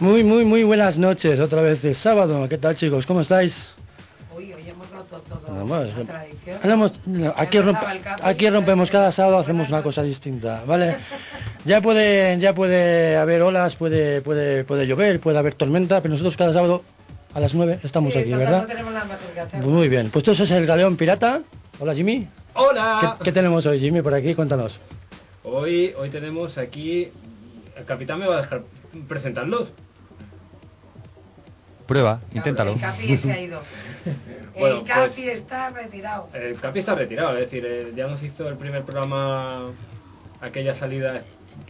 Muy, 0.00 0.24
muy, 0.24 0.44
muy 0.44 0.64
buenas 0.64 0.98
noches. 0.98 1.40
Otra 1.40 1.60
vez 1.62 1.82
de 1.82 1.92
sábado. 1.94 2.48
¿Qué 2.48 2.58
tal, 2.58 2.74
chicos? 2.76 3.06
¿Cómo 3.06 3.20
estáis? 3.20 3.74
Uy, 4.34 4.52
hoy 4.52 4.68
hemos 4.68 4.90
roto 4.90 5.18
todo. 5.28 5.40
Tradición. 6.06 6.56
ahora 6.62 6.72
hemos- 6.74 7.06
no, 7.06 7.34
aquí, 7.36 7.58
rompe- 7.58 8.00
rompemos 8.48 8.90
cada 8.90 9.12
sábado, 9.12 9.38
hacemos 9.38 9.68
una 9.68 9.82
cosa 9.82 10.02
distinta, 10.02 10.62
¿vale? 10.66 10.96
Ya 11.66 11.82
puede, 11.82 12.38
ya 12.38 12.54
puede 12.54 13.18
haber 13.18 13.42
olas, 13.42 13.76
puede, 13.76 14.22
puede, 14.22 14.64
puede 14.64 14.86
llover, 14.86 15.20
puede 15.20 15.36
haber 15.38 15.52
tormenta, 15.52 16.00
pero 16.00 16.12
nosotros 16.12 16.34
cada 16.38 16.54
sábado 16.54 16.80
a 17.34 17.40
las 17.40 17.54
9 17.54 17.80
estamos 17.82 18.14
Sí, 18.14 18.20
aquí, 18.20 18.32
¿verdad? 18.32 18.62
No 18.62 18.66
tenemos. 18.66 19.66
Muy 19.66 19.90
bien, 19.90 20.08
pues 20.10 20.26
esto 20.26 20.42
es 20.44 20.50
el 20.52 20.64
Galeón 20.64 20.96
Pirata. 20.96 21.42
Hola, 21.78 21.94
Jimmy. 21.94 22.26
¡Hola! 22.54 23.16
¿Qué, 23.18 23.24
qué 23.24 23.32
tenemos 23.32 23.66
hoy, 23.66 23.78
Jimmy, 23.78 24.00
por 24.00 24.14
aquí? 24.14 24.34
Cuéntanos. 24.34 24.80
Hoy, 25.44 25.92
hoy 25.98 26.08
tenemos 26.08 26.56
aquí. 26.56 27.10
El 27.76 27.84
capitán 27.84 28.20
me 28.20 28.26
va 28.26 28.38
a 28.38 28.40
dejar 28.40 28.62
presentarlos. 29.06 29.68
Prueba, 31.90 32.20
inténtalo. 32.32 32.74
El 32.74 32.80
Capi 32.80 33.16
se 33.16 33.32
ha 33.32 33.40
ido. 33.40 33.60
Bueno, 34.56 34.76
el 34.78 34.82
Capi 34.84 35.22
pues- 35.22 35.40
está 35.40 35.70
retirado. 35.70 36.28
El 36.32 36.54
Capi 36.60 36.78
está 36.80 36.94
retirado, 36.94 37.34
es 37.34 37.40
decir, 37.40 37.64
eh, 37.66 37.92
ya 37.96 38.06
nos 38.06 38.22
hizo 38.22 38.48
el 38.48 38.56
primer 38.56 38.84
programa, 38.84 39.72
aquella 40.40 40.72
salida. 40.74 41.22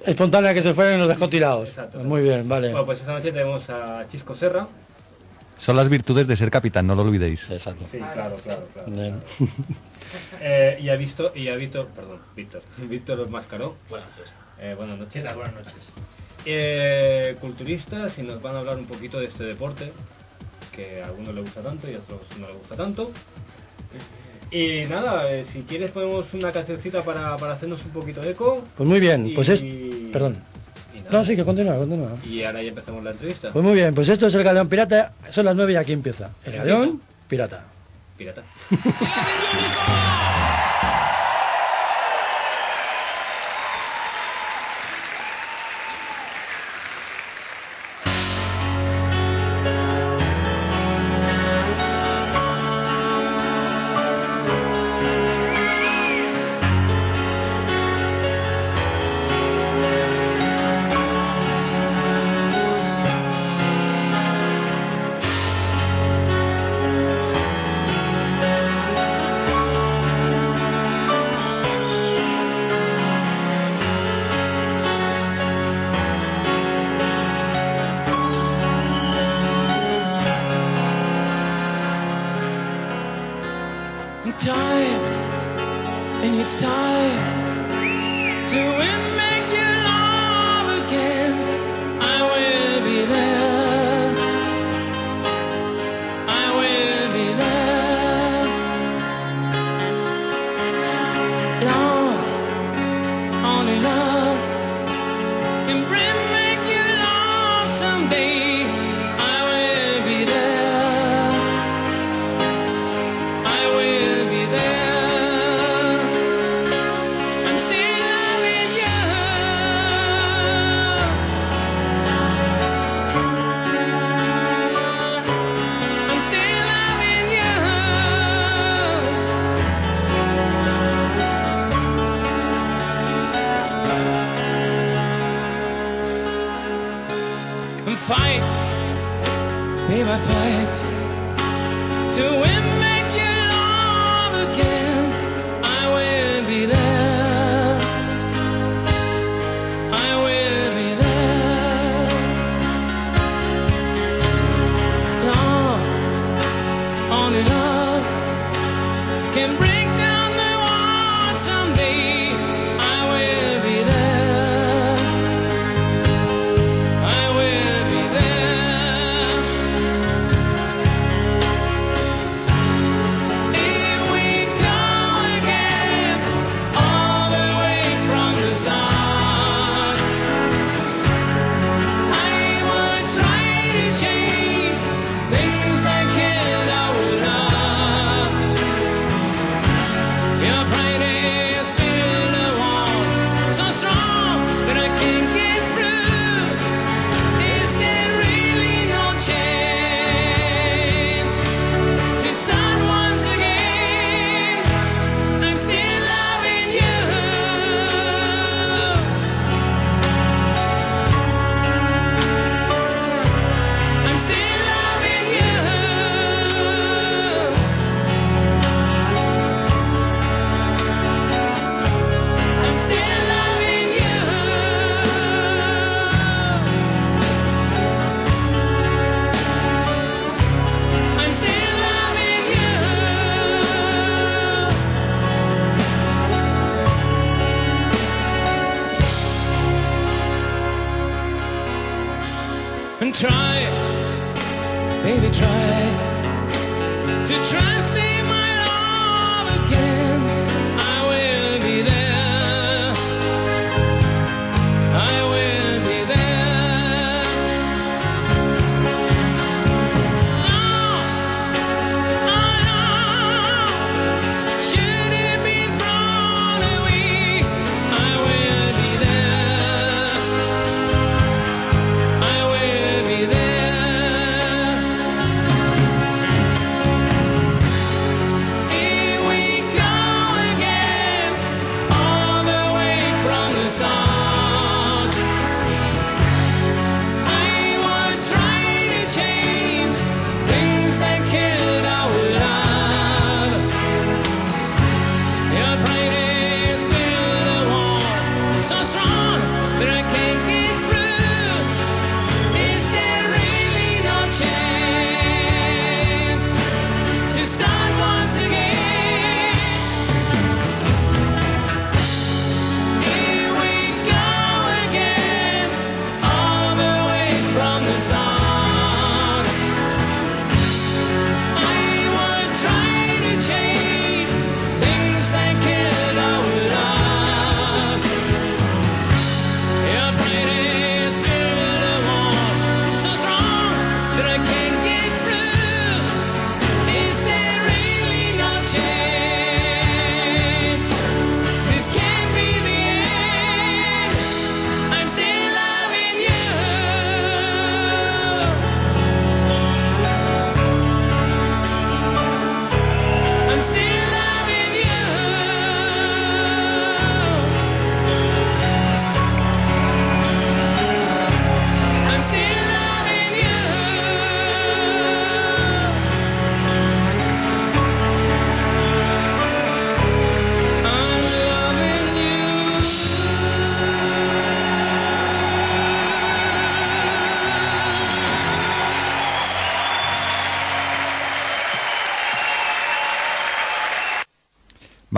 Espontánea 0.04 0.52
que 0.52 0.60
se 0.60 0.74
fueron 0.74 0.96
y 0.96 0.98
nos 0.98 1.08
dejó 1.08 1.28
tirados. 1.28 1.70
Exacto. 1.70 2.00
Muy 2.00 2.20
bien, 2.20 2.48
vale. 2.48 2.70
Bueno, 2.70 2.84
pues 2.84 3.00
esta 3.00 3.12
noche 3.12 3.32
tenemos 3.32 3.70
a 3.70 4.06
Chisco 4.08 4.34
Serra. 4.34 4.66
Son 5.56 5.76
las 5.76 5.88
virtudes 5.88 6.26
de 6.26 6.36
ser 6.36 6.50
capitán, 6.50 6.86
no 6.86 6.94
lo 6.94 7.02
olvidéis. 7.02 7.48
Exacto. 7.48 7.86
Sí, 7.90 7.98
claro, 7.98 8.36
claro, 8.42 8.68
claro. 8.74 8.90
Eh, 10.40 10.78
y 10.82 10.88
ha 10.88 10.96
visto, 10.96 11.32
y 11.36 11.48
ha 11.48 11.54
visto, 11.54 11.86
perdón, 11.94 12.18
Víctor, 12.34 12.62
Víctor 12.78 13.30
Mascaró. 13.30 13.76
Buenas 13.88 14.08
noches. 14.10 14.76
buenas 14.76 14.98
noches. 14.98 15.34
buenas 15.34 15.54
noches. 15.54 15.74
Eh, 16.46 17.36
culturistas 17.40 18.18
y 18.18 18.22
nos 18.22 18.40
van 18.40 18.56
a 18.56 18.60
hablar 18.60 18.78
un 18.78 18.86
poquito 18.86 19.20
de 19.20 19.26
este 19.26 19.44
deporte 19.44 19.92
que 20.74 21.02
a 21.02 21.06
algunos 21.06 21.34
le 21.34 21.40
gusta 21.42 21.60
tanto 21.60 21.90
y 21.90 21.94
a 21.94 21.98
otros 21.98 22.20
no 22.38 22.48
le 22.48 22.54
gusta 22.54 22.76
tanto. 22.76 23.10
Y 24.50 24.84
nada, 24.88 25.30
eh, 25.30 25.44
si 25.44 25.62
quieres 25.62 25.90
ponemos 25.90 26.32
una 26.34 26.50
cancioncita 26.50 27.04
para, 27.04 27.36
para 27.36 27.52
hacernos 27.52 27.84
un 27.84 27.92
poquito 27.92 28.20
de 28.20 28.30
eco. 28.30 28.64
Pues 28.76 28.88
muy 28.88 29.00
bien, 29.00 29.32
pues 29.34 29.48
es... 29.48 29.62
Perdón. 30.12 30.42
No, 31.10 31.24
sí, 31.24 31.36
que 31.36 31.44
continúa, 31.44 31.76
continúa. 31.76 32.16
Y 32.24 32.42
ahora 32.44 32.62
ya 32.62 32.68
empezamos 32.68 33.02
la 33.02 33.10
entrevista. 33.10 33.50
Pues 33.50 33.64
muy 33.64 33.74
bien, 33.74 33.94
pues 33.94 34.08
esto 34.08 34.28
es 34.28 34.34
el 34.34 34.44
Galeón 34.44 34.68
Pirata, 34.68 35.12
son 35.28 35.44
las 35.44 35.56
9 35.56 35.72
y 35.72 35.76
aquí 35.76 35.92
empieza. 35.92 36.30
El 36.44 36.56
Galeón 36.56 37.02
Pirata. 37.28 37.64
Pirata. 38.16 38.42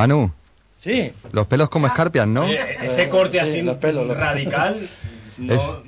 Manu, 0.03 0.33
Sí, 0.81 1.13
los 1.31 1.47
pelos 1.47 1.69
como 1.69 1.87
escarpias, 1.87 2.27
¿no? 2.27 2.43
Oye, 2.43 2.59
ese 2.85 3.09
corte 3.09 3.39
Sí, 3.39 3.49
así 3.51 3.63
los 3.63 3.77
pelos, 3.77 4.05
los- 4.05 4.17
radical, 4.17 4.89
no, 5.39 5.83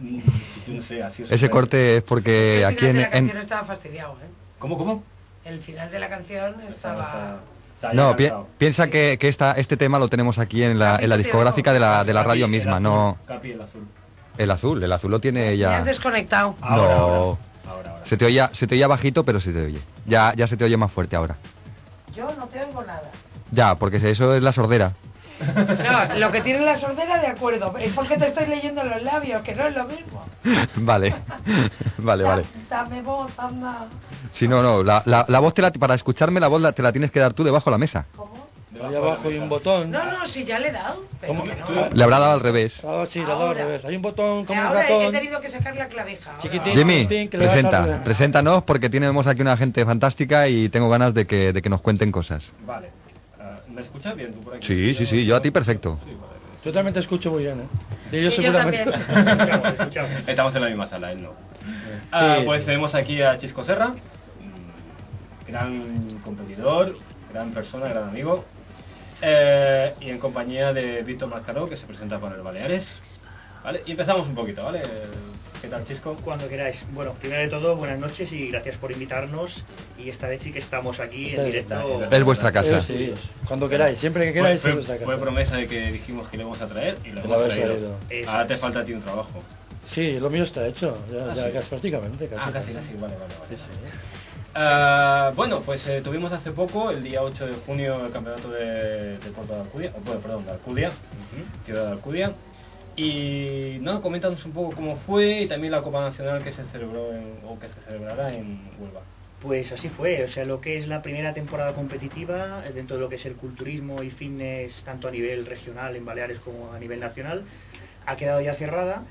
no 0.68 0.80
sé, 0.82 1.02
así 1.02 1.24
os 1.24 1.32
Ese 1.32 1.50
corte 1.50 1.96
es 1.96 2.02
porque 2.04 2.58
el 2.60 2.64
aquí 2.66 2.86
final 2.86 2.90
en... 2.90 2.96
de 2.96 3.00
la 3.02 3.06
en- 3.06 3.12
canción 3.26 3.38
estaba 3.42 3.64
fastidiado, 3.64 4.12
¿eh? 4.22 4.28
¿Cómo, 4.60 4.78
cómo? 4.78 5.02
El 5.44 5.60
final 5.60 5.90
de 5.90 5.98
la 5.98 6.08
canción 6.08 6.60
estaba... 6.68 7.40
No, 7.92 8.14
pi- 8.16 8.30
piensa 8.56 8.88
que, 8.88 9.18
que 9.18 9.28
esta, 9.28 9.52
este 9.52 9.76
tema 9.76 9.98
lo 9.98 10.08
tenemos 10.08 10.38
aquí 10.38 10.62
en 10.62 10.78
la, 10.78 10.96
en 11.00 11.08
la 11.10 11.16
discográfica 11.18 11.72
de 11.72 11.80
la, 11.80 12.04
de 12.04 12.14
la 12.14 12.22
radio 12.22 12.46
Capi, 12.46 12.54
el 12.54 12.60
misma, 12.60 12.72
azul, 12.74 12.82
no 12.84 13.18
Capi, 13.26 13.50
el 13.50 13.60
azul. 13.60 13.86
el 14.38 14.50
azul. 14.52 14.84
El 14.84 14.92
azul 14.92 15.10
lo 15.10 15.18
tiene 15.20 15.48
has 15.50 15.58
ya... 15.58 15.82
desconectado. 15.82 16.54
Ahora, 16.62 16.76
No. 16.76 16.92
ahora, 16.92 17.38
ahora, 17.68 17.90
ahora. 17.90 18.06
Se 18.06 18.16
te, 18.16 18.24
oía, 18.24 18.48
se 18.54 18.66
te 18.68 18.76
oía 18.76 18.86
bajito, 18.86 19.24
pero 19.24 19.40
se 19.40 19.52
te 19.52 19.64
oye. 19.66 19.80
Ya, 20.06 20.32
ya 20.36 20.46
se 20.46 20.56
te 20.56 20.64
oye 20.64 20.76
más 20.78 20.92
fuerte 20.92 21.16
ahora. 21.16 21.36
Yo 22.16 22.32
no 22.38 22.46
te 22.46 22.62
oigo 22.64 22.80
nada. 22.84 23.10
Ya, 23.50 23.74
porque 23.76 23.96
eso 24.10 24.34
es 24.34 24.42
la 24.42 24.52
sordera. 24.52 24.92
No, 25.56 26.18
lo 26.18 26.30
que 26.30 26.40
tiene 26.40 26.60
la 26.60 26.76
sordera, 26.78 27.18
de 27.20 27.26
acuerdo. 27.26 27.74
Es 27.78 27.92
porque 27.92 28.16
te 28.16 28.28
estoy 28.28 28.46
leyendo 28.46 28.84
los 28.84 29.02
labios, 29.02 29.42
que 29.42 29.54
no 29.54 29.66
es 29.66 29.74
lo 29.74 29.84
mismo. 29.84 30.24
vale, 30.76 31.14
vale, 31.98 32.24
vale. 32.24 32.44
Da- 32.70 32.84
Dame 32.84 33.02
voz, 33.02 33.30
anda. 33.36 33.86
Si 34.30 34.46
no, 34.48 34.62
no, 34.62 34.82
la, 34.82 35.02
la, 35.06 35.24
la 35.28 35.38
voz 35.40 35.54
te 35.54 35.62
la, 35.62 35.72
para 35.72 35.94
escucharme 35.94 36.40
la 36.40 36.48
voz 36.48 36.60
la- 36.60 36.72
te 36.72 36.82
la 36.82 36.92
tienes 36.92 37.10
que 37.10 37.20
dar 37.20 37.32
tú 37.32 37.42
debajo 37.44 37.66
de 37.70 37.72
la 37.72 37.78
mesa. 37.78 38.06
¿Cómo? 38.16 38.44
Debajo 38.70 38.90
ahí 38.90 38.96
abajo 38.96 39.28
hay 39.28 39.38
un 39.38 39.48
botón. 39.48 39.90
No, 39.90 40.04
no, 40.04 40.26
sí, 40.26 40.44
ya 40.44 40.58
le 40.58 40.68
he 40.68 40.72
dado. 40.72 41.02
Pero 41.20 41.32
¿Cómo? 41.34 41.44
que 41.44 41.54
no. 41.56 41.66
Le 41.92 42.04
habrá 42.04 42.18
dado 42.18 42.32
al 42.32 42.40
revés. 42.40 42.82
Ah, 42.84 43.04
sí, 43.08 43.20
le 43.20 43.24
he 43.24 43.28
dado 43.28 43.50
al 43.50 43.54
revés. 43.56 43.84
Hay 43.84 43.94
un 43.96 44.02
botón 44.02 44.44
como 44.44 44.60
un 44.60 44.66
Ahora 44.66 44.80
he 44.88 44.92
ratón. 44.98 45.12
tenido 45.12 45.40
que 45.40 45.48
sacar 45.50 45.76
la 45.76 45.86
clavija. 45.88 46.30
ahora. 46.30 46.42
Chiquitín. 46.42 46.74
Jimmy, 46.74 47.06
que 47.28 47.38
presenta, 47.38 48.02
preséntanos 48.04 48.62
porque 48.64 48.88
tenemos 48.90 49.26
aquí 49.28 49.42
una 49.42 49.56
gente 49.56 49.84
fantástica 49.84 50.48
y 50.48 50.68
tengo 50.70 50.88
ganas 50.88 51.14
de 51.14 51.24
que, 51.26 51.52
de 51.52 51.62
que 51.62 51.68
nos 51.70 51.80
cuenten 51.82 52.10
cosas. 52.10 52.52
Vale. 52.66 52.90
¿Me 53.74 53.80
escuchas 53.80 54.14
bien 54.14 54.32
tú 54.32 54.40
por 54.40 54.54
aquí? 54.54 54.66
Sí, 54.66 54.94
sí, 54.94 55.04
sí, 55.04 55.26
yo 55.26 55.34
a 55.36 55.42
ti 55.42 55.50
perfecto. 55.50 55.98
Sí, 56.04 56.10
vale. 56.20 56.34
Yo 56.64 56.72
también 56.72 56.94
te 56.94 57.00
escucho 57.00 57.30
muy 57.32 57.42
bien, 57.42 57.60
¿eh? 57.60 57.68
Y 58.16 58.22
yo 58.22 58.30
Sí, 58.30 58.42
yo 58.42 58.52
seguramente. 58.52 58.84
también. 58.84 59.92
Estamos 60.28 60.54
en 60.54 60.62
la 60.62 60.68
misma 60.68 60.86
sala, 60.86 61.10
él 61.12 61.22
no. 61.22 61.34
Ah, 62.12 62.36
Sí, 62.38 62.44
pues 62.44 62.62
sí. 62.62 62.66
tenemos 62.66 62.94
aquí 62.94 63.20
a 63.20 63.36
Chisco 63.36 63.64
Serra, 63.64 63.88
mm, 63.88 65.48
gran 65.50 66.20
competidor, 66.24 66.96
gran 67.32 67.50
persona, 67.50 67.88
gran 67.88 68.08
amigo. 68.08 68.44
Eh, 69.20 69.94
y 70.00 70.10
en 70.10 70.18
compañía 70.18 70.72
de 70.72 71.02
Víctor 71.02 71.28
Mascaró, 71.28 71.68
que 71.68 71.76
se 71.76 71.86
presenta 71.86 72.20
con 72.20 72.32
el 72.32 72.40
Baleares. 72.42 73.00
¿Vale? 73.64 73.82
Y 73.86 73.90
empezamos 73.92 74.28
un 74.28 74.34
poquito, 74.34 74.62
¿vale? 74.64 74.82
¿Qué 75.64 75.70
tal, 75.70 75.84
Chisco? 75.86 76.14
Cuando 76.22 76.46
queráis. 76.46 76.84
Bueno, 76.92 77.14
primero 77.14 77.40
de 77.40 77.48
todo, 77.48 77.74
buenas 77.76 77.98
noches 77.98 78.30
y 78.32 78.48
gracias 78.50 78.76
por 78.76 78.92
invitarnos. 78.92 79.64
Y 79.98 80.10
esta 80.10 80.28
vez 80.28 80.42
sí 80.42 80.52
que 80.52 80.58
estamos 80.58 81.00
aquí 81.00 81.28
Está 81.28 81.40
en 81.40 81.46
directo. 81.46 82.08
Es 82.10 82.22
vuestra 82.22 82.52
casa. 82.52 82.76
Eh, 82.76 82.80
sí, 82.82 83.14
cuando 83.48 83.66
queráis, 83.66 83.98
siempre 83.98 84.24
que 84.26 84.32
Fue, 84.32 84.40
queráis, 84.42 84.60
fue- 84.60 84.70
es 84.72 84.76
vuestra 84.76 84.96
fue 84.96 85.06
casa. 85.06 85.20
promesa 85.20 85.56
de 85.56 85.66
que 85.66 85.90
dijimos 85.90 86.28
que 86.28 86.36
le 86.36 86.42
íbamos 86.42 86.60
a 86.60 86.66
traer 86.66 86.98
y 87.04 87.08
lo 87.12 87.22
lo 87.22 87.34
hemos 87.36 87.48
traído. 87.54 87.96
Eso 88.10 88.30
Ahora 88.30 88.42
es. 88.42 88.48
te 88.48 88.56
falta 88.56 88.80
a 88.80 88.84
ti 88.84 88.92
un 88.92 89.00
trabajo. 89.00 89.42
Sí, 89.86 90.18
lo 90.20 90.28
mío 90.28 90.42
está 90.42 90.66
hecho. 90.66 90.98
Ya, 91.10 91.24
Ah, 91.30 91.34
ya 91.34 91.46
sí. 91.46 91.52
casi 91.52 91.68
prácticamente. 91.70 92.28
Casi, 92.28 92.42
Ah, 92.46 92.52
casi, 92.52 92.72
casi, 92.74 92.92
vale, 92.94 93.14
vale, 93.16 93.34
vale. 93.40 93.56
Sí, 93.56 93.56
sí. 93.56 93.68
Ah, 94.54 95.32
bueno, 95.34 95.60
pues 95.62 95.86
eh, 95.86 96.02
tuvimos 96.04 96.30
hace 96.32 96.50
poco, 96.52 96.90
el 96.90 97.02
día 97.02 97.22
8 97.22 97.46
de 97.46 97.54
junio, 97.66 98.04
el 98.04 98.12
campeonato 98.12 98.50
de, 98.50 99.16
de 99.18 99.30
Puerto 99.34 99.54
de 99.54 99.60
Alcudia, 99.62 99.92
oh, 99.96 100.00
bueno, 100.04 100.20
perdón, 100.20 100.44
de 100.44 100.50
Alcudia, 100.52 100.92
ciudad 101.64 101.86
de 101.86 101.92
Alcudia. 101.92 102.32
Y 102.96 103.78
nada, 103.80 104.00
coméntanos 104.00 104.44
un 104.46 104.52
poco 104.52 104.74
cómo 104.74 104.96
fue 104.96 105.42
y 105.42 105.46
también 105.48 105.72
la 105.72 105.82
Copa 105.82 106.00
Nacional 106.00 106.42
que 106.42 106.52
se 106.52 106.64
celebró 106.64 107.08
o 107.44 107.58
que 107.58 107.66
se 107.66 107.80
celebrará 107.88 108.32
en 108.32 108.60
Huelva. 108.78 109.00
Pues 109.40 109.72
así 109.72 109.88
fue, 109.88 110.24
o 110.24 110.28
sea, 110.28 110.44
lo 110.44 110.60
que 110.60 110.76
es 110.76 110.86
la 110.86 111.02
primera 111.02 111.34
temporada 111.34 111.74
competitiva 111.74 112.62
eh, 112.66 112.72
dentro 112.72 112.96
de 112.96 113.02
lo 113.02 113.08
que 113.08 113.16
es 113.16 113.26
el 113.26 113.34
culturismo 113.34 114.02
y 114.02 114.10
fitness, 114.10 114.84
tanto 114.84 115.08
a 115.08 115.10
nivel 115.10 115.44
regional 115.44 115.96
en 115.96 116.04
Baleares 116.04 116.38
como 116.38 116.72
a 116.72 116.78
nivel 116.78 117.00
nacional, 117.00 117.44
ha 118.06 118.16
quedado 118.16 118.40
ya 118.40 118.54
cerrada 118.54 119.02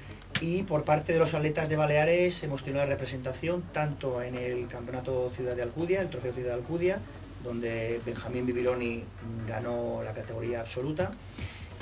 y 0.42 0.64
por 0.64 0.84
parte 0.86 1.14
de 1.14 1.20
los 1.20 1.34
atletas 1.34 1.70
de 1.70 1.76
Baleares 1.76 2.44
hemos 2.44 2.64
tenido 2.64 2.84
la 2.84 2.90
representación 2.90 3.64
tanto 3.74 4.22
en 4.22 4.36
el 4.36 4.68
Campeonato 4.68 5.30
Ciudad 5.30 5.56
de 5.56 5.62
Alcudia, 5.62 6.02
el 6.02 6.10
Trofeo 6.10 6.34
Ciudad 6.34 6.50
de 6.50 6.56
Alcudia, 6.56 6.98
donde 7.44 8.00
Benjamín 8.06 8.46
Bibiloni 8.46 9.04
ganó 9.48 10.02
la 10.04 10.14
categoría 10.14 10.62
absoluta, 10.62 11.12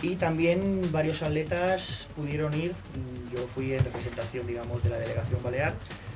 y 0.01 0.15
también 0.15 0.89
varios 0.91 1.22
atletas 1.22 2.08
pudieron 2.15 2.53
ir, 2.53 2.74
yo 3.34 3.46
fui 3.53 3.74
en 3.74 3.84
representación, 3.84 4.48
digamos, 4.48 4.84
de 4.84 4.89
la 4.89 4.98
delegación 4.98 5.41
balear, 5.43 5.74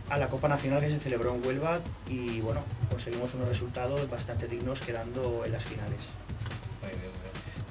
a 0.10 0.18
la 0.18 0.27
Copa 0.27 0.48
Nacional 0.48 0.82
que 0.82 0.89
se 0.92 1.00
celebró 1.00 1.34
en 1.34 1.46
Huelva 1.46 1.80
y 2.08 2.39
bueno, 2.42 2.62
conseguimos 2.89 3.34
unos 3.34 3.48
resultados 3.48 4.10
bastante 4.10 4.48
dignos 4.48 4.82
quedando 4.82 5.44
en 5.46 5.51
las 5.51 5.63
finales. 5.63 6.13
Muy 6.82 6.89
bien, 6.92 7.01
muy 7.01 7.10
bien. 7.10 7.25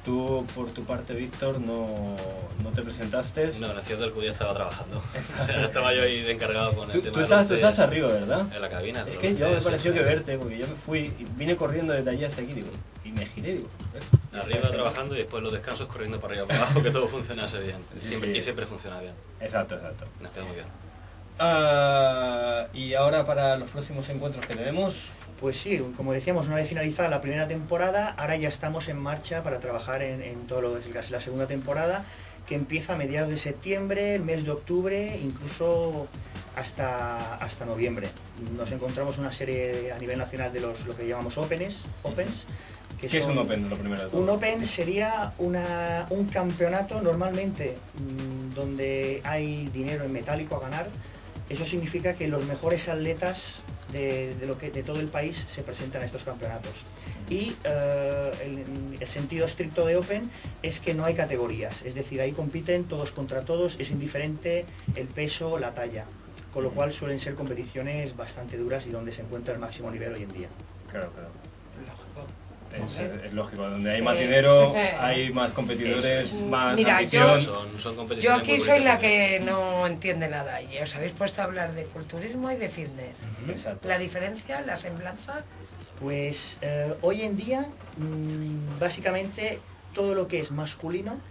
Tú, 0.04 0.44
por 0.54 0.71
tu 0.73 0.85
parte, 0.85 1.14
Víctor, 1.14 1.61
no, 1.61 2.16
no 2.62 2.71
te 2.71 2.83
presentaste. 2.83 3.52
No, 3.59 3.71
en 3.71 3.76
la 3.76 3.83
ciudad 3.83 4.00
del 4.00 4.12
Cudía 4.12 4.33
estaba 4.33 4.52
trabajando. 4.54 5.02
O 5.42 5.47
sea, 5.47 5.64
estaba 5.64 5.94
yo 5.94 6.02
ahí 6.02 6.23
de 6.23 6.33
encargado 6.33 6.75
con 6.75 6.90
el 6.90 7.00
tema 7.00 7.12
tú 7.12 7.18
de 7.21 7.25
estás, 7.25 7.49
tú 7.49 7.54
estás 7.54 7.78
arriba, 7.78 8.09
¿verdad? 8.09 8.47
En 8.54 8.61
la 8.61 8.68
cabina. 8.68 9.04
Es 9.09 9.16
que 9.16 9.35
yo 9.35 9.49
me 9.49 9.61
pareció 9.62 9.94
que 9.94 10.02
verte, 10.02 10.37
porque 10.37 10.59
yo 10.59 10.66
me 10.66 10.75
fui 10.75 11.12
y 11.18 11.25
vine 11.37 11.56
corriendo 11.56 11.92
desde 11.92 12.11
allí 12.11 12.25
hasta 12.25 12.42
aquí 12.42 12.52
digo, 12.52 12.68
y 13.04 13.12
me 13.12 13.26
giré, 13.26 13.54
digo. 13.54 13.68
"Joder, 13.92 14.02
Arriba 14.40 14.68
trabajando 14.70 15.14
y 15.14 15.18
después 15.18 15.42
los 15.42 15.52
descansos 15.52 15.86
corriendo 15.86 16.20
para 16.20 16.32
arriba 16.34 16.46
para 16.48 16.60
abajo, 16.62 16.82
que 16.82 16.90
todo 16.90 17.08
funcionase 17.08 17.58
bien. 17.60 17.76
Sí, 17.92 18.00
Siempre- 18.00 18.30
sí. 18.32 18.38
Y 18.38 18.42
siempre 18.42 18.66
funciona 18.66 19.00
bien. 19.00 19.12
gente". 19.14 19.44
Exacto, 19.44 19.74
exacto. 19.76 20.06
Nos 20.20 20.30
queda 20.32 20.44
muy 20.44 20.54
bien. 20.54 20.66
Ah, 21.38 22.66
y 22.72 22.94
ahora 22.94 23.26
para 23.26 23.56
los 23.56 23.68
próximos 23.70 24.08
encuentros 24.08 24.46
que 24.46 24.54
tenemos, 24.54 25.10
Pues 25.40 25.58
sí, 25.58 25.84
como 25.96 26.12
decíamos, 26.12 26.46
una 26.46 26.56
vez 26.56 26.68
finalizada 26.68 27.08
la 27.08 27.20
primera 27.20 27.46
temporada, 27.48 28.14
ahora 28.16 28.36
ya 28.36 28.48
estamos 28.48 28.88
en 28.88 28.96
marcha 28.98 29.42
para 29.42 29.58
trabajar 29.58 30.00
en, 30.00 30.22
en 30.22 30.46
todo 30.46 30.60
lo 30.62 30.80
que 30.80 30.96
es 30.98 31.10
la 31.10 31.20
segunda 31.20 31.46
temporada, 31.48 32.04
que 32.46 32.54
empieza 32.54 32.94
a 32.94 32.96
mediados 32.96 33.30
de 33.30 33.36
septiembre, 33.36 34.14
el 34.16 34.22
mes 34.22 34.44
de 34.44 34.50
octubre, 34.50 35.18
incluso 35.22 36.06
hasta, 36.56 37.36
hasta 37.36 37.64
noviembre. 37.64 38.08
Nos 38.56 38.70
encontramos 38.72 39.18
una 39.18 39.32
serie 39.32 39.92
a 39.92 39.98
nivel 39.98 40.18
nacional 40.18 40.52
de 40.52 40.60
los 40.60 40.86
lo 40.86 40.96
que 40.96 41.06
llamamos 41.06 41.36
Opens, 41.38 41.86
opens 42.02 42.44
que 43.00 43.08
¿qué 43.08 43.18
es 43.18 43.26
un 43.26 43.38
Open? 43.38 43.68
Lo 43.68 43.76
primero 43.76 44.04
de 44.04 44.08
todo. 44.10 44.20
Un 44.20 44.30
Open 44.30 44.62
sería 44.64 45.32
una- 45.38 46.06
un 46.10 46.26
campeonato 46.26 47.00
normalmente 47.02 47.76
mm, 47.98 48.54
donde 48.54 49.20
hay 49.24 49.66
dinero 49.72 50.04
en 50.04 50.12
metálico 50.12 50.56
a 50.56 50.60
ganar. 50.60 50.88
Eso 51.48 51.64
significa 51.64 52.14
que 52.14 52.26
los 52.28 52.44
mejores 52.46 52.88
atletas 52.88 53.62
de, 53.92 54.82
todo 54.84 55.00
el 55.00 55.08
país 55.08 55.44
se 55.46 55.62
presentan 55.62 56.02
a 56.02 56.04
estos 56.04 56.24
campeonatos. 56.24 56.84
Y 57.30 57.54
eh, 57.64 58.30
el, 58.42 58.98
el 58.98 59.06
sentido 59.06 59.46
estricto 59.46 59.86
de 59.86 59.96
Open 59.96 60.30
es 60.62 60.80
que 60.80 60.94
no 60.94 61.04
hay 61.04 61.14
categorías, 61.14 61.82
es 61.82 61.94
decir, 61.94 62.20
ahí 62.20 62.32
compiten 62.32 62.84
todos 62.84 63.12
contra 63.12 63.42
todos, 63.42 63.76
es 63.78 63.90
indiferente 63.90 64.64
el 64.96 65.06
peso, 65.06 65.58
la 65.58 65.74
talla, 65.74 66.06
con 66.52 66.64
lo 66.64 66.70
cual 66.70 66.92
suelen 66.92 67.20
ser 67.20 67.34
competiciones 67.34 68.16
bastante 68.16 68.56
duras 68.56 68.86
y 68.86 68.90
donde 68.90 69.12
se 69.12 69.22
encuentra 69.22 69.54
el 69.54 69.60
máximo 69.60 69.90
nivel 69.90 70.14
hoy 70.14 70.22
en 70.22 70.32
día. 70.32 70.48
Claro, 70.90 71.10
claro. 71.12 71.30
Es, 72.74 72.98
es 73.26 73.32
lógico, 73.32 73.62
donde 73.68 73.90
hay 73.92 74.02
más 74.02 74.16
Eh, 74.18 74.22
dinero, 74.22 74.74
eh, 74.74 74.94
hay 74.98 75.32
más 75.32 75.52
competidores, 75.52 76.04
es. 76.32 76.44
más 76.46 76.74
Mira, 76.76 76.98
ambición. 76.98 77.40
Son, 77.40 77.78
son 77.78 77.94
Yo 77.94 77.98
competiciones 78.00 78.40
aquí 78.40 78.58
soy 78.58 78.80
la 78.80 78.98
que 78.98 79.14
también. 79.40 79.54
no 79.54 79.86
entiende 79.86 80.28
nada 80.28 80.62
y 80.62 80.78
os 80.78 80.94
habéis 80.96 81.12
puesto 81.12 81.40
a 81.40 81.44
hablar 81.44 81.74
de 81.74 81.86
culturismo 81.86 82.50
y 82.50 82.56
de 82.56 82.68
fitness. 82.68 83.18
Exacto. 83.48 83.88
La 83.88 83.98
diferencia, 83.98 84.62
la 84.62 84.76
semblanza, 84.76 85.46
Pues 85.98 86.58
eh, 86.60 86.94
hoy 87.02 87.22
en 87.22 87.36
día, 87.36 87.60
mm, 87.96 88.78
básicamente, 88.78 89.44
todo 89.92 90.14
lo 90.14 90.26
que 90.28 90.40
es 90.40 90.50
masculino, 90.50 91.22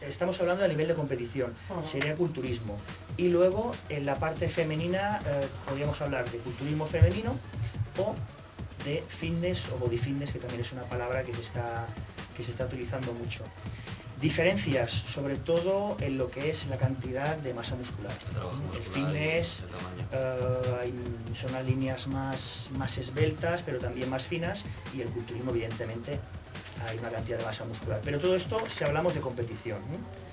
estamos 0.00 0.40
hablando 0.40 0.64
a 0.64 0.68
nivel 0.68 0.88
de 0.88 0.94
competición, 0.94 1.56
Ujú. 1.68 1.82
sería 1.82 2.16
culturismo. 2.16 2.84
Y 3.16 3.28
luego, 3.28 3.84
en 3.88 4.06
la 4.06 4.18
parte 4.18 4.48
femenina, 4.48 5.22
eh, 5.26 5.48
podríamos 5.66 6.00
hablar 6.02 6.30
de 6.30 6.40
culturismo 6.40 6.86
femenino 6.86 7.40
o 7.96 8.06
de 8.84 9.02
fitness 9.08 9.66
o 9.72 9.78
body 9.78 9.98
fitness, 9.98 10.32
que 10.32 10.38
también 10.38 10.60
es 10.60 10.72
una 10.72 10.84
palabra 10.84 11.22
que 11.22 11.32
se 11.34 11.42
está, 11.42 11.86
que 12.36 12.42
se 12.42 12.50
está 12.50 12.66
utilizando 12.66 13.12
mucho. 13.14 13.44
Diferencias, 14.20 14.90
sobre 14.90 15.36
todo 15.36 15.96
en 16.00 16.16
lo 16.16 16.30
que 16.30 16.48
es 16.48 16.66
la 16.68 16.76
cantidad 16.78 17.36
de 17.38 17.52
masa 17.52 17.74
muscular. 17.74 18.16
El 18.72 18.78
El 18.78 18.84
fitness 18.84 19.64
eh, 20.12 20.92
son 21.34 21.52
las 21.52 21.64
líneas 21.64 22.06
más, 22.06 22.68
más 22.78 22.96
esbeltas, 22.96 23.62
pero 23.66 23.78
también 23.78 24.08
más 24.08 24.24
finas, 24.24 24.64
y 24.94 25.00
el 25.00 25.08
culturismo, 25.08 25.50
evidentemente, 25.50 26.20
hay 26.86 26.98
una 26.98 27.10
cantidad 27.10 27.38
de 27.38 27.44
masa 27.44 27.64
muscular. 27.64 28.00
Pero 28.04 28.18
todo 28.20 28.36
esto 28.36 28.62
si 28.68 28.84
hablamos 28.84 29.14
de 29.14 29.20
competición. 29.20 29.80
¿no? 29.90 30.24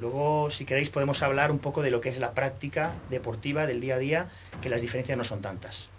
Luego, 0.00 0.50
si 0.50 0.64
queréis, 0.64 0.90
podemos 0.90 1.22
hablar 1.22 1.50
un 1.50 1.58
poco 1.58 1.82
de 1.82 1.90
lo 1.90 2.00
que 2.00 2.08
es 2.08 2.18
la 2.18 2.32
práctica 2.32 2.94
deportiva 3.10 3.66
del 3.66 3.80
día 3.80 3.96
a 3.96 3.98
día, 3.98 4.28
que 4.60 4.68
las 4.68 4.80
diferencias 4.80 5.16
no 5.16 5.24
son 5.24 5.40
tantas. 5.40 5.90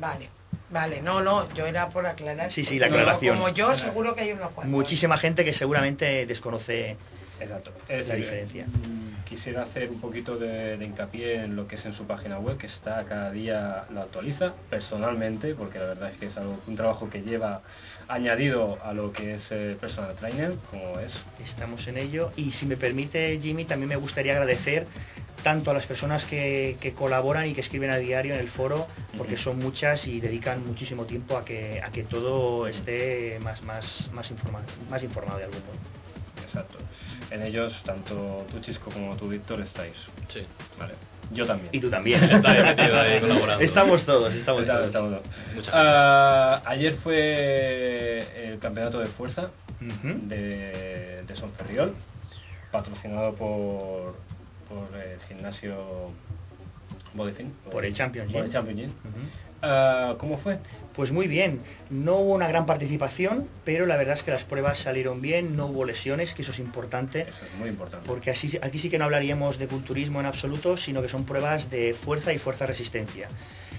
vale. 0.00 0.39
Vale, 0.70 1.00
no, 1.02 1.20
no, 1.20 1.52
yo 1.52 1.66
era 1.66 1.88
por 1.88 2.06
aclarar. 2.06 2.50
Sí, 2.52 2.64
sí, 2.64 2.78
la 2.78 2.86
aclaración. 2.86 3.38
Como 3.38 3.48
yo, 3.50 3.76
seguro 3.76 4.14
que 4.14 4.22
hay 4.22 4.32
unos 4.32 4.52
cuantos. 4.52 4.66
Muchísima 4.70 5.18
gente 5.18 5.44
que 5.44 5.52
seguramente 5.52 6.26
desconoce 6.26 6.96
Exacto. 7.40 7.72
Es 7.88 8.08
la 8.08 8.14
diferencia. 8.14 8.66
mm, 8.66 9.24
Quisiera 9.24 9.62
hacer 9.62 9.90
un 9.90 10.00
poquito 10.00 10.36
de, 10.36 10.76
de 10.76 10.84
hincapié 10.84 11.44
en 11.44 11.54
lo 11.56 11.68
que 11.68 11.76
es 11.76 11.84
en 11.86 11.92
su 11.92 12.04
página 12.04 12.38
web, 12.38 12.58
que 12.58 12.66
está 12.66 13.04
cada 13.04 13.30
día, 13.30 13.84
lo 13.90 14.02
actualiza 14.02 14.54
personalmente, 14.68 15.54
porque 15.54 15.78
la 15.78 15.86
verdad 15.86 16.10
es 16.10 16.18
que 16.18 16.26
es 16.26 16.36
algo, 16.36 16.58
un 16.66 16.74
trabajo 16.76 17.08
que 17.08 17.22
lleva 17.22 17.62
añadido 18.08 18.78
a 18.84 18.92
lo 18.92 19.12
que 19.12 19.34
es 19.34 19.52
eh, 19.52 19.76
personal 19.80 20.14
trainer, 20.16 20.54
como 20.70 20.98
es. 20.98 21.12
Estamos 21.42 21.86
en 21.86 21.96
ello. 21.98 22.32
Y 22.36 22.50
si 22.50 22.66
me 22.66 22.76
permite, 22.76 23.38
Jimmy, 23.40 23.64
también 23.64 23.88
me 23.88 23.96
gustaría 23.96 24.32
agradecer 24.32 24.86
tanto 25.44 25.70
a 25.70 25.74
las 25.74 25.86
personas 25.86 26.24
que, 26.24 26.76
que 26.80 26.92
colaboran 26.92 27.46
y 27.46 27.54
que 27.54 27.60
escriben 27.60 27.90
a 27.90 27.96
diario 27.96 28.34
en 28.34 28.40
el 28.40 28.48
foro, 28.48 28.86
porque 29.16 29.36
son 29.36 29.58
muchas 29.58 30.06
y 30.06 30.20
dedican 30.20 30.64
muchísimo 30.66 31.06
tiempo 31.06 31.36
a 31.36 31.44
que, 31.44 31.80
a 31.82 31.90
que 31.90 32.02
todo 32.02 32.66
esté 32.66 33.38
más, 33.42 33.62
más, 33.62 34.10
más, 34.12 34.30
informado, 34.30 34.66
más 34.90 35.02
informado 35.02 35.38
de 35.38 35.44
algún 35.44 35.60
modo. 35.60 35.99
Exacto. 36.52 36.78
En 37.30 37.42
ellos, 37.42 37.82
tanto 37.84 38.44
tú, 38.50 38.58
Chisco, 38.60 38.90
como 38.90 39.16
tú, 39.16 39.28
Víctor, 39.28 39.60
estáis. 39.60 39.94
Sí. 40.28 40.42
Vale. 40.78 40.94
Yo 41.32 41.46
también. 41.46 41.68
Y 41.72 41.78
tú 41.80 41.88
también. 41.88 42.20
Ahí 42.44 43.20
colaborando. 43.20 43.64
Estamos 43.64 44.04
todos, 44.04 44.34
estamos 44.34 44.62
Estamos- 44.62 44.90
todos. 44.90 45.20
estamos. 45.56 45.70
Ah, 45.72 46.60
ayer 46.66 46.92
fue 46.94 48.26
el 48.52 48.58
campeonato 48.58 48.98
de 48.98 49.06
fuerza 49.06 49.50
de, 49.80 51.22
de 51.26 51.36
Son 51.36 51.50
Ferriol, 51.52 51.94
patrocinado 52.72 53.32
por, 53.34 54.16
por 54.68 54.88
el 55.00 55.20
gimnasio 55.28 56.10
Bodefin. 57.14 57.52
Por 57.70 57.84
el 57.84 57.92
Champions 57.94 58.28
Gym. 58.28 58.36
Por 58.36 58.44
el 58.46 58.52
Champions 58.52 58.80
Gym. 58.80 58.90
Ah, 59.62 60.14
¿Cómo 60.18 60.36
fue? 60.36 60.58
Pues 60.94 61.12
muy 61.12 61.28
bien, 61.28 61.60
no 61.88 62.16
hubo 62.16 62.34
una 62.34 62.48
gran 62.48 62.66
participación, 62.66 63.48
pero 63.64 63.86
la 63.86 63.96
verdad 63.96 64.14
es 64.14 64.22
que 64.22 64.32
las 64.32 64.44
pruebas 64.44 64.80
salieron 64.80 65.20
bien, 65.22 65.56
no 65.56 65.66
hubo 65.66 65.84
lesiones, 65.84 66.34
que 66.34 66.42
eso 66.42 66.50
es 66.52 66.58
importante, 66.58 67.22
Eso 67.28 67.44
es 67.44 67.58
muy 67.58 67.68
importante. 67.68 68.06
porque 68.06 68.30
así, 68.30 68.58
aquí 68.60 68.78
sí 68.78 68.90
que 68.90 68.98
no 68.98 69.04
hablaríamos 69.04 69.58
de 69.58 69.68
culturismo 69.68 70.18
en 70.20 70.26
absoluto, 70.26 70.76
sino 70.76 71.00
que 71.00 71.08
son 71.08 71.24
pruebas 71.24 71.70
de 71.70 71.94
fuerza 71.94 72.32
y 72.32 72.38
fuerza-resistencia. 72.38 73.28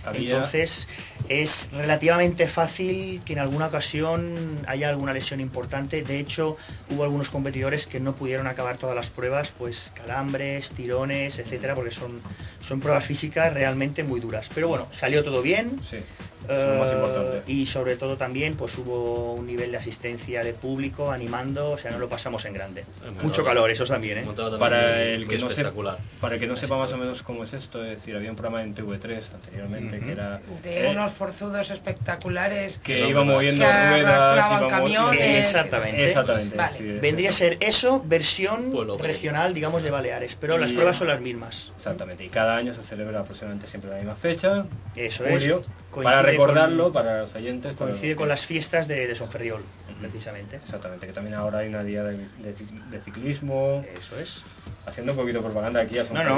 Había- 0.03 0.21
Entonces 0.37 0.87
es 1.29 1.69
relativamente 1.73 2.47
fácil 2.47 3.21
que 3.23 3.33
en 3.33 3.39
alguna 3.39 3.67
ocasión 3.67 4.57
haya 4.65 4.89
alguna 4.89 5.13
lesión 5.13 5.39
importante. 5.41 6.01
De 6.01 6.17
hecho, 6.17 6.57
hubo 6.89 7.03
algunos 7.03 7.29
competidores 7.29 7.85
que 7.85 7.99
no 7.99 8.15
pudieron 8.15 8.47
acabar 8.47 8.77
todas 8.77 8.95
las 8.95 9.09
pruebas, 9.09 9.53
pues 9.55 9.91
calambres, 9.93 10.71
tirones, 10.71 11.37
etcétera, 11.37 11.75
porque 11.75 11.91
son, 11.91 12.19
son 12.61 12.79
pruebas 12.79 13.03
físicas 13.05 13.53
realmente 13.53 14.03
muy 14.03 14.19
duras. 14.19 14.49
Pero 14.55 14.69
bueno, 14.69 14.87
salió 14.91 15.23
todo 15.23 15.43
bien. 15.43 15.79
Sí, 15.87 15.97
eso 15.97 16.79
importante. 17.07 17.51
y 17.51 17.65
sobre 17.65 17.95
todo 17.97 18.17
también 18.17 18.55
pues 18.55 18.77
hubo 18.77 19.33
un 19.33 19.45
nivel 19.47 19.71
de 19.71 19.77
asistencia 19.77 20.43
de 20.43 20.53
público 20.53 21.11
animando, 21.11 21.71
o 21.71 21.77
sea, 21.77 21.91
no 21.91 21.99
lo 21.99 22.09
pasamos 22.09 22.45
en 22.45 22.53
grande. 22.53 22.85
Mucho 23.21 23.43
calor, 23.43 23.69
eso 23.71 23.85
también, 23.85 24.19
¿eh? 24.19 24.23
también 24.35 24.59
Para 24.59 25.01
el, 25.03 25.27
que 25.27 25.37
no 25.37 25.47
espectacular. 25.47 25.95
sepa, 25.97 26.19
para 26.21 26.35
el 26.35 26.41
que 26.41 26.47
no 26.47 26.55
sepa 26.55 26.77
más 26.77 26.91
o 26.93 26.97
menos 26.97 27.23
cómo 27.23 27.43
es 27.43 27.53
esto, 27.53 27.83
es 27.83 27.99
decir, 27.99 28.15
había 28.15 28.29
un 28.29 28.35
programa 28.35 28.61
en 28.63 28.75
TV3 28.75 29.21
anteriormente 29.33 29.99
que 29.99 30.11
era 30.11 30.41
De 30.63 30.87
eh, 30.87 30.89
unos 30.91 31.11
forzudos 31.13 31.69
espectaculares 31.69 32.79
que 32.79 33.01
No, 33.01 33.09
iba 33.09 33.25
no, 33.25 33.33
moviendo 33.33 33.65
que 33.65 33.71
ruedas, 33.71 34.21
arrastraban 34.21 34.59
iba 34.59 34.61
mo- 34.61 34.67
camiones. 34.69 35.37
Exactamente. 35.45 36.05
Exactamente. 36.05 36.55
Vale. 36.55 36.77
sí. 36.77 36.83
Vendría 37.01 37.29
a 37.29 37.33
ser 37.33 37.57
eso, 37.61 38.01
versión 38.05 38.71
Pueblo 38.71 38.97
regional, 38.97 39.53
digamos, 39.53 39.83
de 39.83 39.91
Baleares, 39.91 40.35
pero 40.39 40.57
las 40.57 40.71
pruebas 40.71 40.97
son 40.97 41.07
las 41.07 41.21
mismas. 41.21 41.71
Exactamente, 41.77 42.23
y 42.25 42.29
cada 42.29 42.55
año 42.57 42.73
se 42.73 42.81
celebra 42.83 43.21
aproximadamente 43.21 43.67
siempre 43.67 43.89
la 43.91 43.97
misma 43.97 44.15
fecha, 44.15 44.65
Eso 44.95 45.23
julio, 45.27 45.61
es. 45.61 45.67
Para 45.91 46.21
recordarlo 46.21 46.85
con- 46.85 46.93
para 46.93 47.21
los 47.21 47.35
oyentes. 47.35 47.73
Coincide 47.75 48.15
con 48.15 48.27
las 48.29 48.45
fiestas 48.45 48.87
de, 48.87 49.07
de 49.07 49.15
Sonferriol, 49.15 49.63
precisamente. 49.99 50.55
Exactamente, 50.57 51.05
que 51.07 51.13
también 51.13 51.35
ahora 51.35 51.59
hay 51.59 51.67
una 51.69 51.83
día 51.83 52.03
de, 52.03 52.17
de 52.17 52.55
cic- 52.55 52.83
de 52.89 52.99
ciclismo, 53.01 53.83
Eso 53.97 54.17
es. 54.19 54.43
haciendo 54.85 55.11
un 55.13 55.17
poquito 55.19 55.39
de 55.39 55.43
propaganda 55.45 55.81
aquí 55.81 55.97
a 55.99 56.05
San 56.05 56.15
No, 56.15 56.23
no, 56.23 56.35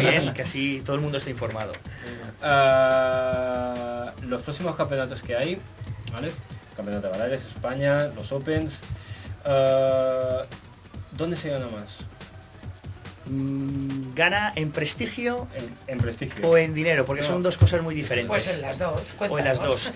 bien, 0.00 0.32
que 0.34 0.42
así 0.42 0.82
todo 0.84 0.96
el 0.96 1.02
mundo 1.02 1.18
esté 1.18 1.30
informado. 1.30 1.72
Ah, 2.42 4.12
los 4.22 4.42
próximos 4.42 4.76
campeonatos 4.76 5.22
que 5.22 5.36
hay, 5.36 5.58
¿vale? 6.12 6.30
Campeonato 6.76 7.06
de 7.06 7.12
Baleares, 7.12 7.42
España, 7.44 8.08
los 8.08 8.32
Opens. 8.32 8.78
ah, 9.44 10.42
¿Dónde 11.12 11.36
se 11.36 11.50
gana 11.50 11.66
más? 11.68 11.98
Mm, 13.28 14.14
¿Gana 14.14 14.52
en 14.56 14.70
prestigio 14.70 15.46
En, 15.54 15.74
en 15.94 15.98
prestigio. 15.98 16.48
o 16.48 16.56
en 16.56 16.72
dinero? 16.74 17.04
Porque 17.04 17.22
No. 17.22 17.28
son 17.28 17.42
dos 17.42 17.58
cosas 17.58 17.82
muy 17.82 17.94
diferentes. 17.94 18.28
Pues 18.28 18.54
en 18.54 18.62
las 18.62 18.78
dos. 18.78 19.00
o 19.28 19.38
en 19.38 19.44
las 19.44 19.58
dos. 19.60 19.92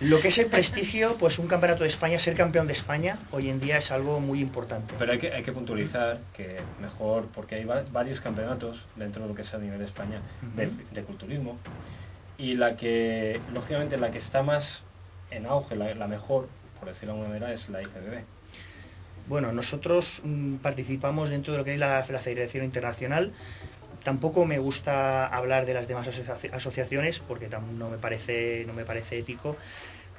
Lo 0.00 0.20
que 0.20 0.28
es 0.28 0.38
el 0.38 0.46
prestigio, 0.46 1.16
pues 1.18 1.38
un 1.38 1.46
campeonato 1.48 1.82
de 1.84 1.88
España, 1.88 2.18
ser 2.18 2.34
campeón 2.34 2.66
de 2.66 2.72
España, 2.74 3.18
hoy 3.32 3.48
en 3.48 3.58
día 3.60 3.78
es 3.78 3.90
algo 3.90 4.20
muy 4.20 4.40
importante. 4.40 4.94
Pero 4.98 5.12
hay 5.12 5.18
que, 5.18 5.32
hay 5.32 5.42
que 5.42 5.52
puntualizar 5.52 6.20
que 6.36 6.58
mejor, 6.80 7.26
porque 7.34 7.54
hay 7.56 7.64
va- 7.64 7.84
varios 7.90 8.20
campeonatos 8.20 8.84
dentro 8.96 9.22
de 9.22 9.28
lo 9.28 9.34
que 9.34 9.42
es 9.42 9.54
a 9.54 9.58
nivel 9.58 9.78
de 9.78 9.84
España 9.86 10.20
de, 10.54 11.02
culturismo. 11.02 11.58
Y 12.38 12.54
la 12.54 12.76
que, 12.76 13.40
lógicamente, 13.52 13.96
la 13.96 14.10
que 14.10 14.18
está 14.18 14.42
más 14.42 14.82
en 15.30 15.46
auge, 15.46 15.74
la, 15.76 15.94
la 15.94 16.06
mejor, 16.06 16.48
por 16.78 16.88
decirlo 16.88 17.14
de 17.14 17.20
alguna 17.20 17.38
manera, 17.40 17.52
es 17.54 17.68
la 17.68 17.80
IFBB. 17.82 18.24
Bueno, 19.26 19.52
nosotros 19.52 20.20
mm, 20.24 20.56
participamos 20.56 21.30
dentro 21.30 21.52
de 21.52 21.58
lo 21.58 21.64
que 21.64 21.74
es 21.74 21.78
la, 21.78 22.04
la 22.08 22.18
Federación 22.20 22.64
Internacional. 22.64 23.32
Tampoco 24.02 24.44
me 24.44 24.58
gusta 24.58 25.26
hablar 25.26 25.64
de 25.64 25.72
las 25.74 25.88
demás 25.88 26.06
asocia- 26.08 26.36
asociaciones 26.52 27.20
porque 27.20 27.48
no 27.78 27.88
me 27.88 27.96
parece, 27.98 28.64
no 28.66 28.74
me 28.74 28.84
parece 28.84 29.18
ético. 29.18 29.56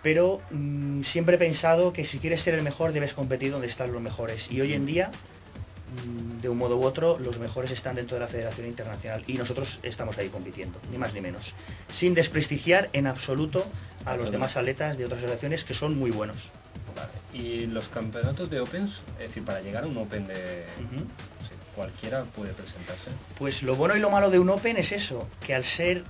Pero 0.02 0.42
mm, 0.52 1.04
siempre 1.04 1.36
he 1.36 1.40
pensado 1.40 1.94
que 1.94 2.04
si 2.06 2.18
quieres 2.20 2.42
ser 2.42 2.56
el 2.56 2.64
mejor 2.64 2.94
debes 2.94 3.14
competir 3.14 3.52
donde 3.52 3.68
están 3.68 3.92
los 3.92 4.02
mejores. 4.02 4.50
Y 4.52 4.60
hoy 4.62 4.74
en 4.74 4.86
día, 4.88 5.12
mm, 6.08 6.42
de 6.42 6.50
un 6.50 6.58
modo 6.58 6.78
u 6.78 6.84
otro, 6.84 7.20
los 7.20 7.38
mejores 7.38 7.70
están 7.72 7.96
dentro 7.96 8.16
de 8.16 8.22
la 8.22 8.28
Federación 8.28 8.66
Internacional 8.68 9.24
y 9.28 9.34
nosotros 9.34 9.80
estamos 9.84 10.18
ahí 10.18 10.30
compitiendo, 10.30 10.80
ni 10.92 10.98
más 10.98 11.14
ni 11.14 11.22
menos. 11.22 11.54
Sin 11.92 12.16
desprestigiar 12.16 12.90
en 12.94 13.06
absoluto 13.06 13.64
a 14.06 14.16
los 14.18 14.32
demás 14.32 14.58
atletas 14.58 14.98
de 14.98 15.06
otras 15.06 15.20
asociaciones 15.20 15.64
que 15.64 15.76
son 15.76 15.96
muy 15.98 16.10
buenos. 16.12 16.52
Vale. 16.96 17.10
Y 17.34 17.66
los 17.68 17.88
campeonatos 17.90 18.50
de 18.50 18.62
Opens, 18.62 19.02
es 19.20 19.28
decir, 19.28 19.44
para 19.44 19.60
llegar 19.62 19.84
a 19.84 19.88
un 19.88 19.98
Open 19.98 20.28
de... 20.28 20.66
Cualquiera 21.76 22.24
puede 22.24 22.54
presentarse. 22.54 23.10
Pues 23.38 23.62
lo 23.62 23.76
bueno 23.76 23.98
y 23.98 24.00
lo 24.00 24.10
malo 24.10 24.30
de 24.30 24.40
un 24.40 24.50
Open 24.50 24.78
es 24.78 24.94
eso, 24.94 25.28
que 25.46 25.54
al 25.54 25.66
ser 25.66 26.04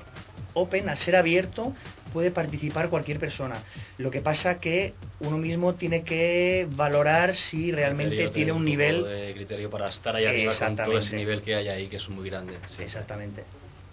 Open, 0.54 0.90
al 0.90 0.98
ser 0.98 1.16
abierto, 1.16 1.74
puede 2.14 2.30
participar 2.30 2.90
cualquier 2.90 3.18
persona. 3.20 3.56
Lo 3.98 4.12
que 4.12 4.22
pasa 4.22 4.60
que 4.60 4.94
uno 5.22 5.38
mismo 5.40 5.74
tiene 5.74 6.04
que 6.04 6.68
valorar 6.70 7.36
si 7.36 7.72
realmente 7.72 8.10
Criterio, 8.16 8.32
tiene 8.34 8.52
un 8.52 8.64
nivel... 8.64 9.04
de 9.06 9.34
criterio 9.34 9.70
para 9.72 9.88
estar 9.88 10.16
ahí 10.16 10.26
arriba 10.26 10.52
con 10.52 10.60
todo 10.60 10.68
Exactamente. 10.70 11.06
ese 11.08 11.16
nivel 11.16 11.42
que 11.42 11.56
hay 11.56 11.68
ahí, 11.68 11.88
que 11.88 11.96
es 11.96 12.08
muy 12.10 12.30
grande. 12.30 12.54
sí. 12.68 12.84
Exactamente. 12.84 13.44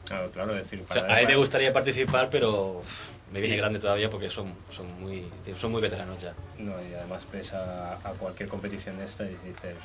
Claro, 0.05 0.31
claro, 0.31 0.53
es 0.57 0.65
decir, 0.65 0.85
O 0.89 0.93
sea, 0.93 1.07
para- 1.07 1.17
a 1.17 1.21
mí 1.21 1.27
me 1.27 1.37
gustaría 1.37 1.73
participar, 1.73 2.29
pero 2.29 2.81
uf, 2.81 2.87
me 3.33 3.41
viene 3.41 3.57
grande 3.57 3.79
todavía 3.79 4.11
porque 4.11 4.29
son, 4.31 4.53
son, 4.71 5.01
muy, 5.01 5.31
son 5.59 5.73
muy 5.73 5.81
veteranos 5.81 6.19
ya. 6.21 6.35
No, 6.59 6.73
y 6.83 6.95
además 6.95 7.23
ves 7.33 7.53
a, 7.55 7.95
a 7.95 8.13
cualquier 8.13 8.49
competición 8.49 8.99
de 8.99 9.05
esta 9.05 9.25
y 9.25 9.37
dices, 9.45 9.77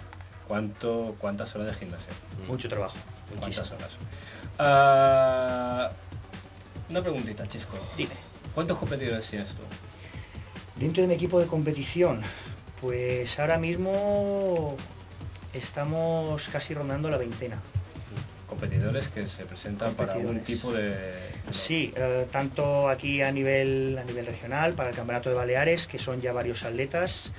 ¿cuánto, 0.47 1.15
¿cuántas 1.17 1.55
horas 1.55 1.67
de 1.67 1.73
gimnasio? 1.75 2.13
Mm. 2.43 2.47
Mucho 2.47 2.67
trabajo. 2.67 2.97
¿Cuántas 3.39 3.47
Muchísimo. 3.71 3.77
horas? 3.77 3.91
Ah, 4.59 5.91
una 6.89 7.01
preguntita, 7.01 7.47
Chisco. 7.47 7.77
Dime. 7.95 8.15
¿Cuántos 8.53 8.77
competidores 8.77 9.27
tienes 9.27 9.49
tú? 9.49 9.61
Dentro 10.75 11.01
de 11.01 11.07
mi 11.07 11.13
equipo 11.15 11.39
de 11.39 11.47
competición, 11.47 12.21
pues 12.81 13.39
ahora 13.39 13.57
mismo 13.57 14.75
estamos 15.53 16.49
casi 16.49 16.73
rondando 16.73 17.09
la 17.09 17.17
veintena. 17.17 17.59
Competidores 18.47 19.09
que 19.09 19.27
se 19.27 19.45
presentan 19.45 19.93
para 19.95 20.13
algún 20.13 20.39
tipo 20.39 20.71
de... 20.71 20.95
Sí, 21.51 21.93
eh, 21.97 22.25
tanto 22.31 22.87
aquí 22.87 23.21
a 23.21 23.31
nivel, 23.31 23.97
a 23.97 24.05
nivel 24.05 24.25
regional, 24.25 24.73
para 24.73 24.89
el 24.89 24.95
Campeonato 24.95 25.29
de 25.29 25.35
Baleares, 25.35 25.85
que 25.85 25.99
son 25.99 26.21
ya 26.21 26.31
varios 26.31 26.63
atletas. 26.63 27.31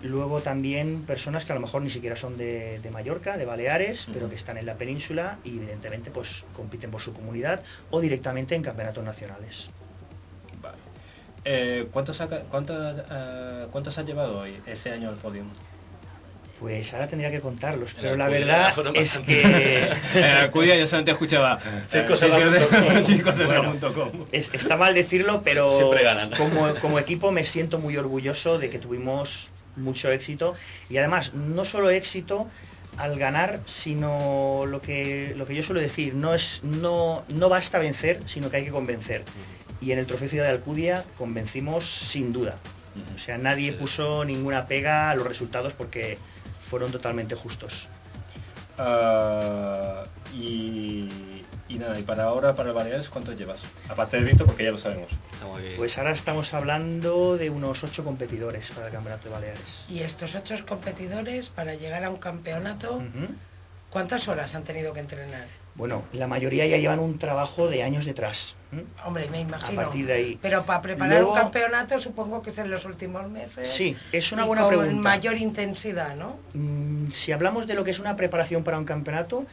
Luego 0.00 0.42
también 0.42 1.02
personas 1.06 1.44
que 1.44 1.52
a 1.52 1.54
lo 1.54 1.60
mejor 1.60 1.82
ni 1.82 1.90
siquiera 1.90 2.16
son 2.16 2.36
de, 2.36 2.78
de 2.78 2.90
Mallorca, 2.90 3.36
de 3.36 3.46
Baleares, 3.46 4.06
pero 4.12 4.28
que 4.28 4.36
están 4.36 4.58
en 4.58 4.66
la 4.66 4.74
península 4.74 5.38
y 5.44 5.56
evidentemente 5.56 6.10
pues 6.10 6.44
compiten 6.52 6.90
por 6.90 7.00
su 7.00 7.12
comunidad 7.12 7.62
o 7.90 8.00
directamente 8.00 8.54
en 8.54 8.62
campeonatos 8.62 9.02
nacionales. 9.02 9.70
Vale. 10.60 10.76
Eh, 11.44 11.88
¿cuántos, 11.90 12.20
ha, 12.20 12.28
cuántos, 12.28 13.02
eh, 13.10 13.66
¿Cuántos 13.72 13.96
has 13.96 14.06
llevado 14.06 14.40
hoy, 14.40 14.60
ese 14.66 14.92
año 14.92 15.08
al 15.08 15.16
podio? 15.16 15.44
Pues 16.60 16.94
ahora 16.94 17.08
tendría 17.08 17.30
que 17.30 17.40
contarlos, 17.40 17.94
En 17.94 18.00
pero 18.00 18.16
la 18.16 18.28
verdad 18.28 18.72
es 18.94 19.18
que 19.18 19.42
En 20.14 20.24
Alcudia 20.24 20.76
yo 20.76 20.86
solamente 20.86 21.10
escuchaba 21.10 21.60
Chiscoserra.com. 21.88 24.10
está 24.32 24.76
mal 24.76 24.94
decirlo, 24.94 25.42
pero 25.44 25.90
como 26.80 26.98
equipo 26.98 27.32
me 27.32 27.44
siento 27.44 27.78
muy 27.78 27.96
orgulloso 27.96 28.58
de 28.58 28.70
que 28.70 28.78
tuvimos 28.78 29.50
mucho 29.76 30.10
éxito 30.12 30.54
y 30.88 30.98
además 30.98 31.34
no 31.34 31.64
solo 31.64 31.90
éxito, 31.90 32.48
al 32.96 33.18
ganar, 33.18 33.60
sino 33.66 34.64
lo 34.66 34.80
que, 34.80 35.34
lo 35.36 35.46
que 35.46 35.54
yo 35.54 35.62
suelo 35.62 35.80
decir, 35.80 36.14
no, 36.14 36.34
es, 36.34 36.60
no, 36.62 37.24
no 37.28 37.48
basta 37.48 37.78
vencer, 37.78 38.20
sino 38.26 38.50
que 38.50 38.58
hay 38.58 38.64
que 38.64 38.70
convencer. 38.70 39.24
Y 39.80 39.92
en 39.92 39.98
el 39.98 40.06
Trofeo 40.06 40.28
Ciudad 40.28 40.44
de 40.44 40.50
Alcudia 40.50 41.04
convencimos 41.16 41.84
sin 41.84 42.32
duda. 42.32 42.58
O 43.14 43.18
sea, 43.18 43.38
nadie 43.38 43.72
puso 43.72 44.24
ninguna 44.24 44.66
pega 44.66 45.10
a 45.10 45.14
los 45.16 45.26
resultados 45.26 45.72
porque 45.72 46.16
fueron 46.74 46.90
totalmente 46.90 47.36
justos. 47.36 47.86
Ah, 48.78 50.02
y, 50.34 51.08
y 51.68 51.78
nada, 51.78 51.96
y 52.00 52.02
para 52.02 52.24
ahora, 52.24 52.56
para 52.56 52.70
el 52.70 52.74
Baleares, 52.74 53.08
¿cuántos 53.08 53.38
llevas? 53.38 53.60
Aparte 53.88 54.16
de 54.16 54.24
Víctor, 54.24 54.48
porque 54.48 54.64
ya 54.64 54.72
lo 54.72 54.78
sabemos. 54.78 55.08
Pues 55.76 55.96
ahora 55.98 56.10
estamos 56.10 56.52
hablando 56.52 57.36
de 57.36 57.48
unos 57.48 57.84
ocho 57.84 58.02
competidores 58.02 58.72
para 58.72 58.88
el 58.88 58.92
Campeonato 58.92 59.28
de 59.28 59.34
Baleares. 59.36 59.86
Y 59.88 60.00
estos 60.00 60.34
ocho 60.34 60.56
competidores, 60.66 61.48
para 61.48 61.76
llegar 61.76 62.02
a 62.02 62.10
un 62.10 62.16
campeonato. 62.16 63.00
¿cuántas 63.90 64.26
horas 64.26 64.56
han 64.56 64.64
tenido 64.64 64.92
que 64.92 64.98
entrenar? 64.98 65.46
Bueno, 65.76 66.04
la 66.12 66.28
mayoría 66.28 66.66
ya 66.66 66.76
llevan 66.76 67.00
un 67.00 67.18
trabajo 67.18 67.68
de 67.68 67.82
años 67.82 68.04
detrás. 68.04 68.54
Hombre, 69.04 69.28
me 69.28 69.38
A 69.38 69.40
imagino. 69.40 69.82
partir 69.82 70.06
de 70.06 70.12
ahí. 70.12 70.38
Pero 70.40 70.64
para 70.64 70.80
preparar 70.82 71.14
Luego- 71.20 71.32
un 71.32 71.38
campeonato, 71.38 72.00
supongo 72.00 72.42
que 72.42 72.50
es 72.50 72.58
en 72.58 72.70
los 72.70 72.84
últimos 72.84 73.28
meses. 73.28 73.68
Sí, 73.68 73.96
es 74.12 74.30
una 74.30 74.44
y 74.44 74.46
buena 74.46 74.62
con 74.62 74.70
pregunta. 74.76 75.02
mayor 75.02 75.36
intensidad, 75.36 76.14
¿no? 76.14 76.38
Mm, 76.54 77.10
si 77.10 77.32
hablamos 77.32 77.66
de 77.66 77.74
lo 77.74 77.82
que 77.82 77.90
es 77.90 77.98
una 77.98 78.14
preparación 78.14 78.62
para 78.62 78.78
un 78.78 78.84
campeonato, 78.84 79.46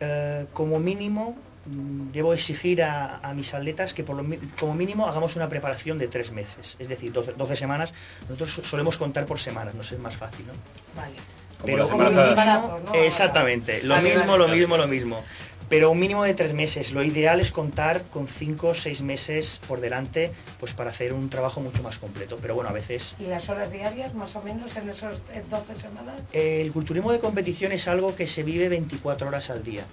eh, 0.00 0.46
como 0.52 0.78
mínimo 0.78 1.36
mm, 1.68 2.12
debo 2.12 2.32
exigir 2.32 2.80
a, 2.84 3.16
a 3.18 3.34
mis 3.34 3.52
atletas 3.52 3.92
que 3.92 4.04
por 4.04 4.14
lo 4.14 4.24
como 4.60 4.74
mínimo 4.74 5.08
hagamos 5.08 5.34
una 5.34 5.48
preparación 5.48 5.98
de 5.98 6.06
tres 6.06 6.30
meses, 6.30 6.76
es 6.78 6.86
decir, 6.88 7.10
12, 7.12 7.32
12 7.36 7.56
semanas. 7.56 7.92
Nosotros 8.28 8.52
so- 8.52 8.62
solemos 8.64 8.96
contar 8.98 9.26
por 9.26 9.40
semanas, 9.40 9.74
no 9.74 9.80
es 9.82 9.98
más 9.98 10.14
fácil, 10.14 10.46
¿no? 10.46 10.52
Vale. 10.94 11.14
Como 11.58 11.66
Pero 11.66 11.88
como 11.88 12.04
mínimo, 12.04 12.80
exactamente, 12.94 13.82
lo 13.82 13.94
Vale, 13.94 14.10
mismo, 14.10 14.26
vale, 14.26 14.38
lo 14.38 14.44
vale. 14.46 14.58
mismo, 14.60 14.76
lo 14.76 14.86
mismo. 14.86 15.24
Pero 15.68 15.90
un 15.90 15.98
mínimo 15.98 16.24
de 16.24 16.34
tres 16.34 16.54
meses. 16.54 16.92
Lo 16.92 17.02
ideal 17.02 17.40
es 17.40 17.50
contar 17.50 18.02
con 18.04 18.28
cinco 18.28 18.68
o 18.68 18.74
seis 18.74 19.02
meses 19.02 19.60
por 19.66 19.80
delante, 19.80 20.32
pues 20.60 20.72
para 20.72 20.90
hacer 20.90 21.12
un 21.12 21.28
trabajo 21.28 21.60
mucho 21.60 21.82
más 21.82 21.98
completo. 21.98 22.38
Pero 22.40 22.54
bueno, 22.54 22.70
a 22.70 22.72
veces 22.72 23.16
¿Y 23.18 23.24
las 23.24 23.48
horas 23.48 23.72
diarias, 23.72 24.14
más 24.14 24.34
o 24.36 24.42
menos, 24.42 24.76
en 24.76 24.88
esos 24.88 25.16
eh, 25.32 25.42
12 25.50 25.78
semanas? 25.78 26.14
El 26.32 26.72
culturismo 26.72 27.12
de 27.12 27.18
competición 27.18 27.72
es 27.72 27.88
algo 27.88 28.14
que 28.14 28.26
se 28.26 28.42
vive 28.42 28.68
24 28.68 29.28
horas 29.28 29.50
al 29.50 29.62
día. 29.62 29.84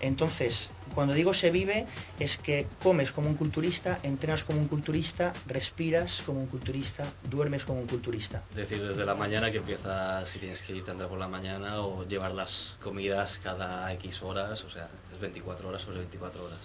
Entonces, 0.00 0.70
cuando 0.94 1.14
digo 1.14 1.34
se 1.34 1.50
vive, 1.50 1.86
es 2.18 2.38
que 2.38 2.66
comes 2.82 3.12
como 3.12 3.28
un 3.28 3.36
culturista, 3.36 3.98
entrenas 4.02 4.44
como 4.44 4.58
un 4.58 4.68
culturista, 4.68 5.32
respiras 5.46 6.22
como 6.22 6.40
un 6.40 6.46
culturista, 6.46 7.04
duermes 7.30 7.64
como 7.64 7.80
un 7.80 7.86
culturista. 7.86 8.42
Es 8.50 8.56
decir, 8.56 8.86
desde 8.86 9.04
la 9.04 9.14
mañana 9.14 9.50
que 9.50 9.58
empiezas, 9.58 10.28
si 10.28 10.38
tienes 10.38 10.62
que 10.62 10.74
irte 10.74 10.90
a 10.90 10.92
andar 10.92 11.08
por 11.08 11.18
la 11.18 11.28
mañana 11.28 11.80
o 11.80 12.06
llevar 12.06 12.32
las 12.32 12.78
comidas 12.82 13.40
cada 13.42 13.92
X 13.94 14.22
horas, 14.22 14.64
o 14.64 14.70
sea, 14.70 14.88
es 15.12 15.20
24 15.20 15.68
horas 15.68 15.82
sobre 15.82 15.98
24 15.98 16.44
horas. 16.44 16.58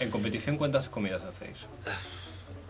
En 0.00 0.10
competición, 0.10 0.56
¿cuántas 0.56 0.88
comidas 0.88 1.22
hacéis? 1.22 1.58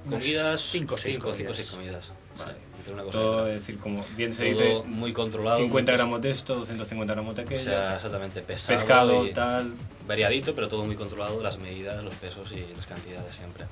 Comidas, 0.09 0.61
cinco 0.61 0.95
o 0.95 0.99
seis 0.99 1.17
cinco, 1.17 1.33
cinco 1.33 1.53
o 1.53 1.77
comidas. 1.77 2.11
Vale. 2.39 2.55
Sí, 2.85 2.91
una 2.91 3.03
cosa 3.05 3.19
Todo, 3.19 3.47
es 3.49 3.55
decir, 3.55 3.79
como 3.79 4.05
bien 4.17 4.33
se 4.35 4.51
Todo 4.53 4.63
dice, 4.63 4.83
muy 4.89 5.13
controlado. 5.13 5.59
50 5.59 5.93
muy 5.93 5.97
gramos 5.99 6.23
de 6.23 6.31
esto, 6.31 6.55
250 6.57 7.13
gramos 7.15 7.37
de 7.37 7.43
O 7.43 7.45
aquello, 7.45 7.63
sea, 7.63 7.95
exactamente, 7.97 8.41
pesado 8.43 8.79
pescado, 8.79 9.27
y 9.27 9.33
tal. 9.33 9.75
variadito, 10.07 10.55
pero 10.55 10.69
todo 10.69 10.85
muy 10.85 10.97
controlado, 10.97 11.41
las 11.43 11.59
medidas, 11.59 12.03
los 12.03 12.15
pesos 12.17 12.51
y 12.53 12.65
las 12.75 12.87
cantidades 12.87 13.35
siempre. 13.35 13.65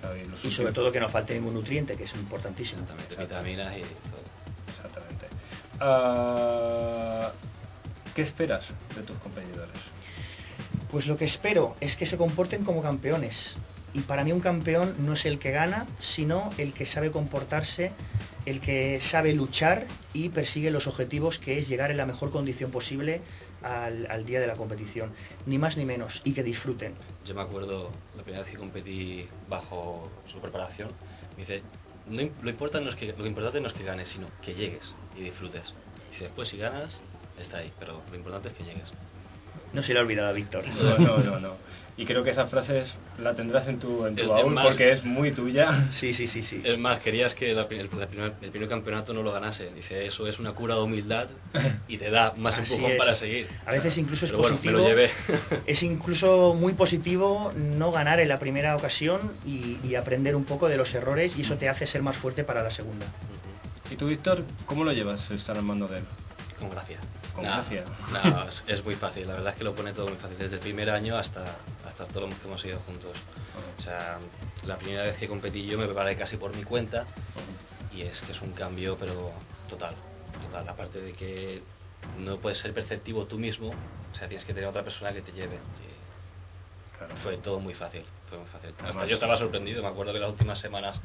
claro, 0.00 0.16
y 0.16 0.20
sobre 0.20 0.46
últimos- 0.48 0.72
todo 0.74 0.92
que 0.92 1.00
no 1.00 1.08
falte 1.08 1.34
ningún 1.34 1.54
nutriente, 1.54 1.96
que 1.96 2.04
es 2.04 2.14
importantísimo. 2.14 2.82
Exactamente, 2.82 3.22
vitaminas 3.22 3.76
y 3.78 3.80
todo. 3.80 4.22
Exactamente. 4.68 5.26
Ah, 5.80 7.32
¿Qué 8.14 8.22
esperas 8.22 8.66
de 8.94 9.02
tus 9.02 9.16
competidores? 9.18 9.72
Pues 10.90 11.06
lo 11.06 11.16
que 11.16 11.24
espero 11.24 11.76
es 11.80 11.96
que 11.96 12.04
se 12.06 12.16
comporten 12.16 12.64
como 12.64 12.82
campeones. 12.82 13.56
Y 13.94 14.00
para 14.00 14.24
mí 14.24 14.32
un 14.32 14.40
campeón 14.40 14.94
no 15.00 15.12
es 15.12 15.26
el 15.26 15.38
que 15.38 15.50
gana, 15.50 15.86
sino 15.98 16.50
el 16.58 16.72
que 16.72 16.86
sabe 16.86 17.10
comportarse, 17.10 17.92
el 18.46 18.60
que 18.60 19.00
sabe 19.00 19.34
luchar 19.34 19.86
y 20.12 20.30
persigue 20.30 20.70
los 20.70 20.86
objetivos, 20.86 21.38
que 21.38 21.58
es 21.58 21.68
llegar 21.68 21.90
en 21.90 21.98
la 21.98 22.06
mejor 22.06 22.30
condición 22.30 22.70
posible 22.70 23.20
al, 23.62 24.06
al 24.10 24.24
día 24.24 24.40
de 24.40 24.46
la 24.46 24.54
competición. 24.54 25.12
Ni 25.46 25.58
más 25.58 25.76
ni 25.76 25.84
menos. 25.84 26.22
Y 26.24 26.32
que 26.32 26.42
disfruten. 26.42 26.94
Yo 27.24 27.34
me 27.34 27.42
acuerdo 27.42 27.90
la 28.16 28.22
primera 28.22 28.42
vez 28.42 28.52
que 28.52 28.58
competí 28.58 29.28
bajo 29.48 30.10
su 30.26 30.38
preparación, 30.38 30.88
me 31.36 31.44
dice, 31.44 31.62
no, 32.08 32.22
lo, 32.42 32.50
importa 32.50 32.80
no 32.80 32.88
es 32.88 32.94
que, 32.94 33.14
lo 33.16 33.26
importante 33.26 33.60
no 33.60 33.68
es 33.68 33.72
que 33.72 33.84
ganes, 33.84 34.08
sino 34.08 34.26
que 34.40 34.54
llegues 34.54 34.94
y 35.16 35.22
disfrutes. 35.22 35.74
Dice, 36.10 36.24
después 36.24 36.48
si 36.48 36.56
ganas, 36.56 36.94
está 37.38 37.58
ahí, 37.58 37.72
pero 37.78 38.02
lo 38.10 38.16
importante 38.16 38.48
es 38.48 38.54
que 38.54 38.64
llegues. 38.64 38.90
No 39.72 39.82
se 39.82 39.92
le 39.92 40.00
ha 40.00 40.02
olvidado 40.02 40.28
a 40.28 40.32
Víctor. 40.32 40.64
No, 40.98 40.98
no, 40.98 41.18
no, 41.18 41.40
no. 41.40 41.56
Y 41.94 42.06
creo 42.06 42.24
que 42.24 42.30
esa 42.30 42.46
frase 42.46 42.80
es- 42.80 42.96
la 43.18 43.34
tendrás 43.34 43.68
en 43.68 43.78
tu, 43.78 44.06
en 44.06 44.16
tu 44.16 44.22
Es- 44.22 44.28
baúl 44.28 44.46
es 44.46 44.52
más- 44.54 44.66
porque 44.66 44.90
es 44.92 45.04
muy 45.04 45.30
tuya. 45.30 45.88
Sí, 45.90 46.14
sí, 46.14 46.26
sí, 46.26 46.42
sí. 46.42 46.62
Es 46.64 46.78
más, 46.78 47.00
querías 47.00 47.34
que 47.34 47.52
la 47.52 47.62
el, 47.70 47.90
la 47.98 48.06
primer, 48.08 48.32
el 48.40 48.50
primer 48.50 48.68
campeonato 48.68 49.12
no 49.12 49.22
lo 49.22 49.30
ganase. 49.30 49.70
Dice, 49.74 50.06
eso 50.06 50.26
es 50.26 50.38
una 50.38 50.52
cura 50.52 50.74
de 50.74 50.80
humildad 50.80 51.28
y 51.88 51.98
te 51.98 52.10
da 52.10 52.32
más 52.38 52.58
Así 52.58 52.72
empujón 52.74 52.92
es. 52.92 52.98
para 52.98 53.14
seguir. 53.14 53.46
A 53.66 53.72
veces 53.72 53.98
incluso 53.98 54.24
es 54.24 54.30
Pero 54.30 54.40
bueno, 54.42 54.56
positivo. 54.56 54.78
me 54.78 54.82
lo 54.84 54.88
llevé. 54.88 55.10
Es 55.66 55.82
incluso 55.82 56.54
muy 56.54 56.72
positivo 56.72 57.52
no 57.54 57.92
ganar 57.92 58.20
en 58.20 58.28
la 58.28 58.38
primera 58.38 58.74
ocasión 58.74 59.30
y, 59.46 59.78
y 59.86 59.94
aprender 59.94 60.34
un 60.34 60.44
poco 60.44 60.68
de 60.68 60.78
los 60.78 60.94
errores 60.94 61.36
y 61.36 61.42
eso 61.42 61.56
te 61.56 61.68
hace 61.68 61.86
ser 61.86 62.02
más 62.02 62.16
fuerte 62.16 62.42
para 62.42 62.62
la 62.62 62.70
segunda. 62.70 63.04
¿Y 63.90 63.96
tú, 63.96 64.06
Víctor, 64.06 64.44
cómo 64.64 64.84
lo 64.84 64.92
llevas 64.92 65.30
estar 65.30 65.58
al 65.58 65.62
mando 65.64 65.86
de 65.88 65.98
él? 65.98 66.04
Con 66.62 66.70
gracia. 66.70 66.98
Con 67.34 67.42
gracia. 67.42 67.82
es, 68.48 68.64
es 68.68 68.84
muy 68.84 68.94
fácil, 68.94 69.26
la 69.26 69.34
verdad 69.34 69.52
es 69.52 69.58
que 69.58 69.64
lo 69.64 69.74
pone 69.74 69.92
todo 69.92 70.06
muy 70.06 70.16
fácil, 70.16 70.38
desde 70.38 70.56
el 70.56 70.62
primer 70.62 70.90
año 70.90 71.16
hasta, 71.16 71.44
hasta 71.84 72.04
todo 72.04 72.28
lo 72.28 72.38
que 72.38 72.46
hemos 72.46 72.64
ido 72.64 72.78
juntos. 72.86 73.16
O 73.76 73.82
sea, 73.82 74.18
la 74.64 74.78
primera 74.78 75.02
vez 75.02 75.16
que 75.16 75.26
competí 75.26 75.66
yo 75.66 75.76
me 75.76 75.86
preparé 75.86 76.16
casi 76.16 76.36
por 76.36 76.54
mi 76.54 76.62
cuenta 76.62 77.04
y 77.92 78.02
es 78.02 78.20
que 78.20 78.30
es 78.30 78.40
un 78.42 78.52
cambio, 78.52 78.96
pero 78.96 79.32
total, 79.68 79.96
total. 80.40 80.68
Aparte 80.68 81.00
de 81.00 81.12
que 81.14 81.62
no 82.18 82.36
puedes 82.38 82.58
ser 82.58 82.72
perceptivo 82.72 83.26
tú 83.26 83.40
mismo, 83.40 83.70
o 83.70 84.14
sea, 84.14 84.28
tienes 84.28 84.44
que 84.44 84.54
tener 84.54 84.68
otra 84.68 84.84
persona 84.84 85.12
que 85.12 85.22
te 85.22 85.32
lleve. 85.32 85.58
Claro. 86.96 87.16
fue 87.16 87.36
todo 87.38 87.58
muy 87.58 87.74
fácil, 87.74 88.04
fue 88.28 88.38
muy 88.38 88.46
fácil. 88.46 88.72
Hasta 88.86 89.06
yo 89.06 89.14
estaba 89.14 89.36
sorprendido, 89.36 89.82
me 89.82 89.88
acuerdo 89.88 90.12
que 90.12 90.20
las 90.20 90.30
últimas 90.30 90.60
semanas 90.60 91.00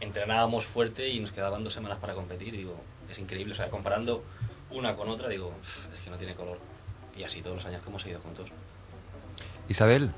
entrenábamos 0.00 0.64
fuerte 0.64 1.10
y 1.10 1.20
nos 1.20 1.32
quedaban 1.32 1.62
dos 1.62 1.74
semanas 1.74 1.98
para 1.98 2.14
competir 2.14 2.52
digo, 2.56 2.80
es 3.10 3.18
increíble, 3.18 3.52
o 3.52 3.56
sea, 3.56 3.68
comparando 3.68 4.24
una 4.72 4.94
con 4.94 5.08
otra, 5.08 5.28
digo, 5.28 5.48
"Uf, 5.58 5.92
es 5.94 6.00
que 6.00 6.10
no 6.10 6.16
tiene 6.16 6.34
color. 6.34 6.58
Y 7.16 7.24
así 7.24 7.40
todos 7.42 7.56
los 7.56 7.66
años 7.66 7.82
que 7.82 7.88
hemos 7.90 8.04
ido 8.06 8.20
juntos. 8.20 8.48
Isabel, 9.68 10.10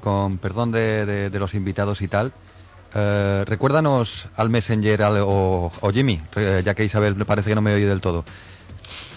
con 0.00 0.38
perdón 0.38 0.72
de, 0.72 1.06
de- 1.06 1.30
de 1.30 1.38
los 1.38 1.54
invitados 1.54 2.02
y 2.02 2.08
tal, 2.08 2.32
eh, 2.94 3.44
recuérdanos 3.46 4.28
al 4.36 4.50
Messenger 4.50 5.02
al- 5.02 5.18
o, 5.24 5.72
o 5.80 5.90
Jimmy, 5.92 6.20
re- 6.32 6.62
ya 6.62 6.74
que 6.74 6.84
Isabel 6.84 7.14
me 7.14 7.24
parece 7.24 7.48
que 7.50 7.54
no 7.54 7.62
me 7.62 7.74
oye 7.74 7.86
del 7.86 8.00
todo. 8.00 8.24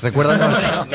Recuérdanos, 0.01 0.57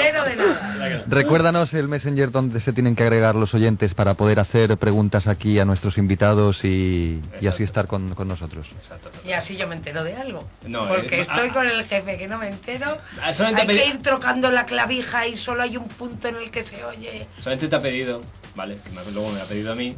recuérdanos 1.07 1.75
el 1.75 1.89
Messenger 1.89 2.31
donde 2.31 2.61
se 2.61 2.73
tienen 2.73 2.95
que 2.97 3.03
agregar 3.03 3.35
los 3.35 3.55
oyentes 3.55 3.95
para 3.95 4.15
poder 4.15 4.41
hacer 4.41 4.77
preguntas 4.79 5.27
aquí 5.27 5.59
a 5.59 5.65
nuestros 5.65 5.99
invitados 5.99 6.65
y, 6.65 7.21
y 7.41 7.47
así 7.47 7.63
estar 7.63 7.87
con, 7.87 8.15
con 8.15 8.29
nosotros. 8.29 8.67
Exacto, 8.81 9.09
exacto. 9.09 9.29
Y 9.29 9.33
así 9.33 9.57
yo 9.57 9.67
me 9.69 9.75
entero 9.77 10.05
de 10.05 10.15
algo. 10.17 10.47
No, 10.67 10.89
Porque 10.89 11.17
eh, 11.19 11.21
estoy 11.23 11.49
ah, 11.51 11.53
con 11.53 11.67
el 11.67 11.85
jefe 11.87 12.17
que 12.19 12.29
no 12.29 12.39
me 12.39 12.49
entero. 12.49 12.99
Ah, 13.23 13.33
solamente 13.35 13.73
Hay 13.73 13.79
que 13.79 13.87
ir 13.87 14.03
trocando 14.03 14.51
la 14.51 14.67
clavija 14.67 15.27
y 15.27 15.37
solo 15.37 15.63
hay 15.63 15.77
un 15.77 15.89
punto 15.89 16.29
en 16.29 16.37
el 16.37 16.51
que 16.51 16.63
se 16.63 16.85
oye. 16.85 17.27
Solamente 17.41 17.69
te 17.69 17.77
ha 17.77 17.83
pedido, 17.83 18.23
vale, 18.55 18.79
que 18.85 18.91
me- 18.91 19.13
luego 19.13 19.31
me 19.33 19.41
ha 19.41 19.45
pedido 19.45 19.73
a 19.73 19.75
mí, 19.75 19.97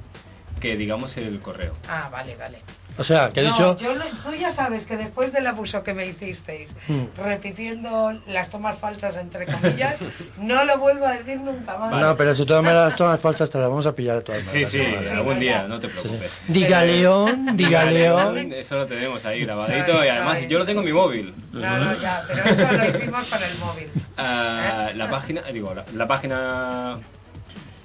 que 0.61 0.77
digamos 0.77 1.17
el 1.17 1.41
correo. 1.41 1.75
Ah, 1.89 2.09
vale, 2.11 2.37
vale. 2.37 2.59
O 2.99 3.05
sea, 3.05 3.31
que 3.31 3.41
ha 3.41 3.43
No, 3.45 3.49
dicho... 3.51 3.79
yo 3.79 3.95
lo- 3.95 4.05
tú 4.05 4.35
ya 4.35 4.51
sabes 4.51 4.85
que 4.85 4.97
después 4.97 5.33
del 5.33 5.47
abuso 5.47 5.83
que 5.83 5.95
me 5.95 6.07
hicisteis, 6.07 6.69
Hmm. 6.89 7.05
repitiendo 7.17 8.13
las 8.27 8.51
tomas 8.51 8.79
falsas 8.79 9.17
entre 9.17 9.47
comillas, 9.47 9.97
no 10.39 10.65
lo 10.65 10.79
vuelvo 10.79 11.07
a 11.07 11.13
decir 11.13 11.41
nunca 11.41 11.77
más. 11.79 11.93
No, 12.01 12.17
pero 12.17 12.35
si 12.35 12.45
todas 12.45 12.65
las 12.65 12.97
tomas 12.97 13.21
falsas 13.21 13.49
te 13.51 13.59
las 13.59 13.69
vamos 13.69 13.87
a 13.87 13.95
pillar 13.95 14.17
de 14.17 14.23
todas 14.23 14.43
Sí, 14.43 14.49
maneras. 14.65 14.71
sí, 14.71 14.79
¿no? 14.79 15.03
sí, 15.03 15.09
algún 15.09 15.41
día, 15.41 15.63
no 15.69 15.79
te 15.81 15.89
preocupes. 15.89 16.31
Diga 16.49 16.85
León, 16.85 17.49
diga 17.57 17.85
León. 17.85 18.53
Eso 18.53 18.77
lo 18.77 18.87
tenemos 18.87 19.25
ahí 19.25 19.45
grabadito 19.45 20.05
y 20.05 20.09
además 20.09 20.41
yo 20.49 20.59
lo 20.59 20.67
tengo 20.67 20.81
en 20.81 20.87
mi 20.87 20.93
móvil. 20.93 21.35
No, 21.53 21.79
no, 21.79 22.01
ya, 22.01 22.23
pero 22.29 22.45
eso 22.45 22.67
lo 22.73 22.85
hicimos 22.99 23.27
con 23.27 23.43
el 23.43 23.59
móvil. 23.59 23.89
Ah, 24.17 24.89
¿Eh? 24.91 24.95
la 24.97 25.09
página, 25.09 25.43
digo, 25.53 25.75
la, 25.75 25.85
la 25.95 26.07
página 26.07 26.99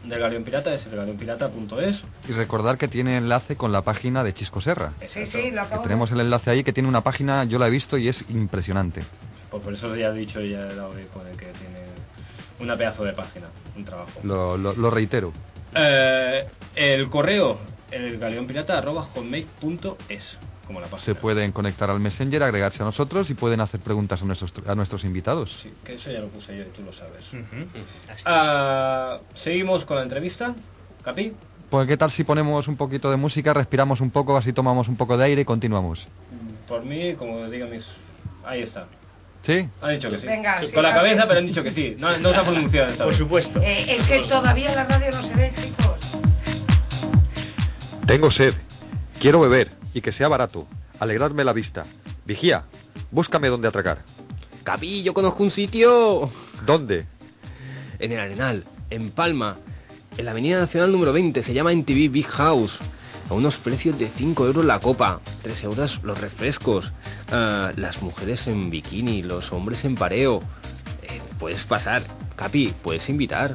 del 0.08 0.20
Galeón 0.20 0.43
Pirata 0.43 0.74
es 0.74 0.86
elgaleonpirata.es. 0.86 2.04
Y 2.30 2.32
recordar 2.34 2.78
que 2.78 2.88
tiene 2.88 3.17
enlace 3.17 3.56
con 3.56 3.72
la 3.72 3.82
página 3.84 4.24
de 4.24 4.34
Chisco 4.34 4.62
Serra. 4.62 4.93
Sí, 5.08 5.26
sí, 5.26 5.52
lo 5.52 5.54
Que 5.54 5.60
acabo 5.60 5.82
de 5.82 5.88
tenemos 5.88 6.12
el 6.12 6.20
enlace 6.22 6.50
ahí 6.50 6.63
que 6.63 6.74
tiene 6.74 6.89
una 6.89 7.02
página, 7.02 7.43
yo 7.43 7.60
la 7.60 7.67
he 7.67 7.70
visto 7.70 7.98
y 7.98 8.08
es 8.08 8.24
impresionante. 8.30 9.04
Pues 9.52 9.63
por 9.63 9.74
eso 9.74 9.96
ya 9.96 10.08
he 10.10 10.13
dicho 10.13 10.41
ya 10.41 10.62
he 10.62 10.76
dado 10.76 10.98
eco 10.98 11.24
de 11.24 11.32
que 11.32 11.46
tiene 11.46 11.86
una 12.60 12.76
pedazo 12.76 13.04
de 13.04 13.13
página, 13.13 13.48
un 13.76 13.86
trabajo. 13.86 14.12
Lo, 14.24 14.58
lo- 14.58 14.74
lo 14.74 14.89
reitero. 14.91 15.32
Eh, 15.76 16.46
el 16.76 17.10
correo, 17.10 17.60
el 17.91 18.17
galeonpirata.hotmail.es, 18.17 20.38
como 20.67 20.80
la 20.82 20.88
página. 20.88 21.03
Se 21.06 21.15
pueden 21.15 21.51
conectar 21.51 21.89
al 21.89 21.99
Messenger, 21.99 22.43
agregarse 22.43 22.84
a 22.84 22.86
nosotros 22.86 23.30
y 23.30 23.34
pueden 23.34 23.62
hacer 23.62 23.80
preguntas 23.80 24.21
a 24.21 24.25
nuestros, 24.25 24.53
a 24.67 24.75
nuestros 24.75 25.03
invitados. 25.06 25.58
Sí, 25.63 25.73
que 25.84 25.95
eso 25.95 26.12
ya 26.12 26.19
lo 26.19 26.27
puse 26.27 26.56
yo 26.56 26.63
y 26.63 26.67
tú 26.67 26.84
lo 26.84 26.93
sabes. 26.93 27.23
Ah, 28.25 29.19
Seguimos 29.34 29.86
con 29.86 29.97
la 29.97 30.03
entrevista. 30.03 30.53
Capi, 31.03 31.34
Pues 31.69 31.88
qué 31.88 31.95
tal 31.97 32.12
si 32.12 32.23
ponemos 32.23 32.67
un 32.67 32.75
poquito 32.75 33.10
de 33.10 33.17
música, 33.17 33.53
respiramos 33.53 34.01
un 34.01 34.12
poco, 34.12 34.36
así 34.38 34.51
tomamos 34.53 34.88
un 34.89 34.97
poco 34.97 35.17
de 35.17 35.23
aire 35.25 35.41
y 35.41 35.45
continuamos. 35.45 36.08
por 36.67 36.84
mí, 36.84 37.13
como 37.15 37.49
digan 37.49 37.71
mis... 37.71 37.86
Ahí 38.45 38.62
está. 38.62 38.86
¿Sí? 39.41 39.69
Han 39.82 39.91
dicho 39.95 40.10
que 40.12 40.19
sí. 40.19 40.27
Venga, 40.27 40.60
Sí, 40.60 40.67
sí, 40.67 40.73
con 40.73 40.84
la 40.84 40.93
cabeza, 40.93 41.25
pero 41.27 41.39
han 41.39 41.45
dicho 41.47 41.63
que 41.63 41.71
sí. 41.71 41.95
No, 41.99 42.17
no 42.17 42.34
se 42.34 42.39
ha 42.39 42.43
pronunciado 42.43 42.89
esta 42.91 43.03
Por 43.06 43.13
supuesto. 43.13 43.62
Eh, 43.62 43.95
es 43.97 44.06
que 44.08 44.19
todavía 44.19 44.73
la 44.75 44.84
radio 44.86 45.12
no 45.12 45.23
se 45.23 45.34
ve, 45.36 45.53
chicos. 45.56 45.97
Tengo 48.06 48.32
sed. 48.32 48.53
Quiero 49.19 49.39
beber 49.41 49.69
y 49.97 50.01
que 50.01 50.12
sea 50.12 50.27
barato. 50.27 50.67
Alegrarme 50.99 51.43
la 51.43 51.53
vista. 51.53 51.83
Vigía, 52.23 52.65
búscame 53.10 53.47
dónde 53.47 53.67
atracar. 53.67 54.03
Capi, 54.63 55.01
yo 55.01 55.13
conozco 55.13 55.41
un 55.41 55.49
sitio 55.49 56.29
¿Dónde? 56.65 57.07
en 57.97 58.12
el 58.12 58.19
Arenal, 58.19 58.63
en 58.91 59.10
Palma, 59.10 59.57
en 60.17 60.25
la 60.25 60.31
Avenida 60.31 60.60
Nacional 60.60 60.91
número 60.91 61.13
20, 61.13 61.41
se 61.41 61.53
llama 61.53 61.71
NTV 61.71 62.12
Big 62.12 62.27
House. 62.27 62.77
A 63.29 63.33
unos 63.33 63.57
precios 63.57 63.97
de 63.97 64.07
5 64.10 64.45
euros 64.45 64.65
la 64.65 64.79
copa, 64.79 65.19
3 65.41 65.63
euros 65.63 65.99
los 66.03 66.21
refrescos, 66.21 66.93
ah, 67.31 67.71
las 67.75 68.01
mujeres 68.03 68.47
en 68.47 68.69
bikini, 68.69 69.23
los 69.23 69.51
hombres 69.51 69.83
en 69.83 69.95
pareo. 69.95 70.41
Eh, 71.01 71.19
puedes 71.39 71.65
pasar, 71.65 72.03
Capi, 72.36 72.73
puedes 72.83 73.10
invitar. 73.10 73.53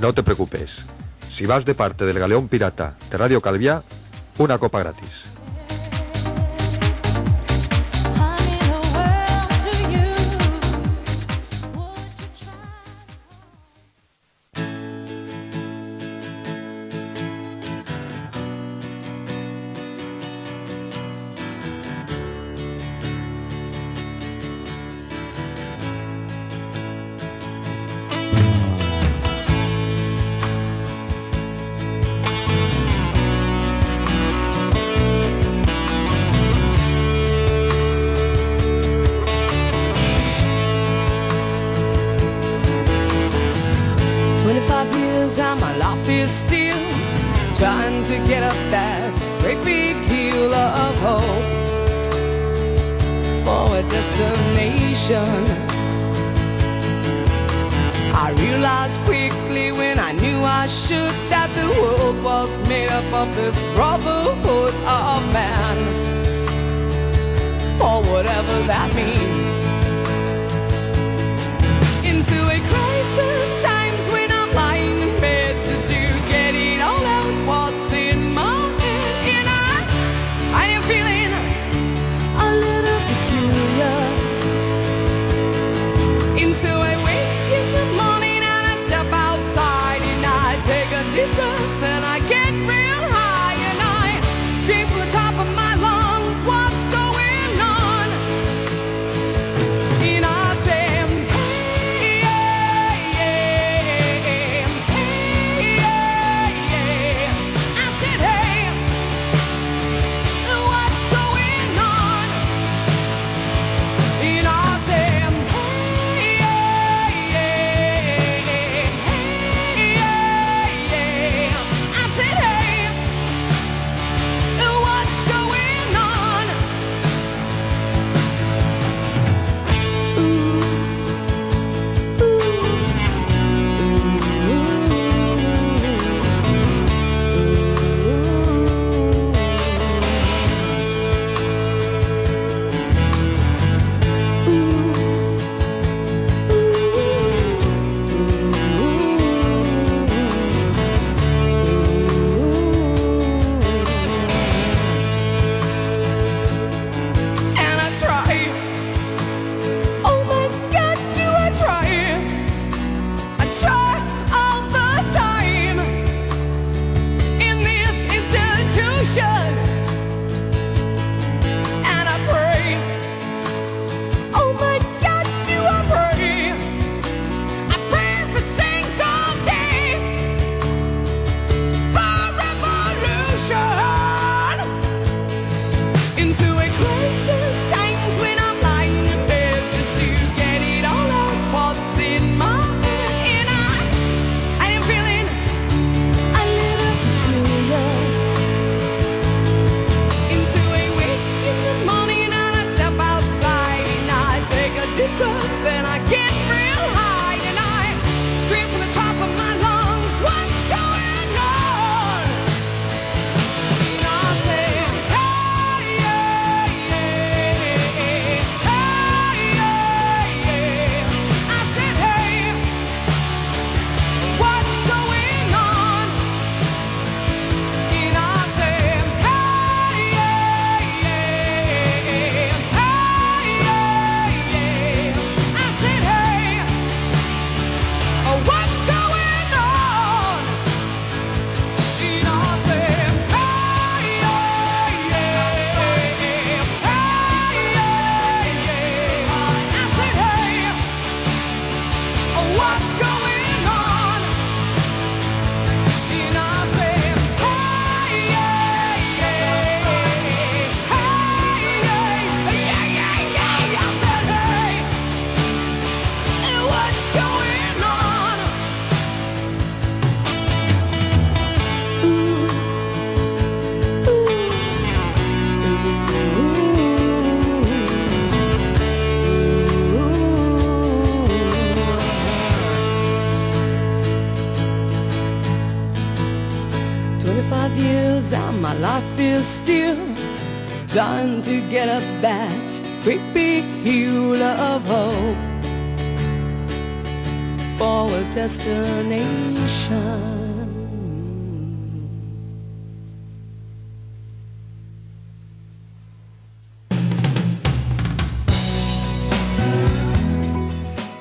No 0.00 0.14
te 0.14 0.22
preocupes. 0.22 0.84
Si 1.34 1.44
vas 1.44 1.64
de 1.64 1.74
parte 1.74 2.06
del 2.06 2.18
Galeón 2.20 2.48
Pirata 2.48 2.96
de 3.10 3.18
Radio 3.18 3.42
Calvia, 3.42 3.82
una 4.38 4.56
copa 4.58 4.78
gratis. 4.78 5.37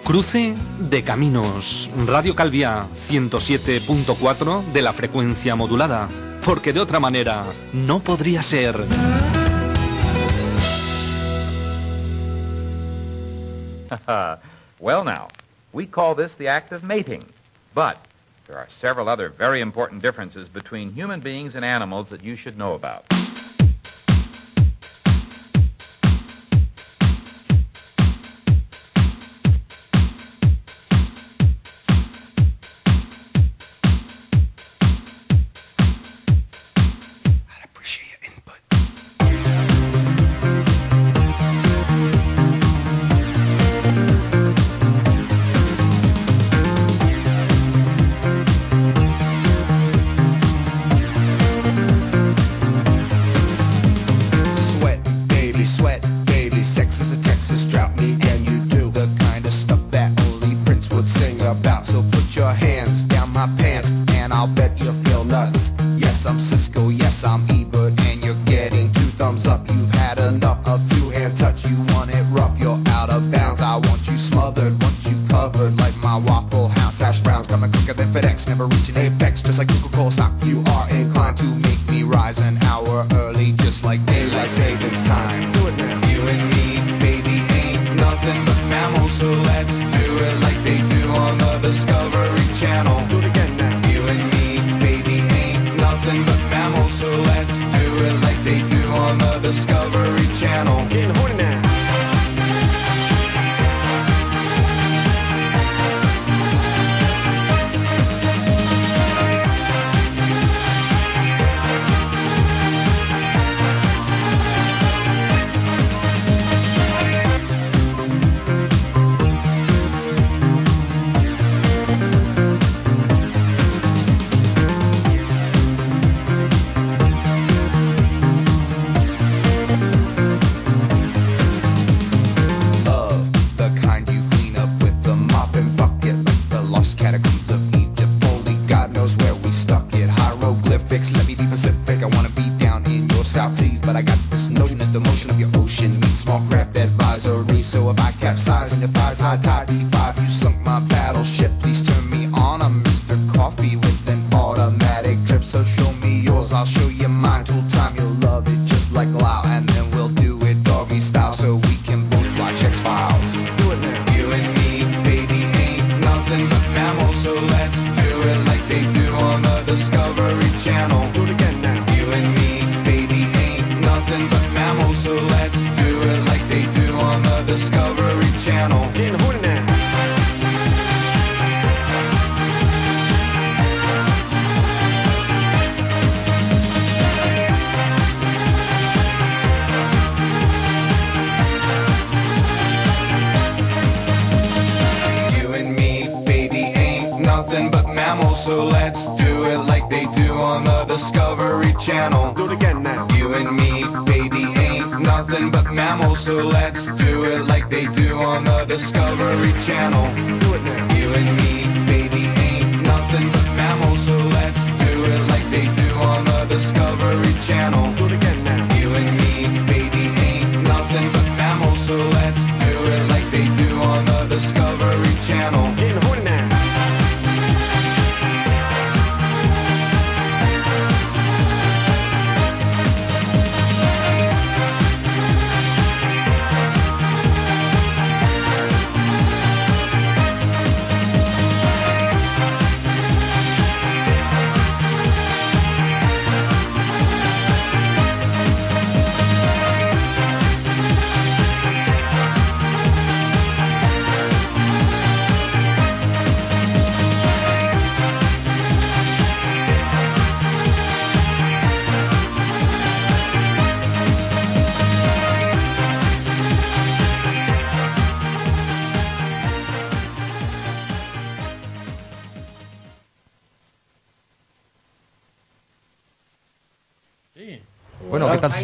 Cruce 0.08 0.56
de 0.80 1.04
Caminos, 1.04 1.91
Radio 2.06 2.34
Calvia 2.34 2.86
107.4 3.10 4.63
de 4.72 4.82
la 4.82 4.93
frecuencia 4.93 5.58
modulada, 5.58 6.08
porque 6.46 6.72
de 6.72 6.80
otra 6.80 7.02
manera 7.02 7.43
no 7.74 8.00
podría 8.00 8.41
ser. 8.41 8.78
well, 14.80 15.04
now, 15.04 15.28
we 15.74 15.86
call 15.86 16.15
this 16.15 16.36
the 16.36 16.48
act 16.48 16.72
of 16.72 16.84
mating, 16.84 17.26
but 17.76 17.98
there 18.48 18.58
are 18.58 18.70
several 18.70 19.10
other 19.10 19.28
very 19.28 19.60
important 19.60 20.02
differences 20.02 20.48
between 20.48 20.93
human 20.93 21.20
beings 21.20 21.56
and 21.56 21.65
animals 21.65 22.10
that 22.12 22.24
you 22.24 22.38
should 22.38 22.58
know 22.58 22.76
about. 22.76 23.04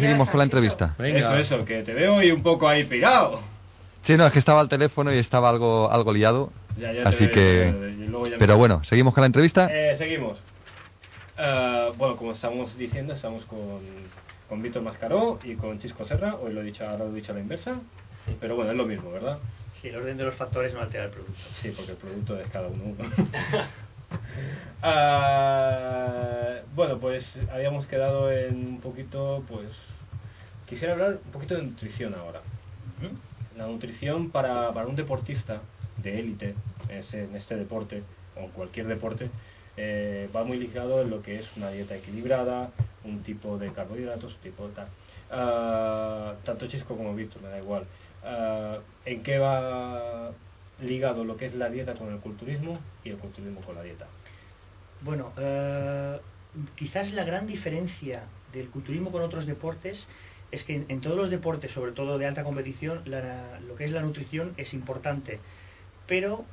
Seguimos 0.04 0.28
con 0.28 0.38
la 0.38 0.44
entrevista? 0.44 0.94
Eso, 0.98 1.36
eso, 1.36 1.64
que 1.64 1.82
te 1.82 1.94
veo 1.94 2.22
y 2.22 2.30
un 2.30 2.42
poco 2.42 2.68
ahí 2.68 2.84
pirado. 2.84 3.40
Sí, 4.02 4.16
no, 4.16 4.26
es 4.26 4.32
que 4.32 4.38
estaba 4.38 4.60
al 4.60 4.68
teléfono 4.68 5.12
y 5.12 5.18
estaba 5.18 5.48
algo, 5.48 5.90
algo 5.90 6.12
liado. 6.12 6.52
Ya, 6.78 6.92
ya 6.92 7.08
así 7.08 7.26
veo, 7.26 7.34
que... 7.34 7.74
veo, 8.08 8.26
ya 8.26 8.36
Pero 8.38 8.56
bueno, 8.56 8.84
seguimos 8.84 9.14
con 9.14 9.22
la 9.22 9.26
entrevista. 9.26 9.68
Eh, 9.70 9.96
seguimos. 9.96 10.38
Eh, 11.38 11.92
bueno, 11.96 12.16
como 12.16 12.32
estamos 12.32 12.76
diciendo, 12.76 13.14
estamos 13.14 13.44
con, 13.46 13.80
con 14.48 14.62
Víctor 14.62 14.82
Mascaró 14.82 15.38
y 15.42 15.54
con 15.54 15.78
Chisco 15.78 16.04
Serra. 16.04 16.34
Hoy 16.34 16.52
lo 16.52 16.60
he 16.60 16.64
dicho, 16.64 16.84
ahora 16.84 17.04
lo 17.04 17.12
he 17.12 17.14
dicho 17.14 17.32
a 17.32 17.34
la 17.34 17.40
inversa. 17.40 17.76
Pero 18.40 18.56
bueno, 18.56 18.72
es 18.72 18.76
lo 18.76 18.86
mismo, 18.86 19.10
¿verdad? 19.10 19.38
Sí, 19.72 19.88
el 19.88 19.96
orden 19.96 20.16
de 20.16 20.24
los 20.24 20.34
factores 20.34 20.74
no 20.74 20.80
altera 20.80 21.04
el 21.04 21.10
producto. 21.10 21.34
Sí, 21.34 21.72
porque 21.74 21.92
el 21.92 21.96
producto 21.96 22.38
es 22.38 22.50
cada 22.50 22.68
uno 22.68 22.82
uno. 22.84 23.04
Ah, 24.82 26.60
bueno, 26.74 26.98
pues 26.98 27.36
habíamos 27.52 27.86
quedado 27.86 28.30
en 28.30 28.66
un 28.66 28.80
poquito, 28.80 29.42
pues... 29.48 29.70
Quisiera 30.66 30.94
hablar 30.94 31.18
un 31.24 31.32
poquito 31.32 31.54
de 31.54 31.62
nutrición 31.62 32.14
ahora. 32.14 32.40
La 33.56 33.66
nutrición 33.66 34.30
para, 34.30 34.72
para 34.72 34.86
un 34.86 34.96
deportista 34.96 35.60
de 36.02 36.18
élite 36.18 36.54
en, 36.88 37.36
este 37.36 37.56
deporte, 37.56 38.02
o 38.36 38.40
en 38.40 38.50
cualquier 38.50 38.86
deporte, 38.86 39.30
eh, 39.76 40.28
va 40.34 40.44
muy 40.44 40.58
ligado 40.58 41.02
en 41.02 41.10
lo 41.10 41.22
que 41.22 41.38
es 41.38 41.56
una 41.56 41.70
dieta 41.70 41.96
equilibrada, 41.96 42.70
un 43.04 43.22
tipo 43.22 43.58
de 43.58 43.72
carbohidratos, 43.72 44.38
tipo 44.42 44.64
tal. 44.68 44.88
Ah, 45.30 46.34
tanto 46.44 46.66
Chisco 46.66 46.96
como 46.96 47.14
Víctor, 47.14 47.42
me 47.42 47.48
da 47.48 47.58
igual. 47.58 47.84
Ah, 48.24 48.78
¿En 49.04 49.22
qué 49.22 49.38
va 49.38 50.30
ligado 50.80 51.24
lo 51.24 51.36
que 51.36 51.46
es 51.46 51.54
la 51.54 51.68
dieta 51.68 51.94
con 51.94 52.12
el 52.12 52.18
culturismo 52.20 52.78
y 53.04 53.10
el 53.10 53.18
culturismo 53.18 53.60
con 53.60 53.74
la 53.74 53.82
dieta? 53.82 54.06
Bueno, 55.02 55.32
eh, 55.36 56.18
quizás 56.76 57.12
la 57.12 57.24
gran 57.24 57.46
diferencia 57.46 58.22
del 58.52 58.68
culturismo 58.68 59.10
con 59.10 59.22
otros 59.22 59.46
deportes 59.46 60.08
es 60.54 60.64
que 60.64 60.84
en, 60.88 61.00
todos 61.00 61.16
los 61.16 61.30
deportes, 61.30 61.72
sobre 61.72 61.92
todo 61.92 62.16
de 62.18 62.26
alta 62.26 62.44
competición, 62.44 63.02
lo 63.06 63.76
que 63.76 63.84
es 63.84 63.90
la 63.90 64.02
nutrición 64.02 64.54
es 64.56 64.72
importante, 64.72 65.40
pero 66.06 66.44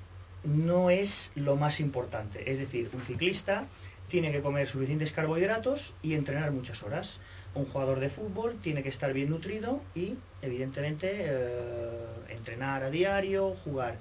no 0.44 0.90
es 0.90 1.32
lo 1.36 1.56
más 1.56 1.80
importante. 1.80 2.52
Es 2.52 2.60
decir, 2.60 2.90
un 2.94 3.04
ciclista 3.04 3.68
tiene 4.08 4.32
que 4.32 4.42
comer 4.42 4.68
suficientes 4.68 5.12
carbohidratos 5.12 5.94
y 6.02 6.16
entrenar 6.16 6.52
muchas 6.52 6.84
horas. 6.84 7.20
Un 7.54 7.66
jugador 7.66 8.00
de 8.00 8.10
fútbol 8.10 8.58
tiene 8.62 8.84
que 8.84 8.90
estar 8.90 9.14
bien 9.14 9.30
nutrido 9.30 9.82
y, 9.96 10.16
evidentemente, 10.42 11.12
eh, 11.14 11.90
entrenar 12.30 12.84
a 12.84 12.90
diario, 12.90 13.56
jugar. 13.64 14.00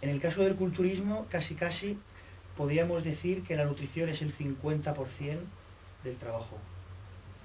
En 0.00 0.10
el 0.10 0.20
caso 0.20 0.42
del 0.42 0.54
culturismo, 0.54 1.26
casi 1.28 1.54
casi 1.54 1.98
podríamos 2.56 3.02
decir 3.02 3.42
que 3.42 3.56
la 3.56 3.64
nutrición 3.64 4.08
es 4.08 4.20
el 4.20 4.32
50% 4.32 5.38
del 6.04 6.16
trabajo. 6.16 6.58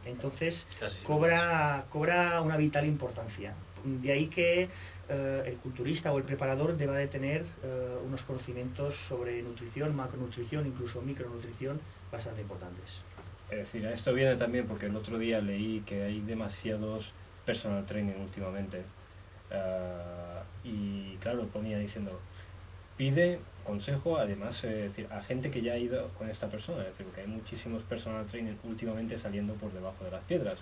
Entonces, 0.05 0.67
Casi, 0.79 1.03
cobra, 1.03 1.85
cobra 1.89 2.41
una 2.41 2.57
vital 2.57 2.85
importancia. 2.85 3.53
De 3.83 4.11
ahí 4.11 4.27
que 4.27 4.69
eh, 5.09 5.43
el 5.45 5.55
culturista 5.57 6.13
o 6.13 6.17
el 6.17 6.23
preparador 6.23 6.77
deba 6.77 6.95
de 6.95 7.07
tener 7.07 7.45
eh, 7.63 7.95
unos 8.05 8.21
conocimientos 8.21 8.95
sobre 8.95 9.41
nutrición, 9.41 9.95
macronutrición, 9.95 10.65
incluso 10.65 11.01
micronutrición 11.01 11.79
bastante 12.11 12.41
importantes. 12.41 13.01
Es 13.51 13.57
decir, 13.57 13.85
esto 13.85 14.13
viene 14.13 14.35
también 14.35 14.65
porque 14.67 14.85
el 14.85 14.95
otro 14.95 15.17
día 15.19 15.41
leí 15.41 15.81
que 15.81 16.03
hay 16.03 16.21
demasiados 16.21 17.11
personal 17.45 17.85
training 17.85 18.19
últimamente. 18.21 18.83
Ah, 19.51 20.43
y 20.63 21.15
claro, 21.17 21.45
ponía 21.47 21.77
diciendo, 21.77 22.19
pide 22.97 23.39
consejo, 23.63 24.17
además, 24.17 24.63
eh, 24.63 24.67
decir, 24.67 25.07
a 25.11 25.21
gente 25.23 25.49
que 25.49 25.61
ya 25.61 25.73
ha 25.73 25.77
ido 25.77 26.09
con 26.17 26.29
esta 26.29 26.47
persona. 26.49 26.83
Es 26.83 26.89
decir, 26.97 27.05
que 27.13 27.21
hay 27.21 27.27
muchísimos 27.27 27.81
personal 27.83 28.25
training 28.25 28.55
últimamente 28.63 29.17
saliendo 29.17 29.53
por 29.53 29.71
debajo 29.71 30.03
de 30.03 30.11
las 30.11 30.23
piedras, 30.25 30.55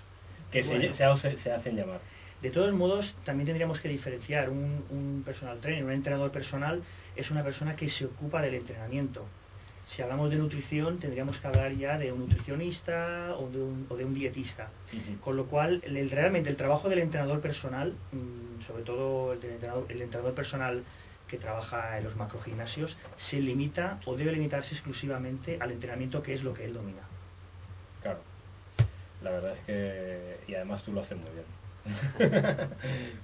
que 0.51 0.61
se- 0.63 0.77
Bueno. 0.77 0.93
se, 0.93 1.03
hace- 1.03 1.37
se 1.37 1.51
hacen 1.51 1.75
llamar. 1.75 1.99
De 2.41 2.49
todos 2.49 2.73
modos, 2.73 3.15
también 3.23 3.45
tendríamos 3.45 3.79
que 3.79 3.89
diferenciar. 3.89 4.49
Un, 4.49 4.83
un 4.89 5.21
personal 5.25 5.59
trainer, 5.59 5.83
un 5.83 5.91
entrenador 5.91 6.31
personal, 6.31 6.81
es 7.15 7.31
una 7.31 7.43
persona 7.43 7.75
que 7.75 7.87
se 7.89 8.05
ocupa 8.05 8.41
del 8.41 8.55
entrenamiento. 8.55 9.25
Si 9.83 10.01
hablamos 10.01 10.29
de 10.29 10.37
nutrición, 10.37 10.99
tendríamos 10.99 11.39
que 11.39 11.47
hablar 11.47 11.71
ya 11.75 11.97
de 11.97 12.11
un 12.11 12.19
nutricionista 12.19 13.35
o 13.37 13.47
de 13.49 13.61
un, 13.61 13.85
o 13.89 13.95
de 13.97 14.05
un 14.05 14.13
dietista. 14.13 14.69
Con 15.19 15.37
lo 15.37 15.45
cual, 15.45 15.81
el- 15.85 16.09
realmente 16.09 16.49
el 16.49 16.55
trabajo 16.55 16.87
del 16.89 16.99
entrenador 16.99 17.41
personal, 17.41 17.93
mm, 18.11 18.61
sobre 18.65 18.83
todo 18.83 19.33
el, 19.33 19.43
entrenador, 19.43 19.85
el 19.89 20.01
entrenador 20.01 20.33
personal 20.35 20.83
que 21.31 21.37
trabaja 21.37 21.97
en 21.97 22.03
los 22.03 22.17
macrogimnasios, 22.17 22.97
se 23.15 23.39
limita 23.39 24.01
o 24.05 24.17
debe 24.17 24.33
limitarse 24.33 24.75
exclusivamente 24.75 25.57
al 25.61 25.71
entrenamiento 25.71 26.21
que 26.21 26.33
es 26.33 26.43
lo 26.43 26.53
que 26.53 26.65
él 26.65 26.73
domina. 26.73 27.03
Claro. 28.01 28.19
La 29.23 29.31
verdad 29.31 29.55
es 29.55 29.65
que... 29.65 30.39
Y 30.49 30.55
además 30.55 30.83
tú 30.83 30.91
lo 30.91 30.99
haces 30.99 31.17
muy 31.17 31.29
bien. 31.31 31.45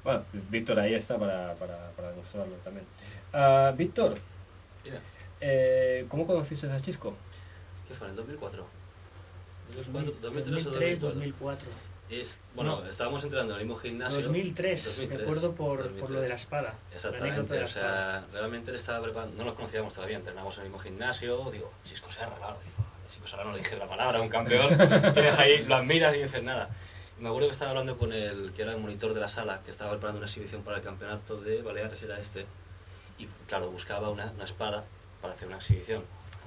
bueno, 0.05 0.23
Víctor 0.49 0.79
ahí 0.79 0.93
está 0.93 1.19
para, 1.19 1.53
para, 1.55 1.91
para 1.91 2.11
demostrarlo 2.11 2.55
también. 2.63 2.85
Ah, 3.33 3.73
Víctor, 3.77 4.13
Mira, 4.85 5.01
eh, 5.41 6.05
¿cómo 6.07 6.25
conociste 6.25 6.71
a 6.71 6.81
Chisco? 6.81 7.13
¿qué 7.89 7.93
fue? 7.93 8.07
¿En 8.07 8.11
el 8.11 8.17
2004? 8.17 8.65
2004, 9.75 10.21
2003 10.21 10.65
o 10.65 10.69
2003, 10.69 10.99
2004. 11.01 11.67
2004. 12.09 12.21
Es, 12.21 12.39
bueno, 12.55 12.81
No. 12.81 12.87
estábamos 12.87 13.23
entrando 13.23 13.53
en 13.53 13.59
el 13.59 13.65
mismo 13.65 13.79
gimnasio. 13.79 14.21
2003, 14.21 14.85
2003, 14.85 15.19
recuerdo 15.19 15.51
por, 15.53 15.77
por 15.77 15.83
2003. 15.83 16.09
lo 16.09 16.21
de 16.21 16.29
la 16.29 16.35
espada. 16.35 16.73
Exactamente, 16.93 17.59
la 17.59 17.65
o 17.65 17.67
sea, 17.67 18.25
realmente 18.31 18.71
él 18.71 18.75
estaba 18.75 19.03
preparando, 19.03 19.35
no 19.37 19.43
nos 19.45 19.53
conocíamos 19.55 19.93
todavía, 19.93 20.17
entrenamos 20.17 20.55
en 20.57 20.63
el 20.63 20.69
mismo 20.69 20.79
gimnasio, 20.79 21.51
digo, 21.51 21.71
Chisco 21.83 22.09
Serra, 22.11 22.35
claro, 22.37 22.57
digo, 22.63 22.87
Chisco 23.09 23.27
Serra 23.27 23.43
no 23.43 23.51
le 23.51 23.59
dije 23.59 23.75
la 23.77 23.87
palabra, 23.87 24.21
un 24.21 24.29
campeón, 24.29 24.69
tienes 25.13 25.37
ahí, 25.37 25.65
lo 25.65 25.75
admiras 25.75 26.15
y 26.15 26.21
dices 26.21 26.43
nada. 26.43 26.69
Y 27.19 27.21
me 27.23 27.29
acuerdo 27.29 27.47
que 27.49 27.53
estaba 27.53 27.71
hablando 27.71 27.97
con 27.97 28.13
el 28.13 28.53
que 28.53 28.61
era 28.61 28.71
el 28.73 28.79
monitor 28.79 29.13
de 29.13 29.19
la 29.19 29.27
sala, 29.27 29.61
que 29.65 29.71
estaba 29.71 29.91
preparando 29.91 30.19
una 30.19 30.27
exhibición 30.27 30.61
para 30.63 30.77
el 30.77 30.83
campeonato 30.83 31.41
de 31.41 31.61
Baleares, 31.61 32.01
era 32.03 32.19
este, 32.19 32.45
y 33.17 33.25
claro, 33.47 33.69
buscaba 33.71 34.09
una, 34.09 34.31
una 34.31 34.43
espada 34.45 34.83
para 35.21 35.33
hacer 35.33 35.47
una 35.47 35.57
exhibición. 35.57 36.03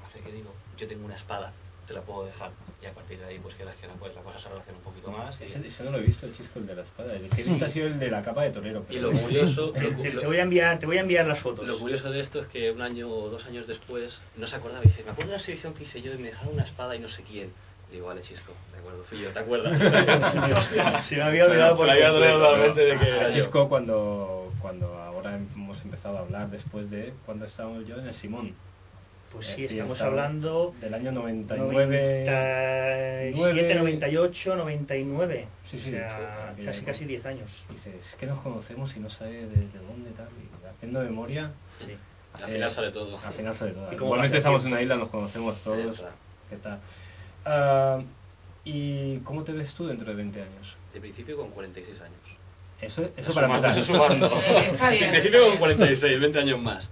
Hace 0.06 0.20
que 0.20 0.32
digo, 0.32 0.52
yo 0.78 0.86
tengo 0.86 1.04
una 1.04 1.16
espada, 1.16 1.52
te 1.90 1.94
la 1.94 2.02
puedo 2.02 2.24
dejar, 2.24 2.50
y 2.80 2.86
a 2.86 2.92
partir 2.94 3.18
de 3.18 3.24
ahí, 3.24 3.40
pues 3.40 3.56
quieras 3.56 3.74
que 3.80 3.88
no, 3.88 3.94
pues 3.94 4.14
la 4.14 4.22
cosa 4.22 4.38
se 4.38 4.48
relaciona 4.48 4.78
un 4.78 4.84
poquito 4.84 5.10
más. 5.10 5.36
y- 5.40 5.42
Ese, 5.44 5.66
ese 5.66 5.82
no 5.82 5.90
lo 5.90 5.98
he 5.98 6.02
visto, 6.02 6.24
el 6.24 6.36
Chisco, 6.36 6.60
el 6.60 6.66
de 6.68 6.76
la 6.76 6.82
espada. 6.82 7.16
El 7.16 7.28
que 7.28 7.40
he 7.40 7.44
visto 7.44 7.64
ha 7.64 7.68
sido 7.68 7.86
el 7.88 7.98
de 7.98 8.10
la 8.12 8.22
capa 8.22 8.42
de 8.44 8.50
torero. 8.50 8.84
Y 8.88 9.00
lo 9.00 9.10
curioso, 9.10 9.70
Te, 9.72 9.82
lo, 9.82 9.96
te- 9.98 10.12
lo- 10.12 10.20
te 10.20 10.26
voy 10.28 10.36
a 10.36 10.42
enviar, 10.42 10.78
te 10.78 10.86
voy 10.86 10.98
a 10.98 11.00
enviar 11.00 11.26
las 11.26 11.40
fotos. 11.40 11.66
lo 11.66 11.76
curioso 11.78 12.12
de 12.12 12.20
esto 12.20 12.38
es 12.38 12.46
que 12.46 12.70
un 12.70 12.80
año 12.80 13.08
o 13.10 13.28
dos 13.28 13.44
años 13.46 13.66
después 13.66 14.20
no 14.36 14.46
se 14.46 14.54
acordaba. 14.54 14.82
Dice, 14.82 15.02
me 15.02 15.10
acuerdo 15.10 15.30
de 15.30 15.34
una 15.34 15.38
exhibición 15.38 15.74
que 15.74 15.82
hice 15.82 16.00
yo 16.00 16.14
y 16.14 16.18
me 16.18 16.28
dejaron 16.28 16.54
una 16.54 16.62
espada 16.62 16.94
y 16.94 17.00
no 17.00 17.08
sé 17.08 17.24
quién. 17.24 17.52
Digo, 17.90 18.06
vale, 18.06 18.22
chisco, 18.22 18.52
de 18.72 18.78
acuerdo, 18.78 19.02
fui 19.02 19.20
yo, 19.20 19.30
¿te 19.30 19.40
acuerdas? 19.40 19.76
Se 21.04 21.16
me 21.16 21.22
había 21.22 21.46
olvidado 21.46 21.74
por 21.74 21.88
Se 21.88 21.94
me 21.96 22.04
había 22.06 22.32
totalmente 22.32 22.80
de 22.82 22.98
que 22.98 23.10
a. 23.20 23.32
Chisco 23.32 23.68
cuando, 23.68 24.52
cuando 24.62 24.94
ahora 24.94 25.34
hemos 25.56 25.80
empezado 25.82 26.18
a 26.18 26.20
hablar 26.20 26.48
después 26.50 26.88
de 26.88 27.12
cuando 27.26 27.46
estábamos 27.46 27.84
yo 27.88 27.96
en 27.98 28.06
el 28.06 28.14
Simón. 28.14 28.54
Pues 29.32 29.48
Es 29.48 29.54
sí, 29.54 29.64
estamos 29.66 30.00
hablando 30.00 30.74
del 30.80 30.92
año 30.92 31.12
99. 31.12 31.72
97, 33.32 33.74
98, 33.76 34.56
99. 34.56 35.46
Sí, 35.70 35.78
sí, 35.78 35.90
o 35.90 35.92
sea, 35.92 36.54
sí, 36.56 36.64
casi 36.64 36.84
casi 36.84 37.04
10 37.04 37.26
años. 37.26 37.64
Dices, 37.70 37.94
es 38.06 38.16
que 38.16 38.26
nos 38.26 38.40
conocemos 38.40 38.96
y 38.96 39.00
no 39.00 39.08
sabe 39.08 39.32
de, 39.32 39.46
de 39.46 39.78
dónde 39.88 40.10
tal. 40.16 40.26
Y 40.26 40.66
haciendo 40.66 41.00
memoria. 41.00 41.52
Sí. 41.78 41.96
Al 42.42 42.50
final 42.50 42.70
sale 42.70 42.90
todo. 42.90 43.18
Al 43.24 43.32
final 43.32 43.54
sale 43.54 43.72
todo. 43.72 43.92
¿Y 43.92 43.96
cómo 43.96 44.06
Igualmente 44.06 44.38
estamos 44.38 44.64
en 44.64 44.72
una 44.72 44.82
isla, 44.82 44.96
nos 44.96 45.08
conocemos 45.08 45.60
todos. 45.62 46.02
¿Qué 46.48 46.56
tal? 46.56 46.80
Ah, 47.44 48.00
¿Y 48.64 49.18
cómo 49.18 49.44
te 49.44 49.52
ves 49.52 49.74
tú 49.74 49.86
dentro 49.86 50.08
de 50.08 50.14
20 50.14 50.42
años? 50.42 50.76
De 50.92 51.00
principio 51.00 51.36
con 51.36 51.50
46 51.50 52.00
años. 52.00 52.18
Eso, 52.80 53.08
eso 53.16 53.34
para 53.34 53.46
Sumando, 53.46 53.68
eso 53.68 53.82
sumando. 53.82 54.40
Está 54.66 54.90
bien. 54.90 55.04
En 55.04 55.10
principio 55.10 55.46
con 55.48 55.58
46, 55.58 56.20
20 56.20 56.38
años 56.40 56.58
más. 56.60 56.90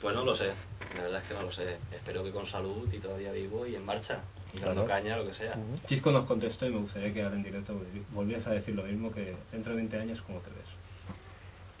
Pues 0.00 0.14
no 0.14 0.24
lo 0.24 0.34
sé, 0.34 0.50
la 0.96 1.02
verdad 1.02 1.20
es 1.22 1.28
que 1.28 1.34
no 1.34 1.42
lo 1.42 1.52
sé. 1.52 1.76
Espero 1.94 2.22
que 2.24 2.30
con 2.30 2.46
salud 2.46 2.88
y 2.92 2.98
todavía 2.98 3.32
vivo 3.32 3.66
y 3.66 3.74
en 3.74 3.84
marcha. 3.84 4.18
Y 4.52 4.58
dando 4.60 4.84
Claro. 4.84 5.02
caña, 5.02 5.16
lo 5.16 5.26
que 5.26 5.34
sea. 5.34 5.54
Chisco 5.86 6.12
nos 6.12 6.26
contestó 6.26 6.66
y 6.66 6.70
me 6.70 6.78
gustaría 6.78 7.12
que 7.12 7.22
ahora 7.22 7.34
en 7.36 7.42
directo 7.42 7.74
volvi- 7.74 8.04
volvieras 8.14 8.46
a 8.46 8.52
decir 8.52 8.74
lo 8.76 8.84
mismo 8.84 9.10
que 9.12 9.34
dentro 9.50 9.72
de 9.72 9.78
20 9.78 9.98
años, 9.98 10.22
¿cómo 10.22 10.38
te 10.40 10.50
ves? 10.50 10.68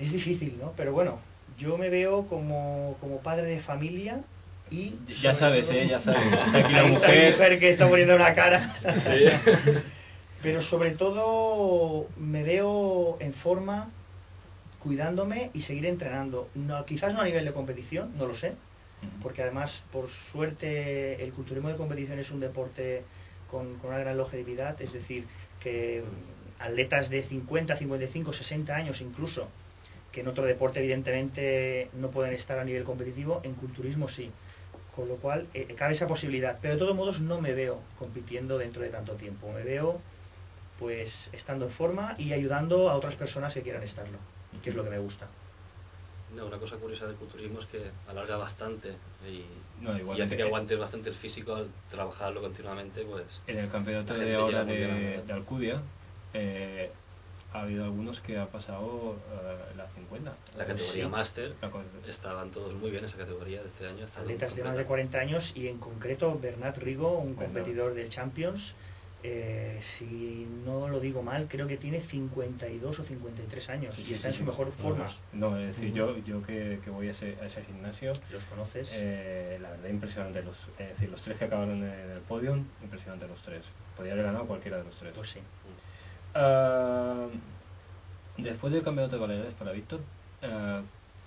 Es 0.00 0.12
difícil, 0.12 0.58
¿no? 0.60 0.72
Pero 0.76 0.92
bueno, 0.92 1.20
yo 1.56 1.78
me 1.78 1.88
veo 1.88 2.26
como, 2.26 2.96
como 3.00 3.20
padre 3.20 3.44
de 3.46 3.60
familia 3.60 4.20
y... 4.70 4.94
Ya 5.20 5.34
sabes, 5.34 5.68
todo- 5.68 5.76
¿eh? 5.76 5.86
Ya 5.88 6.00
sabes. 6.00 6.20
Está 6.24 6.58
aquí 6.58 6.72
la 6.72 6.80
Ahí 6.80 6.90
está 6.90 7.06
mi 7.08 7.14
mujer. 7.14 7.32
mujer 7.32 7.58
que 7.60 7.68
está 7.68 7.88
poniendo 7.88 8.16
una 8.16 8.34
cara. 8.34 8.74
Sí. 8.80 9.70
Pero 10.42 10.60
sobre 10.60 10.90
todo 10.90 12.08
me 12.18 12.42
veo 12.42 13.16
en 13.20 13.32
forma, 13.32 13.88
cuidándome 14.80 15.50
y 15.54 15.62
seguir 15.62 15.86
entrenando. 15.86 16.48
No, 16.54 16.84
quizás 16.84 17.14
no 17.14 17.20
a 17.20 17.24
nivel 17.24 17.44
de 17.44 17.52
competición, 17.52 18.12
no 18.18 18.26
lo 18.26 18.34
sé, 18.34 18.52
porque 19.22 19.42
además, 19.42 19.84
por 19.92 20.08
suerte, 20.08 21.22
el 21.22 21.32
culturismo 21.32 21.68
de 21.68 21.76
competición 21.76 22.18
es 22.18 22.30
un 22.30 22.40
deporte 22.40 23.02
con, 23.50 23.78
una 23.82 23.98
gran 23.98 24.16
longevidad, 24.16 24.80
es 24.80 24.92
decir, 24.92 25.26
que 25.60 26.02
atletas 26.58 27.10
de 27.10 27.22
50, 27.22 27.76
55, 27.76 28.32
60 28.32 28.74
años 28.74 29.00
incluso, 29.00 29.48
que 30.12 30.20
en 30.20 30.28
otro 30.28 30.44
deporte 30.44 30.80
evidentemente 30.80 31.88
no 31.94 32.10
pueden 32.10 32.34
estar 32.34 32.58
a 32.58 32.64
nivel 32.64 32.84
competitivo, 32.84 33.40
en 33.44 33.54
culturismo 33.54 34.08
sí. 34.08 34.30
Con 34.94 35.08
lo 35.08 35.16
cual, 35.16 35.48
eh, 35.54 35.74
cabe 35.76 35.94
esa 35.94 36.06
posibilidad. 36.06 36.58
Pero 36.62 36.74
de 36.74 36.78
todos 36.78 36.94
modos 36.94 37.20
no 37.20 37.40
me 37.40 37.52
veo 37.52 37.80
compitiendo 37.98 38.58
dentro 38.58 38.82
de 38.82 38.90
tanto 38.90 39.14
tiempo. 39.14 39.52
Me 39.52 39.64
veo 39.64 40.00
pues 40.78 41.30
estando 41.32 41.64
en 41.66 41.70
forma 41.72 42.14
y 42.18 42.32
ayudando 42.32 42.88
a 42.88 42.94
otras 42.94 43.16
personas 43.16 43.54
que 43.54 43.62
quieran 43.62 43.82
estarlo, 43.82 44.18
que 44.62 44.70
es 44.70 44.76
lo 44.76 44.84
que 44.84 44.90
me 44.90 44.98
gusta. 44.98 45.26
No, 46.36 46.46
una 46.46 46.58
cosa 46.58 46.76
curiosa 46.76 47.06
del 47.06 47.16
culturismo 47.16 47.60
es 47.60 47.66
que 47.66 47.90
alarga 48.08 48.36
bastante 48.36 48.90
y, 49.28 49.44
No, 49.82 49.96
igual 49.96 50.18
y 50.18 50.22
hace 50.22 50.30
que- 50.30 50.36
que 50.38 50.42
aguantes 50.42 50.78
bastante 50.78 51.08
el 51.08 51.14
físico 51.14 51.54
al 51.54 51.68
trabajarlo 51.90 52.40
continuamente, 52.40 53.04
pues... 53.04 53.40
En 53.46 53.58
el 53.58 53.68
campeonato 53.68 54.14
de 54.14 54.34
ahora 54.34 54.64
de, 54.64 55.22
de 55.26 55.32
Alcudia 55.32 55.80
eh, 56.32 56.90
ha 57.52 57.60
habido 57.62 57.84
algunos 57.84 58.20
que 58.20 58.36
ha 58.38 58.46
pasado 58.46 59.16
eh, 59.32 59.74
la 59.76 59.86
50. 59.86 60.34
La 60.56 60.66
categoría 60.66 61.04
Sí. 61.04 61.08
máster 61.10 61.54
estaban 62.08 62.50
todos 62.50 62.74
muy 62.74 62.90
bien 62.90 63.04
esa 63.04 63.16
categoría 63.16 63.60
de 63.62 63.68
este 63.68 63.86
año. 63.86 64.04
Atletas 64.16 64.56
de 64.56 64.64
más 64.64 64.76
de 64.76 64.84
40 64.84 65.18
años 65.20 65.52
y 65.54 65.68
en 65.68 65.78
concreto 65.78 66.36
Bernat 66.40 66.78
Rigo, 66.78 67.18
un 67.18 67.34
competidor 67.34 67.94
del 67.94 68.08
Champions, 68.08 68.74
eh, 69.26 69.78
si 69.80 70.46
no 70.66 70.86
lo 70.88 71.00
digo 71.00 71.22
mal, 71.22 71.48
creo 71.48 71.66
que 71.66 71.78
tiene 71.78 72.00
52 72.02 72.98
o 73.00 73.04
53 73.04 73.70
años 73.70 73.96
Sí, 73.96 74.04
y 74.10 74.12
está 74.12 74.28
sí, 74.30 74.34
en 74.34 74.38
su 74.40 74.44
mejor 74.44 74.70
forma. 74.72 75.06
No, 75.32 75.58
es 75.58 75.68
decir, 75.74 75.94
yo, 75.94 76.18
yo 76.18 76.42
que, 76.42 76.78
que 76.84 76.90
voy 76.90 77.08
a 77.08 77.12
ese, 77.12 77.38
a 77.40 77.46
ese 77.46 77.64
gimnasio, 77.64 78.12
¿Los 78.30 78.44
conoces? 78.44 78.92
eh, 78.94 79.58
la 79.62 79.70
verdad 79.70 79.88
impresionante. 79.88 80.42
Los, 80.42 80.68
es 80.78 80.88
decir, 80.90 81.08
los 81.08 81.22
tres 81.22 81.38
que 81.38 81.46
acabaron 81.46 81.82
en 81.82 82.10
el 82.10 82.20
podio, 82.20 82.54
impresionante 82.82 83.26
los 83.26 83.40
tres. 83.40 83.64
Podría 83.96 84.12
haber 84.12 84.26
ganado 84.26 84.46
cualquiera 84.46 84.76
de 84.76 84.84
los 84.84 84.94
tres. 84.96 85.12
Pues 85.14 85.30
sí. 85.30 85.40
Ah, 86.34 87.26
después 88.36 88.72
del 88.74 88.82
campeonato 88.82 89.16
de 89.16 89.22
Baleares 89.22 89.54
para 89.54 89.72
Víctor, 89.72 90.00
ah, 90.42 90.82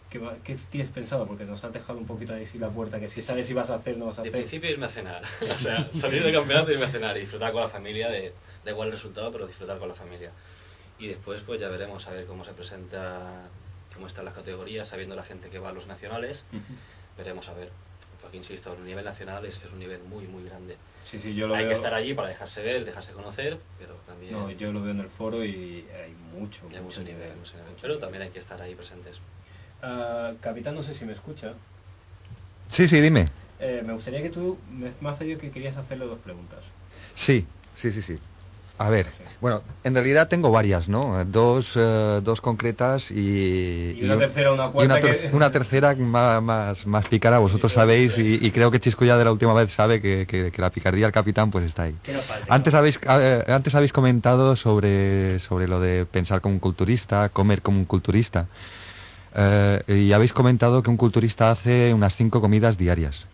¿qué, 0.09 0.19
va- 0.19 0.35
qué 0.43 0.55
tienes 0.69 0.91
pensado? 0.91 1.25
Porque 1.27 1.43
nos 1.45 1.63
has 1.63 1.73
dejado 1.73 1.99
un 1.99 2.05
poquito 2.05 2.33
ahí 2.33 2.45
sin 2.45 2.61
la 2.61 2.69
puerta, 2.69 2.99
que 2.99 3.09
si 3.09 3.21
sabes 3.21 3.47
si 3.47 3.53
vas 3.53 3.69
a 3.69 3.75
hacer, 3.75 3.97
no 3.97 4.05
vas 4.05 4.19
a 4.19 4.23
De 4.23 4.29
hacer. 4.29 4.41
principio 4.41 4.69
irme 4.71 4.85
a 4.85 4.89
cenar, 4.89 5.21
o 5.41 5.59
sea, 5.59 5.89
salir 5.93 6.23
del 6.23 6.33
campeonato 6.33 6.71
y 6.71 6.73
irme 6.73 6.85
a 6.85 6.89
cenar 6.89 7.17
y 7.17 7.21
disfrutar 7.21 7.51
con 7.51 7.61
la 7.61 7.69
familia, 7.69 8.09
de, 8.09 8.33
da 8.63 8.71
igual 8.71 8.87
el 8.87 8.93
resultado, 8.93 9.31
pero 9.31 9.47
disfrutar 9.47 9.77
con 9.79 9.89
la 9.89 9.95
familia. 9.95 10.31
Y 10.99 11.07
después 11.07 11.41
pues 11.41 11.59
ya 11.61 11.69
veremos 11.69 12.07
a 12.07 12.11
ver 12.11 12.25
cómo 12.25 12.43
se 12.43 12.53
presenta, 12.53 13.47
cómo 13.93 14.07
están 14.07 14.25
las 14.25 14.33
categorías, 14.33 14.87
sabiendo 14.87 15.15
la 15.15 15.23
gente 15.23 15.49
que 15.49 15.59
va 15.59 15.69
a 15.69 15.73
los 15.73 15.85
nacionales, 15.87 16.43
veremos 17.17 17.47
a 17.49 17.53
ver. 17.53 17.69
Porque 18.21 18.37
insisto, 18.37 18.73
el 18.73 18.83
nivel 18.83 19.05
nacional 19.05 19.45
es 19.45 19.57
es 19.63 19.71
un 19.71 19.77
nivel 19.79 20.01
muy 20.03 20.25
muy 20.27 20.43
grande. 20.43 20.75
Sí, 21.05 21.19
sí, 21.19 21.35
yo 21.35 21.47
lo 21.47 21.53
Hay 21.53 21.61
veo. 21.63 21.69
que 21.69 21.75
estar 21.75 21.93
allí 21.93 22.13
para 22.15 22.27
dejarse 22.29 22.61
ver, 22.63 22.83
dejarse 22.83 23.13
conocer, 23.13 23.59
pero 23.79 23.93
también 24.07 24.33
No, 24.33 24.51
yo 24.51 24.71
lo 24.73 24.81
veo 24.81 24.91
en 24.91 24.99
el 24.99 25.09
foro 25.09 25.45
y 25.45 25.87
hay 26.03 26.11
mucho, 26.33 26.67
hay 26.69 26.81
mucho 26.81 27.01
nivel, 27.03 27.35
mucho 27.37 27.53
nivel. 27.53 27.69
mucho 27.69 27.81
Pero 27.81 27.93
nivel. 27.93 27.99
también 27.99 28.23
hay 28.23 28.29
que 28.29 28.39
estar 28.39 28.59
ahí 28.61 28.73
presentes. 28.75 29.19
Ah, 29.81 30.33
capitán, 30.41 30.75
no 30.75 30.81
sé 30.81 30.93
si 30.93 31.05
me 31.05 31.13
escucha. 31.13 31.53
Sí, 32.67 32.87
sí, 32.87 32.99
dime. 33.01 33.27
Eh, 33.59 33.81
me 33.85 33.93
gustaría 33.93 34.21
que 34.21 34.29
tú 34.29 34.59
me, 34.69 34.91
me 34.99 35.09
has 35.09 35.17
pedido 35.17 35.39
que 35.39 35.51
querías 35.51 35.77
hacerle 35.77 36.05
dos 36.05 36.19
preguntas. 36.19 36.63
Sí, 37.15 37.47
sí, 37.75 37.91
sí, 37.91 38.01
sí. 38.01 38.19
A 38.79 38.91
ver, 38.91 39.07
bueno, 39.41 39.63
en 39.83 39.95
realidad 39.95 40.27
tengo 40.27 40.51
varias, 40.51 40.87
¿no? 40.87 41.25
Dos, 41.25 41.73
eh, 41.75 42.19
dos 42.23 42.41
concretas 42.41 43.09
y... 43.09 43.95
Y 43.97 44.03
una 44.05 44.13
un- 44.15 44.19
tercera, 44.19 44.51
una 44.53 44.67
y 44.67 44.71
cuarta 44.71 44.99
ter- 44.99 45.19
que- 45.31 45.35
una 45.35 45.49
tercera 45.51 45.95
más, 45.95 46.43
más, 46.43 46.85
más 46.85 47.05
pícara, 47.07 47.39
vosotros 47.39 47.73
sabéis, 47.73 48.19
y, 48.19 48.35
y 48.39 48.51
creo 48.51 48.69
que 48.69 48.79
Chisco 48.79 49.03
ya 49.03 49.17
de 49.17 49.25
la 49.25 49.31
última 49.31 49.53
vez 49.55 49.73
sabe 49.73 49.99
que, 49.99 50.27
que- 50.27 50.51
que 50.51 50.61
la 50.61 50.69
picardía 50.69 51.05
del 51.07 51.11
capitán 51.11 51.49
pues 51.49 51.65
está 51.65 51.83
ahí. 51.83 51.95
Que 52.03 52.13
no 52.13 52.21
falte, 52.21 52.51
Antes 52.51 52.73
¿no? 52.73 52.77
habéis, 52.79 52.99
eh, 53.09 53.43
antes 53.47 53.73
habéis 53.73 53.93
comentado 53.93 54.55
sobre, 54.55 55.39
sobre 55.39 55.67
lo 55.67 55.79
de 55.79 56.05
pensar 56.05 56.41
como 56.41 56.53
un 56.53 56.59
culturista, 56.59 57.29
comer 57.29 57.63
como 57.63 57.79
un 57.79 57.85
culturista. 57.85 58.45
Eh, 59.35 59.81
y 59.87 60.11
habéis 60.13 60.33
comentado 60.33 60.81
que 60.83 60.89
un 60.89 60.97
culturista 60.97 61.51
hace 61.51 61.93
unas 61.93 62.15
cinco 62.15 62.41
comidas 62.41 62.77
diarias. 62.77 63.27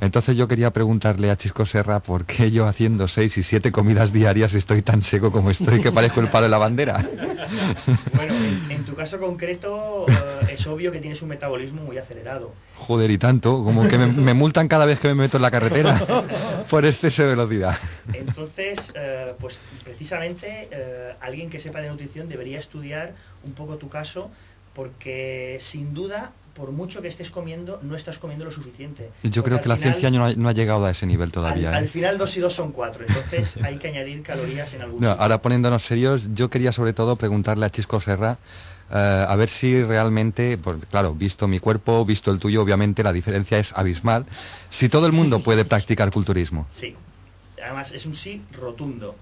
Entonces 0.00 0.36
yo 0.36 0.48
quería 0.48 0.72
preguntarle 0.72 1.30
a 1.30 1.36
Chisco 1.36 1.64
Serra 1.66 2.00
por 2.00 2.26
qué 2.26 2.50
yo 2.50 2.66
haciendo 2.66 3.06
seis 3.06 3.38
y 3.38 3.44
siete 3.44 3.70
comidas 3.70 4.12
diarias 4.12 4.52
estoy 4.54 4.82
tan 4.82 5.02
seco 5.02 5.30
como 5.30 5.50
estoy 5.50 5.80
que 5.80 5.92
parezco 5.92 6.20
el 6.20 6.28
palo 6.28 6.44
de 6.44 6.50
la 6.50 6.58
bandera. 6.58 6.98
Bueno, 8.14 8.34
en, 8.34 8.70
en 8.72 8.84
tu 8.84 8.96
caso 8.96 9.20
concreto 9.20 10.04
eh, 10.08 10.54
es 10.54 10.66
obvio 10.66 10.90
que 10.90 10.98
tienes 10.98 11.22
un 11.22 11.28
metabolismo 11.28 11.82
muy 11.82 11.96
acelerado. 11.96 12.52
Joder, 12.76 13.10
y 13.12 13.18
tanto, 13.18 13.62
como 13.62 13.86
que 13.86 13.96
me, 13.96 14.08
me 14.08 14.34
multan 14.34 14.66
cada 14.66 14.84
vez 14.84 14.98
que 14.98 15.08
me 15.08 15.14
meto 15.14 15.36
en 15.36 15.42
la 15.42 15.52
carretera 15.52 16.00
por 16.68 16.84
exceso 16.84 17.22
de 17.22 17.28
velocidad. 17.28 17.76
Entonces, 18.12 18.92
eh, 18.96 19.34
pues 19.38 19.60
precisamente 19.84 20.68
alguien 21.20 21.50
que 21.50 21.60
sepa 21.60 21.80
de 21.80 21.88
nutrición 21.88 22.28
debería 22.28 22.58
estudiar 22.58 23.14
un 23.44 23.52
poco 23.52 23.76
tu 23.76 23.88
caso 23.88 24.30
porque 24.74 25.58
sin 25.60 25.94
duda, 25.94 26.32
por 26.54 26.72
mucho 26.72 27.00
que 27.02 27.08
estés 27.08 27.30
comiendo, 27.30 27.80
no 27.82 27.96
estás 27.96 28.18
comiendo 28.18 28.44
lo 28.44 28.52
suficiente. 28.52 29.10
Yo 29.22 29.42
creo 29.42 29.60
que 29.60 29.68
la 29.68 29.76
final- 29.76 29.94
ciencia 29.94 30.10
no 30.10 30.24
ha, 30.26 30.32
no 30.34 30.48
ha 30.48 30.52
llegado 30.52 30.84
a 30.84 30.90
ese 30.90 31.06
nivel 31.06 31.32
todavía. 31.32 31.70
Al, 31.70 31.74
¿eh? 31.74 31.78
al 31.78 31.88
final 31.88 32.18
dos 32.18 32.36
y 32.36 32.40
dos 32.40 32.52
son 32.54 32.72
cuatro, 32.72 33.04
entonces 33.06 33.56
hay 33.64 33.76
que 33.76 33.88
añadir 33.88 34.22
calorías 34.22 34.72
en 34.74 34.82
algún 34.82 35.00
No, 35.00 35.08
sitio. 35.10 35.22
ahora 35.22 35.40
poniéndonos 35.42 35.82
serios, 35.84 36.28
yo 36.34 36.50
quería 36.50 36.72
sobre 36.72 36.92
todo 36.92 37.16
preguntarle 37.16 37.66
a 37.66 37.70
Chisco 37.70 38.00
Serra 38.00 38.36
eh, 38.90 39.26
a 39.28 39.34
ver 39.36 39.48
si 39.48 39.82
realmente, 39.82 40.58
pues, 40.58 40.76
claro, 40.90 41.14
visto 41.14 41.48
mi 41.48 41.58
cuerpo, 41.58 42.04
visto 42.04 42.30
el 42.30 42.38
tuyo, 42.38 42.60
obviamente 42.62 43.02
la 43.02 43.12
diferencia 43.14 43.58
es 43.58 43.72
abismal. 43.72 44.26
Si 44.70 44.88
todo 44.90 45.06
el 45.06 45.12
mundo 45.12 45.40
puede 45.40 45.64
practicar 45.64 46.10
culturismo. 46.12 46.66
Sí, 46.70 46.94
además 47.62 47.92
es 47.92 48.04
un 48.06 48.14
sí 48.14 48.42
rotundo. 48.52 49.16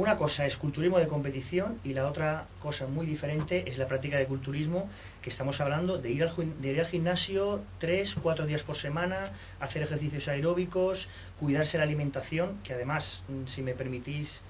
Una 0.00 0.16
cosa 0.16 0.46
es 0.46 0.56
culturismo 0.56 0.98
de 0.98 1.06
competición 1.08 1.78
y 1.84 1.92
la 1.92 2.06
otra 2.08 2.46
cosa 2.58 2.86
muy 2.86 3.04
diferente 3.04 3.64
es 3.66 3.76
la 3.76 3.86
práctica 3.86 4.16
de 4.16 4.24
culturismo, 4.24 4.88
que 5.20 5.28
estamos 5.28 5.60
hablando 5.60 5.98
de 5.98 6.10
ir 6.10 6.22
al, 6.22 6.30
gim- 6.30 6.54
de 6.54 6.70
ir 6.70 6.80
al 6.80 6.86
gimnasio 6.86 7.60
tres, 7.78 8.14
cuatro 8.14 8.46
días 8.46 8.62
por 8.62 8.76
semana, 8.76 9.30
hacer 9.60 9.82
ejercicios 9.82 10.26
aeróbicos, 10.28 11.10
cuidarse 11.38 11.76
la 11.76 11.84
alimentación, 11.84 12.58
que 12.64 12.72
además, 12.72 13.22
mm, 13.28 13.44
si 13.46 13.60
me 13.60 13.74
permitís 13.74 14.40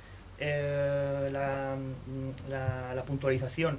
eh, 0.43 1.29
la, 1.33 1.77
mm, 1.77 2.49
la- 2.49 2.95
la 2.95 3.03
puntualización, 3.03 3.79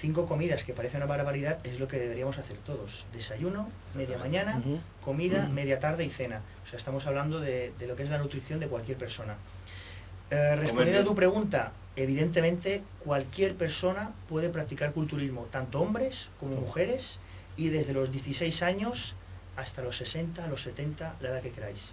cinco 0.00 0.24
comidas 0.26 0.64
que 0.64 0.72
parece 0.72 0.96
una 0.96 1.04
barbaridad 1.06 1.58
es 1.64 1.78
lo 1.78 1.86
que 1.86 1.98
deberíamos 1.98 2.38
hacer 2.38 2.56
todos. 2.64 3.06
Desayuno, 3.12 3.70
media 3.94 4.16
mañana, 4.18 4.54
comida, 5.04 5.46
media 5.52 5.78
tarde 5.78 6.04
y 6.06 6.08
cena. 6.10 6.40
O 6.64 6.68
sea, 6.68 6.78
estamos 6.78 7.06
hablando 7.06 7.38
de, 7.40 7.72
de 7.78 7.86
lo 7.86 7.94
que 7.94 8.04
es 8.04 8.10
la 8.10 8.16
nutrición 8.18 8.58
de 8.58 8.66
cualquier 8.68 8.96
persona. 8.96 9.36
Eh, 10.30 10.56
respondiendo 10.56 11.02
a 11.02 11.04
tu 11.04 11.14
pregunta, 11.14 11.72
evidentemente 11.96 12.82
cualquier 13.04 13.54
persona 13.54 14.10
puede 14.28 14.48
practicar 14.48 14.92
culturismo, 14.92 15.46
tanto 15.50 15.80
hombres 15.80 16.28
como 16.38 16.56
mujeres, 16.56 17.18
y 17.56 17.68
desde 17.68 17.92
los 17.92 18.10
16 18.12 18.62
años 18.62 19.14
hasta 19.56 19.82
los 19.82 19.96
60, 19.96 20.46
los 20.46 20.62
70, 20.62 21.14
la 21.20 21.28
edad 21.30 21.42
que 21.42 21.50
queráis. 21.50 21.92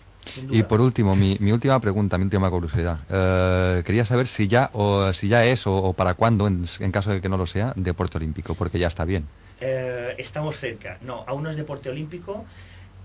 Y 0.52 0.64
por 0.64 0.82
último, 0.82 1.16
mi, 1.16 1.38
mi 1.40 1.52
última 1.52 1.80
pregunta, 1.80 2.18
mi 2.18 2.26
última 2.26 2.50
curiosidad. 2.50 3.00
Eh, 3.10 3.84
quería 3.86 4.06
saber 4.06 4.28
si 4.28 4.48
ya 4.48 4.70
o 4.74 5.12
si 5.14 5.30
ya 5.30 5.46
es 5.46 5.66
o, 5.68 5.76
o 5.76 5.94
para 5.94 6.14
cuándo, 6.16 6.48
en, 6.48 6.66
en 6.80 6.92
caso 6.92 7.12
de 7.12 7.22
que 7.22 7.30
no 7.30 7.38
lo 7.38 7.48
sea, 7.48 7.74
deporte 7.76 8.18
olímpico, 8.18 8.54
porque 8.56 8.78
ya 8.78 8.88
está 8.88 9.06
bien. 9.06 9.24
Eh, 9.62 10.16
estamos 10.18 10.56
cerca. 10.58 10.98
No, 11.02 11.24
aún 11.28 11.44
no 11.44 11.50
es 11.50 11.56
deporte 11.56 11.90
olímpico, 11.90 12.46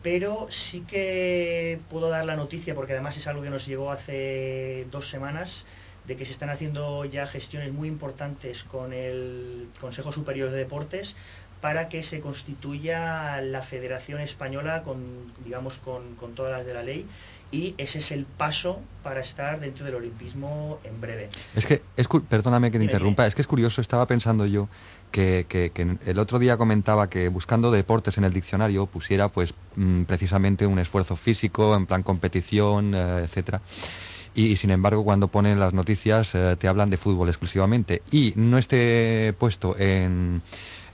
pero 0.03 0.47
sí 0.51 0.81
que 0.81 1.79
puedo 1.91 2.09
dar 2.09 2.25
la 2.25 2.37
noticia, 2.37 2.75
porque 2.75 2.93
además 2.93 3.17
es 3.17 3.27
algo 3.27 3.43
que 3.43 3.51
nos 3.51 3.67
llegó 3.67 3.91
hace 3.91 4.87
dos 4.91 5.09
semanas, 5.09 5.65
de 6.07 6.17
que 6.17 6.25
se 6.25 6.33
están 6.33 6.51
haciendo 6.51 7.05
ya 7.05 7.27
gestiones 7.27 7.73
muy 7.73 7.89
importantes 7.89 8.65
con 8.65 8.93
el 8.93 9.69
Consejo 9.81 10.13
Superior 10.13 10.51
de 10.51 10.59
Deportes 10.59 11.17
para 11.61 11.89
que 11.89 12.03
se 12.03 12.19
constituya 12.19 13.41
la 13.41 13.63
Federación 13.63 14.21
Española 14.21 14.83
con, 14.83 15.33
digamos, 15.45 15.79
con, 15.79 16.17
con 16.17 16.35
todas 16.35 16.51
las 16.51 16.67
de 16.67 16.75
la 16.75 16.83
ley 16.83 17.07
y 17.53 17.75
ese 17.79 18.01
es 18.01 18.11
el 18.11 18.25
paso 18.25 18.81
para 19.05 19.21
estar 19.21 19.61
dentro 19.61 19.87
del 19.87 19.95
olimpismo 19.95 20.81
en 20.83 21.01
breve. 21.01 21.29
Es 21.55 21.67
que, 21.67 21.83
es, 21.97 22.09
perdóname 22.29 22.73
que 22.73 22.79
te 22.79 22.85
interrumpa, 22.85 23.27
es 23.29 23.37
que 23.37 23.43
es 23.43 23.47
curioso, 23.47 23.81
estaba 23.81 24.07
pensando 24.07 24.45
yo 24.47 24.69
que, 25.13 25.71
el 26.07 26.19
otro 26.19 26.39
día 26.41 26.57
comentaba 26.57 27.09
que 27.09 27.29
buscando 27.29 27.71
deportes 27.71 28.19
en 28.19 28.25
el 28.25 28.33
diccionario 28.33 28.87
pusiera 28.87 29.29
pues 29.29 29.55
mm, 29.77 30.03
precisamente 30.05 30.67
un 30.67 30.79
esfuerzo 30.79 31.15
físico, 31.15 31.77
en 31.77 31.87
plan 31.87 32.03
competición, 32.03 32.95
eh, 32.95 33.21
etcétera. 33.25 33.61
Y, 34.35 34.57
sin 34.57 34.71
embargo 34.71 35.05
cuando 35.05 35.29
ponen 35.29 35.61
las 35.61 35.75
noticias 35.75 36.35
eh, 36.35 36.57
te 36.59 36.67
hablan 36.67 36.89
de 36.91 36.97
fútbol 36.97 37.29
exclusivamente 37.29 38.03
y 38.11 38.33
no 38.35 38.57
esté 38.57 39.35
puesto 39.39 39.77
en, 39.79 40.43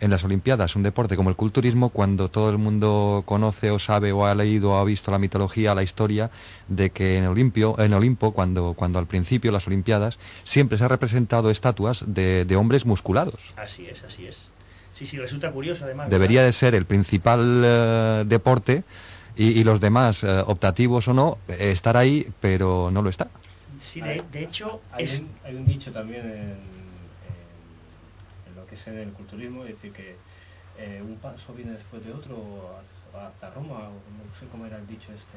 en 0.01 0.11
las 0.11 0.25
Olimpiadas 0.25 0.77
un 0.77 0.83
deporte 0.83 1.17
como 1.17 1.31
el 1.31 1.37
culturismo 1.37 1.91
cuando 1.91 2.29
todo 2.31 2.51
el 2.51 2.59
mundo 2.59 3.23
conoce 3.27 3.71
o 3.71 3.79
sabe 3.79 4.13
o 4.13 4.27
ha 4.27 4.35
leído 4.35 4.73
o 4.73 4.79
ha 4.79 4.85
visto 4.85 5.11
la 5.11 5.19
mitología, 5.19 5.75
la 5.75 5.83
historia 5.83 6.31
de 6.69 6.91
que 6.91 7.17
en 7.17 7.27
Olimpio, 7.27 7.79
en 7.79 7.93
Olimpo 7.95 8.33
cuando, 8.33 8.75
cuando 8.75 8.99
al 8.99 9.07
principio 9.07 9.53
las 9.53 9.67
Olimpiadas 9.67 10.19
siempre 10.45 10.79
se 10.79 10.85
ha 10.85 10.89
representado 10.89 11.51
estatuas 11.51 12.05
de, 12.07 12.45
de 12.45 12.57
hombres 12.57 12.87
musculados. 12.87 13.53
Así 13.57 13.87
es, 13.87 14.03
así 14.05 14.27
es. 14.27 14.51
Sí, 14.93 15.07
sí, 15.07 15.19
resulta 15.19 15.53
curioso 15.53 15.85
además. 15.85 16.11
Debería 16.11 16.41
¿verdad? 16.41 16.49
de 16.49 16.53
ser 16.53 16.75
el 16.75 16.85
principal 16.85 17.63
eh, 17.65 18.25
deporte 18.27 18.83
y, 19.37 19.59
y 19.59 19.65
los 19.65 19.81
demás, 19.81 20.25
eh, 20.25 20.43
optativos 20.47 21.07
o 21.09 21.15
no, 21.15 21.39
eh, 21.49 21.71
estar 21.73 21.97
ahí, 21.97 22.27
pero 22.41 22.91
no 22.93 23.03
lo 23.03 23.11
está. 23.11 23.29
Sí, 23.81 24.01
de, 24.01 24.23
de 24.33 24.43
hecho, 24.43 24.81
Hay, 24.91 25.05
es, 25.05 25.21
un, 25.21 25.29
hay 25.45 25.55
un 25.55 25.65
dicho 25.65 25.93
también 25.93 26.27
en, 26.27 26.57
que 28.69 28.75
es 28.75 28.87
en 28.87 28.99
el 28.99 29.11
culturismo, 29.13 29.65
es 29.65 29.71
decir, 29.71 29.93
que 29.93 30.17
eh, 30.79 31.01
un 31.03 31.17
paso 31.17 31.53
viene 31.55 31.73
después 31.73 32.05
de 32.05 32.13
otro 32.13 32.37
o 32.37 33.19
hasta- 33.19 33.51
Roma, 33.51 33.89
o 33.89 33.93
no 33.93 34.35
sé 34.39 34.47
cómo 34.51 34.67
era 34.67 34.77
el 34.77 34.87
dicho 34.87 35.09
este. 35.13 35.37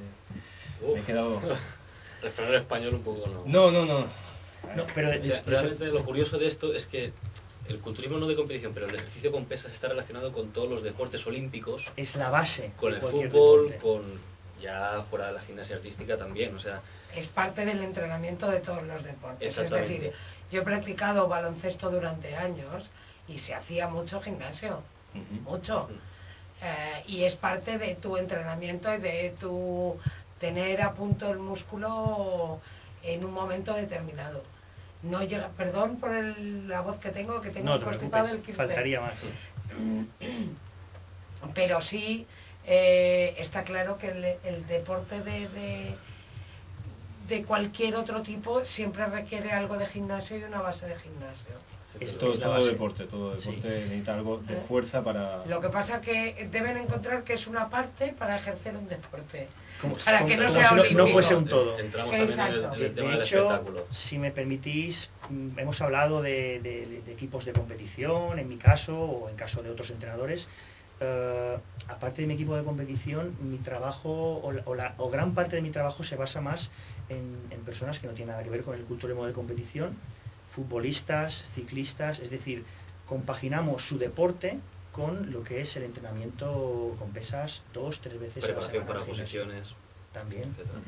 Me 0.93 0.99
he 0.99 1.03
quedado... 1.03 1.41
Refrán 2.21 2.53
español 2.53 2.93
un 2.95 3.01
poco 3.01 3.27
no. 3.27 3.43
No, 3.45 3.71
no, 3.71 3.85
no. 3.85 4.01
No, 4.75 4.85
pero 4.93 5.09
O 5.09 5.23
sea, 5.23 5.41
realmente 5.47 5.85
lo 5.87 6.05
curioso 6.05 6.37
de 6.37 6.45
esto 6.45 6.71
es 6.71 6.85
que 6.85 7.11
el 7.67 7.79
culturismo 7.79 8.19
no 8.19 8.27
de 8.27 8.35
competición, 8.35 8.73
pero 8.73 8.87
el 8.87 8.93
ejercicio 8.95 9.31
con 9.31 9.45
pesas 9.45 9.73
está 9.73 9.87
relacionado 9.87 10.31
con 10.31 10.51
todos 10.51 10.69
los 10.69 10.83
deportes 10.83 11.25
olímpicos, 11.25 11.89
es 11.97 12.15
la 12.15 12.29
base. 12.29 12.71
con 12.77 12.93
el 12.93 13.01
fútbol, 13.01 13.69
deporte. 13.69 13.77
con 13.77 14.03
ya 14.61 15.03
fuera 15.09 15.27
de 15.27 15.33
la 15.33 15.41
gimnasia 15.41 15.75
artística 15.77 16.15
también, 16.17 16.55
o 16.55 16.59
sea, 16.59 16.81
Es 17.15 17.27
parte 17.27 17.65
del 17.65 17.81
entrenamiento 17.83 18.49
de 18.51 18.59
todos 18.59 18.83
los 18.83 19.03
deportes. 19.03 19.57
Es 19.57 19.69
decir, 19.71 20.13
yo 20.51 20.61
he 20.61 20.63
practicado 20.63 21.27
baloncesto 21.27 21.89
durante 21.89 22.35
años 22.35 22.89
y 23.33 23.39
se 23.39 23.53
hacía 23.53 23.87
mucho 23.87 24.21
gimnasio, 24.21 24.81
mucho. 25.45 25.89
Eh, 26.61 27.03
y 27.07 27.23
es 27.23 27.35
parte 27.35 27.77
de 27.77 27.95
tu 27.95 28.17
entrenamiento 28.17 28.93
y 28.93 28.97
de 28.99 29.33
tu 29.39 29.97
tener 30.39 30.81
a 30.81 30.93
punto 30.93 31.29
el 31.31 31.39
músculo 31.39 32.59
en 33.03 33.25
un 33.25 33.33
momento 33.33 33.73
determinado. 33.73 34.41
No 35.03 35.23
llega, 35.23 35.47
perdón 35.57 35.97
por 35.97 36.13
el- 36.13 36.67
la 36.67 36.81
voz 36.81 36.97
que 36.99 37.09
tengo, 37.09 37.41
que 37.41 37.49
tengo 37.49 37.69
No 37.71 37.79
te 37.79 37.85
constipado 37.85 38.25
preocupes, 38.25 38.45
15. 38.45 38.57
faltaría 38.57 39.01
más. 39.01 39.13
pero 41.55 41.81
sí 41.81 42.27
eh, 42.65 43.33
está 43.39 43.63
claro 43.63 43.97
que 43.97 44.09
el, 44.09 44.23
el 44.43 44.67
deporte 44.67 45.21
de, 45.21 45.47
de, 45.49 45.95
de 47.27 47.43
cualquier 47.43 47.95
otro 47.95 48.21
tipo 48.21 48.63
siempre 48.65 49.05
requiere 49.07 49.51
algo 49.51 49.77
de 49.77 49.87
gimnasio 49.87 50.37
y 50.37 50.43
una 50.43 50.61
base 50.61 50.85
de 50.85 50.95
gimnasio. 50.99 51.55
Es- 51.99 52.17
todo 52.17 52.31
es 52.59 52.65
deporte, 52.67 53.05
todo 53.05 53.35
deporte 53.35 53.67
necesita 53.67 54.15
algo 54.15 54.37
de 54.39 54.53
Eh. 54.55 54.63
fuerza 54.67 55.03
para... 55.03 55.45
Lo 55.45 55.59
que 55.59 55.69
pasa 55.69 55.99
que 56.01 56.47
deben 56.51 56.77
encontrar 56.77 57.23
que 57.23 57.33
es 57.33 57.47
una 57.47 57.69
parte 57.69 58.13
para 58.17 58.35
ejercer 58.37 58.75
un 58.75 58.87
deporte. 58.87 59.47
Como, 59.81 59.95
para 59.97 60.19
como- 60.19 60.29
que 60.29 60.37
no 60.37 60.49
sea 60.51 60.69
si 60.87 60.95
no, 60.95 61.07
fuese 61.07 61.35
un 61.35 61.45
todo. 61.45 61.77
entramos 61.79 62.11
también 62.15 62.31
en 62.39 62.39
el, 62.39 62.55
Exacto. 62.55 62.73
en 62.73 62.79
De, 62.79 62.85
el 62.87 62.93
tema 62.93 63.09
de 63.09 63.13
del 63.15 63.23
hecho, 63.25 63.37
espectáculo. 63.37 63.85
si 63.91 64.17
me 64.19 64.31
permitís, 64.31 65.09
mm, 65.29 65.59
hemos 65.59 65.81
hablado 65.81 66.21
de, 66.21 66.59
de- 66.61 67.01
de 67.05 67.11
equipos 67.11 67.45
de 67.45 67.53
competición, 67.53 68.39
en 68.39 68.47
mi 68.47 68.57
caso, 68.57 68.97
o 68.97 69.29
en 69.29 69.35
caso 69.35 69.61
de 69.61 69.69
otros 69.69 69.89
entrenadores. 69.89 70.47
Eh, 71.03 71.57
aparte 71.87 72.21
de 72.21 72.27
mi 72.27 72.35
equipo 72.35 72.55
de 72.55 72.63
competición, 72.63 73.35
mi 73.41 73.57
trabajo, 73.57 74.39
o, 74.43 74.51
la- 74.51 74.61
o 74.65 74.75
la- 74.75 74.93
o 74.97 75.09
gran 75.09 75.33
parte 75.33 75.55
de 75.55 75.61
mi 75.63 75.71
trabajo 75.71 76.03
se 76.03 76.15
basa 76.15 76.41
más 76.41 76.69
en, 77.09 77.35
en 77.49 77.59
personas 77.61 77.99
que 77.99 78.05
no 78.07 78.13
tienen 78.13 78.31
nada 78.33 78.43
que 78.43 78.51
ver 78.51 78.61
con 78.61 78.75
el 78.75 78.83
culturismo 78.83 79.25
de 79.25 79.33
competición, 79.33 79.95
futbolistas, 80.51 81.45
ciclistas, 81.55 82.19
es 82.19 82.29
decir, 82.29 82.63
compaginamos 83.05 83.83
su 83.83 83.97
deporte 83.97 84.59
con 84.91 85.31
lo 85.31 85.43
que 85.43 85.61
es 85.61 85.75
el 85.77 85.83
entrenamiento 85.83 86.95
con 86.99 87.11
pesas 87.11 87.63
dos, 87.73 88.01
tres 88.01 88.19
veces 88.19 88.43
a 88.43 88.47
la 88.47 88.53
Preparación 88.53 88.83
semana. 88.83 88.99
para 88.99 89.05
posiciones, 89.05 89.75
También. 90.13 90.49
etcétera. 90.51 90.79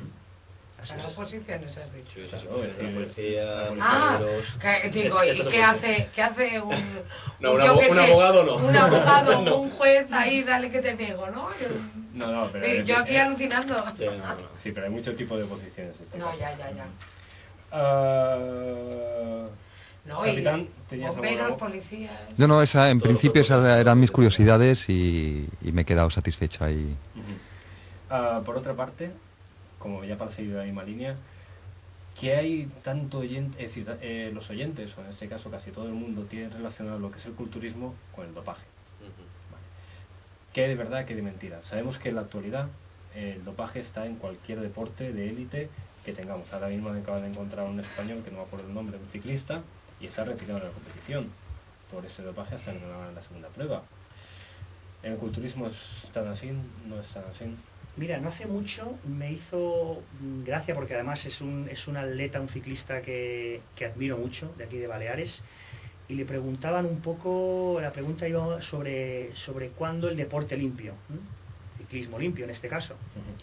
Así 0.81 0.89
Para 0.95 1.07
es. 1.07 1.13
oposiciones, 1.13 1.77
has 1.77 1.93
dicho. 1.93 2.11
Sí, 2.15 2.21
sí, 2.29 2.37
sí, 2.39 2.45
Claro, 2.45 2.93
policía, 2.93 3.69
Ah, 3.79 4.19
que- 4.61 4.89
digo, 4.89 5.23
¿y 5.23 5.41
qué 5.45 5.63
hace, 5.63 6.09
qué 6.13 6.21
hace 6.21 6.59
un, 6.59 6.75
No, 7.39 7.53
un- 7.53 7.61
un 7.61 7.79
sé, 7.93 7.99
abogado 8.01 8.43
no. 8.43 8.55
Un 8.57 8.75
abogado, 8.75 9.41
No. 9.45 9.55
un 9.59 9.69
juez, 9.71 10.11
ahí 10.11 10.43
dale 10.43 10.69
que 10.69 10.81
te 10.81 10.93
pego, 10.95 11.29
¿no? 11.29 11.47
Yo, 11.51 11.67
No, 12.13 12.27
no, 12.31 12.49
pero... 12.51 12.65
sí, 12.65 12.83
yo 12.83 12.97
aquí 12.97 13.15
eh, 13.15 13.21
alucinando. 13.21 13.81
Sí, 13.97 14.05
no, 14.05 14.17
no. 14.17 14.35
Sí, 14.61 14.71
pero 14.73 14.87
hay 14.87 14.91
muchos 14.91 15.15
tipos 15.15 15.39
de 15.39 15.45
posiciones. 15.45 15.95
en 15.97 16.03
este 16.03 16.17
No, 16.17 16.25
caso. 16.25 16.39
ya, 16.39 16.57
ya, 16.57 16.71
ya. 16.71 16.85
Ah, 17.73 18.37
No, 20.05 20.21
Capitán, 20.21 20.61
y 20.61 20.89
¿tenías 20.89 21.15
bomberos, 21.15 21.53
policías. 21.53 22.11
No, 22.37 22.47
no, 22.47 22.61
esa, 22.61 22.91
en 22.91 22.99
principio 22.99 23.41
esas 23.41 23.65
eran 23.79 23.99
mis 23.99 24.11
curiosidades 24.11 24.89
y, 24.89 25.47
y 25.61 25.71
me 25.71 25.81
he 25.81 25.85
quedado 25.85 26.09
satisfecho 26.09 26.63
ahí. 26.65 26.95
Ah, 28.09 28.41
por 28.45 28.57
otra 28.57 28.73
parte, 28.73 29.11
como 29.79 30.03
ya 30.03 30.17
para 30.17 30.29
seguir 30.29 30.53
la 30.53 30.63
misma 30.63 30.83
línea, 30.83 31.15
¿qué 32.19 32.35
hay 32.35 32.69
tanto 32.83 33.19
oyente, 33.19 33.57
es 33.63 33.69
decir, 33.69 33.97
eh, 34.01 34.29
los 34.33 34.49
oyentes, 34.51 34.91
o 34.95 35.01
en 35.01 35.07
este 35.07 35.27
caso 35.27 35.49
casi 35.49 35.71
todo 35.71 35.87
el 35.87 35.93
mundo, 35.93 36.21
tienen 36.29 36.51
relacionado 36.51 36.99
lo 36.99 37.11
que 37.11 37.17
es 37.17 37.25
el 37.25 37.33
culturismo 37.33 37.95
con 38.15 38.27
el 38.27 38.33
dopaje? 38.35 38.63
Ujú. 39.01 39.09
¿Qué 40.53 40.61
hay 40.61 40.69
de 40.69 40.75
verdad, 40.75 41.05
qué 41.05 41.15
de 41.15 41.23
mentira? 41.23 41.59
Sabemos 41.63 41.97
que 41.97 42.09
en 42.09 42.15
la 42.15 42.21
actualidad 42.21 42.67
eh, 43.15 43.33
el 43.37 43.45
dopaje 43.45 43.79
está 43.79 44.05
en 44.05 44.17
cualquier 44.17 44.59
deporte 44.59 45.11
de 45.11 45.29
élite 45.29 45.69
que 46.03 46.13
tengamos. 46.13 46.51
Ahora 46.53 46.67
mismo 46.67 46.89
me 46.89 46.99
acaban 46.99 47.21
de 47.21 47.29
encontrar 47.29 47.65
un 47.67 47.79
español, 47.79 48.21
que 48.23 48.31
no 48.31 48.37
me 48.37 48.43
acuerdo 48.43 48.67
el 48.67 48.73
nombre, 48.73 48.97
un 48.97 49.09
ciclista, 49.09 49.61
y 49.99 50.07
está 50.07 50.23
retirado 50.23 50.59
de 50.59 50.65
la 50.65 50.71
competición 50.71 51.29
por 51.91 52.05
ese 52.05 52.23
dopaje 52.23 52.55
hasta 52.55 52.73
que 52.73 52.79
no 52.79 53.11
la 53.11 53.21
segunda 53.21 53.47
prueba. 53.49 53.83
¿En 55.03 55.13
el 55.13 55.17
culturismo 55.17 55.67
es 55.67 55.75
tan 56.13 56.27
así? 56.27 56.51
¿No 56.87 56.99
es 56.99 57.07
tan 57.07 57.23
así? 57.25 57.45
Mira, 57.95 58.17
no 58.17 58.29
hace 58.29 58.47
mucho 58.47 58.97
me 59.07 59.31
hizo 59.31 60.01
gracia 60.45 60.73
porque 60.73 60.95
además 60.95 61.25
es 61.25 61.41
un, 61.41 61.67
es 61.69 61.87
un 61.87 61.97
atleta, 61.97 62.41
un 62.41 62.49
ciclista 62.49 63.01
que, 63.01 63.61
que 63.75 63.85
admiro 63.85 64.17
mucho, 64.17 64.51
de 64.57 64.63
aquí 64.63 64.77
de 64.77 64.87
Baleares, 64.87 65.43
y 66.07 66.15
le 66.15 66.25
preguntaban 66.25 66.85
un 66.85 67.01
poco, 67.01 67.79
la 67.81 67.91
pregunta 67.91 68.27
iba 68.27 68.61
sobre, 68.61 69.35
sobre 69.35 69.69
cuándo 69.69 70.09
el 70.09 70.17
deporte 70.17 70.57
limpio. 70.57 70.93
Ciclismo 71.87 72.17
limpio 72.19 72.45
en 72.45 72.51
este 72.51 72.67
caso. 72.67 72.95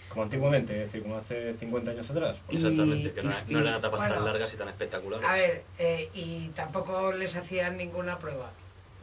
Como 0.08 0.22
antiguamente, 0.24 0.72
es 0.74 0.86
decir, 0.86 1.02
como 1.02 1.16
hace 1.16 1.54
50 1.54 1.90
años 1.92 2.10
atrás. 2.10 2.40
Y- 2.50 2.56
Exactamente, 2.56 3.12
que 3.12 3.22
no, 3.22 3.30
y- 3.48 3.52
no 3.52 3.60
eran 3.60 3.74
etapas 3.74 4.00
bueno, 4.00 4.14
tan 4.16 4.24
largas 4.24 4.52
y 4.54 4.56
tan 4.56 4.68
espectaculares. 4.68 5.28
A 5.28 5.32
ver, 5.34 5.62
eh, 5.78 6.08
y 6.14 6.48
tampoco 6.48 7.12
les 7.12 7.36
hacían 7.36 7.76
ninguna 7.76 8.18
prueba. 8.18 8.50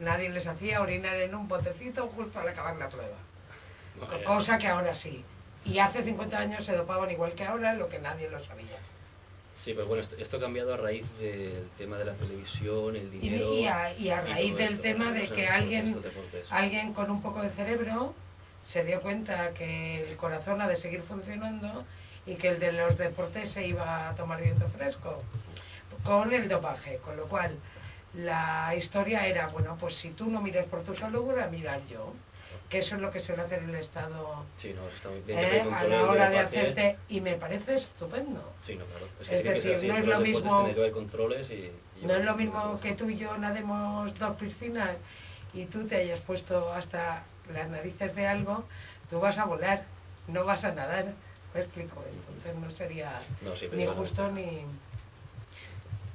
Nadie 0.00 0.30
les 0.30 0.46
hacía 0.46 0.80
orinar 0.80 1.16
en 1.16 1.34
un 1.34 1.48
botecito 1.48 2.06
justo 2.14 2.38
al 2.38 2.48
acabar 2.48 2.76
la 2.76 2.88
prueba. 2.88 3.16
Cosa 4.24 4.58
que 4.58 4.68
ahora 4.68 4.94
sí. 4.94 5.24
Y 5.64 5.78
hace 5.80 6.02
50 6.04 6.38
años 6.38 6.64
se 6.64 6.72
dopaban 6.76 7.10
igual 7.10 7.32
que 7.32 7.44
ahora, 7.44 7.74
lo 7.74 7.88
que 7.88 7.98
nadie 7.98 8.30
lo 8.30 8.42
sabía. 8.44 8.78
Sí, 9.56 9.72
pero 9.74 9.88
bueno, 9.88 10.02
esto, 10.02 10.14
esto 10.18 10.36
ha 10.36 10.40
cambiado 10.40 10.72
a 10.72 10.76
raíz 10.76 11.18
del 11.18 11.68
tema 11.76 11.98
de 11.98 12.04
la 12.04 12.12
televisión, 12.12 12.94
el 12.94 13.06
Y, 13.12 13.18
dinero. 13.18 13.52
y 13.54 13.66
a, 13.66 13.92
y 13.98 14.10
a 14.10 14.22
y 14.22 14.32
raíz 14.32 14.56
del 14.56 14.72
esto, 14.74 14.82
tema 14.82 15.10
de 15.10 15.26
sea, 15.26 15.34
que 15.36 15.48
alguien, 15.48 16.00
alguien 16.50 16.92
con 16.94 17.10
un 17.10 17.20
poco 17.22 17.42
de 17.42 17.50
cerebro 17.50 18.14
se 18.68 18.84
dio 18.84 19.00
cuenta 19.00 19.54
que 19.54 20.10
el 20.10 20.16
corazón 20.18 20.60
ha 20.60 20.68
de 20.68 20.76
seguir 20.76 21.02
funcionando 21.02 21.72
y 22.26 22.34
que 22.34 22.48
el 22.48 22.58
de 22.60 22.72
los 22.74 22.98
deportes 22.98 23.50
se 23.50 23.66
iba 23.66 24.10
a 24.10 24.14
tomar 24.14 24.42
viento 24.42 24.68
fresco 24.68 25.18
con 26.04 26.32
el 26.34 26.48
dopaje, 26.48 26.98
con 26.98 27.16
lo 27.16 27.26
cual 27.26 27.56
la 28.14 28.74
historia 28.76 29.26
era, 29.26 29.48
bueno, 29.48 29.76
pues 29.80 29.94
si 29.94 30.10
tú 30.10 30.30
no 30.30 30.40
miras 30.42 30.66
por 30.66 30.82
tu 30.82 30.94
salud, 30.94 31.22
voy 31.22 31.40
a 31.40 31.46
mirar 31.46 31.80
yo, 31.90 32.12
que 32.68 32.78
eso 32.80 32.96
es 32.96 33.00
lo 33.00 33.10
que 33.10 33.20
suele 33.20 33.42
hacer 33.42 33.62
el 33.62 33.74
Estado 33.74 34.44
Sí, 34.58 34.74
no, 34.74 34.86
está 34.88 35.08
muy 35.08 35.20
bien. 35.20 35.38
¿eh? 35.38 35.64
a 35.72 35.84
la 35.84 36.02
hora 36.04 36.28
de 36.28 36.38
hacerte, 36.38 36.98
y 37.08 37.22
me 37.22 37.34
parece 37.36 37.76
estupendo. 37.76 38.52
Sí, 38.60 38.76
no, 38.76 38.84
claro. 38.84 39.06
Es, 39.20 39.30
Es 39.30 39.42
que 39.42 39.52
decir, 39.54 39.88
no 39.88 39.96
es 39.96 40.04
lo 40.06 40.20
mismo- 40.20 40.68
controles 40.92 41.50
y... 41.50 41.72
y 42.02 42.06
No 42.06 42.14
es 42.16 42.24
lo 42.24 42.36
mismo 42.36 42.74
de 42.76 42.80
que 42.88 42.94
tú 42.94 43.08
y 43.08 43.16
yo 43.16 43.36
nademos 43.38 44.14
dos 44.18 44.36
piscinas 44.36 44.90
y 45.54 45.64
tú 45.64 45.86
te 45.86 45.96
hayas 45.96 46.20
puesto 46.20 46.70
hasta 46.72 47.24
las 47.52 47.68
narices 47.68 48.14
de 48.14 48.26
algo, 48.26 48.64
tú 49.10 49.20
vas 49.20 49.38
a 49.38 49.44
volar, 49.44 49.84
no 50.28 50.44
vas 50.44 50.64
a 50.64 50.72
nadar. 50.72 51.06
Me 51.54 51.60
explico, 51.60 52.04
entonces 52.10 52.54
no 52.60 52.70
sería 52.76 53.20
No, 53.42 53.56
sí, 53.56 53.68
ni 53.72 53.86
justo 53.86 54.30
ni... 54.32 54.64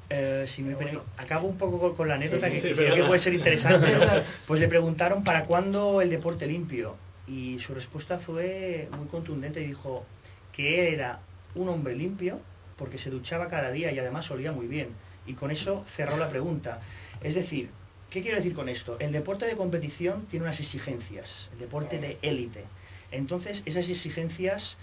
Eh, 0.09 0.45
si 0.45 0.61
me 0.61 0.75
bueno. 0.75 1.01
acabo 1.17 1.47
un 1.47 1.57
poco 1.57 1.95
con, 1.95 2.07
la 2.07 2.15
anécdota 2.15 2.47
Sí, 2.47 2.57
sí, 2.57 2.61
que 2.61 2.67
sí, 2.69 2.73
creo 2.75 2.95
que 2.95 3.03
puede 3.03 3.19
ser 3.19 3.34
interesante. 3.34 3.95
Pues 4.47 4.59
le 4.59 4.67
preguntaron 4.67 5.23
para 5.23 5.45
cuándo 5.45 6.01
el 6.01 6.09
deporte 6.09 6.45
limpio 6.45 6.95
y 7.27 7.59
su 7.59 7.73
respuesta 7.73 8.19
fue 8.19 8.88
muy 8.95 9.07
contundente 9.07 9.61
y 9.61 9.67
dijo 9.67 10.05
que 10.51 10.93
era 10.93 11.19
un 11.55 11.69
hombre 11.69 11.95
limpio 11.95 12.39
porque 12.77 12.97
se 12.97 13.09
duchaba 13.09 13.47
cada 13.47 13.71
día 13.71 13.91
y 13.91 13.99
además 13.99 14.29
olía 14.29 14.51
muy 14.51 14.67
bien. 14.67 14.89
Y 15.25 15.34
con 15.34 15.51
eso 15.51 15.84
cerró 15.88 16.17
la 16.17 16.29
pregunta. 16.29 16.79
Es 17.21 17.36
decir, 17.36 17.69
¿qué 18.14 18.22
quiero 18.22 18.38
decir 18.38 18.53
con 18.53 18.70
esto? 18.70 18.95
El 18.99 19.11
deporte 19.11 19.47
de 19.47 19.57
competición 19.57 20.28
tiene 20.28 20.45
unas 20.45 20.59
exigencias, 20.59 21.49
el 21.53 21.59
deporte 21.59 21.97
de 21.97 22.20
élite. 22.22 22.64
Entonces, 23.11 23.64
esas 23.66 23.89
exigencias 23.89 24.78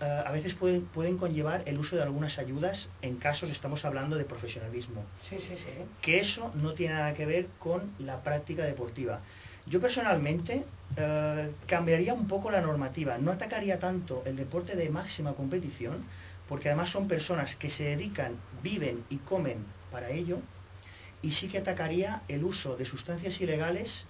eh, 0.00 0.04
a 0.04 0.32
veces 0.32 0.54
pueden, 0.54 0.82
pueden 0.86 1.16
conllevar 1.16 1.62
el 1.66 1.78
uso 1.78 1.94
de 1.94 2.02
algunas 2.02 2.38
ayudas 2.38 2.88
en 3.00 3.18
casos 3.18 3.50
estamos 3.50 3.84
hablando 3.84 4.16
de 4.16 4.24
profesionalismo 4.24 5.04
Sí, 5.20 5.36
sí, 5.38 5.54
sí. 5.56 5.70
que 6.00 6.18
eso 6.18 6.50
no 6.60 6.72
tiene 6.72 6.94
nada 6.94 7.14
que 7.14 7.24
ver 7.24 7.46
con 7.60 7.92
la 8.00 8.20
práctica 8.24 8.64
deportiva. 8.64 9.20
Yo 9.66 9.80
personalmente 9.80 10.64
eh, 10.96 11.50
cambiaría 11.68 12.14
un 12.14 12.26
poco 12.26 12.50
la 12.50 12.60
normativa, 12.60 13.16
no 13.18 13.30
atacaría 13.30 13.78
tanto 13.78 14.24
el 14.26 14.34
deporte 14.34 14.74
de 14.74 14.88
máxima 14.88 15.34
competición, 15.34 16.04
porque 16.48 16.68
además 16.68 16.88
son 16.90 17.06
personas 17.06 17.54
que 17.54 17.70
se 17.70 17.84
dedican, 17.84 18.34
viven 18.60 19.04
y 19.08 19.18
comen 19.18 19.58
para 19.92 20.10
ello, 20.10 20.38
y 21.22 21.30
sí 21.30 21.48
que 21.48 21.58
atacaría 21.58 22.22
el 22.28 22.44
uso 22.44 22.76
de 22.76 22.84
sustancias 22.84 23.40
ilegales 23.40 24.06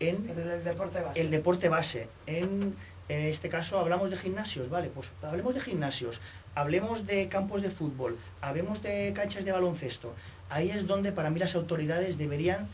en 0.00 0.28
El, 0.28 0.38
el 0.38 0.64
deporte 0.64 1.00
base. 1.00 1.20
el 1.20 1.30
deporte 1.30 1.68
base. 1.68 2.08
En, 2.26 2.74
en 3.08 3.20
este 3.26 3.48
caso 3.48 3.78
hablamos 3.78 4.10
de 4.10 4.16
gimnasios, 4.16 4.68
vale, 4.70 4.88
pues 4.88 5.12
hablemos 5.22 5.54
de 5.54 5.60
gimnasios, 5.60 6.20
hablemos 6.54 7.06
de 7.06 7.28
campos 7.28 7.62
de 7.62 7.70
fútbol, 7.70 8.18
hablemos 8.40 8.82
de 8.82 9.12
canchas 9.14 9.44
de 9.44 9.52
baloncesto. 9.52 10.14
Ahí 10.48 10.70
es 10.70 10.86
donde 10.86 11.12
para 11.12 11.30
mí 11.30 11.38
las 11.38 11.54
autoridades 11.54 12.16
deberían 12.18 12.66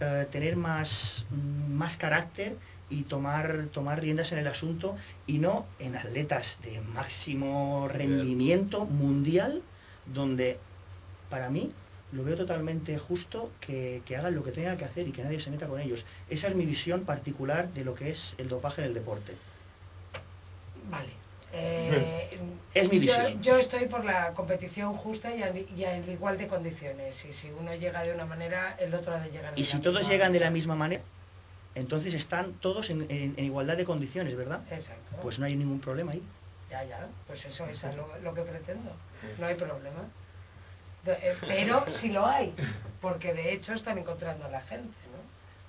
eh, 0.00 0.26
tener 0.30 0.56
más, 0.56 1.26
más 1.68 1.96
carácter 1.96 2.54
y 2.90 3.02
tomar, 3.02 3.66
tomar 3.72 4.00
riendas 4.00 4.32
en 4.32 4.38
el 4.38 4.46
asunto 4.46 4.96
y 5.26 5.38
no 5.38 5.66
en 5.78 5.96
atletas 5.96 6.58
de 6.62 6.80
máximo 6.80 7.88
rendimiento 7.88 8.84
mundial, 8.86 9.62
donde 10.06 10.58
para 11.28 11.50
mí 11.50 11.72
lo 12.12 12.24
veo 12.24 12.36
totalmente 12.36 12.96
justo 12.98 13.50
que, 13.60 14.02
que 14.06 14.16
hagan 14.16 14.34
lo 14.34 14.42
que 14.42 14.52
tengan 14.52 14.76
que 14.78 14.84
hacer 14.84 15.06
y 15.06 15.12
que 15.12 15.22
nadie 15.22 15.40
se 15.40 15.50
meta 15.50 15.66
con 15.66 15.80
ellos. 15.80 16.04
Esa 16.30 16.48
es 16.48 16.54
mi 16.54 16.64
visión 16.64 17.04
particular 17.04 17.68
de 17.74 17.84
lo 17.84 17.94
que 17.94 18.10
es 18.10 18.34
el 18.38 18.48
dopaje 18.48 18.80
en 18.82 18.88
el 18.88 18.94
deporte. 18.94 19.34
Vale. 20.90 21.10
Eh, 21.52 22.28
Es 22.74 22.90
mi 22.90 22.98
visión. 22.98 23.42
Yo, 23.42 23.56
estoy 23.58 23.86
por 23.86 24.04
la 24.04 24.32
competición 24.34 24.94
justa 24.94 25.34
y, 25.34 25.42
al- 25.42 25.56
y 25.56 26.10
igual 26.12 26.38
de 26.38 26.46
condiciones. 26.46 27.24
Y 27.24 27.32
si 27.32 27.50
uno 27.50 27.74
llega 27.74 28.02
de 28.02 28.12
una 28.12 28.26
manera, 28.26 28.76
el 28.78 28.94
otro 28.94 29.14
ha 29.14 29.20
de 29.20 29.30
llegar 29.30 29.54
de 29.54 29.60
Y 29.60 29.64
la 29.64 29.70
si 29.70 29.78
todos 29.80 30.08
llegan 30.08 30.32
de 30.32 30.40
la 30.40 30.50
misma 30.50 30.74
manera, 30.76 31.02
entonces 31.74 32.14
están 32.14 32.52
todos 32.54 32.90
en, 32.90 33.02
en- 33.10 33.34
en 33.36 33.44
igualdad 33.44 33.76
de 33.76 33.84
condiciones, 33.84 34.36
¿verdad? 34.36 34.60
Exacto. 34.70 35.16
Pues 35.22 35.38
no 35.38 35.46
hay 35.46 35.56
ningún 35.56 35.80
problema 35.80 36.12
ahí. 36.12 36.22
Ya, 36.70 36.84
ya, 36.84 37.08
pues 37.26 37.44
eso 37.46 37.66
es 37.66 37.82
lo, 37.96 38.08
lo 38.22 38.34
que 38.34 38.42
pretendo. 38.42 38.92
No 39.38 39.46
hay 39.46 39.54
problema. 39.54 40.04
Eh, 41.12 41.34
Pero 41.46 41.84
sí 41.90 42.10
lo 42.10 42.26
hay, 42.26 42.52
porque 43.00 43.32
de 43.34 43.52
hecho 43.52 43.72
están 43.74 43.98
encontrando 43.98 44.44
a 44.46 44.48
la 44.48 44.60
gente, 44.60 44.86
¿no? 45.12 45.18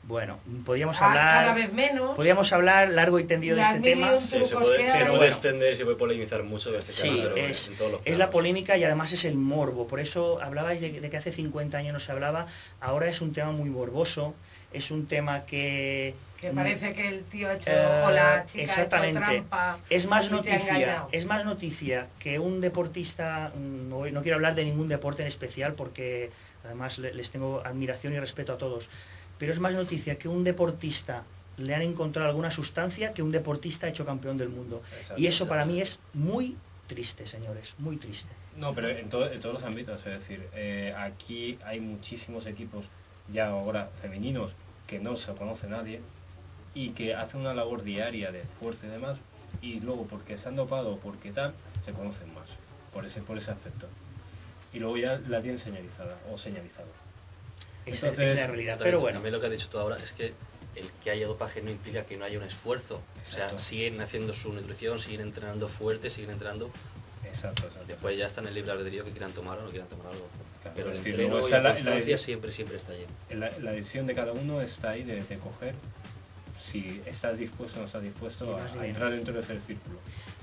Bueno, 0.03 0.39
podríamos 0.65 0.99
Ah, 1.01 1.07
hablar. 1.09 1.43
cada 1.45 1.53
vez 1.53 1.71
menos. 1.73 2.15
Podríamos 2.15 2.51
hablar 2.53 2.89
largo 2.89 3.19
y 3.19 3.25
tendido 3.25 3.55
de 3.57 3.61
este 3.61 3.77
y 3.77 3.81
tema. 3.81 4.17
Sí, 4.17 4.43
se 4.45 4.55
puede, 4.55 4.77
que 4.77 4.83
se 4.83 4.91
hay. 4.91 4.99
puede 5.01 5.09
bueno. 5.09 5.23
extender, 5.25 5.75
se 5.77 5.83
puede 5.83 5.97
polemizar 5.97 6.41
mucho 6.43 6.71
de 6.71 6.79
este 6.79 6.93
Sí, 6.93 7.09
tema, 7.09 7.23
pero 7.35 7.35
es, 7.37 7.67
en 7.67 7.75
todos 7.77 7.91
los 7.91 8.01
es 8.05 8.17
la 8.17 8.29
polémica 8.31 8.75
y 8.77 8.83
además 8.83 9.11
es 9.11 9.25
el 9.25 9.35
morbo. 9.35 9.87
Por 9.87 9.99
eso 9.99 10.41
hablabais 10.41 10.81
de, 10.81 10.99
de 11.01 11.09
que 11.09 11.17
hace 11.17 11.31
50 11.31 11.77
años 11.77 11.93
no 11.93 11.99
se 11.99 12.11
hablaba. 12.11 12.47
Ahora 12.79 13.07
es 13.07 13.21
un 13.21 13.33
tema 13.33 13.51
muy 13.51 13.69
morboso. 13.69 14.33
Es 14.73 14.89
un 14.89 15.05
tema 15.07 15.45
que. 15.45 16.15
Que 16.39 16.51
parece 16.51 16.93
que 16.93 17.07
el 17.07 17.23
tío 17.25 17.49
ha 17.49 17.53
hecho, 17.55 17.69
Eh, 17.69 18.03
o 18.05 18.11
la 18.11 18.45
chica 18.45 18.61
ha 18.61 18.63
hecho 18.63 18.71
exactamente. 18.71 19.19
trampa. 19.19 19.77
Es 19.89 20.07
más 20.07 20.27
ha 20.27 20.31
noticia, 20.31 21.05
es 21.11 21.25
más 21.25 21.43
noticia 21.45 22.07
que 22.19 22.39
un 22.39 22.61
deportista, 22.61 23.51
mm, 23.55 23.89
no, 23.89 24.05
no 24.09 24.21
quiero 24.21 24.35
hablar 24.35 24.55
de 24.55 24.63
ningún 24.65 24.87
deporte 24.87 25.21
en 25.21 25.27
especial 25.27 25.73
porque 25.73 26.31
además 26.63 26.97
le- 26.97 27.13
les 27.13 27.29
tengo 27.31 27.61
admiración 27.65 28.13
y 28.13 28.19
respeto 28.19 28.53
a 28.53 28.57
todos, 28.57 28.89
pero 29.37 29.51
es 29.51 29.59
más 29.59 29.75
noticia 29.75 30.17
que 30.17 30.27
un 30.29 30.43
deportista 30.43 31.23
le 31.57 31.75
han 31.75 31.81
encontrado 31.81 32.29
alguna 32.29 32.51
sustancia 32.51 33.13
que 33.13 33.21
un 33.21 33.31
deportista 33.31 33.87
hecho 33.89 34.05
campeón 34.05 34.37
del 34.37 34.47
mundo. 34.49 34.81
Y 35.17 35.27
eso 35.27 35.45
para 35.47 35.65
mí 35.65 35.81
es 35.81 35.99
muy 36.13 36.55
triste, 36.87 37.27
señores, 37.27 37.75
muy 37.79 37.97
triste. 37.97 38.29
No, 38.55 38.73
pero 38.73 38.87
en, 38.89 39.09
to- 39.09 39.29
en 39.29 39.39
todos 39.41 39.55
los 39.55 39.63
ámbitos, 39.63 39.99
es 40.07 40.19
decir, 40.21 40.47
eh, 40.53 40.93
aquí 40.97 41.57
hay 41.65 41.81
muchísimos 41.81 42.45
equipos 42.45 42.85
ya 43.33 43.47
ahora 43.47 43.89
femeninos 44.01 44.51
que 44.87 44.99
no 44.99 45.17
se 45.17 45.33
conoce 45.33 45.67
nadie 45.67 45.99
y 46.79 46.91
que 46.91 47.13
hacen 47.13 47.41
una 47.41 47.53
labor 47.53 47.83
diaria 47.83 48.31
de 48.31 48.39
esfuerzo 48.41 48.85
y 48.85 48.89
demás 48.89 49.17
y 49.61 49.81
luego 49.81 50.07
porque 50.07 50.37
se 50.37 50.47
han 50.47 50.55
dopado 50.55 50.91
o 50.93 50.97
porque 50.99 51.31
tal, 51.31 51.53
se 51.83 51.91
conocen 51.91 52.33
más 52.33 52.47
por 52.93 53.05
ese, 53.05 53.21
por 53.21 53.37
ese 53.37 53.51
aspecto. 53.51 53.87
Y 54.71 54.79
luego 54.79 54.95
ya 54.95 55.19
la 55.27 55.41
tienen 55.41 55.59
señalizada 55.59 56.15
o 56.31 56.37
señalizado. 56.37 56.87
Esa 57.85 58.07
es 58.09 58.17
la 58.35 58.47
realidad. 58.47 58.79
Pero 58.81 59.01
bueno, 59.01 59.15
También 59.17 59.33
lo 59.33 59.41
que 59.41 59.47
has 59.47 59.51
dicho 59.51 59.67
tú 59.69 59.77
ahora 59.77 59.97
es 59.97 60.13
que 60.13 60.33
el 60.75 60.87
que 61.03 61.11
haya 61.11 61.27
dopaje 61.27 61.61
no 61.61 61.69
implica 61.69 62.03
que 62.03 62.15
no 62.15 62.23
haya 62.23 62.37
un 62.37 62.45
esfuerzo. 62.45 63.01
O 63.21 63.25
sea, 63.29 63.57
siguen 63.59 63.99
haciendo 63.99 64.33
su 64.33 64.53
nutrición, 64.53 64.99
siguen 64.99 65.21
entrenando 65.21 65.67
fuerte, 65.67 66.09
siguen 66.09 66.29
entrenando. 66.31 66.69
Exacto, 67.25 67.63
exacto. 67.65 67.87
Después 67.87 68.17
ya 68.17 68.27
está 68.27 68.39
en 68.39 68.47
el 68.47 68.53
libre 68.53 68.71
albedrío 68.71 69.03
que 69.03 69.11
quieran 69.11 69.33
tomar 69.33 69.57
o 69.59 69.63
no 69.63 69.69
quieran 69.69 69.89
tomar 69.89 70.07
algo. 70.13 70.27
Claro, 70.61 70.75
Pero 70.77 70.87
el 70.89 70.93
es 70.95 70.99
decir, 71.03 71.19
entreno 71.19 71.47
y 71.47 71.51
la 71.51 71.59
la- 71.61 72.17
siempre, 72.17 72.51
siempre 72.53 72.77
está 72.77 72.93
allí. 72.93 73.05
La, 73.31 73.49
la 73.59 73.71
decisión 73.71 74.05
de 74.07 74.13
cada 74.13 74.31
uno 74.31 74.61
está 74.61 74.91
ahí 74.91 75.03
de, 75.03 75.21
de 75.23 75.37
coger 75.37 75.73
si 76.59 77.01
estás 77.05 77.37
dispuesto 77.37 77.77
o 77.77 77.81
no 77.81 77.85
estás 77.87 78.03
dispuesto 78.03 78.57
a, 78.57 78.85
entrar 78.85 79.11
dentro 79.11 79.33
de 79.33 79.41
ese 79.41 79.59
círculo. 79.59 79.99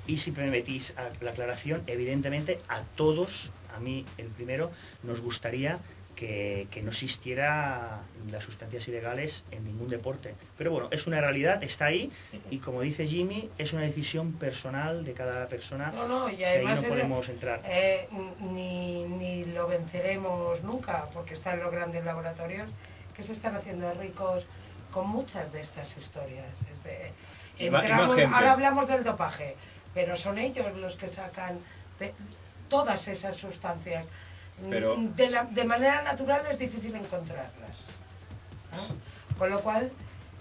Y 0.06 0.18
si 0.18 0.32
permitís 0.32 0.94
la 1.20 1.30
aclaración, 1.30 1.82
evidentemente 1.86 2.60
a 2.68 2.82
todos, 2.96 3.50
a 3.74 3.80
mí 3.80 4.04
el 4.18 4.28
primero, 4.28 4.70
nos 5.02 5.20
gustaría 5.20 5.78
que, 6.14 6.66
que 6.70 6.82
no 6.82 6.90
existiera 6.90 8.00
las 8.30 8.42
sustancias 8.44 8.88
ilegales 8.88 9.44
en 9.50 9.64
ningún 9.64 9.90
deporte. 9.90 10.34
Pero 10.56 10.70
bueno, 10.70 10.88
es 10.90 11.06
una 11.06 11.20
realidad, 11.20 11.62
está 11.62 11.86
ahí 11.86 12.10
y 12.50 12.58
como 12.58 12.80
dice 12.80 13.06
Jimmy, 13.06 13.50
es 13.58 13.72
una 13.72 13.82
decisión 13.82 14.32
personal 14.32 15.04
de 15.04 15.12
cada 15.12 15.46
persona 15.48 15.92
No, 15.94 16.08
no, 16.08 16.30
y 16.30 16.36
que 16.36 16.46
ahí 16.46 16.54
además 16.56 16.82
no 16.82 16.88
podemos 16.88 17.28
entrar. 17.28 17.60
eh, 17.66 18.08
ni, 18.40 19.04
ni 19.04 19.44
lo 19.44 19.68
venceremos 19.68 20.62
nunca, 20.62 21.08
porque 21.12 21.34
están 21.34 21.60
los 21.60 21.70
grandes 21.70 22.04
laboratorios 22.04 22.70
que 23.14 23.22
se 23.22 23.32
están 23.32 23.54
haciendo 23.56 23.92
ricos 23.94 24.46
con 24.92 25.08
muchas 25.08 25.52
de 25.52 25.60
estas 25.60 25.96
historias. 25.96 26.46
Entramos- 27.86 28.16
ahora 28.34 28.52
hablamos 28.52 28.88
del 28.88 29.04
dopaje, 29.04 29.56
pero 29.94 30.16
son 30.16 30.38
ellos 30.38 30.76
los 30.76 30.94
que 30.96 31.08
sacan 31.08 31.58
de- 31.98 32.14
todas 32.68 33.08
esas 33.08 33.36
sustancias. 33.36 34.04
Pero- 34.70 34.96
de, 34.98 35.30
la- 35.30 35.44
de 35.44 35.64
manera 35.64 36.02
natural 36.02 36.42
es 36.50 36.58
difícil 36.58 36.94
encontrarlas. 36.94 37.82
¿no? 38.72 39.36
Con 39.38 39.50
lo 39.50 39.60
cual 39.60 39.90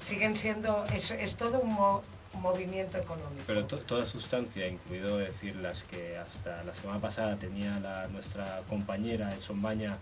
siguen 0.01 0.35
siendo, 0.35 0.85
es, 0.93 1.11
es 1.11 1.35
todo 1.35 1.59
un, 1.59 1.73
mo- 1.73 1.97
un 1.99 2.14
movimiento 2.41 2.97
económico. 2.97 3.43
Pero 3.47 3.65
to- 3.65 3.77
toda 3.79 4.05
sustancia, 4.05 4.67
incluido 4.67 5.17
decir 5.17 5.55
las 5.57 5.83
que 5.83 6.17
hasta 6.17 6.63
la 6.63 6.73
semana 6.73 6.99
pasada 6.99 7.35
tenía 7.37 7.79
la, 7.79 8.07
nuestra 8.07 8.61
compañera 8.69 9.33
en 9.33 9.41
Sombaña, 9.41 9.97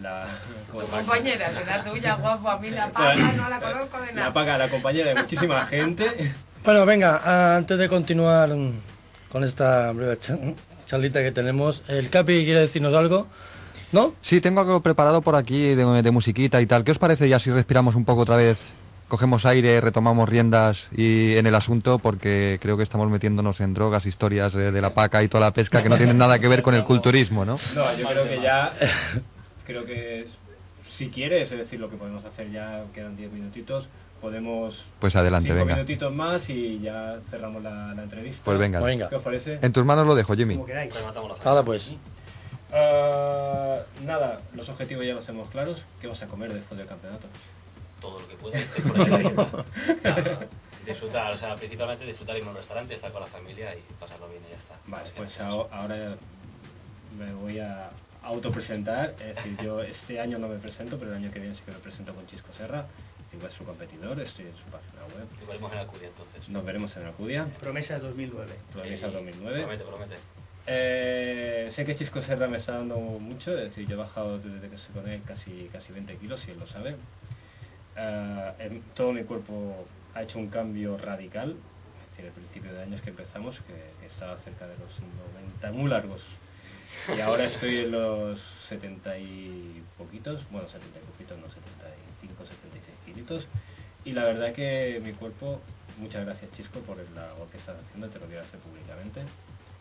la 0.00 0.26
Tu 0.70 0.78
compañera 0.90 1.50
será 1.54 1.82
tuya, 1.84 2.14
guapo, 2.20 2.48
a 2.50 2.58
mí 2.58 2.70
la 2.70 2.90
paga, 2.90 3.32
no 3.32 3.48
la 3.48 3.60
conozco 3.60 3.98
de 4.00 4.06
La 4.08 4.12
nada. 4.12 4.32
paga 4.32 4.58
la 4.58 4.68
compañera 4.68 5.08
de 5.10 5.14
muchísima 5.20 5.66
gente. 5.66 6.34
Bueno, 6.64 6.84
venga, 6.86 7.56
antes 7.56 7.78
de 7.78 7.88
continuar 7.88 8.50
con 9.30 9.44
esta 9.44 9.92
breve 9.92 10.18
cha- 10.18 10.38
charlita 10.86 11.20
que 11.22 11.32
tenemos, 11.32 11.82
¿el 11.88 12.10
Capi 12.10 12.44
quiere 12.44 12.60
decirnos 12.60 12.94
algo? 12.94 13.26
¿No? 13.92 14.14
Sí, 14.20 14.40
tengo 14.42 14.60
algo 14.60 14.82
preparado 14.82 15.22
por 15.22 15.34
aquí 15.34 15.74
de, 15.74 16.02
de 16.02 16.10
musiquita 16.10 16.60
y 16.60 16.66
tal. 16.66 16.84
¿Qué 16.84 16.90
os 16.92 16.98
parece 16.98 17.28
ya 17.28 17.38
si 17.38 17.50
respiramos 17.50 17.94
un 17.94 18.04
poco 18.04 18.22
otra 18.22 18.36
vez? 18.36 18.58
Cogemos 19.08 19.46
aire, 19.46 19.80
retomamos 19.80 20.28
riendas 20.28 20.88
y 20.94 21.36
en 21.36 21.46
el 21.46 21.54
asunto 21.54 21.98
porque 21.98 22.58
creo 22.60 22.76
que 22.76 22.82
estamos 22.82 23.08
metiéndonos 23.10 23.60
en 23.60 23.72
drogas, 23.72 24.04
historias 24.04 24.52
de, 24.52 24.70
de 24.70 24.82
la 24.82 24.92
paca 24.92 25.22
y 25.22 25.28
toda 25.28 25.46
la 25.46 25.52
pesca 25.52 25.82
que 25.82 25.88
no 25.88 25.96
tienen 25.96 26.18
nada 26.18 26.38
que 26.38 26.46
ver 26.46 26.62
con 26.62 26.74
el 26.74 26.84
culturismo, 26.84 27.44
¿no? 27.46 27.56
No, 27.74 27.96
yo 27.96 28.06
creo 28.06 28.24
que 28.28 28.40
ya, 28.42 28.74
creo 29.66 29.86
que 29.86 30.26
si 30.88 31.08
quieres, 31.08 31.50
es 31.52 31.58
decir, 31.58 31.80
lo 31.80 31.88
que 31.88 31.96
podemos 31.96 32.24
hacer 32.26 32.50
ya, 32.50 32.84
quedan 32.92 33.16
10 33.16 33.32
minutitos, 33.32 33.88
podemos... 34.20 34.84
Pues 34.98 35.16
adelante, 35.16 35.48
cinco 35.48 35.60
venga. 35.60 35.76
minutitos 35.76 36.12
más 36.14 36.50
y 36.50 36.80
ya 36.80 37.18
cerramos 37.30 37.62
la, 37.62 37.94
la 37.94 38.02
entrevista. 38.02 38.42
Pues 38.44 38.58
venga. 38.58 38.80
Venga. 38.80 39.08
¿Qué 39.08 39.16
os 39.16 39.22
parece? 39.22 39.58
En 39.62 39.72
tus 39.72 39.84
manos 39.84 40.06
lo 40.06 40.14
dejo, 40.14 40.34
Jimmy. 40.34 40.54
Como 40.54 40.66
queráis. 40.66 40.92
Nada, 41.44 41.62
pues. 41.62 41.94
Ah, 42.72 43.78
nada, 44.04 44.40
los 44.54 44.68
objetivos 44.68 45.04
ya 45.06 45.14
los 45.14 45.24
tenemos 45.24 45.48
claros. 45.48 45.82
¿Qué 46.00 46.06
vas 46.06 46.20
a 46.22 46.26
comer 46.26 46.52
después 46.52 46.76
del 46.76 46.86
campeonato? 46.86 47.26
Todo 48.00 48.20
lo 48.20 48.28
que 48.28 48.36
pueda 48.36 48.58
esté 48.58 48.82
por 48.82 49.00
ahí. 49.00 49.34
Nada, 50.04 50.46
disfrutar, 50.86 51.32
o 51.32 51.36
sea, 51.36 51.54
principalmente 51.56 52.06
disfrutar 52.06 52.36
a 52.36 52.40
un 52.40 52.54
restaurante, 52.54 52.94
estar 52.94 53.12
con 53.12 53.20
la 53.20 53.26
familia 53.26 53.74
y 53.74 53.82
pasarlo 54.00 54.28
bien 54.28 54.42
y 54.46 54.50
ya 54.50 54.56
está. 54.56 54.74
Vale, 54.86 55.04
Es 55.06 55.12
que 55.12 55.18
pues 55.18 55.38
no 55.40 55.68
ahora 55.70 56.16
me 57.18 57.32
voy 57.34 57.58
a 57.58 57.90
autopresentar. 58.22 59.14
Es 59.20 59.36
decir, 59.36 59.56
yo 59.62 59.82
este 59.82 60.20
año 60.20 60.38
no 60.38 60.48
me 60.48 60.58
presento, 60.58 60.98
pero 60.98 61.10
el 61.12 61.18
año 61.18 61.30
que 61.30 61.38
viene 61.40 61.54
sí 61.54 61.62
que 61.64 61.72
me 61.72 61.78
presento 61.78 62.14
con 62.14 62.26
Chisco 62.26 62.52
Serra, 62.52 62.86
es 63.32 63.40
vuestro 63.40 63.64
competidor. 63.64 64.18
Estoy 64.20 64.46
en 64.46 64.56
su 64.56 64.64
página 64.64 65.02
web. 65.14 65.26
Nos 65.38 65.48
veremos 65.48 65.72
en 65.72 65.78
Alcudia 65.78 66.08
entonces. 66.08 66.48
Nos 66.48 66.64
veremos 66.64 66.96
en 66.96 67.06
Alcudia, 67.06 67.46
Promesas 67.60 68.02
2009. 68.02 68.54
Promesa 68.72 69.08
Y 69.08 69.10
2009. 69.10 69.60
Promete, 69.60 69.84
promete. 69.84 70.16
Eh, 70.70 71.68
sé 71.70 71.86
que 71.86 71.94
Chisco 71.94 72.20
Serra 72.20 72.46
me 72.46 72.58
está 72.58 72.72
dando 72.72 72.98
mucho, 72.98 73.56
es 73.56 73.64
decir, 73.64 73.86
yo 73.86 73.94
he 73.94 73.98
bajado 73.98 74.38
desde 74.38 74.68
que 74.68 74.74
estoy 74.74 74.94
con 74.94 75.08
él 75.08 75.22
casi, 75.24 75.70
casi 75.72 75.92
20 75.92 76.16
kilos, 76.16 76.46
y 76.46 76.50
él 76.50 76.58
lo 76.58 76.66
sabe. 76.66 76.96
Eh, 77.98 78.52
en- 78.60 78.82
todo 78.94 79.12
mi 79.12 79.24
cuerpo 79.24 79.74
ha 80.14 80.22
hecho 80.22 80.38
un 80.38 80.48
cambio 80.48 80.96
radical, 80.98 81.50
es 81.50 82.10
decir, 82.10 82.26
el 82.26 82.32
principio 82.32 82.72
de 82.72 82.82
años 82.82 83.00
que 83.00 83.10
empezamos, 83.10 83.60
que, 83.60 83.74
que 84.00 84.06
estaba 84.06 84.36
cerca 84.38 84.66
de 84.66 84.74
los 84.78 84.90
90, 85.34 85.72
muy 85.72 85.90
largos. 85.90 86.24
Y 87.16 87.20
ahora 87.20 87.44
estoy 87.52 87.78
en 87.78 87.90
los 87.92 88.40
70 88.68 89.18
y 89.18 89.82
poquitos, 89.96 90.48
bueno, 90.50 90.68
70 90.68 90.98
y 90.98 91.02
poquitos, 91.12 91.38
no 91.38 91.48
75, 91.48 92.44
76 92.46 92.96
kilitos. 93.04 93.46
Y 94.04 94.12
la 94.12 94.24
verdad 94.24 94.52
que 94.52 95.00
mi 95.04 95.12
cuerpo, 95.12 95.60
muchas 95.98 96.24
gracias 96.24 96.52
Chisco 96.52 96.78
por 96.80 96.96
la 97.14 97.26
labor 97.26 97.48
que 97.48 97.56
estás 97.58 97.76
haciendo, 97.84 98.08
te 98.08 98.18
lo 98.20 98.26
quiero 98.26 98.42
hacer 98.42 98.60
públicamente. 98.60 99.22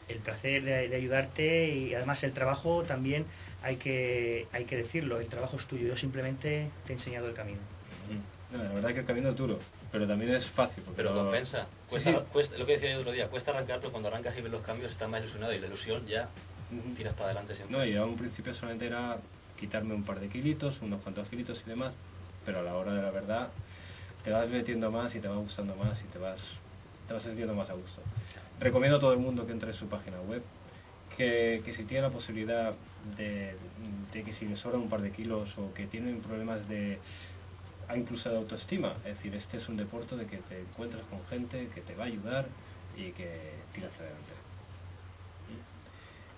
el 0.09 0.18
placer 0.20 0.63
de, 0.63 0.88
de 0.89 0.95
ayudarte 0.95 1.68
y 1.70 1.93
además 1.93 2.24
el 2.24 2.32
trabajo 2.34 2.84
también 2.84 3.26
hay 3.61 3.76
que, 3.76 4.47
hay 4.53 4.63
que 4.65 4.78
decirlo, 4.78 5.20
el 5.20 5.28
trabajo 5.28 5.57
es 5.57 5.65
tuyo, 5.68 5.86
yo 5.88 5.97
simplemente 5.97 6.70
te 6.86 6.93
he 6.93 6.95
enseñado 6.95 7.28
el 7.28 7.34
camino. 7.34 7.59
No, 8.51 8.63
la 8.63 8.73
verdad 8.73 8.93
que 8.93 8.99
el 9.01 9.05
camino 9.05 9.29
es 9.29 9.35
duro, 9.35 9.59
pero 9.91 10.07
también 10.07 10.33
es 10.33 10.47
fácil. 10.47 10.83
Porque 10.83 10.97
Pero 10.97 11.13
lo- 11.13 11.23
compensa. 11.23 11.67
Cuesta, 11.89 12.11
sí. 12.11 12.25
cuesta- 12.31 12.57
lo 12.57 12.65
que 12.65 12.73
decía 12.73 12.89
yo 12.89 12.95
el 12.95 13.01
otro 13.01 13.11
día, 13.11 13.27
cuesta 13.27 13.51
arrancar, 13.51 13.79
pero 13.79 13.91
cuando 13.91 14.09
arrancas 14.09 14.37
y 14.37 14.41
ves 14.41 14.51
los 14.51 14.61
cambios 14.61 14.91
estás 14.91 15.09
más 15.09 15.19
ilusionado 15.21 15.53
y 15.53 15.59
la 15.59 15.67
ilusión 15.67 16.05
ya 16.05 16.29
tiras 16.95 17.13
para 17.13 17.25
adelante 17.25 17.55
siempre. 17.55 17.77
No, 17.77 17.85
y 17.85 17.95
a 17.95 18.03
un 18.03 18.15
principio 18.15 18.53
solamente 18.53 18.87
era 18.87 19.17
quitarme 19.59 19.93
un 19.93 20.03
par 20.03 20.19
de 20.19 20.29
kilitos, 20.29 20.81
unos 20.81 21.01
cuantos 21.01 21.27
kilitos 21.29 21.61
y 21.65 21.69
demás, 21.69 21.93
pero 22.45 22.59
a 22.59 22.63
la 22.63 22.75
hora 22.75 22.93
de 22.93 23.01
la 23.01 23.11
verdad 23.11 23.49
te 24.23 24.31
vas 24.31 24.47
metiendo 24.49 24.91
más 24.91 25.13
y 25.15 25.19
te 25.19 25.27
va 25.27 25.35
gustando 25.37 25.75
más 25.75 25.99
y 26.01 26.07
te 26.07 26.19
vas, 26.19 26.39
te 27.07 27.13
vas 27.13 27.23
sintiendo 27.23 27.53
más 27.53 27.69
a 27.69 27.73
gusto. 27.73 28.01
Recomiendo 28.59 28.97
a 28.97 28.99
todo 28.99 29.13
el 29.13 29.19
mundo 29.19 29.45
que 29.45 29.51
entre 29.51 29.69
en 29.71 29.75
su 29.75 29.87
página 29.87 30.19
web, 30.21 30.41
que, 31.17 31.61
que 31.65 31.73
si 31.73 31.83
tiene 31.83 32.03
la 32.03 32.09
posibilidad 32.09 32.73
de, 33.17 33.55
de 34.13 34.23
que 34.23 34.31
si 34.33 34.45
le 34.45 34.55
sobran 34.55 34.81
un 34.81 34.89
par 34.89 35.01
de 35.01 35.11
kilos 35.11 35.57
o 35.57 35.73
que 35.73 35.85
tienen 35.87 36.19
problemas 36.21 36.67
de 36.67 36.99
incluso 37.95 38.29
de 38.29 38.38
autoestima, 38.38 38.93
es 39.05 39.15
decir, 39.15 39.33
este 39.35 39.57
es 39.57 39.69
un 39.69 39.77
deporte 39.77 40.15
de 40.17 40.25
que 40.25 40.38
te 40.38 40.59
encuentras 40.59 41.03
con 41.09 41.23
gente 41.27 41.69
que 41.73 41.81
te 41.81 41.95
va 41.95 42.03
a 42.03 42.07
ayudar 42.07 42.45
y 42.97 43.11
que 43.11 43.39
tira 43.73 43.88
hacia 43.88 44.01
adelante. 44.01 44.33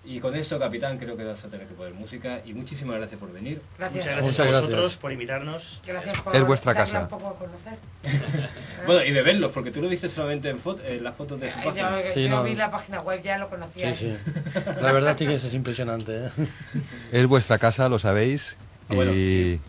Y 0.02 0.18
con 0.18 0.34
esto, 0.34 0.58
capitán, 0.58 0.96
creo 0.96 1.14
que 1.14 1.24
vas 1.24 1.44
a 1.44 1.48
tener 1.48 1.66
que 1.66 1.74
poner 1.74 1.92
música 1.92 2.40
y 2.46 2.54
muchísimas 2.54 2.96
gracias 2.96 3.20
por 3.20 3.30
venir. 3.34 3.60
Gracias. 3.78 3.96
Muchas 4.06 4.16
gracias 4.16 4.22
Muchas 4.24 4.40
a 4.40 4.44
gracias. 4.44 4.62
vosotros 4.70 4.96
por 4.96 5.12
invitarnos. 5.12 5.82
Gracias 5.86 6.20
por 6.22 6.34
Es 6.36 6.42
vuestra 6.46 6.74
casa. 6.74 7.00
un 7.02 7.08
poco 7.08 7.26
a 7.28 7.36
conocer. 7.38 7.78
Bueno, 8.86 9.04
y 9.04 9.10
de 9.10 9.20
verlo, 9.22 9.50
porque 9.52 9.70
tú 9.70 9.82
lo 9.82 9.88
viste 9.90 10.08
solamente 10.08 10.48
en, 10.48 10.58
foto, 10.58 10.82
en 10.82 11.04
las 11.04 11.14
fotos 11.14 11.38
de 11.38 11.50
su 11.50 11.58
Yo, 11.58 11.64
página. 11.64 12.00
yo 12.00 12.08
Sí, 12.14 12.28
no. 12.30 12.42
vi 12.42 12.54
la 12.54 12.70
página 12.70 13.02
web, 13.02 13.20
ya 13.22 13.36
lo 13.36 13.50
conocía. 13.50 13.94
Sí, 13.94 14.16
sí. 14.16 14.32
La 14.80 14.90
verdad 14.92 15.16
que 15.16 15.34
es 15.34 15.52
impresionante. 15.52 16.26
¿eh? 16.26 16.30
Es 17.12 17.26
vuestra 17.26 17.58
casa, 17.58 17.90
lo 17.90 17.98
sabéis. 17.98 18.56
Ah, 18.88 18.94
bueno, 18.94 19.12
Y 19.12 19.60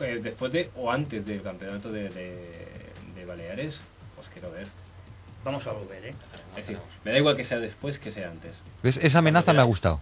Eh, 0.00 0.20
Después 0.22 0.52
de 0.52 0.70
o 0.76 0.90
antes 0.90 1.26
del 1.26 1.42
campeonato 1.42 1.90
de, 1.92 2.08
de, 2.08 2.56
de 3.14 3.24
Baleares, 3.24 3.80
os 4.18 4.28
quiero 4.28 4.50
ver. 4.50 4.66
Vamos 5.44 5.66
a 5.66 5.72
volver, 5.72 6.04
¿eh? 6.04 6.14
Es 6.50 6.56
decir, 6.66 6.78
me 7.04 7.12
da 7.12 7.18
igual 7.18 7.36
que 7.36 7.44
sea 7.44 7.58
después 7.58 7.98
que 7.98 8.10
sea 8.10 8.30
antes. 8.30 8.56
¿ves? 8.82 8.98
esa 8.98 9.18
amenaza 9.20 9.52
me 9.52 9.60
ha 9.60 9.64
gustado. 9.64 10.00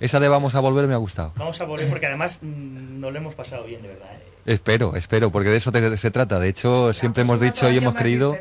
Esa 0.00 0.20
de 0.20 0.28
vamos 0.28 0.54
a 0.54 0.60
volver 0.60 0.86
me 0.86 0.94
ha 0.94 0.98
gustado. 0.98 1.32
Vamos 1.36 1.60
a 1.60 1.64
volver 1.64 1.88
porque 1.88 2.06
además 2.06 2.38
mm, 2.42 3.00
nos 3.00 3.12
lo 3.12 3.18
hemos 3.18 3.34
pasado 3.34 3.64
bien, 3.64 3.82
de 3.82 3.88
verdad. 3.88 4.14
¿eh? 4.14 4.35
Espero, 4.46 4.94
espero, 4.94 5.30
porque 5.30 5.48
de 5.50 5.56
eso 5.56 5.72
te- 5.72 5.96
se 5.98 6.10
trata. 6.10 6.38
De 6.38 6.48
hecho, 6.48 6.92
siempre 6.94 7.22
hemos 7.22 7.38
próxima 7.40 7.68
dicho 7.68 7.74
y 7.74 7.78
hemos 7.78 7.94
creído 7.96 8.38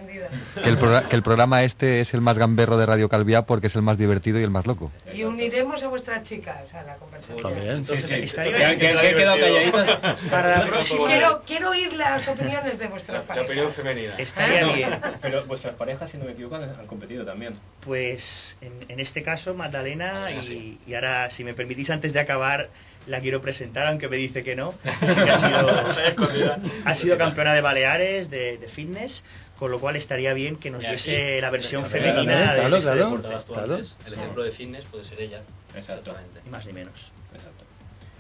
que 0.64 0.70
el, 0.70 0.78
que 1.10 1.16
el 1.16 1.24
programa 1.24 1.64
este 1.64 2.00
es 2.02 2.14
el 2.14 2.22
más 2.22 2.38
gamberro 2.38 2.78
de 2.78 2.86
Radio 2.86 3.10
Calviá 3.10 3.46
porque 3.48 3.68
es 3.68 3.76
el 3.76 3.82
más 3.82 3.98
divertido 3.98 4.40
y 4.40 4.44
el 4.44 4.52
más 4.52 4.68
loco. 4.68 4.92
Y 5.14 5.24
uniremos 5.24 5.82
a 5.82 5.88
vuestras 5.88 6.22
chicas 6.24 6.58
a 6.76 6.84
la 6.84 6.96
conversación. 6.98 7.42
También. 7.42 7.86
Sí, 7.88 8.00
sí. 8.02 8.16
estaría 8.16 8.52
Que- 8.52 8.58
bien. 8.58 8.80
que- 8.80 9.02
que 9.02 9.10
he 9.10 9.16
quedado 9.16 9.40
calladita. 9.40 10.18
Para 10.30 10.60
la 10.60 10.66
próxima 10.68 11.08
Quiero, 11.08 11.42
quiero 11.46 11.70
oír 11.72 11.94
las 11.94 12.28
opiniones 12.28 12.78
de 12.78 12.88
vuestras 12.88 13.22
La 13.22 13.28
parejas. 13.28 13.50
opinión 13.50 13.72
femenina. 13.72 14.16
estaría 14.18 14.62
No, 14.62 14.74
bien. 14.74 14.90
Pero 15.22 15.46
vuestras 15.46 15.74
parejas, 15.76 16.10
si 16.12 16.18
no 16.20 16.26
me 16.26 16.32
equivoco, 16.34 16.56
han, 16.58 16.86
competido 16.86 17.26
también. 17.26 17.54
Pues 17.80 18.58
en, 18.62 18.74
en 18.90 19.00
este 19.00 19.24
caso, 19.24 19.54
Magdalena, 19.56 20.30
y, 20.32 20.46
sí. 20.46 20.78
y 20.86 20.94
ahora, 20.94 21.30
si 21.32 21.44
me 21.44 21.54
permitís, 21.56 21.90
antes 21.90 22.14
de 22.14 22.20
acabar, 22.20 22.70
la 23.08 23.20
quiero 23.20 23.42
presentar, 23.42 23.88
aunque 23.88 24.08
me 24.10 24.18
dice 24.18 24.44
que 24.44 24.56
no. 24.56 24.74
Sí 25.06 25.16
que 25.16 25.30
ha, 25.32 25.38
sido, 25.40 26.56
ha 26.86 26.96
sido 26.96 27.18
campeona 27.18 27.54
de 27.54 27.62
Baleares, 27.62 28.30
de, 28.30 28.58
de 28.58 28.68
fitness, 28.68 29.24
con 29.58 29.72
lo 29.72 29.80
cual 29.80 29.96
estaría 29.96 30.34
bien 30.34 30.56
que 30.58 30.72
nos 30.72 30.84
diese 30.90 31.40
la 31.42 31.50
versión 31.50 31.86
femenina 31.86 32.54
de 32.54 32.60
claro, 32.62 32.76
este 32.78 32.92
claro. 32.92 33.06
deporte. 33.18 33.28
Tú 33.48 33.54
Claro. 33.54 33.74
antes, 33.76 33.96
el 34.06 34.14
ejemplo 34.14 34.44
de 34.44 34.52
fitness 34.52 34.86
puede 34.86 35.04
ser 35.04 35.22
ella. 35.22 35.42
Exacto. 35.76 36.12
Exactamente. 36.12 36.42
Ni 36.44 36.50
más 36.52 36.66
ni 36.66 36.74
menos. 36.74 37.12
Exacto. 37.34 37.64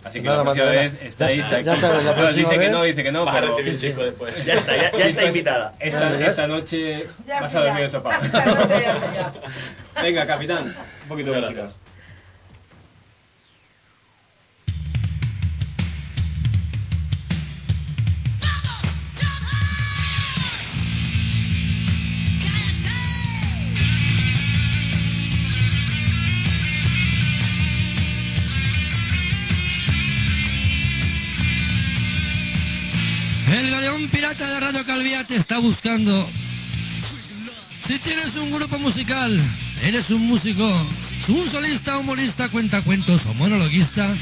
Así 0.03 0.19
que 0.19 0.25
Nada 0.25 0.37
la 0.37 0.43
más, 0.43 0.53
próxima 0.55 0.81
vez 0.81 0.99
Ya 1.01 1.07
estáis 1.07 1.39
está, 1.39 1.55
aquí. 1.55 1.65
ya 1.65 1.75
sabes, 1.75 2.03
la 2.05 2.11
Bueno, 2.11 2.21
próxima 2.27 2.49
dice 2.51 2.61
que 2.63 2.69
no, 2.69 2.83
dice 2.83 3.03
que 3.03 3.11
no, 3.11 3.25
pero... 3.25 3.57
sí. 3.57 3.75
chico 3.87 4.03
después. 4.03 4.45
Ya 4.45 4.53
está, 4.53 4.77
ya, 4.77 4.91
ya 4.95 5.05
está 5.07 5.25
invitada. 5.25 5.73
Esta, 5.79 6.19
Ya. 6.19 6.27
esta 6.27 6.47
noche 6.47 7.07
Ya, 7.25 7.41
vas 7.41 7.55
a 7.55 7.59
dormir 7.61 7.79
ya. 7.79 7.85
en 7.85 7.91
sofá. 7.91 8.19
Ya, 8.31 8.45
ya, 8.45 9.31
ya. 9.95 10.01
Venga, 10.03 10.27
capitán, 10.27 10.75
un 11.03 11.09
poquito 11.09 11.31
de 11.31 11.41
música. 11.41 11.67
Galeón 33.95 34.09
pirata 34.09 34.45
de 34.45 34.59
Radio 34.59 34.85
Calvía 34.85 35.23
te 35.23 35.37
está 35.37 35.59
buscando. 35.59 36.27
Si 37.85 37.97
tienes 37.99 38.35
un 38.35 38.51
grupo 38.51 38.77
musical, 38.79 39.39
eres 39.83 40.09
un 40.09 40.27
músico, 40.27 40.65
un 41.29 41.49
solista, 41.49 41.97
humorista, 41.97 42.49
cuentacuentos 42.49 43.25
o 43.25 43.33
monologuista, 43.35 44.13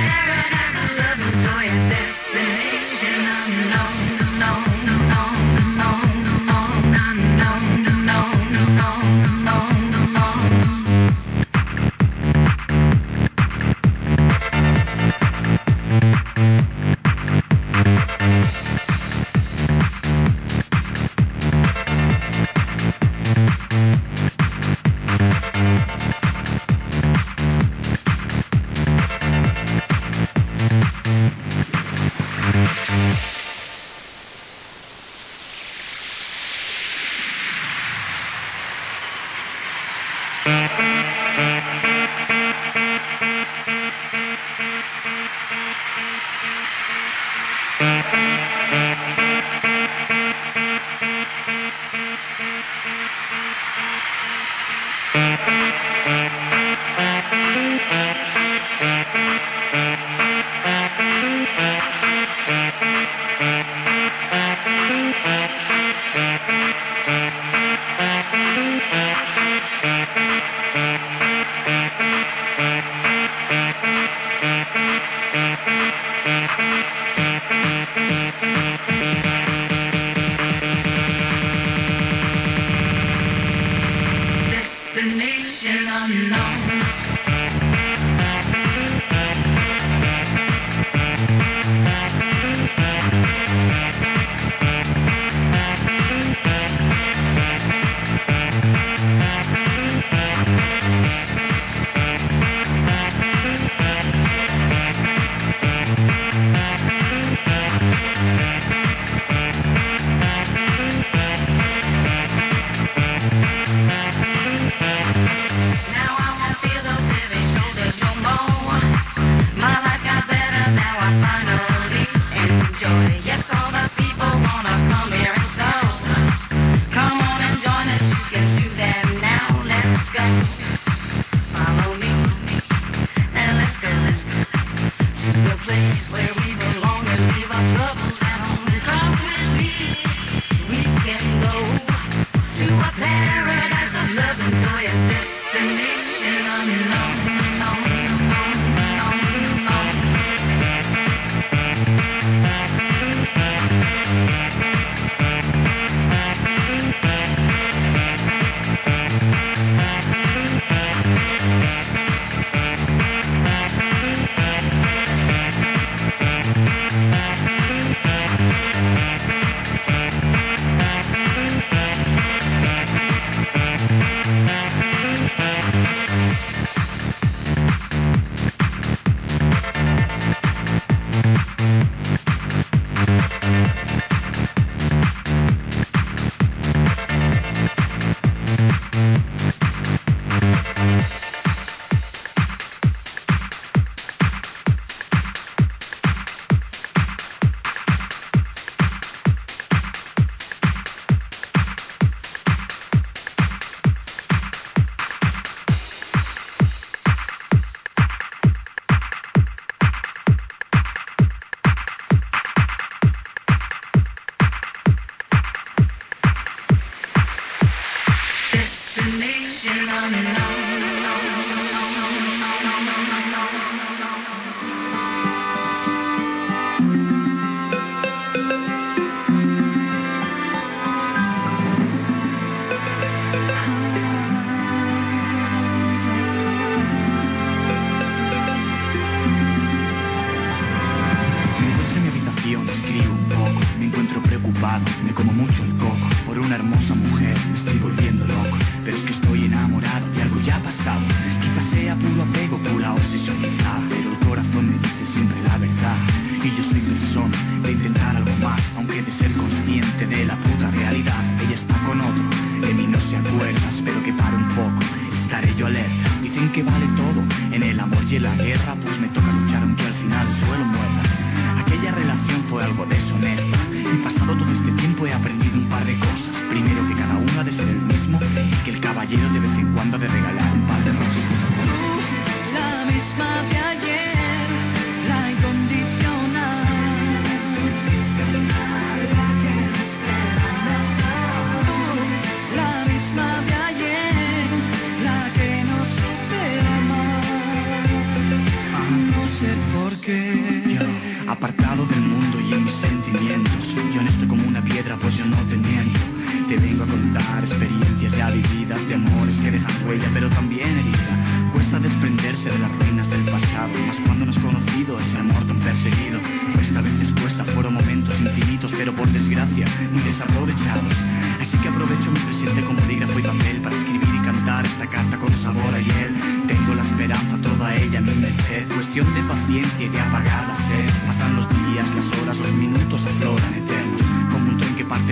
Paradise 0.07 0.77
and 0.83 0.97
love, 0.99 1.21
enjoying 1.35 1.89
this. 1.89 2.76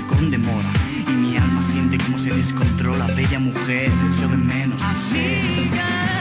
con 0.09 0.31
demora 0.31 0.69
y 1.09 1.13
mi 1.13 1.37
alma 1.37 1.63
siente 1.63 1.99
cómo 1.99 2.19
se 2.19 2.31
descontrola. 2.35 3.07
Bella 3.17 3.39
mujer, 3.39 3.91
yo 4.21 4.29
de 4.29 4.37
menos. 4.37 4.81
Amiga. 4.83 6.14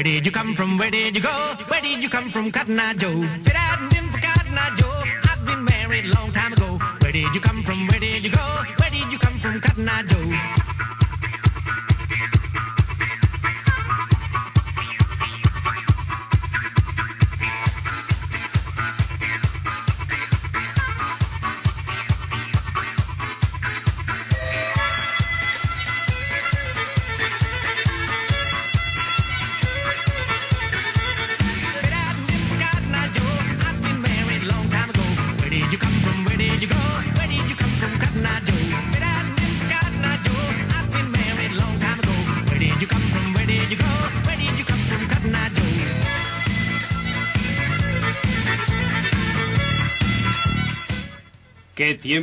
Where 0.00 0.04
did 0.04 0.24
you 0.24 0.32
come 0.32 0.54
from? 0.54 0.78
Where 0.78 0.90
did 0.90 1.14
you 1.14 1.20
go? 1.20 1.28
Where 1.68 1.82
did 1.82 2.02
you 2.02 2.08
come 2.08 2.30
from, 2.30 2.50
Cotton 2.50 2.80
Eye 2.80 2.94
Joe? 2.94 3.20
Fit 3.44 3.54
out 3.54 3.80
and 3.80 3.92
in 3.92 4.08
for 4.10 4.18
Cotton 4.18 4.56
Eye 4.56 4.74
Joe. 4.78 5.02
I've 5.30 5.44
been 5.44 5.62
married 5.62 6.06
a 6.06 6.18
long 6.18 6.32
time 6.32 6.54
ago. 6.54 6.78
Where 7.02 7.12
did 7.12 7.34
you 7.34 7.40
come 7.42 7.62
from? 7.62 7.86
Where 7.86 8.00
did 8.00 8.24
you 8.24 8.30
go? 8.30 8.79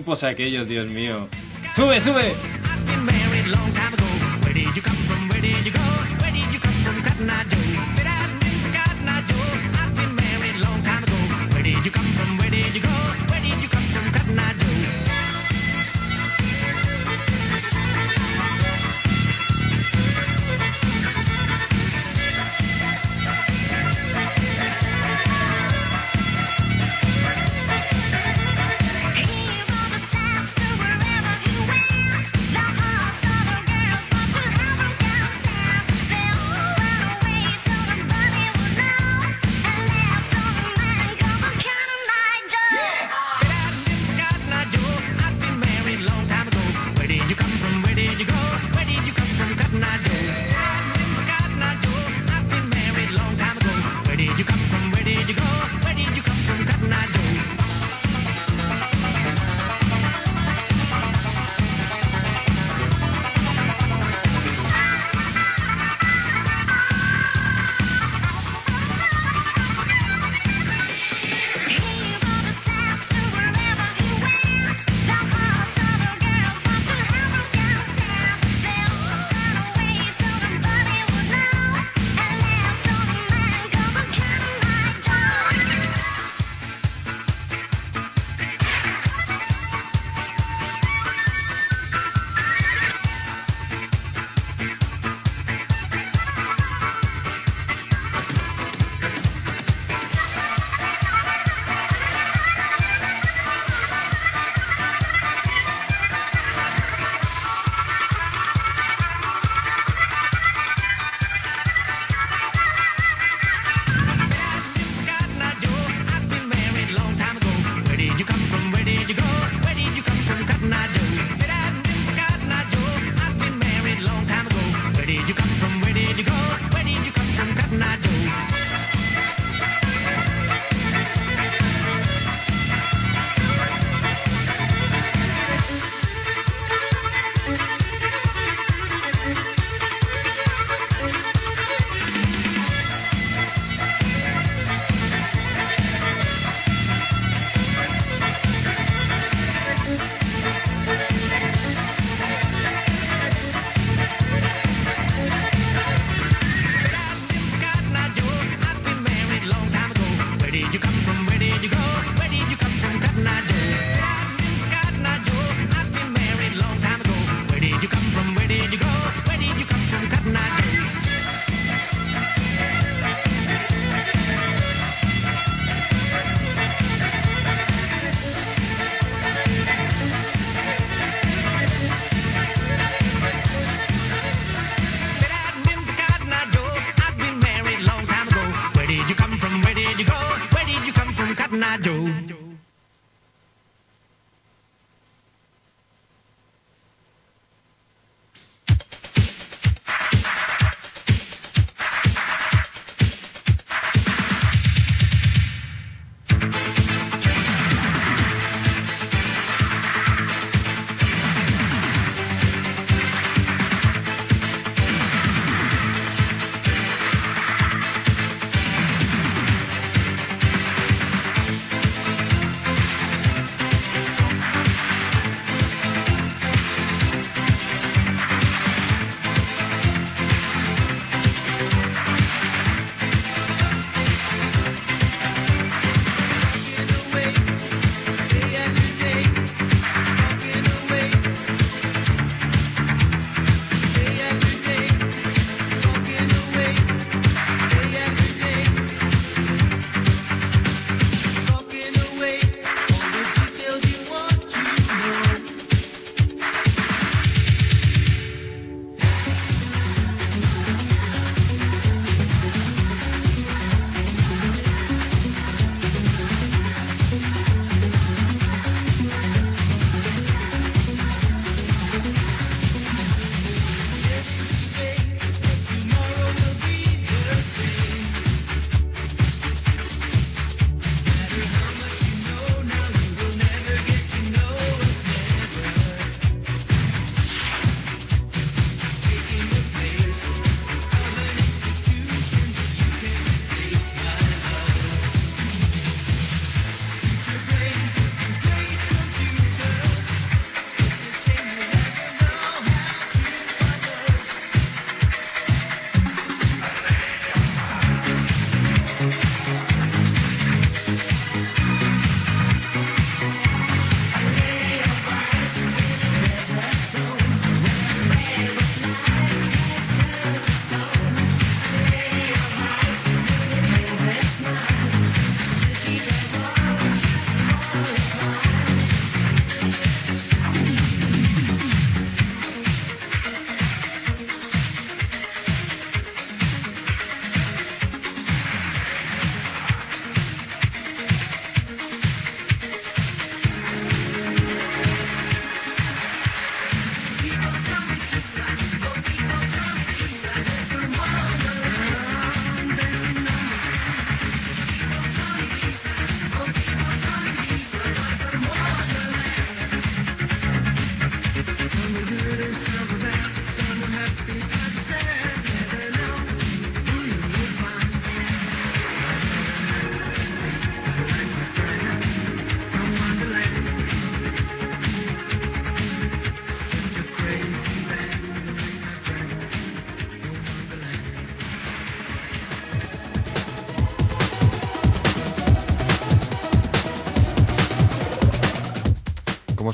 tiempos 0.08 0.24
aquellos, 0.24 0.70
Dios 0.70 0.90
mío. 0.90 1.28
¡Sube, 1.76 2.00
sube! 2.00 2.57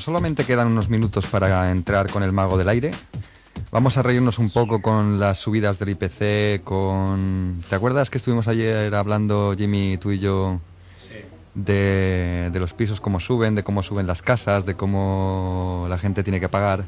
Solamente 0.04 0.44
quedan 0.44 0.66
unos 0.66 0.90
minutos 0.90 1.26
para 1.26 1.70
entrar 1.70 2.10
con 2.10 2.22
el 2.22 2.30
mago 2.30 2.58
del 2.58 2.68
aire, 2.68 2.90
vamos 3.70 3.96
a 3.96 4.02
reírnos 4.02 4.38
un 4.38 4.50
poco 4.50 4.82
con 4.82 5.18
las 5.18 5.38
subidas 5.38 5.78
del 5.78 5.90
IPC, 5.90 6.62
con... 6.62 7.62
¿Te 7.70 7.74
acuerdas 7.74 8.10
que 8.10 8.18
estuvimos 8.18 8.46
ayer 8.46 8.94
hablando, 8.94 9.54
Jimmy, 9.56 9.96
tú 9.96 10.10
y 10.10 10.18
yo, 10.18 10.60
de, 11.54 12.50
de 12.52 12.60
los 12.60 12.74
pisos, 12.74 13.00
cómo 13.00 13.18
suben, 13.18 13.54
de 13.54 13.64
cómo 13.64 13.82
suben 13.82 14.06
las 14.06 14.20
casas, 14.20 14.66
de 14.66 14.74
cómo 14.74 15.86
la 15.88 15.96
gente 15.96 16.22
tiene 16.22 16.38
que 16.38 16.50
pagar? 16.50 16.84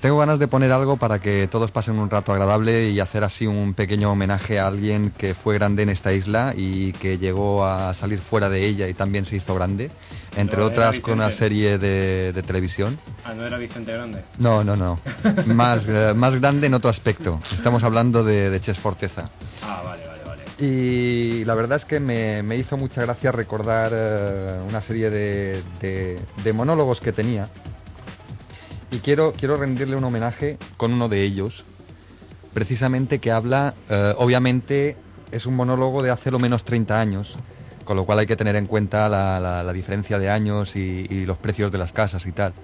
Tengo 0.00 0.18
ganas 0.18 0.38
de 0.38 0.48
poner 0.48 0.72
algo 0.72 0.96
para 0.96 1.18
que 1.18 1.48
todos 1.48 1.70
pasen 1.70 1.98
un 1.98 2.08
rato 2.08 2.32
agradable 2.32 2.88
y 2.90 3.00
hacer 3.00 3.24
así 3.24 3.46
un 3.46 3.74
pequeño 3.74 4.12
homenaje 4.12 4.58
a 4.58 4.66
alguien 4.66 5.10
que 5.10 5.34
fue 5.34 5.54
grande 5.54 5.82
en 5.82 5.90
esta 5.90 6.14
isla 6.14 6.54
y 6.56 6.92
que 6.92 7.18
llegó 7.18 7.66
a 7.66 7.92
salir 7.92 8.18
fuera 8.18 8.48
de 8.48 8.64
ella 8.64 8.88
y 8.88 8.94
también 8.94 9.26
se 9.26 9.36
hizo 9.36 9.54
grande, 9.54 9.90
entre 10.36 10.58
No, 10.60 10.66
otras 10.66 11.00
con 11.00 11.14
una 11.14 11.30
serie 11.30 11.78
de, 11.78 12.32
de 12.32 12.42
televisión. 12.42 12.98
Ah, 13.24 13.34
no 13.34 13.44
era 13.44 13.58
Vicente 13.58 13.92
Grande. 13.92 14.22
No, 14.38 14.62
no, 14.62 14.76
no. 14.76 14.98
Más, 15.46 15.84
eh, 15.88 16.12
más 16.14 16.38
grande 16.40 16.66
en 16.66 16.74
otro 16.74 16.90
aspecto. 16.90 17.40
Estamos 17.52 17.82
hablando 17.84 18.22
de, 18.22 18.50
de 18.50 18.60
Ches 18.60 18.78
Forteza. 18.78 19.30
Ah, 19.62 19.82
vale, 19.84 20.06
vale, 20.06 20.22
vale. 20.24 20.44
Y 20.58 21.44
la 21.44 21.54
verdad 21.54 21.76
es 21.76 21.84
que 21.84 22.00
me, 22.00 22.42
me 22.42 22.56
hizo 22.56 22.76
mucha 22.76 23.02
gracia 23.02 23.32
recordar 23.32 23.92
eh, 23.94 24.58
una 24.68 24.80
serie 24.82 25.10
de, 25.10 25.62
de- 25.80 26.20
de 26.44 26.52
monólogos 26.52 27.00
que 27.00 27.12
tenía. 27.12 27.48
Y 28.90 28.98
quiero, 28.98 29.32
quiero 29.32 29.56
rendirle 29.56 29.96
un 29.96 30.04
homenaje 30.04 30.58
con 30.76 30.92
uno 30.92 31.08
de 31.08 31.22
ellos, 31.22 31.64
precisamente 32.54 33.18
que 33.18 33.32
habla, 33.32 33.74
eh, 33.88 34.14
obviamente 34.16 34.96
es 35.32 35.44
un 35.46 35.56
monólogo 35.56 36.02
de 36.02 36.10
hace 36.10 36.30
lo 36.30 36.38
menos 36.38 36.64
30 36.64 37.00
años, 37.00 37.34
con 37.86 37.96
lo 37.96 38.04
cual 38.06 38.18
hay 38.20 38.26
que 38.26 38.36
tener 38.36 38.56
en 38.56 38.66
cuenta 38.66 39.08
la, 39.08 39.40
la- 39.40 39.62
la 39.64 39.72
diferencia 39.72 40.18
de 40.18 40.30
años 40.30 40.76
y, 40.76 41.06
y 41.10 41.26
los 41.26 41.38
precios 41.38 41.72
de 41.72 41.78
las 41.78 41.92
casas 41.94 42.26
y 42.26 42.32
tal. 42.34 42.54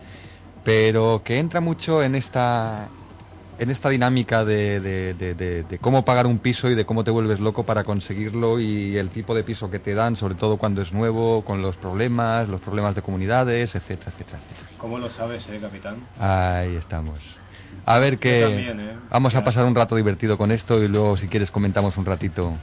Pero 0.62 1.22
que 1.24 1.38
entra 1.38 1.60
mucho 1.60 2.02
en 2.02 2.14
esta, 2.14 2.92
en 3.58 3.70
esta 3.70 3.90
dinámica 3.90 4.44
de, 4.44 4.80
de- 4.80 5.14
de- 5.14 5.78
cómo 5.80 6.04
pagar 6.04 6.26
un 6.26 6.38
piso 6.40 6.70
y 6.70 6.74
de 6.74 6.84
cómo 6.86 7.04
te 7.04 7.10
vuelves 7.10 7.40
loco 7.40 7.64
para 7.66 7.84
conseguirlo 7.84 8.60
y 8.60 8.96
el 8.98 9.10
tipo 9.10 9.34
de 9.34 9.44
piso 9.44 9.70
que 9.70 9.80
te 9.80 9.94
dan, 9.94 10.16
sobre 10.16 10.34
todo 10.36 10.58
cuando 10.58 10.82
es 10.82 10.92
nuevo, 10.92 11.44
con 11.44 11.62
los 11.62 11.76
problemas, 11.76 12.48
los 12.48 12.60
problemas 12.60 12.94
de 12.94 13.02
comunidades, 13.02 13.74
etcétera, 13.74 14.12
etcétera, 14.12 14.38
etcétera. 14.44 14.70
¿Cómo 14.78 14.98
lo 14.98 15.10
sabes, 15.10 15.48
eh, 15.48 15.60
capitán? 15.60 16.06
Ahí 16.18 16.74
estamos. 16.76 17.40
A 17.84 17.98
ver 17.98 18.18
que 18.18 18.40
también, 18.42 18.80
¿eh? 18.80 18.98
vamos 19.10 19.34
a 19.34 19.42
pasar 19.44 19.64
un 19.64 19.74
rato 19.74 19.96
divertido 19.96 20.38
con 20.38 20.50
esto 20.52 20.82
y 20.82 20.88
luego 20.88 21.16
si 21.16 21.28
quieres 21.28 21.50
comentamos 21.50 21.96
un 21.96 22.06
ratito 22.06 22.58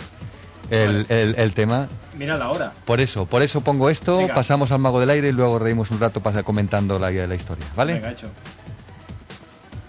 el, 0.72 1.06
el- 1.10 1.36
el 1.38 1.54
tema. 1.54 1.88
Mira 2.18 2.38
la 2.38 2.50
hora. 2.50 2.74
Por 2.86 3.00
eso, 3.00 3.26
por 3.26 3.41
eso 3.41 3.62
pongo 3.62 3.90
esto, 3.90 4.18
Venga. 4.18 4.34
pasamos 4.36 4.72
al 4.72 4.80
mago 4.80 5.00
del 5.00 5.10
aire 5.10 5.30
y 5.30 5.32
luego 5.32 5.58
reímos 5.60 5.91
un 5.91 6.00
rato 6.00 6.22
pasa 6.22 6.44
comentando 6.44 7.00
la, 7.00 7.12
la 7.12 7.36
historia, 7.36 7.66
¿vale? 7.76 7.94
Venga, 7.94 8.12
hecho. 8.12 8.30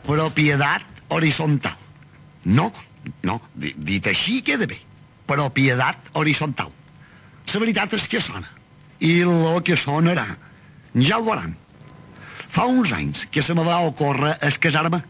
Propietat 0.06 0.82
horitzontal. 1.08 1.76
No, 2.44 2.72
no, 3.22 3.40
di- 3.54 3.74
dit 3.76 4.06
així 4.06 4.40
queda 4.42 4.66
bé. 4.66 4.78
Propietat 5.26 6.10
horitzontal. 6.14 6.70
La 7.52 7.60
veritat 7.60 7.92
és 7.98 8.06
que 8.08 8.20
sona. 8.20 8.48
I 9.00 9.20
el 9.24 9.62
que 9.64 9.76
sonarà, 9.80 10.26
ja 10.94 11.18
ho 11.18 11.24
veuran. 11.24 11.56
Fa 12.50 12.66
uns 12.66 12.92
anys 12.92 13.26
que 13.30 13.42
se 13.42 13.54
me 13.54 13.64
va 13.64 13.80
ocórrer 13.86 14.36
es 14.46 14.58
casar-me. 14.58 15.02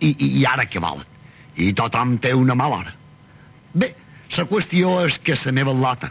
I, 0.00 0.10
i, 0.18 0.28
I 0.40 0.44
ara 0.46 0.66
què 0.70 0.80
vol? 0.82 1.00
I 1.56 1.72
tothom 1.74 2.18
té 2.22 2.34
una 2.34 2.54
mala 2.54 2.76
hora. 2.82 2.92
Bé, 3.74 3.94
la 4.36 4.44
qüestió 4.50 4.98
és 5.06 5.18
que 5.24 5.36
la 5.44 5.54
meva 5.56 5.72
lota, 5.72 6.10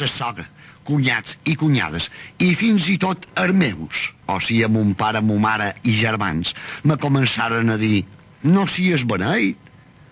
la 0.00 0.08
sogra, 0.08 0.46
cunyats 0.88 1.36
i 1.44 1.56
cunyades, 1.58 2.10
i 2.38 2.54
fins 2.54 2.88
i 2.88 2.96
tot 3.02 3.26
els 3.36 3.54
meus, 3.54 4.04
o 4.26 4.38
sigui, 4.40 4.68
mon 4.72 4.94
pare, 4.94 5.20
mon 5.20 5.40
mare 5.42 5.72
i 5.84 5.94
germans, 5.96 6.54
me 6.84 6.96
començaren 6.96 7.74
a 7.74 7.76
dir 7.80 8.04
no 8.42 8.66
sigues 8.70 9.04
beneit, 9.04 9.58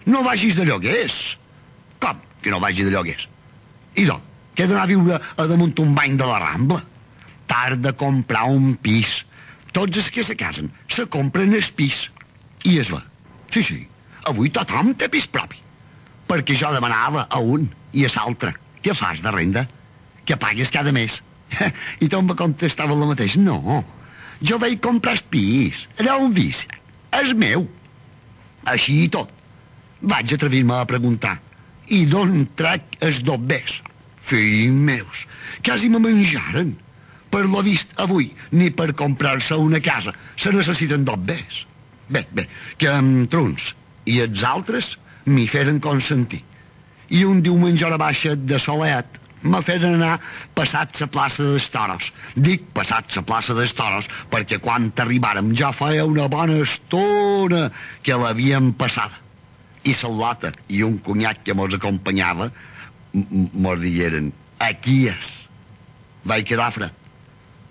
no 0.07 0.23
vagis 0.27 0.57
de 0.57 0.67
lloguers. 0.67 1.37
Com 2.03 2.21
que 2.43 2.51
no 2.51 2.61
vagi 2.61 2.85
de 2.87 2.93
lloguers? 2.95 3.29
Doncs, 3.97 4.23
que 4.55 4.65
he 4.65 4.69
d'anar 4.71 4.85
a 4.87 4.91
viure 4.91 5.19
a 5.19 5.47
damunt 5.51 5.75
un 5.83 5.95
bany 5.97 6.17
de 6.21 6.27
la 6.29 6.39
Rambla? 6.43 6.81
Tard 7.47 7.83
de 7.85 7.93
comprar 7.93 8.47
un 8.51 8.75
pis. 8.81 9.25
Tots 9.77 10.01
els 10.01 10.11
que 10.11 10.25
se 10.25 10.37
casen 10.39 10.71
se 10.89 11.07
compren 11.07 11.55
el 11.55 11.71
pis. 11.77 12.07
I 12.65 12.79
es 12.83 12.91
va. 12.93 13.03
Sí, 13.53 13.63
sí, 13.63 13.79
avui 14.31 14.51
tothom 14.51 14.95
té 14.99 15.11
pis 15.13 15.29
propi. 15.31 15.66
Perquè 16.27 16.57
jo 16.59 16.73
demanava 16.75 17.27
a 17.31 17.41
un 17.41 17.69
i 17.93 18.05
a 18.07 18.11
l'altre. 18.17 18.53
Què 18.83 18.95
fas 18.95 19.23
de 19.23 19.33
renda? 19.35 19.67
Que 20.27 20.39
pagues 20.41 20.73
cada 20.75 20.93
mes. 20.93 21.21
I 22.05 22.11
em 22.19 22.31
va 22.31 22.39
contestava 22.39 22.97
el 22.97 23.07
mateix. 23.07 23.37
No, 23.39 23.83
jo 24.43 24.59
vaig 24.63 24.81
comprar 24.85 25.17
el 25.17 25.25
pis. 25.31 25.87
Era 26.03 26.19
un 26.23 26.35
vici. 26.37 26.69
És 27.23 27.33
meu. 27.35 27.67
Així 28.67 29.03
i 29.05 29.11
tot. 29.13 29.31
Vaig 30.03 30.33
atrevir-me 30.35 30.81
a 30.81 30.89
preguntar. 30.89 31.37
I 31.89 32.05
d'on 32.11 32.49
trec 32.59 32.99
els 33.07 33.23
dobbers? 33.25 33.81
Fills 34.27 34.75
meus, 34.89 35.23
quasi 35.63 35.89
me 35.89 36.01
menjaren. 36.03 36.75
Per 37.31 37.45
lo 37.47 37.63
vist 37.63 37.93
avui, 38.03 38.33
ni 38.51 38.73
per 38.75 38.91
comprar-se 38.99 39.55
una 39.63 39.79
casa 39.81 40.15
se 40.35 40.51
necessiten 40.55 41.05
dobbers. 41.07 41.63
Bé, 42.11 42.25
bé, 42.35 42.47
que 42.79 42.91
amb 42.91 43.31
truns 43.31 43.73
i 44.07 44.19
els 44.25 44.43
altres 44.47 44.97
m'hi 45.27 45.47
feren 45.51 45.81
consentir. 45.83 46.43
I 47.15 47.23
un 47.27 47.43
diumenge 47.43 47.87
a 47.87 47.93
la 47.93 48.01
baixa 48.03 48.35
de 48.37 48.59
Solet 48.63 49.21
me 49.47 49.61
feren 49.63 49.99
anar 49.99 50.17
passat 50.59 51.01
la 51.03 51.09
plaça 51.17 51.45
dels 51.47 51.69
Toros. 51.75 52.11
Dic 52.35 52.65
passat 52.75 53.15
la 53.19 53.23
plaça 53.27 53.55
dels 53.59 53.75
Toros 53.79 54.09
perquè 54.33 54.59
quan 54.63 54.91
arribàrem 55.05 55.53
ja 55.61 55.73
feia 55.77 56.07
una 56.09 56.27
bona 56.33 56.59
estona 56.65 57.69
que 58.03 58.19
l'havíem 58.23 58.73
passada. 58.75 59.23
I 59.87 59.95
Salota 59.95 60.51
i 60.69 60.83
un 60.83 60.99
cunyat 60.99 61.45
que 61.47 61.55
mos 61.55 61.75
acompanyava 61.77 62.51
mos 63.15 63.81
digueren 63.81 64.33
aquí 64.59 65.05
és. 65.13 65.35
Vaig 66.27 66.49
quedar 66.49 66.73
fred 66.75 67.05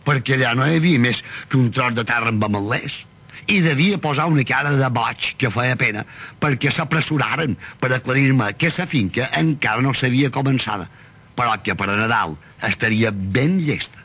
perquè 0.06 0.38
allà 0.38 0.54
no 0.56 0.68
hi 0.70 0.78
havia 0.80 1.02
més 1.02 1.24
que 1.50 1.58
un 1.58 1.72
tros 1.74 1.96
de 1.98 2.06
terra 2.08 2.32
amb 2.32 2.44
ametllers 2.48 3.02
i 3.48 3.60
devia 3.62 3.98
posar 4.02 4.26
una 4.32 4.44
cara 4.48 4.72
de 4.74 4.90
boig 4.90 5.34
que 5.38 5.52
feia 5.54 5.76
pena 5.78 6.06
perquè 6.42 6.72
s'apressuraren 6.74 7.58
per 7.82 7.92
aclarir-me 7.94 8.54
que 8.58 8.72
la 8.78 8.88
finca 8.90 9.30
encara 9.42 9.86
no 9.86 9.94
s'havia 9.94 10.34
començada 10.34 10.90
però 11.36 11.56
que 11.62 11.76
per 11.76 11.90
a 11.92 11.98
Nadal 12.00 12.38
estaria 12.64 13.12
ben 13.12 13.60
llesta. 13.60 14.00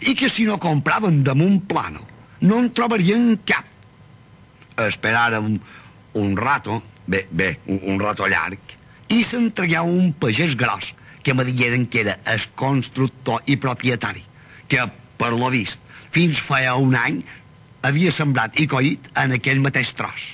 I 0.00 0.14
que 0.18 0.28
si 0.28 0.44
no 0.48 0.58
compraven 0.58 1.22
damunt 1.22 1.60
plano 1.68 2.02
no 2.40 2.58
en 2.58 2.70
trobarien 2.72 3.36
cap. 3.46 3.66
Esperàrem 4.80 5.58
un 6.18 6.36
rato 6.36 6.80
bé, 7.06 7.26
bé, 7.30 7.58
un, 7.66 7.80
un 7.94 8.00
rato 8.00 8.26
llarg 8.26 8.76
i 9.10 9.22
s'entregà 9.26 9.82
un 9.82 10.12
pagès 10.22 10.56
gros 10.56 10.94
que 11.22 11.34
me 11.34 11.44
digueren 11.44 11.86
que 11.86 12.00
era 12.04 12.16
el 12.32 12.42
constructor 12.56 13.42
i 13.46 13.58
propietari 13.60 14.22
que 14.72 14.86
per 15.20 15.32
lo 15.34 15.50
vist 15.52 15.82
fins 16.14 16.40
feia 16.42 16.76
un 16.80 16.96
any 16.96 17.20
havia 17.86 18.12
sembrat 18.12 18.60
i 18.60 18.68
collit 18.70 19.08
en 19.22 19.36
aquell 19.36 19.62
mateix 19.64 19.94
tros. 19.98 20.26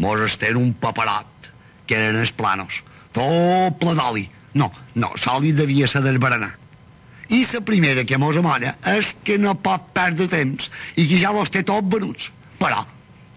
Mos 0.00 0.22
estén 0.26 0.56
un 0.56 0.72
paperot 0.72 1.50
que 1.86 1.98
eren 1.98 2.20
els 2.20 2.32
planos 2.32 2.82
tot 3.12 3.78
ple 3.80 3.94
d'oli. 3.98 4.26
No, 4.54 4.70
no, 4.94 5.12
l'oli 5.24 5.52
devia 5.54 5.88
ser 5.90 6.02
del 6.02 6.18
berenar. 6.22 6.50
I 7.30 7.44
la 7.52 7.60
primera 7.62 8.04
que 8.04 8.18
mos 8.18 8.36
amolla 8.36 8.74
és 8.92 9.12
que 9.24 9.38
no 9.38 9.54
pot 9.54 9.92
perdre 9.94 10.26
temps 10.30 10.70
i 10.96 11.06
que 11.06 11.18
ja 11.22 11.30
los 11.34 11.50
té 11.54 11.62
tots 11.62 11.90
venuts. 11.94 12.30
Però 12.58 12.82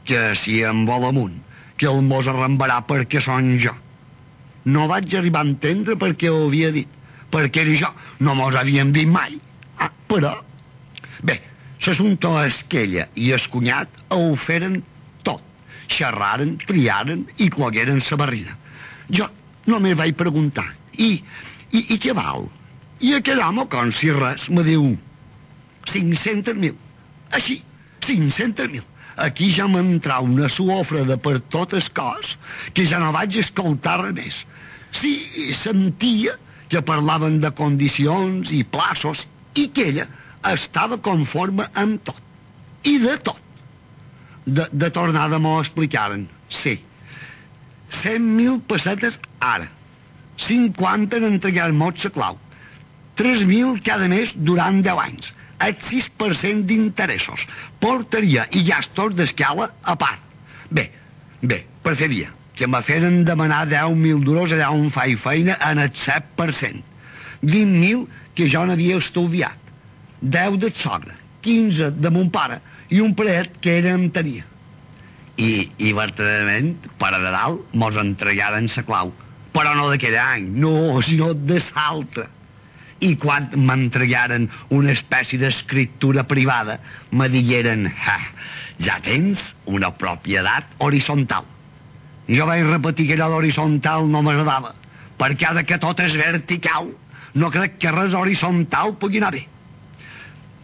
que 0.06 0.34
si 0.36 0.62
em 0.66 0.86
vol 0.90 1.06
amunt 1.10 1.36
que 1.78 1.90
el 1.90 2.02
mos 2.06 2.28
arrambarà 2.28 2.82
perquè 2.90 3.22
són 3.22 3.54
jo. 3.62 3.74
No 4.66 4.88
vaig 4.90 5.14
arribar 5.16 5.44
a 5.44 5.50
entendre 5.50 5.98
per 6.00 6.14
què 6.18 6.32
ho 6.32 6.48
havia 6.48 6.72
dit 6.74 6.90
perquè 7.34 7.64
era 7.64 7.78
jo, 7.78 7.90
no 8.22 8.36
mos 8.38 8.56
havíem 8.56 8.92
dit 8.94 9.10
mai. 9.10 9.38
Ah, 9.82 9.90
però 10.10 10.36
bé, 11.26 11.40
l'assumpte 11.88 12.32
és 12.46 12.64
que 12.70 12.84
ella 12.88 13.08
i 13.20 13.32
el 13.36 13.48
cunyat 13.54 14.04
ho 14.16 14.34
feren 14.40 14.82
tot. 15.28 15.42
Xerraren, 15.94 16.58
triaren 16.64 17.26
i 17.44 17.50
clogueren 17.54 18.00
sa 18.02 18.18
barrina 18.20 18.58
jo 19.12 19.28
només 19.70 19.98
vaig 20.00 20.16
preguntar. 20.20 20.66
I, 20.94 21.18
i, 21.72 21.80
i 21.96 21.98
què 22.02 22.14
val? 22.18 22.48
i 23.04 23.12
aquell 23.18 23.42
home, 23.44 23.66
com 23.68 23.90
si 23.92 24.12
res, 24.16 24.48
me 24.54 24.64
diu 24.64 24.84
500.000 25.92 26.76
així, 27.36 27.58
500.000 28.06 28.84
aquí 29.26 29.50
ja 29.54 29.66
m'entrà 29.68 30.22
una 30.24 30.48
suofreda 30.50 31.18
per 31.26 31.36
tot 31.56 31.76
el 31.76 31.90
cos 31.98 32.38
que 32.74 32.86
ja 32.88 33.02
no 33.02 33.12
vaig 33.16 33.36
escoltar 33.42 33.98
més. 34.14 34.44
Sí, 34.94 35.12
sentia 35.58 36.38
que 36.72 36.82
parlaven 36.86 37.40
de 37.44 37.52
condicions 37.58 38.54
i 38.56 38.64
plaços 38.64 39.28
i 39.60 39.68
que 39.76 39.90
ella 39.92 40.08
estava 40.52 41.00
conforme 41.10 41.68
amb 41.74 42.04
tot. 42.04 42.22
I 42.84 42.98
de 43.04 43.18
tot. 43.30 43.40
De, 44.46 44.68
de 44.72 44.90
tornada 44.92 45.40
m'ho 45.40 45.60
explicaren. 45.62 46.28
Sí. 46.50 46.76
100.000 47.92 48.60
pessetes 48.68 49.20
ara. 49.40 49.70
50 50.38 51.22
en 51.22 51.30
entregar-nos 51.30 52.10
la 52.10 52.12
clau. 52.18 52.42
3.000 53.22 53.80
cada 53.86 54.10
mes 54.12 54.34
durant 54.50 54.82
10 54.84 55.02
anys 55.08 55.34
el 55.64 55.76
6% 55.78 56.68
d'interessos, 56.68 57.48
portaria 57.80 58.46
i 58.52 58.64
gastos 58.68 59.16
d'escala 59.16 59.70
a 59.84 59.96
part. 60.00 60.24
Bé, 60.70 60.90
bé, 61.42 61.64
per 61.84 61.96
fer 62.00 62.10
via, 62.12 62.32
que 62.58 62.68
me 62.68 62.82
feren 62.84 63.24
demanar 63.28 63.64
10.000 63.72 64.24
duros 64.28 64.56
allà 64.56 64.72
on 64.76 64.90
faig 64.94 65.16
feina 65.20 65.58
en 65.70 65.84
el 65.86 65.92
7%. 65.92 66.84
20.000 67.44 68.08
que 68.36 68.48
jo 68.50 68.66
n'havia 68.68 69.00
estudiat. 69.00 69.63
10 70.24 70.58
de 70.60 70.72
sogra, 70.72 71.14
15 71.44 71.92
de 72.00 72.10
mon 72.10 72.30
pare 72.32 72.62
i 72.90 73.02
un 73.04 73.12
paret 73.16 73.60
que 73.60 73.78
era 73.82 73.92
em 73.98 74.10
tenia. 74.10 74.48
i, 75.38 75.66
i 75.82 75.94
verdaderament 75.98 76.76
per 77.02 77.10
a 77.14 77.20
Nadal 77.20 77.58
mos 77.74 77.98
entregaren 77.98 78.70
la 78.76 78.84
clau. 78.86 79.12
Però 79.54 79.74
no 79.78 79.90
d'aquell 79.90 80.18
any, 80.18 80.48
no, 80.62 81.02
sinó 81.02 81.34
de 81.34 81.60
l'altre. 81.76 82.28
I 83.04 83.16
quan 83.20 83.50
m'entregaren 83.54 84.48
una 84.72 84.94
espècie 84.94 85.40
d'escriptura 85.42 86.24
privada 86.24 86.80
me 87.12 87.28
digueren 87.30 87.88
ah, 87.90 88.22
ja 88.80 89.00
tens 89.02 89.56
una 89.66 89.92
propietat 89.92 90.70
horitzontal. 90.80 91.44
Jo 92.30 92.46
vaig 92.48 92.64
repetir 92.70 93.10
que 93.10 93.18
allò 93.18 93.34
d'horitzontal 93.34 94.08
no 94.08 94.22
m'agradava 94.24 94.74
perquè 95.20 95.50
ara 95.50 95.64
que 95.68 95.78
tot 95.78 96.00
és 96.00 96.16
vertical 96.18 96.88
no 97.36 97.50
crec 97.52 97.76
que 97.82 97.92
res 97.92 98.16
horitzontal 98.18 98.96
pugui 99.02 99.20
anar 99.20 99.34
bé 99.36 99.44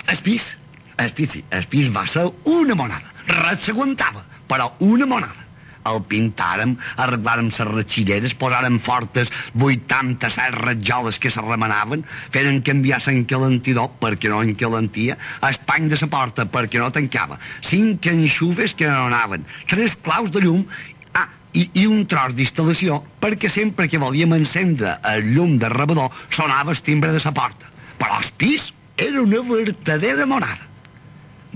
el 0.10 0.18
pis, 0.26 0.57
el 0.98 1.11
pis, 1.14 1.30
sí, 1.36 1.44
el 1.52 1.65
pis 1.69 1.91
va 1.95 2.07
ser 2.07 2.26
una 2.49 2.76
monada. 2.76 3.14
Res 3.30 3.68
s'aguantava, 3.68 4.23
però 4.49 4.72
una 4.86 5.06
monada. 5.06 5.45
El 5.90 6.02
pintàrem, 6.11 6.73
arreglàrem 7.02 7.48
les 7.49 7.60
ratxireres, 7.69 8.34
posàrem 8.41 8.77
fortes 8.84 9.31
87 9.56 10.57
ratjoles 10.57 11.19
que 11.23 11.31
se 11.31 11.44
remanaven, 11.45 12.03
feren 12.36 12.60
canviar 12.68 12.99
l'encalentidor 13.06 13.91
perquè 14.02 14.34
no 14.34 14.41
encalentia, 14.45 15.18
espany 15.49 15.88
de 15.94 15.99
la 16.02 16.10
porta 16.15 16.45
perquè 16.57 16.81
no 16.81 16.91
tancava, 16.91 17.40
cinc 17.61 18.10
enxufes 18.11 18.76
que 18.76 18.90
no 18.90 19.07
anaven, 19.07 19.45
tres 19.72 19.95
claus 19.95 20.34
de 20.36 20.44
llum 20.44 20.65
ah, 21.14 21.30
i, 21.53 21.69
i 21.73 21.86
un 21.88 22.03
tros 22.11 22.36
d'instal·lació 22.36 22.99
perquè 23.23 23.49
sempre 23.49 23.88
que 23.88 24.03
volíem 24.03 24.36
encendre 24.36 24.98
el 25.14 25.31
llum 25.31 25.57
de 25.64 25.72
rebedor 25.73 26.11
sonava 26.30 26.76
el 26.76 26.84
timbre 26.84 27.15
de 27.15 27.23
la 27.23 27.34
porta. 27.34 27.72
Però 27.99 28.19
el 28.19 28.36
pis 28.38 28.73
era 29.00 29.22
una 29.22 29.40
verdadera 29.42 30.26
morada. 30.26 30.68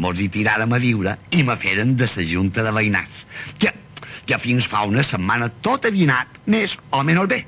Mos 0.04 0.22
hi 0.24 0.30
tiràrem 0.32 0.72
a 0.74 0.80
viure 0.82 1.16
i 1.38 1.44
me 1.46 1.56
feren 1.60 1.98
de 2.00 2.08
la 2.10 2.24
junta 2.30 2.64
de 2.66 2.72
veïnats, 2.78 3.26
que, 3.60 3.74
que 4.26 4.40
fins 4.40 4.68
fa 4.70 4.86
una 4.90 5.04
setmana 5.04 5.50
tot 5.68 5.86
havia 5.90 6.08
anat 6.10 6.40
més 6.56 6.78
o 6.92 7.04
menys 7.04 7.30
bé. 7.34 7.42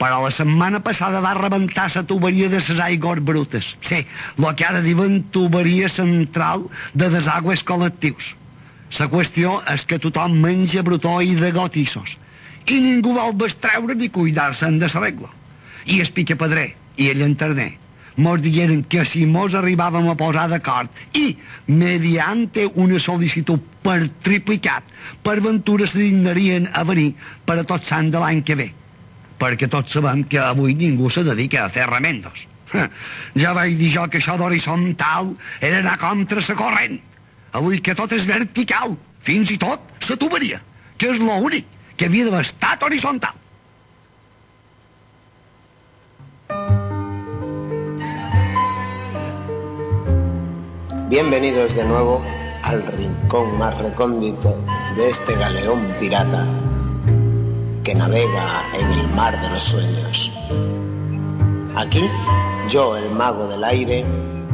Però 0.00 0.20
la 0.24 0.30
setmana 0.32 0.80
passada 0.84 1.20
va 1.24 1.32
rebentar 1.38 1.88
la 1.94 2.04
tuberia 2.12 2.48
de 2.52 2.60
les 2.60 2.84
aigües 2.86 3.24
brutes. 3.32 3.74
Sí, 3.80 4.04
el 4.38 4.54
que 4.56 4.68
ara 4.68 4.84
diuen 4.84 5.18
tuberia 5.32 5.88
central 5.88 6.68
de 6.94 7.10
desagües 7.16 7.64
col·lectius. 7.72 8.34
La 9.00 9.10
qüestió 9.10 9.58
és 9.74 9.84
que 9.86 10.00
tothom 10.02 10.40
menja 10.44 10.82
brutó 10.86 11.20
i 11.22 11.36
de 11.40 11.52
gotissos 11.56 12.16
i 12.70 12.78
ningú 12.84 13.12
vol 13.16 13.36
bestreure 13.42 13.94
ni 13.96 14.08
cuidar-se'n 14.12 14.78
de 14.78 14.88
la 14.94 15.04
regla. 15.04 15.30
I 15.86 16.00
el 16.04 16.10
pica-pedrer 16.16 16.74
i 17.00 17.08
el 17.10 17.22
llanterner 17.22 17.70
mos 18.16 18.42
digueren 18.42 18.82
que 18.84 19.04
si 19.04 19.26
mos 19.26 19.54
arribàvem 19.54 20.08
a 20.10 20.16
posar 20.18 20.48
d'acord 20.50 20.90
i, 21.16 21.36
mediante 21.66 22.66
una 22.74 22.98
sol·licitud 22.98 23.62
per 23.82 24.08
triplicat, 24.22 24.84
per 25.22 25.40
ventura 25.40 25.86
se 25.86 25.98
dignarien 25.98 26.68
a 26.74 26.84
venir 26.84 27.14
per 27.46 27.58
a 27.60 27.64
tot 27.64 27.84
sant 27.84 28.10
de 28.10 28.18
l'any 28.18 28.42
que 28.42 28.54
ve. 28.54 28.70
Perquè 29.40 29.68
tots 29.72 29.92
sabem 29.92 30.24
que 30.24 30.38
avui 30.38 30.74
ningú 30.74 31.10
se 31.10 31.24
dedica 31.24 31.64
a 31.64 31.68
fer 31.72 31.86
remendos. 31.88 32.46
Ja 33.34 33.52
vaig 33.56 33.76
dir 33.78 33.90
jo 33.90 34.06
que 34.08 34.18
això 34.20 34.36
d'horitzontal 34.38 35.34
era 35.60 35.78
anar 35.78 35.98
contra 35.98 36.40
la 36.40 36.56
corrent. 36.56 37.00
Avui 37.52 37.80
que 37.80 37.94
tot 37.98 38.12
és 38.12 38.26
vertical, 38.26 38.96
fins 39.22 39.50
i 39.50 39.58
tot 39.58 39.80
la 40.08 40.16
tuberia, 40.16 40.60
que 40.98 41.10
és 41.10 41.18
l'únic 41.18 41.66
que 41.96 42.06
havia 42.06 42.24
d'haver 42.28 42.46
estat. 42.46 42.84
Bienvenidos 51.10 51.74
de 51.74 51.82
nuevo 51.82 52.22
al 52.62 52.86
rincón 52.86 53.58
más 53.58 53.76
recóndito 53.78 54.56
de 54.94 55.08
este 55.08 55.34
galeón 55.34 55.80
pirata 55.98 56.46
que 57.82 57.96
navega 57.96 58.62
en 58.78 59.00
el 59.00 59.08
mar 59.08 59.34
de 59.40 59.50
los 59.50 59.64
sueños. 59.64 60.30
Aquí, 61.74 62.08
yo, 62.68 62.96
el 62.96 63.10
mago 63.10 63.48
del 63.48 63.64
aire, 63.64 64.04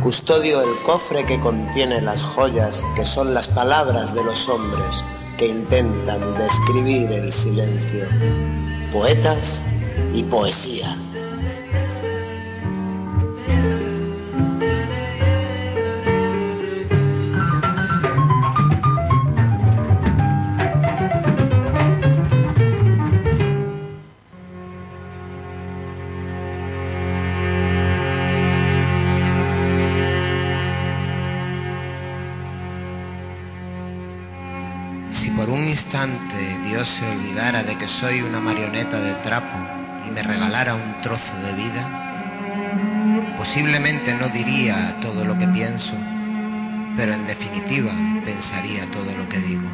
custodio 0.03 0.63
el 0.63 0.75
cofre 0.79 1.27
que 1.27 1.39
contiene 1.41 2.01
las 2.01 2.23
joyas 2.23 2.87
que 2.95 3.05
son 3.05 3.35
las 3.35 3.49
palabras 3.49 4.15
de 4.15 4.25
los 4.25 4.49
hombres 4.49 5.05
que 5.37 5.49
intentan 5.49 6.39
describir 6.39 7.13
el 7.13 7.31
silencio, 7.35 8.07
poetas 8.95 9.63
y 10.15 10.23
poesía. 10.23 10.97
Soy 38.01 38.21
una 38.21 38.43
marioneta 38.43 39.01
de 39.01 39.15
trapo 39.15 39.57
y 40.07 40.11
me 40.11 40.23
regalara 40.23 40.75
un 40.75 41.01
trozo 41.01 41.35
de 41.39 41.55
vida, 41.55 43.33
posiblemente 43.39 44.13
no 44.13 44.29
diría 44.29 45.01
todo 45.01 45.25
lo 45.25 45.39
que 45.39 45.49
pienso, 45.49 45.95
pero 46.95 47.15
en 47.15 47.27
definitiva 47.27 47.91
pensaría 48.23 48.85
todo 48.91 49.17
lo 49.17 49.27
que 49.31 49.39
digo. 49.39 49.67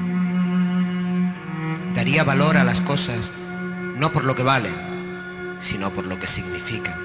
Daría 1.96 2.22
valor 2.22 2.56
a 2.56 2.62
las 2.62 2.80
cosas 2.82 3.32
no 3.96 4.12
por 4.12 4.22
lo 4.22 4.36
que 4.36 4.44
valen, 4.44 4.76
sino 5.58 5.90
por 5.90 6.06
lo 6.06 6.16
que 6.20 6.28
significan. 6.28 7.00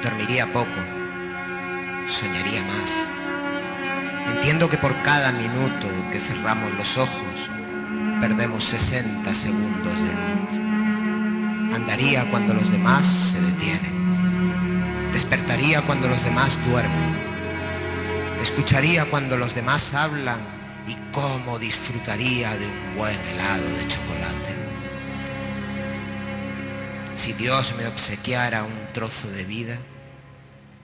Dormiría 0.00 0.46
poco, 0.52 0.80
soñaría 2.08 2.62
más. 2.62 3.10
Entiendo 4.32 4.70
que 4.70 4.78
por 4.78 4.94
cada 5.02 5.32
minuto 5.32 5.88
que 6.12 6.20
cerramos 6.20 6.72
los 6.74 6.96
ojos, 6.98 7.50
perdemos 8.20 8.64
60 8.64 9.34
segundos 9.34 10.00
de 10.00 10.12
luz. 10.12 11.74
Andaría 11.74 12.28
cuando 12.30 12.54
los 12.54 12.70
demás 12.70 13.04
se 13.04 13.40
detienen. 13.40 15.12
Despertaría 15.12 15.82
cuando 15.82 16.08
los 16.08 16.22
demás 16.24 16.58
duermen. 16.66 17.14
Escucharía 18.42 19.04
cuando 19.06 19.36
los 19.36 19.54
demás 19.54 19.94
hablan 19.94 20.38
y 20.86 20.96
cómo 21.12 21.58
disfrutaría 21.58 22.50
de 22.56 22.66
un 22.66 22.96
buen 22.96 23.18
helado 23.18 23.64
de 23.76 23.88
chocolate. 23.88 24.54
Si 27.16 27.32
Dios 27.32 27.74
me 27.78 27.86
obsequiara 27.86 28.64
un 28.64 28.92
trozo 28.92 29.30
de 29.30 29.44
vida, 29.44 29.78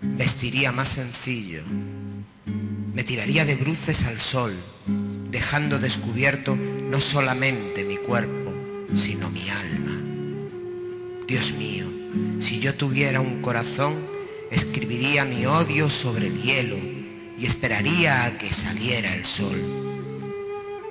vestiría 0.01 0.73
más 0.73 0.89
sencillo, 0.89 1.62
me 2.94 3.05
tiraría 3.05 3.44
de 3.44 3.57
bruces 3.57 4.05
al 4.07 4.20
sol, 4.20 4.55
dejando 5.31 5.78
descubierto 5.78 6.57
no 6.90 7.00
solamente 7.00 7.84
mi 7.84 7.96
cuerpo, 7.96 8.52
sino 8.94 9.30
mi 9.30 9.48
alma. 9.48 10.00
Dios 11.26 11.52
mío, 11.52 11.86
si 12.40 12.58
yo 12.58 12.74
tuviera 12.74 13.20
un 13.20 13.40
corazón, 13.42 13.94
escribiría 14.50 15.24
mi 15.24 15.46
odio 15.46 15.88
sobre 15.88 16.26
el 16.26 16.42
hielo 16.42 16.76
y 17.38 17.46
esperaría 17.46 18.24
a 18.24 18.36
que 18.38 18.52
saliera 18.52 19.14
el 19.14 19.24
sol. 19.24 19.56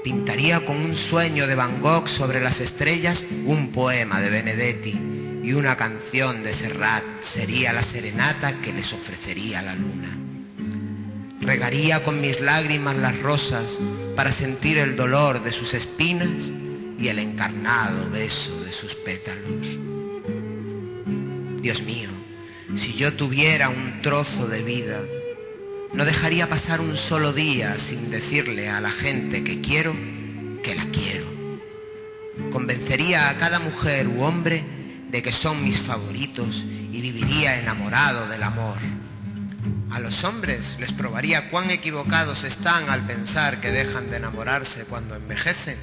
Pintaría 0.01 0.65
con 0.65 0.77
un 0.77 0.95
sueño 0.95 1.45
de 1.45 1.55
Van 1.55 1.81
Gogh 1.81 2.07
sobre 2.07 2.39
las 2.39 2.61
estrellas 2.61 3.25
un 3.45 3.73
poema 3.73 4.21
de 4.21 4.29
Benedetti 4.29 4.97
y 5.43 5.51
una 5.51 5.75
canción 5.75 6.43
de 6.43 6.53
Serrat 6.53 7.03
sería 7.21 7.73
la 7.73 7.83
serenata 7.83 8.53
que 8.61 8.71
les 8.71 8.93
ofrecería 8.93 9.61
la 9.61 9.75
luna. 9.75 10.28
Regaría 11.41 12.03
con 12.03 12.21
mis 12.21 12.41
lágrimas 12.41 12.95
las 12.97 13.17
rosas 13.19 13.79
para 14.15 14.31
sentir 14.31 14.77
el 14.77 14.95
dolor 14.95 15.41
de 15.43 15.51
sus 15.51 15.73
espinas 15.73 16.51
y 16.99 17.07
el 17.07 17.19
encarnado 17.19 18.09
beso 18.11 18.61
de 18.63 18.73
sus 18.73 18.95
pétalos. 18.95 19.79
Dios 21.61 21.81
mío, 21.83 22.09
si 22.75 22.93
yo 22.93 23.13
tuviera 23.13 23.69
un 23.69 24.01
trozo 24.01 24.47
de 24.47 24.63
vida, 24.63 25.01
no 25.93 26.05
dejaría 26.05 26.47
pasar 26.47 26.81
un 26.81 26.95
solo 26.95 27.33
día 27.33 27.77
sin 27.79 28.11
decirle 28.11 28.69
a 28.69 28.81
la 28.81 28.91
gente 28.91 29.43
que 29.43 29.61
quiero 29.61 29.95
que 30.61 30.75
la 30.75 30.85
quiero. 30.85 31.25
Convencería 32.51 33.29
a 33.29 33.37
cada 33.37 33.59
mujer 33.59 34.07
u 34.07 34.23
hombre 34.23 34.63
de 35.09 35.21
que 35.21 35.31
son 35.31 35.63
mis 35.63 35.79
favoritos 35.79 36.65
y 36.91 37.01
viviría 37.01 37.59
enamorado 37.59 38.27
del 38.27 38.43
amor. 38.43 38.77
A 39.91 39.99
los 39.99 40.23
hombres 40.23 40.77
les 40.79 40.93
probaría 40.93 41.49
cuán 41.49 41.69
equivocados 41.69 42.43
están 42.43 42.89
al 42.89 43.05
pensar 43.05 43.59
que 43.59 43.71
dejan 43.71 44.09
de 44.09 44.17
enamorarse 44.17 44.85
cuando 44.85 45.15
envejecen, 45.15 45.77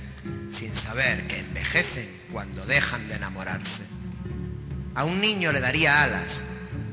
sin 0.51 0.75
saber 0.75 1.27
que 1.27 1.41
envejecen 1.41 2.09
cuando 2.33 2.65
dejan 2.67 3.09
de 3.09 3.17
enamorarse. 3.17 3.83
A 4.95 5.05
un 5.05 5.21
niño 5.21 5.53
le 5.53 5.61
daría 5.61 6.03
alas, 6.03 6.43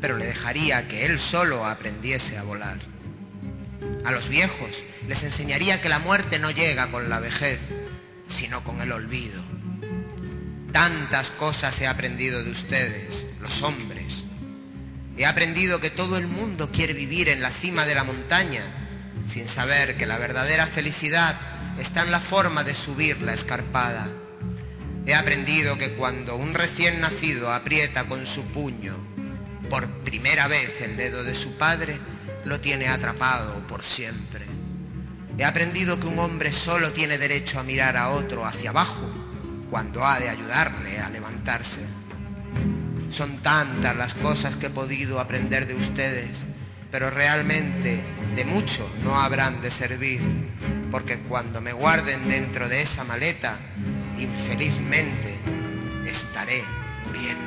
pero 0.01 0.17
le 0.17 0.25
dejaría 0.25 0.87
que 0.87 1.05
él 1.05 1.19
solo 1.19 1.65
aprendiese 1.65 2.37
a 2.37 2.43
volar. 2.43 2.77
A 4.05 4.11
los 4.11 4.27
viejos 4.27 4.83
les 5.07 5.23
enseñaría 5.23 5.81
que 5.81 5.87
la 5.87 5.99
muerte 5.99 6.39
no 6.39 6.51
llega 6.51 6.91
con 6.91 7.09
la 7.09 7.19
vejez, 7.19 7.59
sino 8.27 8.63
con 8.63 8.81
el 8.81 8.91
olvido. 8.91 9.41
Tantas 10.73 11.29
cosas 11.29 11.79
he 11.79 11.87
aprendido 11.87 12.43
de 12.43 12.51
ustedes, 12.51 13.25
los 13.39 13.61
hombres. 13.61 14.25
He 15.17 15.25
aprendido 15.25 15.79
que 15.79 15.91
todo 15.91 16.17
el 16.17 16.27
mundo 16.27 16.71
quiere 16.71 16.93
vivir 16.93 17.29
en 17.29 17.41
la 17.41 17.51
cima 17.51 17.85
de 17.85 17.95
la 17.95 18.03
montaña, 18.03 18.63
sin 19.27 19.47
saber 19.47 19.95
que 19.95 20.07
la 20.07 20.17
verdadera 20.17 20.65
felicidad 20.65 21.35
está 21.79 22.03
en 22.03 22.11
la 22.11 22.19
forma 22.19 22.63
de 22.63 22.73
subir 22.73 23.21
la 23.21 23.33
escarpada. 23.33 24.07
He 25.05 25.13
aprendido 25.13 25.77
que 25.77 25.93
cuando 25.93 26.35
un 26.35 26.53
recién 26.53 26.99
nacido 27.01 27.53
aprieta 27.53 28.05
con 28.05 28.25
su 28.25 28.43
puño 28.45 28.95
por 29.69 29.87
primera 30.03 30.47
vez 30.47 30.81
el 30.81 30.97
dedo 30.97 31.23
de 31.23 31.35
su 31.35 31.57
padre, 31.57 31.97
lo 32.45 32.59
tiene 32.59 32.87
atrapado 32.87 33.65
por 33.67 33.83
siempre. 33.83 34.45
He 35.37 35.45
aprendido 35.45 35.99
que 35.99 36.07
un 36.07 36.19
hombre 36.19 36.53
solo 36.53 36.91
tiene 36.91 37.17
derecho 37.17 37.59
a 37.59 37.63
mirar 37.63 37.97
a 37.97 38.09
otro 38.09 38.45
hacia 38.45 38.69
abajo 38.69 39.09
cuando 39.69 40.05
ha 40.05 40.19
de 40.19 40.29
ayudarle 40.29 40.99
a 40.99 41.09
levantarse. 41.09 41.81
Son 43.13 43.37
tantas 43.43 43.95
las 43.95 44.15
cosas 44.15 44.55
que 44.55 44.65
he 44.65 44.69
podido 44.71 45.19
aprender 45.19 45.67
de 45.67 45.75
ustedes, 45.75 46.47
pero 46.89 47.11
realmente 47.11 48.03
de 48.35 48.43
mucho 48.43 48.89
no 49.03 49.21
habrán 49.21 49.61
de 49.61 49.69
servir, 49.69 50.19
porque 50.89 51.19
cuando 51.19 51.61
me 51.61 51.73
guarden 51.73 52.27
dentro 52.27 52.67
de 52.67 52.81
esa 52.81 53.03
maleta, 53.03 53.55
infelizmente 54.17 55.37
estaré 56.07 56.63
muriendo. 57.05 57.43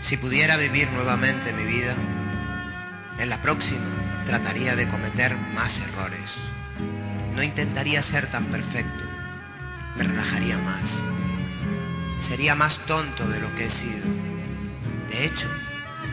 Si 0.00 0.18
pudiera 0.18 0.58
vivir 0.58 0.86
nuevamente 0.90 1.54
mi 1.54 1.64
vida, 1.64 1.94
en 3.18 3.30
la 3.30 3.40
próxima 3.40 3.80
trataría 4.26 4.76
de 4.76 4.86
cometer 4.86 5.34
más 5.54 5.80
errores. 5.80 6.57
No 7.38 7.44
intentaría 7.44 8.02
ser 8.02 8.26
tan 8.26 8.46
perfecto. 8.46 9.04
Me 9.94 10.02
relajaría 10.02 10.58
más. 10.58 11.00
Sería 12.18 12.56
más 12.56 12.78
tonto 12.78 13.28
de 13.28 13.38
lo 13.38 13.54
que 13.54 13.66
he 13.66 13.70
sido. 13.70 14.08
De 15.08 15.24
hecho, 15.24 15.46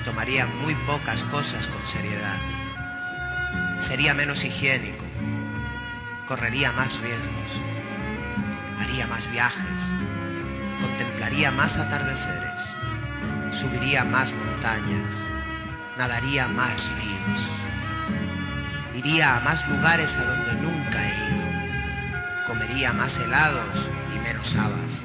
tomaría 0.03 0.45
muy 0.45 0.75
pocas 0.85 1.23
cosas 1.23 1.65
con 1.65 1.83
seriedad. 1.83 2.37
Sería 3.79 4.13
menos 4.13 4.43
higiénico. 4.43 5.03
Correría 6.27 6.71
más 6.73 6.99
riesgos. 6.99 7.59
Haría 8.79 9.07
más 9.07 9.27
viajes. 9.31 9.95
Contemplaría 10.79 11.49
más 11.49 11.79
atardeceres 11.79 12.45
subiría 13.51 14.03
más 14.03 14.33
montañas, 14.33 15.15
nadaría 15.97 16.47
más 16.49 16.89
ríos, 16.97 17.49
iría 18.95 19.35
a 19.35 19.39
más 19.41 19.67
lugares 19.67 20.15
a 20.15 20.23
donde 20.23 20.53
nunca 20.61 21.03
he 21.03 21.13
ido, 21.13 22.47
comería 22.47 22.93
más 22.93 23.19
helados 23.19 23.89
y 24.15 24.19
menos 24.19 24.55
habas, 24.55 25.03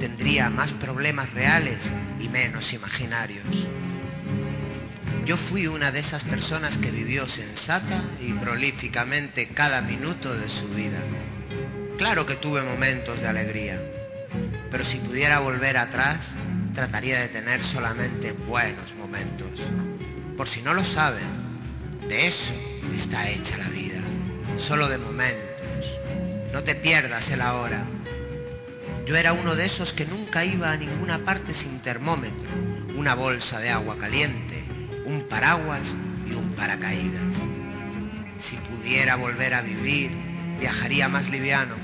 tendría 0.00 0.50
más 0.50 0.72
problemas 0.72 1.32
reales 1.34 1.92
y 2.20 2.28
menos 2.28 2.72
imaginarios. 2.72 3.68
Yo 5.26 5.36
fui 5.36 5.66
una 5.66 5.90
de 5.90 6.00
esas 6.00 6.24
personas 6.24 6.76
que 6.76 6.90
vivió 6.90 7.26
sensata 7.28 7.98
y 8.20 8.32
prolíficamente 8.32 9.48
cada 9.48 9.80
minuto 9.80 10.34
de 10.34 10.48
su 10.48 10.68
vida. 10.68 10.98
Claro 11.96 12.26
que 12.26 12.36
tuve 12.36 12.62
momentos 12.62 13.20
de 13.20 13.28
alegría, 13.28 13.80
pero 14.70 14.84
si 14.84 14.98
pudiera 14.98 15.38
volver 15.38 15.76
atrás, 15.76 16.36
trataría 16.74 17.20
de 17.20 17.28
tener 17.28 17.64
solamente 17.64 18.32
buenos 18.32 18.94
momentos. 18.96 19.70
Por 20.36 20.48
si 20.48 20.60
no 20.62 20.74
lo 20.74 20.84
saben, 20.84 21.24
de 22.08 22.26
eso 22.26 22.52
está 22.92 23.28
hecha 23.28 23.56
la 23.58 23.68
vida, 23.68 24.00
solo 24.56 24.88
de 24.88 24.98
momentos. 24.98 25.98
No 26.52 26.62
te 26.62 26.74
pierdas 26.74 27.30
el 27.30 27.40
ahora. 27.40 27.84
Yo 29.06 29.16
era 29.16 29.32
uno 29.32 29.54
de 29.54 29.66
esos 29.66 29.92
que 29.92 30.06
nunca 30.06 30.44
iba 30.44 30.72
a 30.72 30.76
ninguna 30.76 31.18
parte 31.18 31.52
sin 31.52 31.80
termómetro, 31.80 32.50
una 32.96 33.14
bolsa 33.14 33.60
de 33.60 33.70
agua 33.70 33.96
caliente, 33.98 34.62
un 35.04 35.22
paraguas 35.22 35.96
y 36.28 36.34
un 36.34 36.50
paracaídas. 36.52 37.36
Si 38.38 38.56
pudiera 38.56 39.16
volver 39.16 39.54
a 39.54 39.62
vivir, 39.62 40.10
viajaría 40.60 41.08
más 41.08 41.30
liviano. 41.30 41.74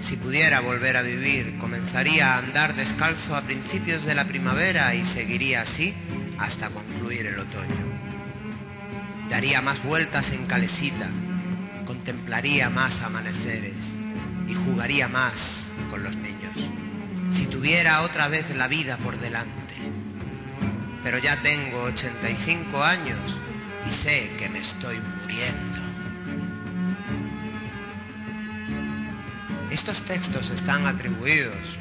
Si 0.00 0.16
pudiera 0.16 0.60
volver 0.60 0.96
a 0.96 1.02
vivir, 1.02 1.58
comenzaría 1.58 2.34
a 2.34 2.38
andar 2.38 2.74
descalzo 2.74 3.36
a 3.36 3.42
principios 3.42 4.04
de 4.04 4.14
la 4.14 4.26
primavera 4.26 4.94
y 4.94 5.04
seguiría 5.04 5.62
así 5.62 5.94
hasta 6.38 6.70
concluir 6.70 7.26
el 7.26 7.38
otoño. 7.38 7.99
Daría 9.30 9.62
más 9.62 9.82
vueltas 9.84 10.32
en 10.32 10.44
calesita, 10.46 11.08
contemplaría 11.86 12.68
más 12.68 13.00
amaneceres 13.02 13.94
y 14.48 14.54
jugaría 14.54 15.06
más 15.06 15.68
con 15.88 16.02
los 16.02 16.16
niños. 16.16 16.70
Si 17.30 17.46
tuviera 17.46 18.02
otra 18.02 18.26
vez 18.26 18.54
la 18.56 18.66
vida 18.66 18.96
por 18.96 19.16
delante. 19.18 19.74
Pero 21.04 21.18
ya 21.18 21.40
tengo 21.42 21.84
85 21.84 22.82
años 22.82 23.40
y 23.88 23.92
sé 23.92 24.28
que 24.36 24.48
me 24.48 24.58
estoy 24.58 24.96
muriendo. 25.22 25.80
Estos 29.70 30.00
textos 30.00 30.50
están 30.50 30.86
atribuidos 30.88 31.78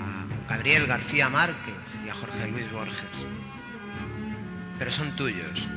a 0.00 0.52
Gabriel 0.52 0.88
García 0.88 1.28
Márquez 1.28 1.98
y 2.04 2.08
a 2.08 2.14
Jorge 2.14 2.48
Luis 2.48 2.72
Borges. 2.72 3.26
Pero 4.78 4.90
son 4.90 5.10
tuyos, 5.12 5.68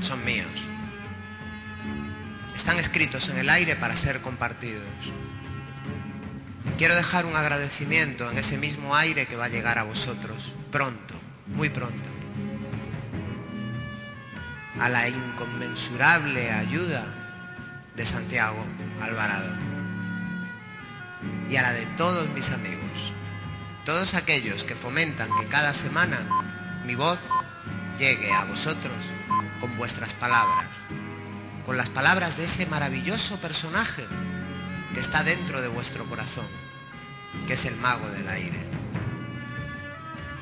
son 0.00 0.24
míos. 0.24 0.68
Están 2.54 2.78
escritos 2.78 3.28
en 3.28 3.38
el 3.38 3.50
aire 3.50 3.76
para 3.76 3.96
ser 3.96 4.20
compartidos. 4.20 5.12
Quiero 6.78 6.94
dejar 6.94 7.26
un 7.26 7.36
agradecimiento 7.36 8.30
en 8.30 8.38
ese 8.38 8.58
mismo 8.58 8.96
aire 8.96 9.26
que 9.26 9.36
va 9.36 9.44
a 9.44 9.48
llegar 9.48 9.78
a 9.78 9.84
vosotros 9.84 10.54
pronto, 10.70 11.14
muy 11.48 11.68
pronto. 11.68 12.08
A 14.80 14.88
la 14.88 15.08
inconmensurable 15.08 16.50
ayuda 16.50 17.04
de 17.94 18.04
Santiago 18.04 18.64
Alvarado 19.00 19.54
y 21.48 21.56
a 21.56 21.62
la 21.62 21.72
de 21.72 21.86
todos 21.96 22.28
mis 22.30 22.50
amigos, 22.50 23.12
todos 23.84 24.14
aquellos 24.14 24.64
que 24.64 24.74
fomentan 24.74 25.28
que 25.40 25.46
cada 25.46 25.72
semana 25.72 26.18
mi 26.84 26.94
voz 26.94 27.20
llegue 27.98 28.32
a 28.32 28.44
vosotros 28.44 28.92
con 29.64 29.78
vuestras 29.78 30.12
palabras, 30.12 30.66
con 31.64 31.78
las 31.78 31.88
palabras 31.88 32.36
de 32.36 32.44
ese 32.44 32.66
maravilloso 32.66 33.38
personaje 33.38 34.04
que 34.92 35.00
está 35.00 35.24
dentro 35.24 35.62
de 35.62 35.68
vuestro 35.68 36.04
corazón, 36.04 36.44
que 37.46 37.54
es 37.54 37.64
el 37.64 37.74
mago 37.76 38.06
del 38.10 38.28
aire. 38.28 38.62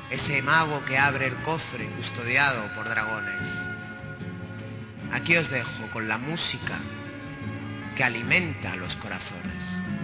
Ese 0.09 0.41
mago 0.41 0.83
que 0.83 0.97
abre 0.97 1.27
el 1.27 1.35
cofre 1.37 1.87
custodiado 1.91 2.67
por 2.75 2.89
dragones. 2.89 3.65
Aquí 5.13 5.37
os 5.37 5.49
dejo 5.49 5.89
con 5.93 6.09
la 6.09 6.17
música 6.17 6.75
que 7.95 8.03
alimenta 8.03 8.75
los 8.75 8.97
corazones. 8.97 10.02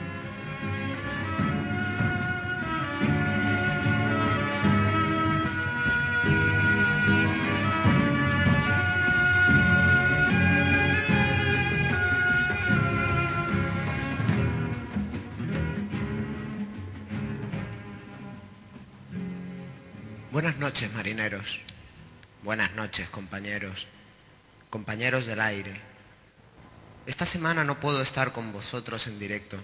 Buenas 20.41 20.57
noches, 20.57 20.89
marineros. 20.93 21.59
Buenas 22.43 22.73
noches, 22.75 23.09
compañeros. 23.09 23.89
Compañeros 24.69 25.25
del 25.25 25.41
aire. 25.41 25.73
Esta 27.05 27.25
semana 27.25 27.65
no 27.65 27.81
puedo 27.81 28.01
estar 28.01 28.31
con 28.31 28.53
vosotros 28.53 29.07
en 29.07 29.19
directo, 29.19 29.61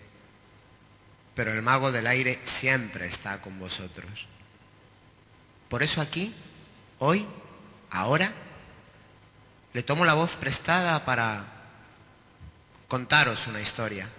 pero 1.34 1.54
el 1.54 1.62
mago 1.62 1.94
del 1.94 2.08
aire 2.08 2.38
siempre 2.44 3.08
está 3.08 3.40
con 3.40 3.58
vosotros. 3.58 4.28
Por 5.70 5.82
eso 5.82 6.02
aquí, 6.02 6.36
hoy, 7.00 7.26
ahora, 7.90 8.34
le 9.72 9.82
tomo 9.82 10.04
la 10.04 10.14
voz 10.14 10.36
prestada 10.36 11.06
para 11.06 11.46
contaros 12.90 13.48
una 13.48 13.62
historia. 13.62 14.10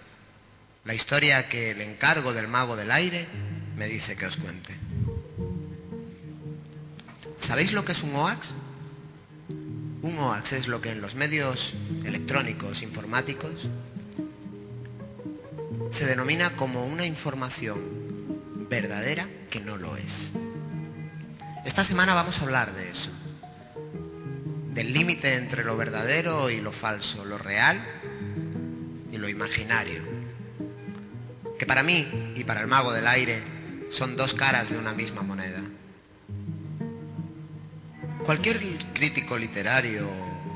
La 0.86 0.94
historia 0.94 1.50
que 1.50 1.72
el 1.72 1.82
encargo 1.82 2.32
del 2.32 2.48
mago 2.48 2.76
del 2.76 2.92
aire 2.92 3.26
me 3.76 3.86
dice 3.88 4.16
que 4.16 4.24
os 4.24 4.38
cuente. 4.38 4.85
¿Sabéis 7.46 7.72
lo 7.72 7.84
que 7.84 7.92
es 7.92 8.02
un 8.02 8.12
OAX? 8.16 8.54
Un 10.02 10.18
OAX 10.18 10.52
es 10.52 10.66
lo 10.66 10.80
que 10.80 10.90
en 10.90 11.00
los 11.00 11.14
medios 11.14 11.74
electrónicos 12.04 12.82
informáticos 12.82 13.70
se 15.90 16.06
denomina 16.06 16.50
como 16.56 16.84
una 16.84 17.06
información 17.06 17.80
verdadera 18.68 19.28
que 19.48 19.60
no 19.60 19.76
lo 19.76 19.96
es. 19.96 20.32
Esta 21.64 21.84
semana 21.84 22.14
vamos 22.14 22.40
a 22.40 22.42
hablar 22.42 22.74
de 22.74 22.90
eso, 22.90 23.12
del 24.74 24.92
límite 24.92 25.36
entre 25.36 25.62
lo 25.62 25.76
verdadero 25.76 26.50
y 26.50 26.60
lo 26.60 26.72
falso, 26.72 27.24
lo 27.24 27.38
real 27.38 27.80
y 29.12 29.18
lo 29.18 29.28
imaginario, 29.28 30.02
que 31.60 31.64
para 31.64 31.84
mí 31.84 32.32
y 32.34 32.42
para 32.42 32.60
el 32.60 32.66
mago 32.66 32.92
del 32.92 33.06
aire 33.06 33.40
son 33.92 34.16
dos 34.16 34.34
caras 34.34 34.70
de 34.70 34.78
una 34.78 34.94
misma 34.94 35.22
moneda. 35.22 35.62
Cualquier 38.26 38.58
crítico 38.92 39.38
literario, 39.38 40.04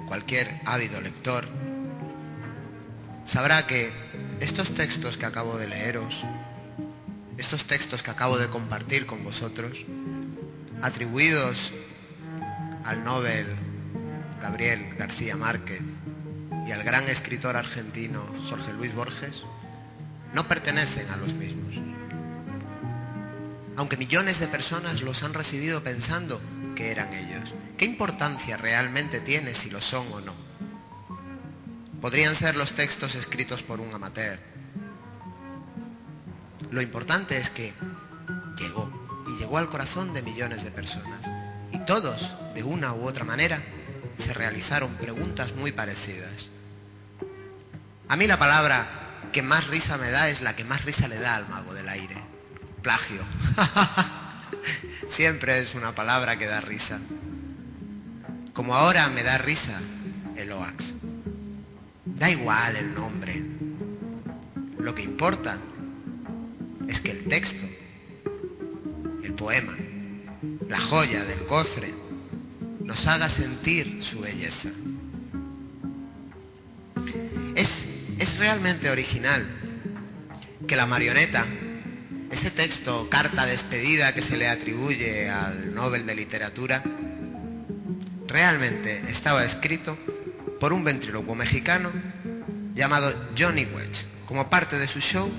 cualquier 0.09 0.51
ávido 0.65 1.01
lector, 1.01 1.47
sabrá 3.25 3.65
que 3.65 3.93
estos 4.41 4.75
textos 4.75 5.17
que 5.17 5.25
acabo 5.25 5.57
de 5.57 5.69
leeros, 5.69 6.25
estos 7.39 7.67
textos 7.67 8.03
que 8.03 8.11
acabo 8.11 8.39
de 8.39 8.49
compartir 8.49 9.07
con 9.07 9.23
vosotros, 9.23 9.87
atribuidos 10.83 11.73
al 12.85 13.05
Nobel 13.05 13.47
Gabriel 14.43 14.93
García 14.99 15.37
Márquez 15.37 15.83
y 16.67 16.73
al 16.73 16.83
gran 16.83 17.09
escritor 17.09 17.57
argentino 17.57 18.27
Jorge 18.49 18.73
Luis 18.73 18.93
Borges, 18.97 19.45
no 20.35 20.49
pertenecen 20.49 21.09
a 21.11 21.17
los 21.19 21.35
mismos. 21.35 21.77
Aunque 23.77 23.97
millones 23.97 24.41
de 24.41 24.49
personas 24.49 25.03
los 25.03 25.23
han 25.23 25.35
recibido 25.35 25.85
pensando 25.85 26.41
eran 26.89 27.12
ellos, 27.12 27.55
¿qué 27.77 27.85
importancia 27.85 28.57
realmente 28.57 29.20
tiene 29.20 29.55
si 29.55 29.70
lo 29.70 29.81
son 29.81 30.07
o 30.12 30.20
no? 30.20 30.35
Podrían 32.01 32.35
ser 32.35 32.57
los 32.57 32.73
textos 32.73 33.15
escritos 33.15 33.62
por 33.62 33.81
un 33.81 33.93
amateur. 33.93 34.39
Lo 36.70 36.81
importante 36.81 37.36
es 37.36 37.51
que 37.51 37.74
llegó 38.57 38.90
y 39.28 39.39
llegó 39.39 39.59
al 39.59 39.69
corazón 39.69 40.15
de 40.15 40.23
millones 40.23 40.65
de 40.65 40.70
personas. 40.70 41.28
Y 41.73 41.78
todos, 41.81 42.35
de 42.55 42.62
una 42.62 42.94
u 42.94 43.07
otra 43.07 43.24
manera, 43.24 43.62
se 44.16 44.32
realizaron 44.32 44.94
preguntas 44.94 45.55
muy 45.57 45.73
parecidas. 45.73 46.48
A 48.09 48.16
mí 48.16 48.27
la 48.27 48.39
palabra 48.39 48.86
que 49.32 49.43
más 49.43 49.66
risa 49.66 49.97
me 49.98 50.11
da 50.11 50.28
es 50.28 50.40
la 50.40 50.57
que 50.57 50.65
más 50.65 50.85
risa 50.85 51.09
le 51.09 51.19
da 51.19 51.36
al 51.36 51.48
mago 51.48 51.74
del 51.74 51.89
aire. 51.89 52.16
Plagio. 52.82 53.23
Siempre 55.09 55.59
es 55.59 55.74
una 55.74 55.95
palabra 55.95 56.39
que 56.39 56.47
da 56.47 56.61
risa. 56.61 56.99
Como 58.53 58.74
ahora 58.74 59.09
me 59.09 59.23
da 59.23 59.39
risa 59.39 59.78
el 60.37 60.53
OAX. 60.53 60.95
Da 62.05 62.31
igual 62.31 62.77
el 62.77 62.95
nombre. 62.95 63.43
Lo 64.78 64.95
que 64.95 65.03
importa 65.03 65.57
es 66.89 67.01
que 67.01 67.11
el 67.12 67.24
texto, 67.24 67.65
el 69.23 69.35
poema, 69.35 69.74
la 70.69 70.81
joya 70.81 71.24
del 71.24 71.47
cofre, 71.47 71.93
nos 72.81 73.07
haga 73.07 73.28
sentir 73.28 74.03
su 74.03 74.20
belleza. 74.20 74.70
Es, 77.55 78.11
es 78.19 78.39
realmente 78.39 78.91
original 78.91 79.47
que 80.66 80.77
la 80.77 80.87
marioneta, 80.87 81.45
ese 82.31 82.51
texto, 82.51 83.09
carta 83.11 83.44
despedida 83.44 84.15
que 84.15 84.23
se 84.23 84.36
le 84.36 84.48
atribuye 84.48 85.28
al 85.28 85.74
Nobel 85.74 86.07
de 86.07 86.15
Literatura, 86.15 86.82
realmente 88.27 89.02
estaba 89.09 89.44
escrito 89.44 89.98
por 90.61 90.73
un 90.73 90.85
ventrílocuo 90.85 91.35
mexicano 91.35 91.90
llamado 92.74 93.12
Johnny 93.36 93.65
Wedge, 93.65 94.07
como 94.27 94.48
parte 94.48 94.78
de 94.78 94.86
su 94.86 95.01
show 95.01 95.31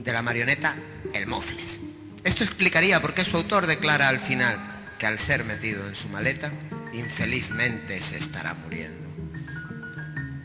de 0.00 0.12
la 0.12 0.22
marioneta 0.22 0.74
El 1.14 1.26
Mofles. 1.26 1.78
Esto 2.24 2.42
explicaría 2.42 3.00
por 3.00 3.14
qué 3.14 3.24
su 3.24 3.36
autor 3.36 3.66
declara 3.66 4.08
al 4.08 4.18
final 4.18 4.58
que 4.98 5.06
al 5.06 5.18
ser 5.18 5.44
metido 5.44 5.86
en 5.86 5.94
su 5.94 6.08
maleta, 6.08 6.50
infelizmente 6.92 8.00
se 8.02 8.18
estará 8.18 8.54
muriendo. 8.54 9.08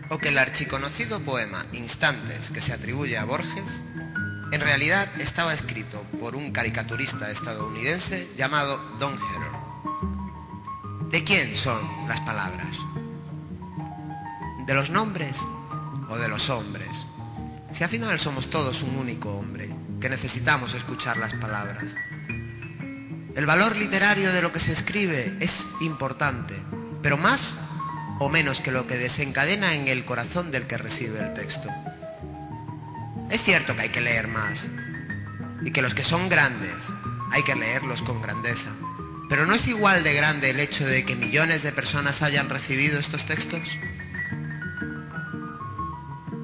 O 0.09 0.19
que 0.19 0.29
el 0.29 0.37
archiconocido 0.37 1.19
poema 1.21 1.65
Instantes 1.73 2.51
que 2.51 2.61
se 2.61 2.71
atribuye 2.71 3.17
a 3.17 3.25
Borges, 3.25 3.81
en 4.51 4.61
realidad 4.61 5.09
estaba 5.19 5.53
escrito 5.53 6.03
por 6.19 6.35
un 6.35 6.51
caricaturista 6.51 7.29
estadounidense 7.31 8.27
llamado 8.37 8.77
Don 8.99 9.13
Heror. 9.13 11.09
¿De 11.09 11.23
quién 11.23 11.55
son 11.55 11.81
las 12.07 12.19
palabras? 12.21 12.77
¿De 14.65 14.73
los 14.73 14.89
nombres 14.89 15.39
o 16.09 16.17
de 16.17 16.27
los 16.27 16.49
hombres? 16.49 17.05
Si 17.71 17.83
al 17.83 17.89
final 17.89 18.19
somos 18.19 18.49
todos 18.49 18.83
un 18.83 18.95
único 18.97 19.31
hombre, 19.31 19.69
que 19.99 20.09
necesitamos 20.09 20.73
escuchar 20.73 21.17
las 21.17 21.33
palabras. 21.33 21.95
El 23.35 23.45
valor 23.45 23.75
literario 23.75 24.31
de 24.31 24.41
lo 24.41 24.51
que 24.51 24.59
se 24.59 24.71
escribe 24.71 25.35
es 25.39 25.65
importante, 25.81 26.55
pero 27.01 27.17
más 27.17 27.55
o 28.19 28.29
menos 28.29 28.61
que 28.61 28.71
lo 28.71 28.87
que 28.87 28.97
desencadena 28.97 29.73
en 29.73 29.87
el 29.87 30.05
corazón 30.05 30.51
del 30.51 30.67
que 30.67 30.77
recibe 30.77 31.19
el 31.19 31.33
texto. 31.33 31.69
Es 33.35 33.43
cierto 33.43 33.75
que 33.75 33.81
hay 33.81 33.89
que 33.89 33.99
leer 33.99 34.29
más, 34.29 34.69
y 35.61 35.71
que 35.71 35.81
los 35.81 35.93
que 35.93 36.05
son 36.05 36.29
grandes 36.29 36.87
hay 37.33 37.43
que 37.43 37.53
leerlos 37.53 38.01
con 38.01 38.21
grandeza, 38.21 38.69
pero 39.27 39.45
¿no 39.45 39.53
es 39.53 39.67
igual 39.67 40.05
de 40.05 40.13
grande 40.13 40.51
el 40.51 40.59
hecho 40.61 40.85
de 40.85 41.03
que 41.03 41.17
millones 41.17 41.61
de 41.61 41.73
personas 41.73 42.21
hayan 42.21 42.47
recibido 42.47 42.97
estos 42.97 43.25
textos? 43.25 43.77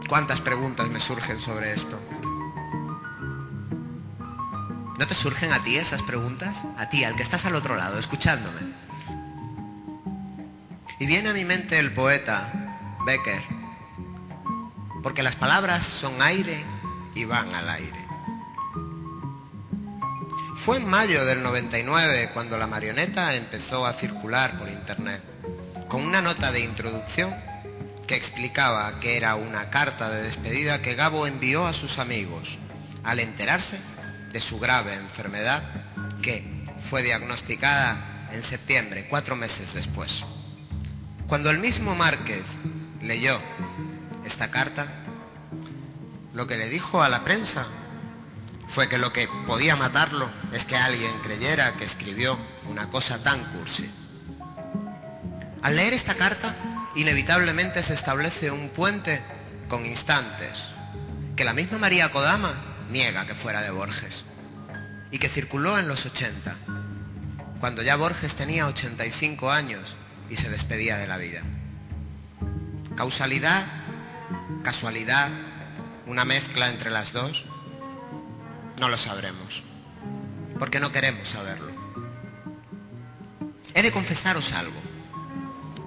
¿Cuántas 0.09 0.41
preguntas 0.41 0.89
me 0.89 0.99
surgen 0.99 1.39
sobre 1.39 1.71
esto? 1.71 1.97
¿No 4.99 5.07
te 5.07 5.15
surgen 5.15 5.53
a 5.53 5.63
ti 5.63 5.77
esas 5.77 6.03
preguntas? 6.03 6.63
A 6.77 6.89
ti, 6.89 7.05
al 7.05 7.15
que 7.15 7.23
estás 7.23 7.45
al 7.45 7.55
otro 7.55 7.77
lado, 7.77 7.99
escuchándome. 7.99 8.59
Y 10.99 11.05
viene 11.05 11.29
a 11.29 11.33
mi 11.33 11.45
mente 11.45 11.79
el 11.79 11.93
poeta 11.93 12.51
Becker, 13.05 13.60
porque 15.01 15.23
las 15.23 15.35
palabras 15.35 15.83
son 15.85 16.21
aire 16.21 16.63
y 17.15 17.25
van 17.25 17.53
al 17.53 17.69
aire. 17.69 18.07
Fue 20.55 20.77
en 20.77 20.87
mayo 20.87 21.25
del 21.25 21.41
99 21.41 22.29
cuando 22.33 22.57
la 22.57 22.67
marioneta 22.67 23.33
empezó 23.35 23.85
a 23.85 23.93
circular 23.93 24.59
por 24.59 24.69
internet, 24.69 25.23
con 25.87 26.03
una 26.03 26.21
nota 26.21 26.51
de 26.51 26.59
introducción 26.59 27.33
que 28.05 28.15
explicaba 28.15 28.99
que 28.99 29.17
era 29.17 29.35
una 29.35 29.69
carta 29.69 30.09
de 30.09 30.21
despedida 30.21 30.81
que 30.81 30.95
Gabo 30.95 31.25
envió 31.25 31.65
a 31.65 31.73
sus 31.73 31.97
amigos 31.97 32.59
al 33.03 33.19
enterarse 33.19 33.79
de 34.31 34.39
su 34.39 34.59
grave 34.59 34.93
enfermedad 34.93 35.63
que 36.21 36.65
fue 36.77 37.03
diagnosticada 37.03 38.29
en 38.31 38.43
septiembre, 38.43 39.07
cuatro 39.09 39.35
meses 39.35 39.73
después. 39.73 40.23
Cuando 41.27 41.49
el 41.49 41.59
mismo 41.59 41.95
Márquez 41.95 42.43
leyó 43.01 43.39
esta 44.25 44.51
carta, 44.51 44.87
lo 46.33 46.47
que 46.47 46.57
le 46.57 46.69
dijo 46.69 47.01
a 47.03 47.09
la 47.09 47.23
prensa 47.23 47.65
fue 48.67 48.87
que 48.87 48.97
lo 48.97 49.11
que 49.11 49.27
podía 49.45 49.75
matarlo 49.75 50.29
es 50.53 50.65
que 50.65 50.77
alguien 50.77 51.11
creyera 51.23 51.73
que 51.73 51.83
escribió 51.83 52.37
una 52.69 52.89
cosa 52.89 53.21
tan 53.21 53.43
cursi. 53.55 53.89
Al 55.61 55.75
leer 55.75 55.93
esta 55.93 56.15
carta, 56.15 56.55
inevitablemente 56.95 57.83
se 57.83 57.93
establece 57.93 58.49
un 58.49 58.69
puente 58.69 59.21
con 59.67 59.85
instantes 59.85 60.69
que 61.35 61.45
la 61.45 61.53
misma 61.53 61.77
María 61.77 62.11
Kodama 62.11 62.53
niega 62.91 63.25
que 63.25 63.35
fuera 63.35 63.61
de 63.61 63.71
Borges 63.71 64.25
y 65.11 65.19
que 65.19 65.29
circuló 65.29 65.77
en 65.77 65.87
los 65.87 66.05
80, 66.05 66.55
cuando 67.59 67.81
ya 67.81 67.95
Borges 67.95 68.35
tenía 68.35 68.67
85 68.67 69.51
años 69.51 69.97
y 70.29 70.37
se 70.37 70.49
despedía 70.49 70.97
de 70.97 71.07
la 71.07 71.17
vida. 71.17 71.41
¿Causalidad? 72.95 73.65
¿Casualidad? 74.63 75.29
¿Una 76.07 76.25
mezcla 76.25 76.69
entre 76.69 76.89
las 76.89 77.13
dos? 77.13 77.45
No 78.79 78.89
lo 78.89 78.97
sabremos, 78.97 79.63
porque 80.59 80.79
no 80.79 80.91
queremos 80.91 81.27
saberlo. 81.27 81.71
He 83.73 83.81
de 83.81 83.91
confesaros 83.91 84.53
algo. 84.53 84.81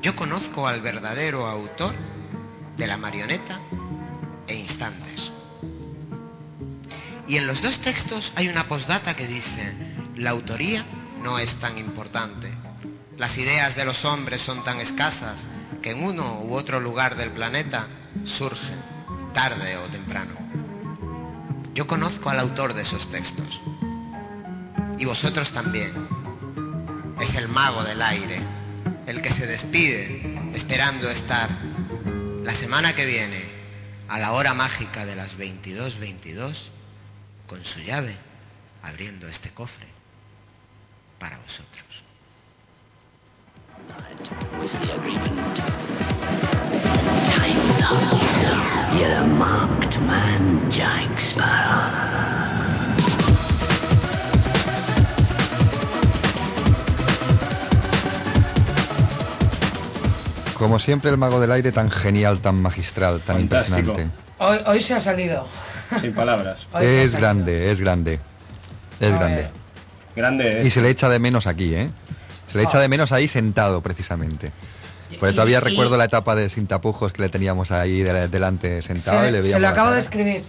Yo 0.03 0.17
conozco 0.17 0.67
al 0.67 0.81
verdadero 0.81 1.47
autor 1.47 1.95
de 2.77 2.87
la 2.87 2.97
marioneta 2.97 3.61
e 4.47 4.55
instantes. 4.55 5.33
Y 7.27 7.37
en 7.37 7.47
los 7.47 7.63
dos 7.63 7.79
textos 7.79 8.33
hay 8.37 8.49
una 8.49 8.65
postdata 8.69 9.15
que 9.17 9.27
dice, 9.27 9.73
la 10.17 10.31
autoría 10.31 10.85
no 11.23 11.39
es 11.39 11.57
tan 11.57 11.79
importante. 11.79 12.53
Las 13.17 13.39
ideas 13.39 13.77
de 13.77 13.85
los 13.85 14.05
hombres 14.05 14.43
son 14.43 14.63
tan 14.65 14.81
escasas 14.81 15.45
que 15.83 15.93
en 15.93 16.03
uno 16.03 16.41
u 16.43 16.55
otro 16.55 16.81
lugar 16.81 17.17
del 17.17 17.31
planeta 17.31 17.87
surgen, 18.25 18.79
tarde 19.33 19.77
o 19.77 19.83
temprano. 19.91 20.35
Yo 21.75 21.87
conozco 21.87 22.31
al 22.31 22.39
autor 22.39 22.75
de 22.75 22.83
esos 22.83 23.11
textos. 23.11 23.61
Y 24.99 25.05
vosotros 25.05 25.51
también. 25.51 25.93
Es 27.21 27.35
el 27.35 27.49
mago 27.49 27.83
del 27.83 28.01
aire, 28.01 28.41
el 29.07 29.23
que 29.23 29.31
se 29.31 29.47
despide 29.47 30.51
esperando 30.55 31.11
estar 31.11 31.49
la 32.45 32.55
semana 32.55 32.95
que 32.95 33.07
viene 33.07 33.45
a 34.09 34.19
la 34.19 34.33
hora 34.33 34.55
mágica 34.55 35.05
de 35.05 35.17
las 35.17 35.39
22.22 35.39 36.71
con 37.47 37.65
su 37.65 37.81
llave 37.81 38.15
abriendo 38.83 39.27
este 39.27 39.51
cofre 39.51 39.87
para 41.19 41.39
vosotros. 41.39 42.05
Time's 47.35 47.81
up. 47.83 48.99
You're 48.99 49.11
a 49.11 49.27
marked 49.27 49.99
man, 50.01 50.71
Jack 50.71 51.19
Sparrow. 51.19 51.91
Como 60.59 60.79
siempre, 60.79 61.11
el 61.11 61.19
mago 61.19 61.41
del 61.41 61.51
aire 61.53 61.73
tan 61.73 61.91
genial, 61.91 62.41
tan 62.41 62.61
magistral, 62.63 63.21
tan 63.21 63.37
Fantástico. 63.39 63.79
impresionante. 63.81 64.17
Hoy, 64.39 64.59
hoy 64.67 64.81
se 64.81 64.95
ha 64.95 65.01
salido. 65.01 65.47
Sin 66.01 66.13
palabras. 66.15 66.67
Es 66.81 67.15
grande, 67.17 67.71
es 67.73 67.81
grande. 67.81 68.19
Es 69.01 69.13
A 69.13 69.17
grande. 69.19 69.37
ver. 69.37 69.51
Grande, 70.17 70.61
¿eh? 70.63 70.67
Y 70.67 70.71
se 70.71 70.81
le 70.81 70.91
echa 70.91 71.09
de 71.09 71.19
menos 71.19 71.47
aquí, 71.49 71.75
¿eh? 71.75 71.91
Se 72.51 72.59
le 72.59 72.65
echa 72.65 72.79
Ah. 72.79 72.81
de 72.81 72.89
menos 72.89 73.11
ahí 73.11 73.27
sentado, 73.27 73.81
precisamente. 73.81 74.53
Porque 75.19 75.35
todavía 75.35 75.59
y- 75.59 75.61
recuerdo 75.61 75.97
la 75.97 76.05
etapa 76.05 76.35
de 76.35 76.49
sin 76.51 76.67
tapujos 76.67 77.13
que 77.13 77.23
le 77.23 77.29
teníamos 77.29 77.71
ahí 77.71 78.03
de- 78.03 78.29
delante 78.29 78.83
sentado 78.83 79.21
Se, 79.23 79.29
y 79.29 79.33
le 79.33 79.39
se 79.39 79.43
veíamos 79.43 79.61
lo 79.63 79.67
la 79.67 79.73
acabo 79.73 79.91
de 79.91 80.01
escribir. 80.01 80.45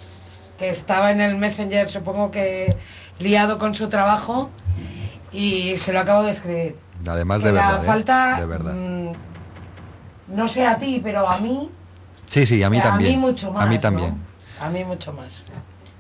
Que 0.58 0.70
estaba 0.70 1.12
en 1.12 1.20
el 1.22 1.36
Messenger, 1.36 1.90
supongo 1.90 2.32
que 2.32 2.76
liado 3.20 3.58
con 3.58 3.76
su 3.76 3.88
trabajo. 3.90 4.50
Y 5.32 5.78
se 5.78 5.92
lo 5.92 6.00
acabo 6.00 6.24
de 6.24 6.32
escribir. 6.32 6.76
Además 7.08 7.40
Que 7.42 7.48
de 7.48 7.54
la 7.54 7.62
verdad, 7.68 7.84
¿eh? 7.84 7.88
falta, 7.88 8.38
De 8.40 8.46
verdad. 8.46 8.74
mm, 8.74 9.12
no 10.36 10.48
sé 10.48 10.66
a 10.66 10.78
ti, 10.78 11.02
pero 11.04 11.28
a 11.30 11.38
mí, 11.40 11.70
Sí, 12.28 12.46
sí, 12.46 12.64
a 12.64 12.70
mí 12.70 12.80
a 12.80 12.84
también. 12.84 13.12
mí 13.12 13.18
mucho 13.18 13.52
más. 13.52 13.62
a 13.62 13.66
mí 13.68 13.76
¿no? 13.76 13.82
también. 13.82 14.18
A 14.62 14.70
mí 14.70 14.84
mucho 14.86 15.12
más. 15.14 15.44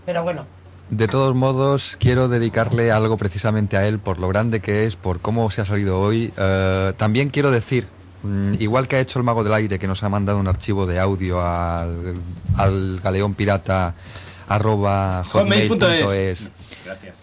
Pero 0.05 0.23
bueno, 0.23 0.45
De 0.89 1.07
todos 1.07 1.35
modos, 1.35 1.97
quiero 1.99 2.27
dedicarle 2.29 2.91
algo 2.91 3.17
precisamente 3.17 3.75
a 3.75 3.87
él 3.87 3.99
por 3.99 4.19
lo 4.19 4.27
grande 4.29 4.59
que 4.61 4.85
es, 4.85 4.95
por 4.95 5.19
cómo 5.19 5.49
se 5.51 5.61
ha 5.61 5.65
salido 5.65 5.99
hoy. 5.99 6.31
Eh, 6.37 6.93
también 6.97 7.29
quiero 7.29 7.51
decir, 7.51 7.87
igual 8.59 8.87
que 8.87 8.97
ha 8.97 8.99
hecho 8.99 9.19
el 9.19 9.25
Mago 9.25 9.43
del 9.43 9.53
Aire, 9.53 9.79
que 9.79 9.87
nos 9.87 10.03
ha 10.03 10.09
mandado 10.09 10.39
un 10.39 10.47
archivo 10.47 10.85
de 10.85 10.99
audio 10.99 11.41
al, 11.41 12.15
al 12.57 12.99
galeón 13.01 13.33
pirata 13.33 13.95
arroba 14.47 15.23
hotmail.es. 15.23 16.49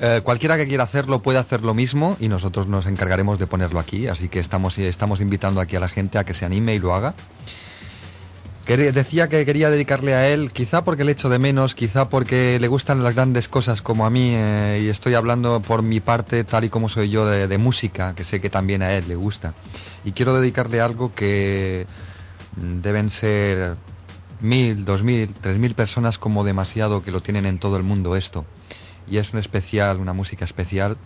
Eh, 0.01 0.21
cualquiera 0.25 0.57
que 0.57 0.67
quiera 0.67 0.85
hacerlo 0.85 1.23
puede 1.23 1.39
hacer 1.39 1.63
lo 1.63 1.75
mismo 1.75 2.17
y 2.21 2.29
nosotros 2.29 2.67
nos 2.67 2.87
encargaremos 2.87 3.39
de 3.39 3.47
ponerlo 3.47 3.79
aquí, 3.79 4.09
así 4.09 4.29
que 4.29 4.41
estamos, 4.41 4.79
estamos 4.79 5.21
invitando 5.21 5.61
aquí 5.61 5.77
a 5.77 5.81
la 5.81 5.89
gente 5.89 6.19
a 6.19 6.25
que 6.25 6.35
se 6.35 6.45
anime 6.45 6.75
y 6.75 6.79
lo 6.79 6.95
haga. 6.95 7.15
Decía 8.67 9.29
que 9.29 9.45
quería 9.45 9.71
dedicarle 9.71 10.15
a 10.15 10.29
él, 10.29 10.53
quizá 10.53 10.85
porque 10.85 11.05
le 11.05 11.13
echo 11.13 11.29
de 11.29 11.41
menos, 11.41 11.75
quizá 11.75 12.09
porque 12.09 12.59
le 12.61 12.69
gustan 12.69 13.03
las 13.03 13.15
grandes 13.15 13.49
cosas 13.49 13.83
como 13.83 14.07
a 14.07 14.11
mí, 14.11 14.35
eh, 14.35 14.83
y 14.85 14.89
estoy 14.89 15.15
hablando 15.15 15.61
por 15.61 15.83
mi 15.83 15.99
parte 15.99 16.45
tal 16.45 16.65
y 16.65 16.69
como 16.69 16.89
soy 16.89 17.11
yo 17.11 17.27
de, 17.27 17.49
de 17.49 17.59
música, 17.59 18.15
que 18.15 18.23
sé 18.23 18.41
que 18.41 18.51
también 18.51 18.83
a 18.83 18.93
él 18.93 19.05
le 19.09 19.17
gusta. 19.17 19.53
Y 20.05 20.13
quiero 20.13 20.41
dedicarle 20.41 20.81
algo 20.81 21.13
que 21.13 21.87
deben 22.57 23.11
ser 23.11 23.75
mil, 24.41 24.85
dos 24.85 25.03
mil, 25.03 25.35
tres 25.35 25.59
mil 25.59 25.75
personas 25.75 26.19
como 26.19 26.45
demasiado 26.45 27.03
que 27.03 27.11
lo 27.11 27.21
tienen 27.21 27.47
en 27.47 27.59
todo 27.59 27.77
el 27.77 27.83
mundo 27.83 28.15
esto. 28.17 28.45
Y 29.11 29.17
es 29.17 29.33
un 29.33 29.41
especial, 29.41 29.99
una 29.99 30.13
música 30.13 30.45
especial, 30.45 30.97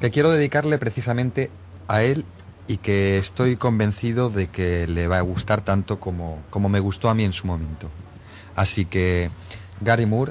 que 0.00 0.10
quiero 0.10 0.30
dedicarle 0.30 0.78
precisamente 0.78 1.50
a 1.88 2.02
él 2.02 2.24
y 2.70 2.76
que 2.76 3.18
estoy 3.18 3.56
convencido 3.56 4.30
de 4.30 4.46
que 4.46 4.86
le 4.86 5.08
va 5.08 5.18
a 5.18 5.22
gustar 5.22 5.60
tanto 5.60 5.98
como, 5.98 6.40
como 6.50 6.68
me 6.68 6.78
gustó 6.78 7.08
a 7.08 7.14
mí 7.16 7.24
en 7.24 7.32
su 7.32 7.48
momento. 7.48 7.90
Así 8.54 8.84
que 8.84 9.28
Gary 9.80 10.06
Moore 10.06 10.30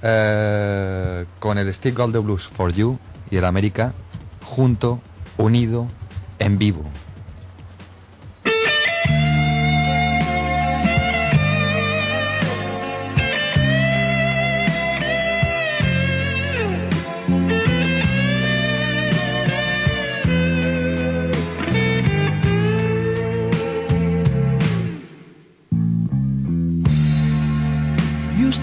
eh, 0.00 1.26
con 1.38 1.58
el 1.58 1.68
All 1.98 2.12
the 2.12 2.18
Blues 2.20 2.48
for 2.48 2.72
You 2.72 2.98
y 3.30 3.36
el 3.36 3.44
América 3.44 3.92
junto, 4.46 5.02
unido, 5.36 5.86
en 6.38 6.56
vivo. 6.56 6.84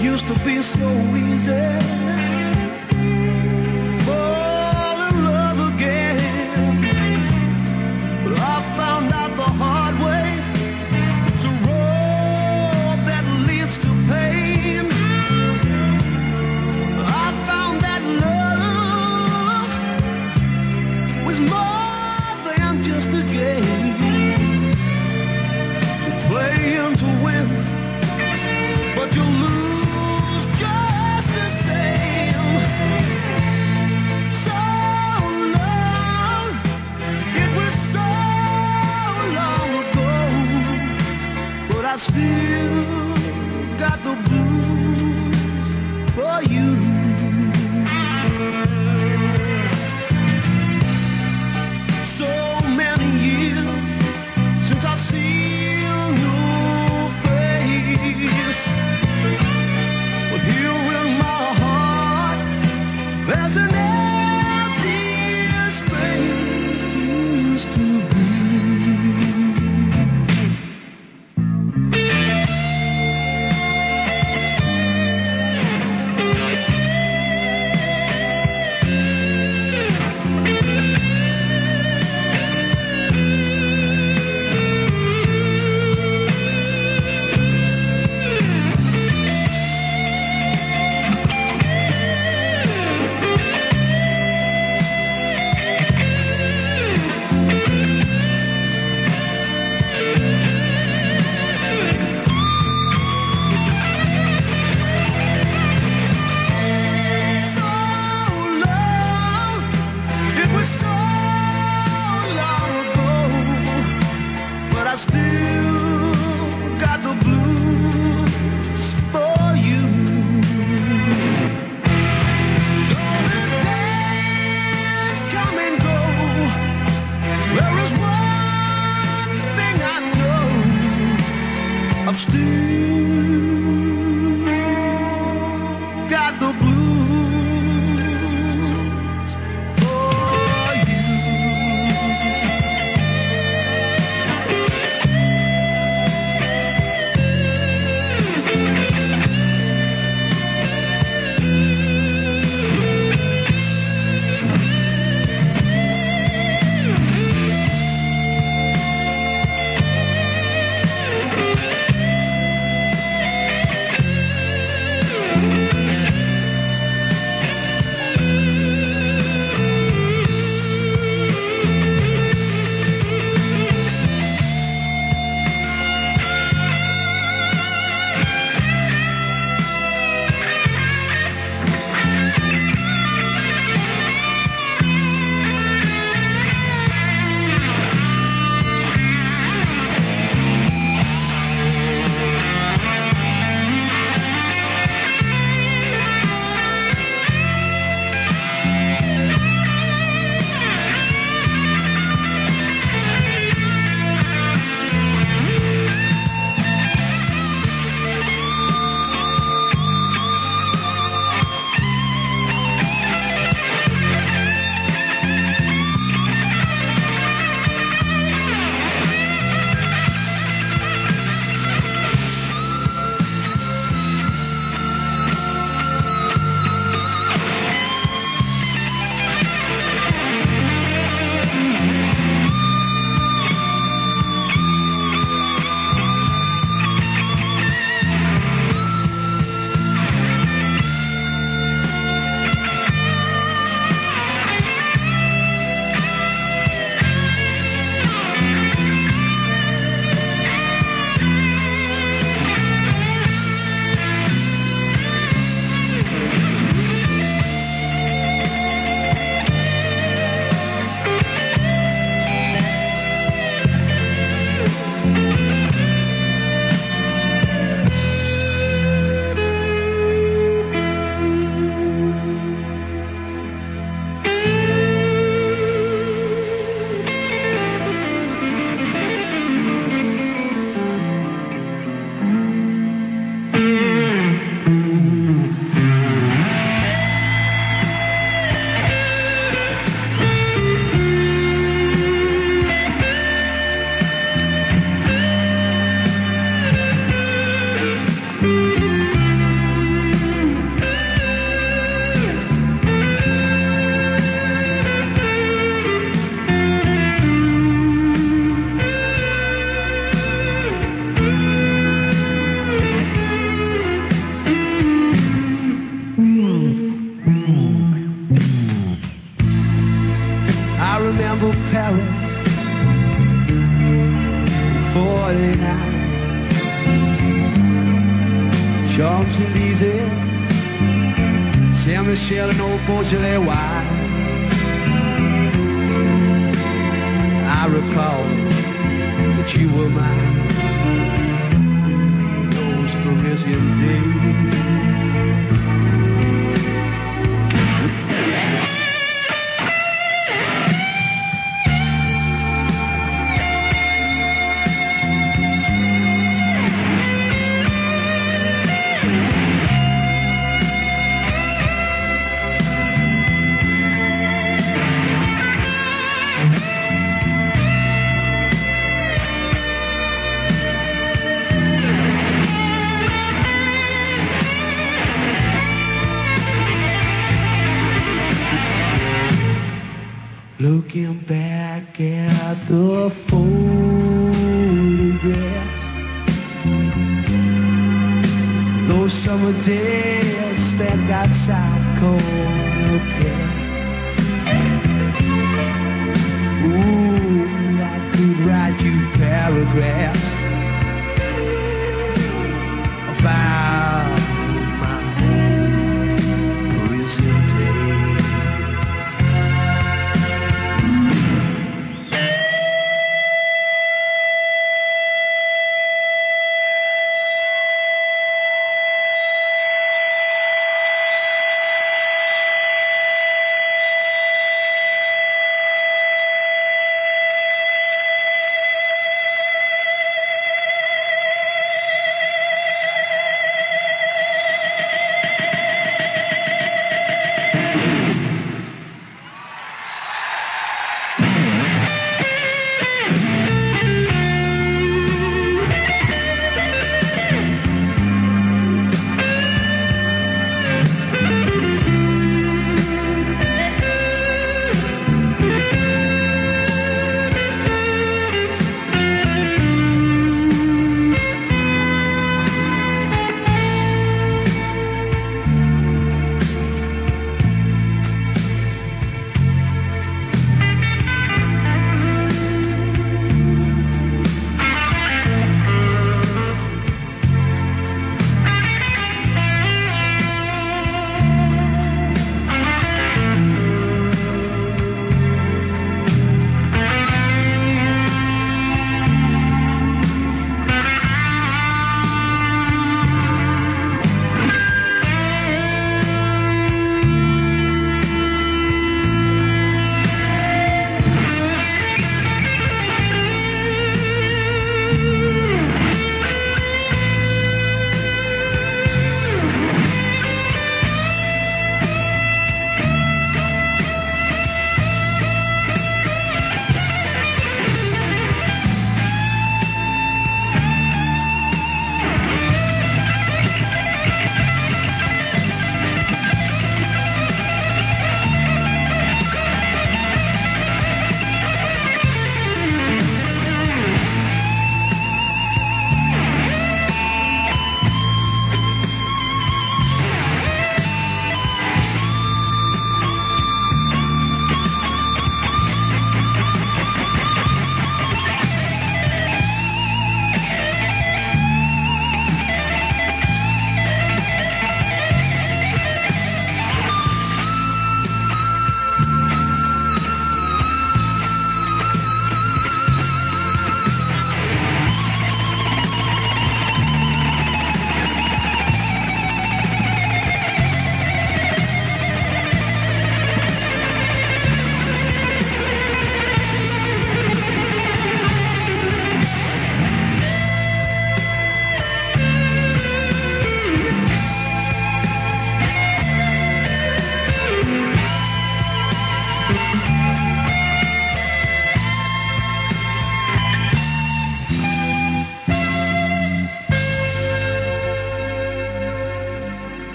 Used 0.00 0.26
to 0.28 0.34
be 0.44 0.62
so 0.62 0.88
easy. 1.16 2.21
To 27.02 27.08
win, 27.24 27.48
but 28.94 29.14
you 29.16 29.41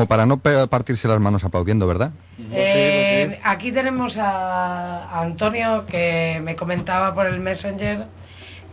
Como, 0.00 0.08
para 0.08 0.24
no 0.24 0.38
partirse 0.38 1.08
las 1.08 1.20
manos 1.20 1.44
aplaudiendo, 1.44 1.86
¿verdad? 1.86 2.12
Eh, 2.52 3.38
Aquí 3.44 3.70
tenemos 3.70 4.16
a, 4.16 5.04
a 5.04 5.20
Antonio 5.20 5.84
que 5.84 6.40
me 6.42 6.56
comentaba 6.56 7.14
por 7.14 7.26
el 7.26 7.38
Messenger 7.38 8.06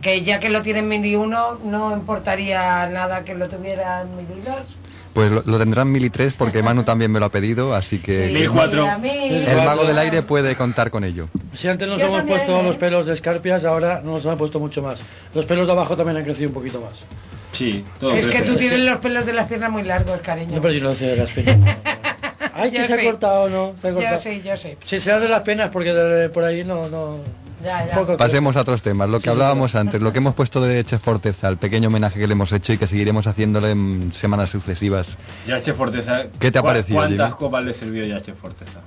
que 0.00 0.22
ya 0.22 0.40
que 0.40 0.48
lo 0.48 0.62
tiene 0.62 0.78
en 0.78 0.88
Mini 0.88 1.16
1 1.16 1.58
no 1.64 1.92
importaría 1.92 2.86
nada 2.86 3.24
que 3.24 3.34
lo 3.34 3.46
tuviera 3.46 4.00
en 4.02 4.16
Mini 4.16 4.40
2. 4.42 4.54
Pues 5.12 5.30
lo, 5.30 5.42
lo 5.44 5.58
tendrán 5.58 5.92
mil 5.92 6.04
y 6.04 6.08
tres 6.10 6.32
porque 6.32 6.62
Manu 6.62 6.82
también 6.84 7.12
me 7.12 7.20
lo 7.20 7.26
ha 7.26 7.30
pedido, 7.30 7.74
así 7.74 7.98
que... 7.98 8.30
Mil 8.32 8.50
cuatro. 8.50 8.86
El 9.04 9.64
mago 9.66 9.84
del 9.84 9.98
aire 9.98 10.22
puede 10.22 10.56
contar 10.56 10.90
con 10.90 11.04
ello. 11.04 11.28
Si 11.52 11.68
antes 11.68 11.88
nos 11.88 12.00
Yo 12.00 12.06
hemos 12.06 12.20
también, 12.20 12.38
puesto 12.38 12.58
¿eh? 12.58 12.62
los 12.62 12.76
pelos 12.76 13.04
de 13.04 13.12
escarpias, 13.12 13.66
ahora 13.66 14.00
nos 14.02 14.24
han 14.24 14.38
puesto 14.38 14.60
mucho 14.60 14.82
más. 14.82 15.02
Los 15.34 15.44
pelos 15.44 15.66
de 15.66 15.72
abajo 15.74 15.94
también 15.94 16.16
han 16.16 16.24
crecido 16.24 16.48
un 16.48 16.54
poquito 16.54 16.80
más. 16.80 17.04
Sí, 17.52 17.84
es 18.14 18.26
que 18.26 18.42
tú 18.42 18.56
tienes 18.56 18.80
los 18.80 18.98
pelos 18.98 19.24
de 19.26 19.32
las 19.32 19.48
piernas 19.48 19.70
muy 19.70 19.82
largos, 19.82 20.20
cariño. 20.20 20.56
No, 20.56 20.60
pero 20.62 20.74
yo 20.74 20.82
no 20.82 20.94
sé 20.94 21.06
de 21.06 21.16
las 21.16 21.30
penas. 21.30 21.56
Ay, 22.54 22.70
que 22.70 22.78
Yo 22.78 22.86
se 22.86 22.94
ha 22.94 23.04
cortado, 23.04 23.48
¿no? 23.48 23.72
Se 23.78 23.88
ha 23.88 23.90
Yo 23.90 23.96
cortado. 23.96 24.18
sí, 24.20 24.42
yo 24.44 24.56
sí. 24.56 24.76
Si 24.84 24.98
sea 24.98 25.18
de 25.20 25.28
las 25.28 25.42
penas, 25.42 25.70
porque 25.70 25.92
de- 25.92 26.28
por 26.28 26.44
ahí 26.44 26.64
no... 26.64 26.88
no... 26.88 27.16
Ya, 27.64 27.86
ya. 27.86 27.94
Poco 27.94 28.16
Pasemos 28.16 28.56
a 28.56 28.60
otros 28.60 28.82
temas. 28.82 29.08
Lo 29.08 29.18
que 29.18 29.24
Sí, 29.24 29.30
hablábamos 29.30 29.74
antes, 29.74 30.00
lo 30.00 30.12
que 30.12 30.18
hemos 30.18 30.34
puesto 30.34 30.60
de 30.60 30.82
Chef 30.84 31.02
Forteza, 31.02 31.48
el 31.48 31.56
pequeño 31.56 31.88
homenaje 31.88 32.20
que 32.20 32.26
le 32.28 32.32
hemos 32.34 32.52
hecho 32.52 32.72
y 32.72 32.78
que 32.78 32.86
seguiremos 32.86 33.26
haciéndole 33.26 33.72
en 33.72 34.12
semanas 34.12 34.50
sucesivas. 34.50 35.16
Yache 35.46 35.72
Forteza. 35.72 36.24
¿Qué 36.38 36.52
te 36.52 36.58
ha 36.58 36.62
¿cu- 36.62 36.68
parecido, 36.68 36.98
¿Cuántas 36.98 37.26
Jimmy? 37.28 37.38
copas 37.38 37.64
le 37.64 37.74
sirvió 37.74 38.04
Yache 38.04 38.32
Forteza? 38.34 38.80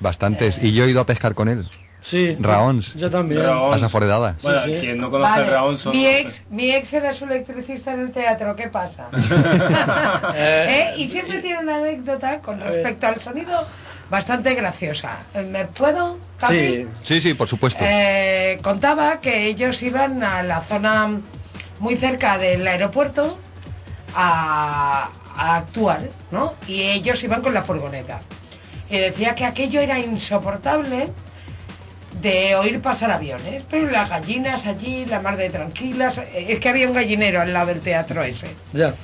Bastantes. 0.00 0.62
Y 0.62 0.72
yo 0.74 0.84
he 0.84 0.90
ido 0.90 1.00
a 1.00 1.06
pescar 1.06 1.34
con 1.34 1.48
él. 1.48 1.66
Sí. 2.02 2.36
Raons. 2.40 2.94
Yo 2.94 3.08
también. 3.08 3.42
Raons. 3.42 3.80
Bueno, 4.42 4.60
quien 4.80 4.98
no 4.98 5.10
conoce 5.10 5.30
Vale, 5.30 5.44
el 5.44 5.50
Raón 5.50 5.78
son... 5.78 5.92
mi 5.92 6.06
ex, 6.06 6.42
mi 6.50 6.70
ex 6.72 6.92
era 6.92 7.14
su 7.14 7.24
electricista 7.24 7.94
en 7.94 8.00
el 8.00 8.10
teatro, 8.10 8.56
¿qué 8.56 8.68
pasa? 8.68 9.08
¿Eh? 10.34 10.94
Y 10.98 11.08
siempre 11.08 11.38
tiene 11.38 11.60
una 11.60 11.76
anécdota 11.76 12.40
con 12.40 12.60
respecto 12.60 13.06
al 13.06 13.20
sonido 13.20 13.66
bastante 14.10 14.54
graciosa. 14.54 15.18
Eh, 15.34 15.42
¿Me 15.42 15.64
puedo? 15.64 16.18
Sí, 16.48 16.86
sí, 17.02 17.20
sí, 17.20 17.34
por 17.34 17.48
supuesto. 17.48 17.84
Eh, 17.86 18.58
contaba 18.62 19.20
que 19.20 19.46
ellos 19.46 19.80
iban 19.82 20.22
a 20.24 20.42
la 20.42 20.60
zona 20.60 21.20
muy 21.78 21.96
cerca 21.96 22.36
del 22.36 22.66
aeropuerto 22.66 23.38
a, 24.14 25.08
a 25.36 25.56
actuar, 25.56 26.00
¿no? 26.32 26.54
Y 26.66 26.82
ellos 26.82 27.22
iban 27.22 27.42
con 27.42 27.54
la 27.54 27.62
furgoneta. 27.62 28.20
Y 28.90 28.98
decía 28.98 29.34
que 29.34 29.44
aquello 29.46 29.80
era 29.80 29.98
insoportable 29.98 31.08
de 32.22 32.54
oír 32.54 32.80
pasar 32.80 33.10
aviones, 33.10 33.64
pero 33.68 33.90
las 33.90 34.08
gallinas 34.08 34.66
allí, 34.66 35.04
la 35.06 35.20
mar 35.20 35.36
de 35.36 35.50
tranquilas, 35.50 36.18
eh, 36.18 36.46
es 36.48 36.60
que 36.60 36.68
había 36.68 36.86
un 36.86 36.94
gallinero 36.94 37.40
al 37.40 37.52
lado 37.52 37.66
del 37.66 37.80
teatro 37.80 38.22
ese. 38.22 38.48
Ya. 38.72 38.94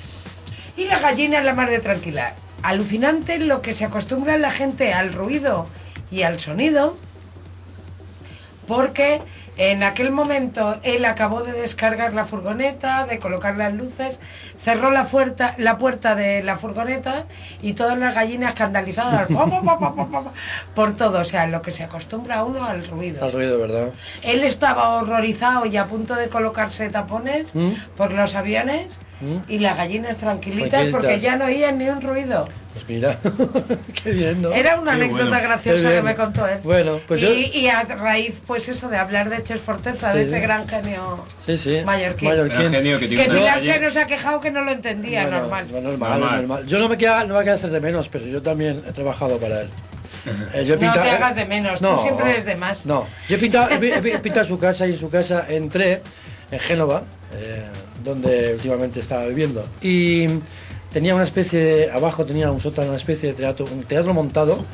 Y 0.77 0.87
las 0.87 1.03
gallinas 1.03 1.45
la 1.45 1.55
mar 1.55 1.69
de 1.69 1.81
tranquila. 1.81 2.35
Alucinante 2.63 3.39
lo 3.39 3.61
que 3.61 3.75
se 3.75 3.85
acostumbra 3.85 4.39
la 4.39 4.51
gente 4.51 4.93
al 4.93 5.13
ruido 5.13 5.67
y 6.11 6.23
al 6.23 6.39
sonido, 6.39 6.97
porque 8.67 9.21
en 9.57 9.83
aquel 9.83 10.13
momento 10.13 10.79
él 10.85 11.05
acabó 11.05 11.43
de 11.43 11.53
descargar 11.53 12.13
la 12.13 12.25
furgoneta, 12.25 13.07
de 13.07 13.19
colocar 13.19 13.57
las 13.57 13.75
luces, 13.75 14.21
cerró 14.63 14.91
la 14.91 15.05
puerta, 15.05 15.55
la 15.59 15.79
puerta 15.79 16.15
de 16.15 16.43
la 16.43 16.57
furgoneta 16.57 17.25
y 17.63 17.75
todas 17.75 17.99
las 17.99 18.15
gallinas 18.15 18.53
escandalizadas 18.53 19.29
por 20.75 20.95
todo, 20.95 21.21
o 21.21 21.25
sea, 21.25 21.47
lo 21.47 21.63
que 21.63 21.71
se 21.71 21.85
acostumbra 21.85 22.45
uno 22.45 22.65
al 22.65 22.87
ruido. 22.87 23.25
Al 23.25 23.33
ruido, 23.33 23.59
¿verdad? 23.59 23.89
Él 24.23 24.43
estaba 24.45 24.97
horrorizado 24.97 25.67
y 25.67 25.77
a 25.77 25.87
punto 25.87 26.15
de 26.15 26.29
colocarse 26.29 26.89
tapones 26.91 27.55
¿Mm? 27.55 27.71
por 27.97 28.13
los 28.13 28.35
aviones 28.35 28.99
¿Mm? 29.21 29.39
y 29.49 29.59
las 29.59 29.77
gallinas 29.77 30.17
tranquilitas 30.17 30.87
porque 30.93 31.19
ya 31.19 31.37
no 31.37 31.47
oían 31.47 31.79
ni 31.79 31.89
un 31.89 32.01
ruido. 32.01 32.49
Pues 32.73 32.89
mira, 32.89 33.19
qué 34.05 34.13
bien, 34.13 34.43
¿no? 34.43 34.53
Era 34.53 34.79
una 34.79 34.93
Qué 34.93 35.03
anécdota 35.03 35.25
bueno. 35.25 35.43
graciosa 35.43 35.91
que 35.91 36.03
me 36.03 36.15
contó 36.15 36.47
él. 36.47 36.59
Bueno, 36.63 37.01
pues 37.09 37.21
y, 37.23 37.25
yo... 37.25 37.33
y 37.33 37.69
a 37.69 37.83
raíz, 37.83 38.41
pues 38.47 38.69
eso, 38.69 38.89
de 38.89 38.97
hablar 38.97 39.29
de 39.31 39.43
Ches 39.43 39.61
Forteza, 39.61 40.13
Sí, 40.13 40.19
de 40.19 40.25
ese 40.25 40.37
sí. 40.37 40.41
gran 40.43 40.69
genio 40.69 41.25
Sí, 41.45 41.59
sí. 41.59 41.83
mallorquín. 41.85 42.29
Mallorquín. 42.29 43.09
Que 43.11 43.25
Pilar 43.29 43.61
se 43.63 43.81
nos 43.81 43.97
ha 43.97 44.07
quejado 44.07 44.41
que 44.41 44.53
no 44.53 44.63
lo 44.63 44.71
entendía, 44.71 45.23
Bueno, 45.23 45.41
normal. 45.41 45.67
no, 45.73 45.81
normal, 45.81 46.21
normal. 46.21 46.67
Yo 46.67 46.79
no 46.79 46.89
me 46.89 46.97
queda, 46.97 47.25
no 47.25 47.37
me 47.37 47.43
queda 47.43 47.55
hacer 47.55 47.71
de 47.71 47.81
menos, 47.81 48.09
pero 48.09 48.25
yo 48.27 48.41
también 48.41 48.85
he 48.89 48.93
trabajado 48.93 49.39
para 49.39 49.63
él. 49.63 49.69
Eh, 50.55 50.65
yo 50.65 50.75
he 50.75 50.77
No 50.85 50.93
te 50.93 51.01
hagas 51.01 51.35
de 51.35 51.47
menos, 51.47 51.83
No. 51.83 51.97
tú 51.97 52.03
siempre 52.03 52.31
eres 52.31 52.45
de 52.45 52.55
más. 52.55 52.87
No, 52.87 53.07
yo 53.29 53.37
he 53.37 53.39
pintado, 53.41 53.69
he 53.71 54.19
pintado 54.19 54.47
su 54.47 54.59
casa 54.61 54.87
y 54.87 54.91
en 54.93 54.99
su 54.99 55.11
casa 55.11 55.45
entré 55.49 56.03
en 56.51 56.59
Génova, 56.59 57.03
eh, 57.35 57.63
donde 58.05 58.55
últimamente 58.55 59.01
estaba 59.01 59.27
viviendo. 59.27 59.65
Y 59.83 60.27
tenía 60.93 61.15
una 61.15 61.25
especie 61.25 61.59
de, 61.61 61.91
abajo 61.91 62.25
tenía 62.25 62.51
un 62.51 62.61
sótano, 62.61 62.89
una 62.89 62.97
especie 62.97 63.31
de 63.31 63.35
teatro, 63.35 63.67
un 63.71 63.83
teatro 63.85 64.15
montado. 64.15 64.65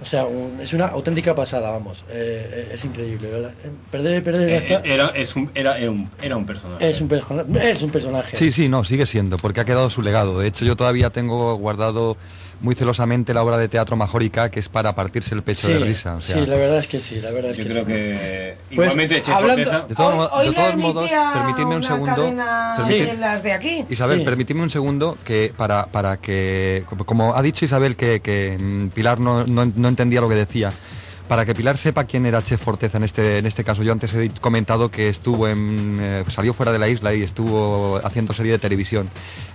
O 0.00 0.04
sea, 0.04 0.26
un- 0.26 0.60
es 0.60 0.72
una 0.74 0.86
auténtica 0.86 1.34
pasada, 1.34 1.70
vamos. 1.72 2.04
Eh, 2.08 2.68
eh, 2.68 2.70
es 2.74 2.84
increíble, 2.84 3.28
¿verdad? 3.30 3.50
Perder, 3.90 4.22
perder 4.22 4.48
Eh, 4.48 4.56
hasta- 4.56 4.80
Era, 4.88 5.08
es 5.08 5.34
un, 5.34 5.50
era, 5.56 5.76
era 5.76 5.90
un, 5.90 6.08
era 6.22 6.36
un 6.36 6.46
personaje. 6.46 6.88
es 6.88 7.00
un 7.00 7.08
personaje. 7.08 7.70
Es 7.72 7.82
un 7.82 7.90
personaje. 7.90 8.36
Sí, 8.36 8.52
sí, 8.52 8.68
no, 8.68 8.84
sigue 8.84 9.06
siendo, 9.06 9.36
porque 9.38 9.58
ha 9.60 9.64
quedado 9.64 9.90
su 9.90 10.00
legado. 10.02 10.38
De 10.38 10.46
hecho, 10.46 10.64
yo 10.64 10.76
todavía 10.76 11.10
tengo 11.10 11.56
guardado 11.56 12.16
muy 12.60 12.74
celosamente 12.74 13.32
la 13.34 13.42
obra 13.42 13.56
de 13.58 13.68
teatro 13.68 13.94
Majorica, 13.96 14.50
que 14.50 14.58
es 14.60 14.68
para 14.68 14.94
partirse 14.94 15.34
el 15.34 15.42
pecho 15.42 15.68
Sí, 15.68 15.72
de 15.74 15.78
risa. 15.80 16.16
O 16.16 16.20
sea, 16.20 16.36
sí, 16.36 16.46
la 16.46 16.56
verdad 16.56 16.78
es 16.78 16.88
que 16.88 16.98
sí, 16.98 17.20
la 17.20 17.30
verdad 17.30 17.52
es 17.52 17.56
Yo 17.56 17.64
que 17.64 17.70
creo 17.70 17.84
sí. 17.84 17.92
que 17.92 18.56
Pues, 18.74 18.92
igualmente 18.94 19.22
hablando- 19.32 19.86
De 19.88 19.94
todos, 19.94 20.14
mo- 20.16 20.28
Hoy 20.32 20.44
de 20.46 20.50
le 20.50 20.56
todos 20.56 20.76
modos, 20.76 21.10
permitidme 21.34 21.76
un 21.76 21.82
segundo. 21.84 22.14
permitid- 22.16 23.06
de 23.06 23.16
las 23.16 23.42
de 23.42 23.52
aquí. 23.52 23.84
Isabel, 23.88 24.18
Sí. 24.20 24.24
permitidme 24.24 24.62
un 24.62 24.70
segundo 24.70 25.16
que 25.24 25.52
para, 25.56 25.86
para 25.86 26.16
que, 26.16 26.82
como- 26.86 27.04
como 27.04 27.34
ha 27.36 27.42
dicho 27.42 27.64
Isabel 27.64 27.94
que, 27.96 28.20
que, 28.20 28.56
mm, 28.58 28.88
Pilar 28.88 29.20
no, 29.20 29.46
no, 29.46 29.64
no 29.74 29.88
entendía 29.88 30.20
lo 30.20 30.28
que 30.28 30.34
decía, 30.34 30.72
para 31.28 31.44
que 31.44 31.54
Pilar 31.54 31.76
sepa 31.76 32.04
quién 32.04 32.26
era 32.26 32.42
Chef 32.42 32.60
Forteza 32.60 32.96
en 32.96 33.04
este, 33.04 33.38
en 33.38 33.46
este 33.46 33.62
caso, 33.62 33.82
yo 33.82 33.92
antes 33.92 34.14
he 34.14 34.30
comentado 34.40 34.90
que 34.90 35.08
estuvo 35.08 35.46
en, 35.46 35.98
eh, 36.00 36.24
salió 36.28 36.54
fuera 36.54 36.72
de 36.72 36.78
la 36.78 36.88
isla 36.88 37.14
y 37.14 37.22
estuvo 37.22 38.00
haciendo 38.02 38.32
serie 38.32 38.52
de 38.52 38.58
televisión. 38.58 39.08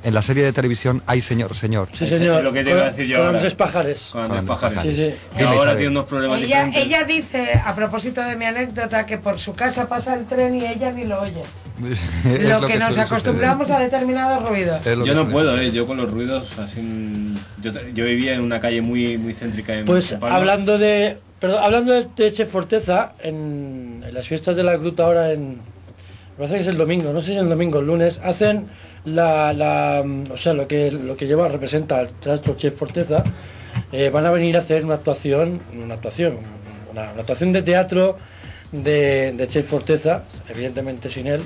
En 0.04 0.14
la 0.14 0.22
serie 0.22 0.44
de 0.44 0.54
televisión 0.54 1.02
hay 1.08 1.22
señor, 1.22 1.56
señor. 1.56 1.90
Sí, 1.94 2.06
señor. 2.06 2.44
lo 2.44 2.54
que 2.54 2.64
te 2.64 2.72
iba 2.72 2.82
a 2.82 2.91
decir 2.91 3.08
yo 3.08 3.18
con 3.18 3.26
ahora. 3.28 3.40
Andrés. 3.40 4.10
Con 4.12 4.22
Andrés 4.22 4.44
Con 4.44 4.45
Pájares. 4.45 4.82
Sí, 4.82 4.95
sí. 4.95 5.14
Dime, 5.36 5.50
ahora 5.50 5.56
Isabel. 5.56 5.78
tiene 5.78 5.91
unos 5.91 6.06
problemas 6.06 6.38
Ella, 6.40 6.66
diferentes. 6.66 6.86
ella 6.86 7.04
dice, 7.04 7.62
a 7.66 7.76
propósito 7.76 8.22
de 8.22 8.36
mi 8.36 8.45
anécdota, 8.45 9.06
que 9.06 9.18
por 9.18 9.40
su 9.40 9.54
casa 9.54 9.88
pasa 9.88 10.14
el 10.14 10.26
tren 10.26 10.56
y 10.56 10.66
ella 10.66 10.91
ni 10.91 11.06
lo 11.06 11.22
oye. 11.22 11.44
Lo, 12.24 12.68
que, 12.68 12.78
nos 12.78 12.98
acostumbramos 13.00 13.70
a 13.72 13.80
determinados 13.80 14.48
ruidos. 14.48 14.86
Yo 14.86 15.04
que 15.04 15.14
no 15.16 15.28
puedo, 15.28 15.60
eh, 15.60 15.72
yo 15.72 15.88
con 15.88 15.98
los 15.98 16.12
ruidos 16.12 16.58
así. 16.60 17.34
Yo, 17.62 17.72
yo 17.94 18.06
vivía 18.06 18.36
en 18.36 18.41
una 18.41 18.60
calle 18.60 18.82
muy, 18.82 19.18
muy 19.18 19.34
céntrica 19.34 19.74
en 19.74 19.86
Pues 19.86 20.12
en 20.12 20.24
hablando 20.24 20.78
de, 20.78 21.18
perdón, 21.44 21.61
hablando 21.61 21.91
de, 21.91 22.32
de 22.32 22.45
Forteza, 22.45 23.15
en, 23.20 24.02
las 24.14 24.30
fiestas 24.30 24.56
de 24.56 24.64
la 24.64 24.78
gruta 24.78 25.03
ahora 25.03 25.34
en, 25.34 25.60
parece 26.38 26.53
que 26.53 26.61
es 26.61 26.68
el 26.68 26.78
domingo, 26.78 27.11
no 27.11 27.20
sé 27.20 27.28
si 27.28 27.34
es 27.34 27.40
el 27.40 27.49
domingo, 27.49 27.80
el 27.80 27.88
lunes, 27.88 28.22
hacen 28.24 28.68
la, 29.03 30.06
o 30.32 30.38
sea, 30.38 30.53
lo 30.53 30.70
que 30.70 30.90
lo 30.90 31.18
que 31.18 31.28
lleva 31.28 31.49
representa 31.49 31.99
al 31.99 32.07
Teatro 32.11 32.53
Chef 32.56 32.74
Forteza, 32.74 33.26
eh, 33.91 34.10
van 34.10 34.26
a 34.26 34.32
venir 34.32 34.56
a 34.56 34.61
hacer 34.61 34.86
una 34.86 34.94
actuación, 34.94 35.60
una 35.74 35.95
actuación, 35.95 36.38
una 36.94 37.10
actuación 37.10 37.52
de 37.52 37.61
teatro 37.61 38.18
de, 38.74 39.32
de 39.34 39.48
Chef 39.48 39.70
Forteza, 39.70 40.24
evidentemente 40.50 41.10
sin 41.10 41.28
él, 41.28 41.41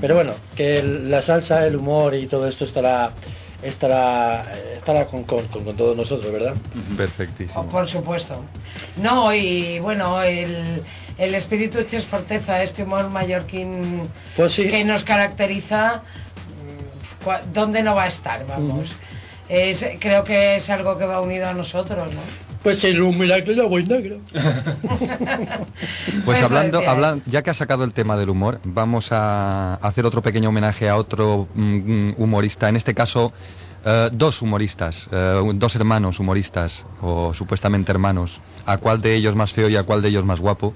pero 0.00 0.14
bueno, 0.16 0.32
que 0.56 0.74
el- 0.76 1.10
la 1.10 1.20
salsa, 1.22 1.64
el 1.66 1.76
humor 1.76 2.14
y 2.16 2.26
todo 2.26 2.48
esto 2.48 2.64
estará 2.64 3.10
estará 3.62 4.50
estará 4.74 5.04
con, 5.04 5.24
con, 5.24 5.46
con- 5.48 5.64
con 5.64 5.76
todos 5.76 5.94
nosotros, 5.96 6.32
¿verdad? 6.32 6.54
Perfectísimo. 6.96 7.66
Por 7.68 7.86
supuesto. 7.86 8.40
No, 8.96 9.34
y 9.34 9.78
bueno, 9.80 10.22
el, 10.22 10.82
el 11.18 11.34
espíritu 11.34 11.82
Ches 11.84 12.06
Forteza, 12.06 12.62
este 12.62 12.82
humor 12.84 13.10
mallorquín 13.10 14.08
Pues 14.34 14.52
sí. 14.52 14.66
que 14.66 14.82
nos 14.82 15.04
caracteriza, 15.04 16.02
mm, 17.26 17.52
¿dónde 17.52 17.82
no 17.82 17.94
va 17.94 18.04
a 18.04 18.08
estar? 18.08 18.46
Vamos. 18.46 18.92
Es- 19.50 19.84
creo 19.98 20.24
que 20.24 20.56
es 20.56 20.70
algo 20.70 20.96
que 20.96 21.04
va 21.04 21.20
unido 21.20 21.46
a 21.46 21.52
nosotros, 21.52 22.08
¿no? 22.14 22.20
Pues 22.62 22.84
el 22.84 23.00
un 23.00 23.16
milagro 23.18 23.78
y 23.78 23.84
negro. 23.86 24.18
Pues 26.24 26.38
Eso 26.38 26.46
hablando, 26.46 26.78
decía 26.78 26.92
él. 26.92 26.98
hablan- 26.98 27.22
ya 27.24 27.42
que 27.42 27.50
has 27.50 27.56
sacado 27.56 27.84
el 27.84 27.94
tema 27.94 28.16
del 28.16 28.28
humor, 28.28 28.60
vamos 28.64 29.08
a 29.12 29.74
hacer 29.76 30.04
otro 30.04 30.20
pequeño 30.22 30.50
homenaje 30.50 30.88
a 30.88 30.96
otro 30.96 31.48
mm, 31.54 32.10
humorista, 32.18 32.68
en 32.68 32.76
este 32.76 32.94
caso 32.94 33.32
eh, 33.84 34.10
dos 34.12 34.42
humoristas, 34.42 35.08
eh, 35.10 35.40
dos 35.54 35.74
hermanos 35.74 36.20
humoristas, 36.20 36.84
o 37.00 37.32
supuestamente 37.32 37.92
hermanos, 37.92 38.40
a 38.66 38.76
cuál 38.76 39.00
de 39.00 39.14
ellos 39.14 39.34
más 39.34 39.52
feo 39.54 39.70
y 39.70 39.76
a 39.76 39.82
cuál 39.84 40.02
de 40.02 40.08
ellos 40.08 40.24
más 40.26 40.38
guapo. 40.40 40.74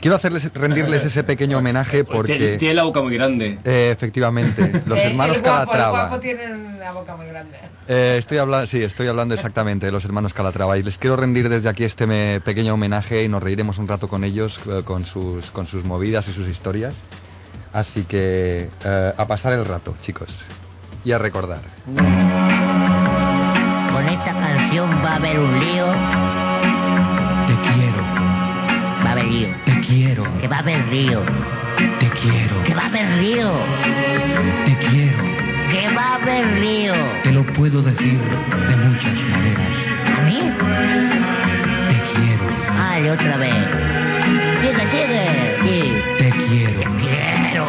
Quiero 0.00 0.16
hacerles, 0.16 0.50
rendirles 0.54 1.04
ese 1.04 1.24
pequeño 1.24 1.58
homenaje 1.58 2.04
porque, 2.04 2.56
tiene 2.58 2.74
la 2.74 2.84
boca 2.84 3.00
muy 3.02 3.14
grande. 3.14 3.58
eh, 3.64 3.90
efectivamente, 3.92 4.82
los 4.86 4.98
Eh, 4.98 5.06
hermanos 5.08 5.36
el 5.36 5.42
guapo, 5.42 5.60
el 5.62 5.66
Calatrava. 5.66 6.00
guapo 6.08 6.20
tiene 6.20 6.78
la 6.78 6.92
boca 6.92 7.16
muy 7.16 7.26
grande. 7.26 7.56
Eh, 7.88 8.16
estoy 8.18 8.38
hablando, 8.38 8.66
sí, 8.66 8.82
estoy 8.82 9.08
hablando 9.08 9.34
exactamente 9.34 9.86
de 9.86 9.92
los 9.92 10.04
hermanos 10.04 10.34
Calatrava 10.34 10.78
y 10.78 10.82
les 10.82 10.98
quiero 10.98 11.16
rendir 11.16 11.48
desde 11.48 11.68
aquí 11.68 11.84
este 11.84 12.06
me- 12.06 12.40
pequeño 12.44 12.74
homenaje 12.74 13.24
y 13.24 13.28
nos 13.28 13.42
reiremos 13.42 13.78
un 13.78 13.88
rato 13.88 14.08
con 14.08 14.24
ellos, 14.24 14.60
con 14.84 15.04
sus, 15.04 15.50
con 15.50 15.66
sus 15.66 15.84
movidas 15.84 16.28
y 16.28 16.32
sus 16.32 16.48
historias. 16.48 16.94
Así 17.72 18.04
que 18.04 18.68
eh, 18.84 19.12
a 19.16 19.26
pasar 19.26 19.52
el 19.52 19.64
rato, 19.64 19.94
chicos. 20.00 20.44
y 21.04 21.12
a 21.12 21.18
recordar. 21.18 21.60
Con 21.86 21.98
esta 24.08 24.32
canción 24.38 24.90
va 25.04 25.12
a 25.12 25.16
haber 25.16 25.38
un 25.38 25.58
lío. 25.58 25.86
Te 29.46 29.80
quiero, 29.86 30.24
Que 30.40 30.48
va 30.48 30.56
a 30.56 30.58
haber 30.60 30.84
lío. 30.88 31.22
te 32.00 32.06
quiero, 32.08 32.62
Que 32.64 32.74
va 32.74 32.82
a 32.82 32.86
haber 32.86 33.08
lío. 33.22 33.50
te 34.64 34.76
quiero. 34.88 35.18
Que 35.70 35.94
va 35.94 36.02
a 36.02 36.14
haber 36.16 36.58
lío. 36.58 36.92
Te 37.22 37.30
lo 37.32 37.44
puedo 37.46 37.80
decir 37.82 38.18
de 38.18 38.76
muchas 38.76 39.14
maneras. 39.30 39.76
¿A 40.18 40.22
mí? 40.22 40.40
Te 41.88 41.94
quiero, 42.10 42.44
Ay, 42.90 43.08
otra 43.10 43.36
vez. 43.36 43.54
Sigue, 44.60 44.84
sigue. 44.90 45.56
Sí. 45.62 45.92
te 46.18 46.30
quiero. 46.30 46.80
Quiero. 46.98 47.66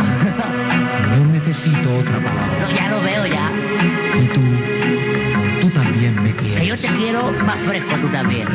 No 1.17 1.25
necesito 1.31 1.95
otra 1.97 2.15
palabra. 2.17 2.67
No, 2.67 2.75
ya 2.75 2.89
lo 2.89 3.01
veo 3.01 3.25
ya. 3.27 3.51
Y 4.23 4.25
tú, 4.27 4.41
tú 5.61 5.69
también 5.69 6.15
me 6.23 6.33
Que 6.33 6.65
yo 6.65 6.75
quieres. 6.75 6.81
te 6.81 6.87
quiero 6.97 7.31
más 7.45 7.57
fresco 7.59 7.93
tú 8.01 8.07
también. 8.07 8.47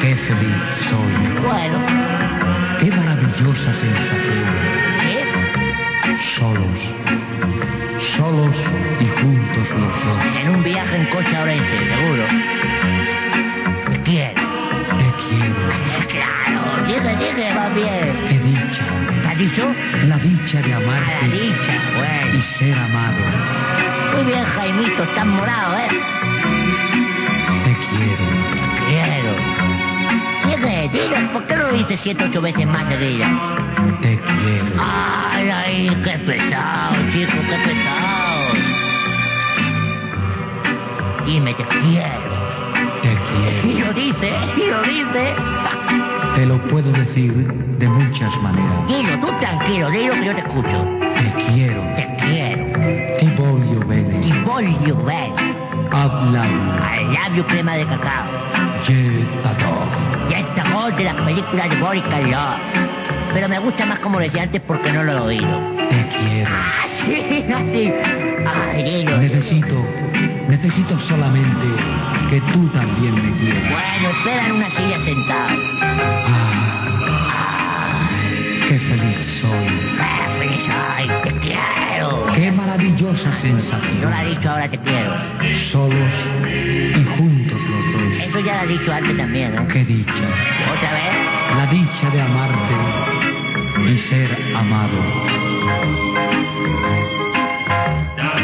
Qué 0.00 0.14
feliz 0.14 0.60
soy. 0.88 1.42
Bueno, 1.42 1.78
Qué 2.80 2.90
maravillosa 2.90 3.72
sensación. 3.72 4.54
Solos, 6.18 6.78
solos 7.98 8.56
y 9.00 9.06
juntos 9.20 9.68
los 9.70 10.04
dos. 10.04 10.18
En 10.42 10.48
un 10.56 10.62
viaje 10.62 10.96
en 10.96 11.06
coche 11.06 11.36
a 11.36 11.42
Orense, 11.42 11.78
seguro. 11.78 12.24
Te 13.90 14.00
quiero. 14.10 14.40
Te 14.98 15.08
quiero. 15.22 15.64
Claro, 16.08 16.60
sigue, 16.86 17.12
sigue, 17.30 17.54
va 17.54 17.68
bien. 17.70 18.16
Qué 18.28 18.38
dicha, 18.40 18.84
¿Te 19.22 19.28
has 19.28 19.38
dicho? 19.38 19.74
la 20.08 20.18
dicha 20.18 20.60
de 20.62 20.74
A 20.74 20.78
la 20.80 20.84
amarte 20.84 21.26
dicha, 21.30 21.72
y 21.74 21.96
bueno. 21.96 22.42
ser 22.42 22.78
amado. 22.78 23.22
Muy 24.14 24.24
bien, 24.32 24.44
Jaimito, 24.44 25.02
estás 25.04 25.26
morado, 25.26 25.76
¿eh? 25.78 25.88
Te. 27.64 27.74
Quiero. 27.74 28.43
Dilo, 30.94 31.16
¿por 31.32 31.44
qué 31.46 31.56
lo 31.56 31.72
dices 31.72 32.00
siete, 32.00 32.24
ocho 32.24 32.40
veces 32.40 32.66
más 32.66 32.86
seguidas? 32.88 33.28
Te 34.00 34.16
quiero. 34.16 34.72
Ay, 34.78 35.50
ay, 35.50 35.88
qué 36.04 36.18
pesado, 36.20 36.94
chico, 37.12 37.32
qué 37.32 37.56
pesado. 37.68 38.44
Dime, 41.26 41.52
te 41.54 41.64
quiero. 41.64 42.30
Te 43.02 43.12
Y 43.12 43.72
quiero. 43.72 43.86
lo 43.88 43.92
dice, 43.92 44.32
y 44.56 44.70
lo 44.70 44.82
dice. 44.82 45.34
Te 46.36 46.46
lo 46.46 46.58
puedo 46.68 46.92
decir 46.92 47.32
de 47.78 47.88
muchas 47.88 48.40
maneras. 48.42 48.86
Dilo, 48.86 49.18
tú 49.20 49.32
tranquilo, 49.40 49.90
dilo 49.90 50.14
que 50.14 50.24
yo 50.26 50.34
te 50.34 50.40
escucho. 50.42 50.88
Te 51.18 51.52
quiero. 51.52 51.80
Te 51.96 52.08
quiero. 52.24 53.18
Ti 53.18 53.26
voglio 53.36 53.80
bene. 53.88 54.26
Y 54.26 54.32
voglio 54.44 54.96
bene. 55.04 55.34
Habla. 55.90 56.44
Al 56.44 57.12
labio 57.14 57.44
crema 57.46 57.74
de 57.74 57.84
cacao. 57.86 58.43
Je 58.86 59.24
t'adore. 59.42 60.30
Y 60.30 60.34
esta 60.34 60.64
voz 60.74 60.94
de 60.96 61.04
la 61.04 61.14
película 61.24 61.68
de 61.68 61.76
Boris 61.76 62.02
Karloff. 62.10 62.60
Pero 63.32 63.48
me 63.48 63.58
gusta 63.58 63.86
más 63.86 63.98
como 63.98 64.18
lo 64.18 64.24
decía 64.24 64.42
antes 64.42 64.60
porque 64.60 64.92
no 64.92 65.02
lo 65.04 65.12
he 65.12 65.20
oído. 65.20 65.58
Te 65.88 66.06
quiero. 66.08 66.50
Sí, 67.00 67.44
así. 67.54 67.92
Ay. 68.74 69.04
Necesito, 69.20 69.76
necesito 70.48 70.98
solamente 70.98 71.66
que 72.28 72.40
tú 72.52 72.68
también 72.68 73.14
me 73.14 73.34
quieras. 73.38 73.62
Bueno, 73.70 74.16
espera 74.18 74.46
en 74.46 74.52
una 74.52 74.68
silla 74.68 74.98
sentado. 75.02 76.54
Qué 78.74 78.80
feliz 78.80 79.16
soy. 79.40 79.68
¡Qué 79.96 80.40
feliz 80.40 80.62
soy! 80.66 81.06
¡Te 81.22 81.30
quiero! 81.38 82.26
Qué 82.34 82.50
maravillosa 82.50 83.30
Yo 83.30 83.36
sensación. 83.36 84.10
la 84.10 84.24
he 84.24 84.30
dicho 84.30 84.50
ahora 84.50 84.68
te 84.68 84.78
quiero. 84.78 85.12
Solos 85.54 86.12
y 86.42 87.04
juntos 87.16 87.60
los 87.70 87.92
dos. 87.92 88.26
Eso 88.26 88.40
ya 88.40 88.64
lo 88.64 88.68
he 88.68 88.76
dicho 88.76 88.92
antes 88.92 89.16
también, 89.16 89.54
¿eh? 89.54 89.68
Qué 89.72 89.84
dicha. 89.84 90.24
¿Otra 90.74 90.92
vez? 90.92 91.56
La 91.56 91.66
dicha 91.70 92.10
de 92.10 92.20
amarte 92.20 93.92
y 93.92 93.96
ser 93.96 94.28
amado. 94.56 94.98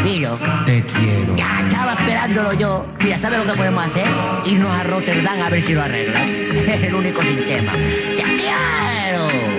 Dilo. 0.04 0.38
Te 0.64 0.84
quiero. 0.84 1.34
Ya 1.36 1.60
estaba 1.68 1.94
esperándolo 1.94 2.52
yo. 2.52 2.86
Mira, 3.00 3.18
¿sabes 3.18 3.40
lo 3.40 3.46
que 3.50 3.58
podemos 3.58 3.84
hacer? 3.84 4.06
Irnos 4.46 4.70
a 4.70 4.84
Rotterdam 4.84 5.42
a 5.42 5.50
ver 5.50 5.60
si 5.60 5.74
lo 5.74 5.82
arreglan. 5.82 6.28
Es 6.70 6.82
el 6.84 6.94
único 6.94 7.20
sistema. 7.20 7.72
¡Te 7.72 8.22
quiero! 8.22 9.49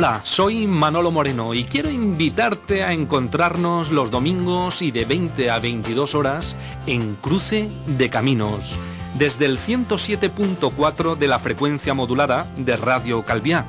Hola, 0.00 0.22
soy 0.24 0.66
Manolo 0.66 1.10
Moreno 1.10 1.52
y 1.52 1.64
quiero 1.64 1.90
invitarte 1.90 2.82
a 2.82 2.94
encontrarnos 2.94 3.90
los 3.90 4.10
domingos 4.10 4.80
y 4.80 4.92
de 4.92 5.04
20 5.04 5.50
a 5.50 5.58
22 5.58 6.14
horas 6.14 6.56
en 6.86 7.16
Cruce 7.16 7.68
de 7.86 8.08
Caminos, 8.08 8.78
desde 9.18 9.44
el 9.44 9.58
107.4 9.58 11.18
de 11.18 11.28
la 11.28 11.38
frecuencia 11.38 11.92
modulada 11.92 12.50
de 12.56 12.78
Radio 12.78 13.26
Calviá. 13.26 13.66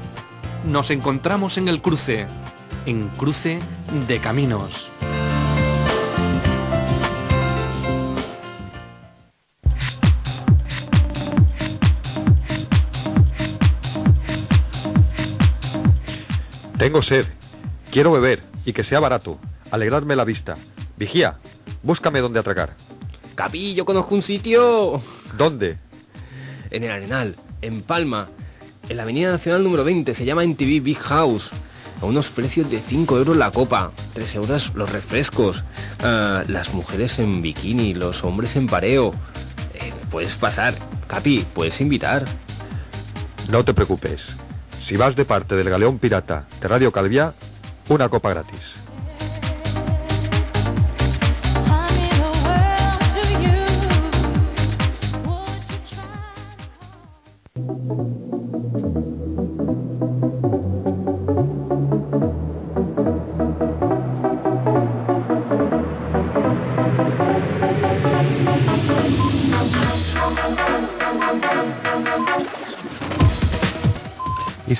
Nos 0.66 0.90
encontramos 0.90 1.58
en 1.58 1.68
el 1.68 1.82
cruce, 1.82 2.28
en 2.86 3.10
Cruce 3.10 3.60
de 4.08 4.20
Caminos. 4.20 4.90
Tengo 16.82 17.03
sed. 17.03 17.28
Quiero 17.91 18.12
beber 18.12 18.41
y 18.66 18.74
que 18.74 18.84
sea 18.84 18.99
barato. 18.99 19.38
Alegrarme 19.70 20.16
la 20.16 20.26
vista. 20.26 20.58
Vigía, 20.98 21.38
búscame 21.84 22.22
dónde 22.22 22.40
atracar. 22.40 22.76
Capi, 23.36 23.76
yo 23.76 23.86
conozco 23.86 24.16
un 24.16 24.24
sitio. 24.24 24.99
¿Dónde? 25.38 25.78
En 26.72 26.84
el 26.84 26.90
Arenal, 26.90 27.36
en 27.62 27.84
Palma, 27.84 28.30
en 28.90 28.98
la 28.98 29.03
Avenida 29.03 29.30
Nacional 29.30 29.64
número 29.64 29.84
20, 29.84 30.16
se 30.16 30.26
llama 30.26 30.44
NTV 30.44 30.82
Big 30.82 30.98
House. 30.98 31.52
A 32.02 32.06
unos 32.08 32.30
precios 32.30 32.68
de 32.72 32.82
5 32.82 33.16
euros 33.16 33.38
la 33.38 33.52
copa, 33.52 33.91
3 34.16 34.36
euros 34.38 34.72
los 34.74 34.91
refrescos, 34.91 35.64
ah, 35.99 36.44
las 36.48 36.74
mujeres 36.74 37.20
en 37.20 37.44
bikini, 37.44 37.94
los 37.94 38.24
hombres 38.24 38.56
en 38.56 38.66
pareo. 38.66 39.14
Eh, 39.76 39.94
puedes 40.10 40.36
pasar, 40.36 40.74
Capi, 41.06 41.45
puedes 41.53 41.80
invitar. 41.80 42.26
No 43.52 43.64
te 43.64 43.72
preocupes. 43.72 44.36
Si 44.84 44.98
vas 44.98 45.16
de 45.16 45.26
parte 45.26 45.56
del 45.56 45.70
galeón 45.70 45.99
pirata 45.99 46.45
de 46.60 46.68
Radio 46.68 46.91
Calviá, 46.91 47.34
una 47.90 48.10
copa 48.10 48.32
gratis. 48.32 48.81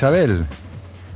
Isabel, 0.02 0.48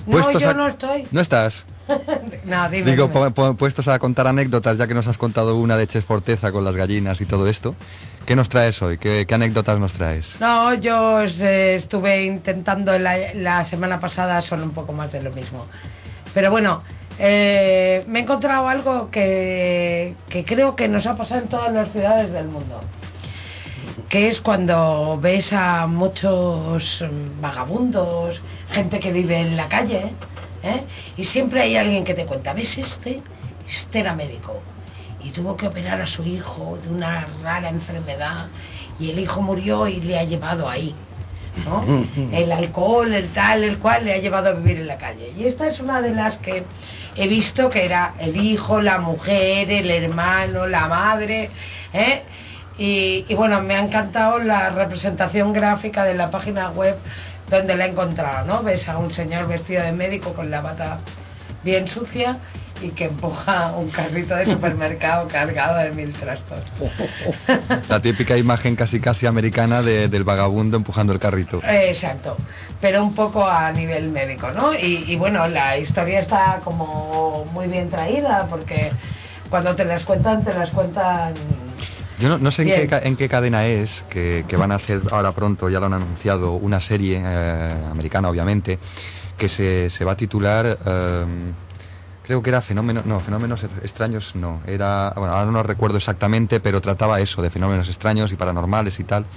No, 0.06 0.32
yo 0.40 0.49
a- 0.52 0.53
no 0.53 0.68
estoy. 0.68 1.07
¿No 1.10 1.20
estás? 1.20 1.66
No, 2.45 2.70
dime, 2.70 2.91
Digo, 2.91 3.07
dime. 3.07 3.20
pu- 3.20 3.34
pu- 3.34 3.56
puestos 3.57 3.88
a 3.88 3.98
contar 3.98 4.28
anécdotas, 4.28 4.78
ya 4.78 4.86
que 4.86 4.94
nos 4.94 5.07
has 5.07 5.18
contado 5.18 5.56
una 5.57 5.76
de 5.76 5.88
Ches 5.88 6.06
Forteza 6.06 6.52
con 6.52 6.64
las 6.64 6.76
gallinas 6.76 7.20
y 7.22 7.26
todo 7.26 7.48
esto, 7.48 7.76
¿qué 8.28 8.36
nos 8.36 8.48
traes 8.49 8.80
hoy? 8.84 8.99
¿Qué, 8.99 9.26
qué 9.28 9.34
anécdotas 9.34 9.80
nos 9.80 9.94
traes? 9.94 10.36
No, 10.40 10.76
yo 10.76 11.22
eh, 11.24 11.74
estuve 11.76 12.26
intentando 12.26 12.98
la, 12.99 13.18
la 13.34 13.66
semana 13.66 13.99
pasada, 13.99 14.40
son 14.44 14.62
un 14.62 14.70
poco 14.72 14.94
más 14.94 15.12
de 15.12 15.24
lo 15.24 15.32
mismo. 15.32 15.66
Pero 16.36 16.52
bueno, 16.52 16.84
eh, 17.18 18.03
me 18.07 18.20
he 18.20 18.22
encontrado 18.22 18.68
algo 18.70 19.10
que, 19.10 20.14
que 20.30 20.45
creo 20.45 20.76
que 20.76 20.88
nos 20.88 21.07
ha 21.07 21.16
pasado 21.18 21.41
en 21.41 21.48
todas 21.48 21.74
las 21.74 21.91
ciudades 21.91 22.32
del 22.32 22.48
mundo. 22.49 22.80
Que 24.10 24.30
es 24.30 24.41
cuando 24.41 25.18
ves 25.22 25.52
a 25.53 25.88
muchos 25.88 27.03
vagabundos, 27.41 28.40
gente 28.72 29.00
que 29.00 29.12
vive 29.12 29.40
en 29.40 29.58
la 29.58 29.68
calle, 29.68 30.12
¿eh? 30.64 30.82
y 31.18 31.24
siempre 31.24 31.62
hay 31.62 31.78
alguien 31.78 32.04
que 32.04 32.14
te 32.14 32.26
cuenta, 32.26 32.54
¿ves 32.54 32.78
este? 32.78 33.22
Este 33.68 34.00
era 34.00 34.14
médico 34.14 34.62
y 35.26 35.32
tuvo 35.32 35.58
que 35.58 35.68
operar 35.68 36.00
a 36.02 36.08
su 36.08 36.24
hijo 36.24 36.78
de 36.84 36.90
una 36.90 37.28
rara 37.42 37.70
enfermedad 37.70 38.46
y 39.00 39.10
el 39.10 39.20
hijo 39.20 39.42
murió 39.42 39.88
y 39.88 40.00
le 40.02 40.20
ha 40.20 40.24
llevado 40.24 40.70
ahí. 40.70 40.96
¿no? 41.66 41.84
El 42.32 42.52
alcohol, 42.52 43.14
el 43.14 43.30
tal, 43.30 43.64
el 43.64 43.80
cual 43.80 44.06
le 44.06 44.14
ha 44.14 44.18
llevado 44.18 44.50
a 44.50 44.52
vivir 44.52 44.78
en 44.78 44.88
la 44.88 44.98
calle. 44.98 45.34
Y 45.38 45.46
esta 45.46 45.68
es 45.68 45.80
una 45.80 46.02
de 46.02 46.14
las 46.14 46.38
que 46.38 46.64
he 47.16 47.28
visto 47.28 47.70
que 47.70 47.86
era 47.86 48.14
el 48.20 48.36
hijo, 48.36 48.82
la 48.82 49.00
mujer, 49.00 49.72
el 49.72 49.90
hermano, 49.90 50.68
la 50.68 50.88
madre, 50.88 51.50
¿eh? 51.94 52.22
Y, 52.78 53.24
y 53.30 53.36
bueno, 53.36 53.62
me 53.62 53.76
ha 53.76 53.80
encantado 53.80 54.40
la 54.40 54.70
representación 54.70 55.54
gráfica 55.54 56.04
de 56.04 56.14
la 56.14 56.30
página 56.30 56.70
web 56.72 56.98
donde 57.50 57.76
la 57.76 57.86
he 57.86 57.90
encontrado, 57.90 58.46
¿no? 58.46 58.64
Ves 58.64 58.88
a 58.90 58.98
un 58.98 59.14
señor 59.14 59.48
vestido 59.48 59.84
de 59.84 59.92
médico 59.92 60.34
con 60.34 60.50
la 60.52 60.62
bata 60.62 61.00
bien 61.64 61.88
sucia 61.88 62.38
y 62.82 62.90
que 62.90 63.06
empuja 63.06 63.72
un 63.76 63.90
carrito 63.90 64.36
de 64.36 64.46
supermercado 64.46 65.28
cargado 65.32 65.78
de 65.80 65.92
mil 65.92 66.14
trastos. 66.14 66.60
La 67.90 68.02
típica 68.02 68.36
imagen 68.38 68.76
casi 68.76 69.00
casi 69.00 69.26
americana 69.28 69.82
de- 69.82 70.08
del 70.10 70.24
vagabundo 70.24 70.76
empujando 70.78 71.14
el 71.14 71.20
carrito. 71.20 71.62
Exacto, 71.68 72.36
pero 72.82 73.02
un 73.04 73.14
poco 73.16 73.46
a 73.48 73.72
nivel 73.72 74.10
médico, 74.10 74.52
¿no? 74.52 74.74
Y, 74.74 75.06
y 75.08 75.16
bueno, 75.16 75.48
la 75.48 75.78
historia 75.78 76.20
está 76.20 76.60
como 76.64 77.46
muy 77.54 77.68
bien 77.68 77.90
traída 77.90 78.48
porque 78.50 78.92
cuando 79.50 79.76
te 79.76 79.86
las 79.86 80.04
cuentan, 80.04 80.44
te 80.44 80.54
las 80.54 80.70
cuentan... 80.72 81.34
Yo 82.18 82.30
no, 82.30 82.38
no 82.38 82.52
sé 82.52 82.62
en 82.64 82.70
qué, 82.70 82.88
ca- 82.88 83.00
en 83.00 83.18
qué 83.18 83.28
cadena 83.28 83.68
es, 83.68 84.04
que, 84.10 84.46
que 84.48 84.56
van 84.56 84.72
a 84.72 84.76
hacer 84.76 85.02
ahora 85.12 85.34
pronto, 85.34 85.70
ya 85.70 85.80
lo 85.82 85.88
han 85.88 85.94
anunciado, 85.94 86.54
una 86.54 86.80
serie 86.80 87.22
eh, 87.24 87.86
americana 87.90 88.30
obviamente, 88.30 88.80
que 89.38 89.50
se, 89.50 89.90
se 89.90 90.06
va 90.06 90.14
a 90.14 90.18
titular, 90.18 90.78
eh, 90.86 91.54
creo 92.22 92.42
que 92.42 92.50
era 92.52 92.62
Fenómenos, 92.62 93.06
no, 93.06 93.20
Fenómenos 93.22 93.64
Extraños 93.64 94.36
no, 94.36 94.62
era, 94.66 95.14
bueno, 95.18 95.34
ahora 95.34 95.52
no 95.52 95.64
recuerdo 95.64 95.98
exactamente, 95.98 96.60
pero 96.62 96.82
trataba 96.82 97.20
eso, 97.22 97.42
de 97.42 97.50
fenómenos 97.50 97.90
extraños 97.90 98.32
y 98.32 98.38
paranormales 98.38 99.00
y 99.00 99.04
tal. 99.04 99.28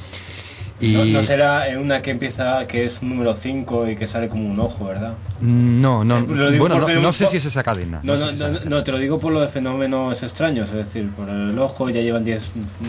Y 0.81 0.93
No, 0.93 1.05
no 1.05 1.23
será 1.25 1.69
en 1.69 1.79
una 1.79 2.03
que 2.03 2.13
empieza, 2.13 2.67
que 2.69 2.85
es 2.87 3.03
un 3.03 3.09
número 3.09 3.35
5 3.35 3.89
y 3.89 3.97
que 3.97 4.07
sale 4.07 4.29
como 4.29 4.49
un 4.49 4.61
ojo, 4.61 4.85
¿verdad? 4.87 5.15
no, 5.41 6.05
no, 6.05 6.19
Eh, 6.19 6.59
bueno, 6.59 6.79
no, 6.79 6.89
no 6.89 7.13
sé 7.13 7.27
si 7.27 7.39
es 7.39 7.45
esa 7.45 7.63
cadena. 7.65 8.01
No, 8.05 8.17
no 8.17 8.29
sé 8.29 8.37
no, 8.37 8.49
si 8.49 8.57
es 8.57 8.65
no, 8.67 8.85
te 8.85 8.93
lo 8.93 8.99
digo 8.99 9.19
por 9.19 9.33
lo 9.33 9.41
de 9.41 9.49
fenómenos 9.49 10.23
extraños, 10.23 10.69
es 10.69 10.75
decir, 10.77 11.11
por 11.11 11.29
el 11.29 11.59
ojo 11.59 11.91
ya 11.91 12.01
llevan 12.01 12.25
10... 12.25 12.43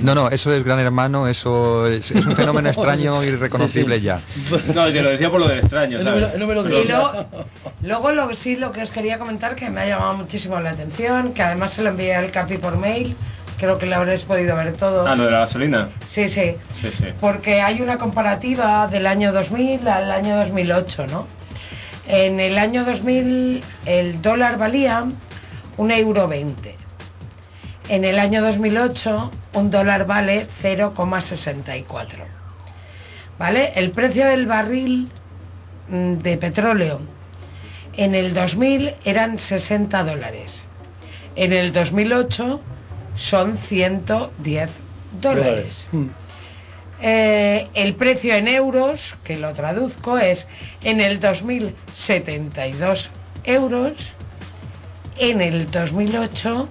No, 0.03 0.13
no, 0.13 0.29
eso 0.29 0.53
es 0.53 0.63
Gran 0.63 0.79
Hermano, 0.79 1.27
eso 1.27 1.87
es, 1.87 2.11
es 2.11 2.25
un 2.25 2.35
fenómeno 2.35 2.69
extraño 2.69 3.23
y 3.23 3.31
reconocible 3.31 3.95
Sí, 3.95 4.01
sí. 4.01 4.05
ya. 4.05 4.21
No, 4.75 4.85
te 4.91 5.01
lo 5.01 5.09
decía 5.09 5.31
por 5.31 5.39
lo 5.39 5.47
del 5.47 5.59
extraño, 5.59 6.01
¿sabes? 6.03 6.27
Y 6.35 6.37
luego, 6.87 7.25
luego 7.81 8.11
lo, 8.11 8.35
sí, 8.35 8.55
lo 8.55 8.71
que 8.71 8.83
os 8.83 8.91
quería 8.91 9.17
comentar, 9.17 9.55
que 9.55 9.69
me 9.69 9.81
ha 9.81 9.87
llamado 9.87 10.13
muchísimo 10.15 10.59
la 10.59 10.71
atención, 10.71 11.33
que 11.33 11.41
además 11.41 11.73
se 11.73 11.81
lo 11.81 11.89
envié 11.89 12.15
al 12.15 12.31
Capi 12.31 12.57
por 12.57 12.77
mail, 12.77 13.15
creo 13.59 13.77
que 13.77 13.85
lo 13.85 13.95
habréis 13.97 14.23
podido 14.23 14.55
ver 14.55 14.73
todo. 14.73 15.05
Ah, 15.07 15.15
lo 15.15 15.25
de 15.25 15.31
la 15.31 15.39
gasolina. 15.39 15.89
Sí, 16.09 16.29
sí, 16.29 16.55
Sí, 16.79 16.89
sí. 16.97 17.05
porque 17.19 17.61
hay 17.61 17.81
una 17.81 17.97
comparativa 17.97 18.87
del 18.87 19.05
año 19.07 19.31
2000 19.33 19.87
al 19.87 20.11
año 20.11 20.37
2008, 20.37 21.07
¿no? 21.07 21.27
En 22.07 22.39
el 22.39 22.57
año 22.57 22.85
2000 22.85 23.63
el 23.85 24.21
dólar 24.21 24.57
valía 24.57 25.05
un 25.77 25.91
euro 25.91 26.27
20. 26.27 26.75
En 27.89 28.03
el 28.05 28.17
año 28.19 28.41
2008 28.41 29.31
un 29.53 29.69
dólar 29.69 30.05
vale 30.05 30.47
0,64. 30.61 32.07
¿Vale? 33.37 33.71
El 33.75 33.91
precio 33.91 34.25
del 34.25 34.45
barril 34.47 35.09
mm, 35.89 36.13
de 36.15 36.37
petróleo 36.37 36.99
en 37.95 38.15
el 38.15 38.33
2000 38.33 38.95
eran 39.05 39.37
60 39.39 40.03
dólares. 40.03 40.63
En 41.35 41.53
el 41.53 41.71
2008 41.71 42.61
son 43.19 43.57
110 43.57 44.69
dólares. 45.21 45.85
Eh, 47.01 47.67
el 47.75 47.95
precio 47.95 48.35
en 48.35 48.47
euros, 48.47 49.15
que 49.23 49.37
lo 49.37 49.53
traduzco, 49.53 50.17
es 50.17 50.47
en 50.83 51.01
el 51.01 51.19
2000 51.19 51.75
72 51.93 53.09
euros, 53.43 53.93
en 55.17 55.41
el 55.41 55.69
2008 55.69 56.69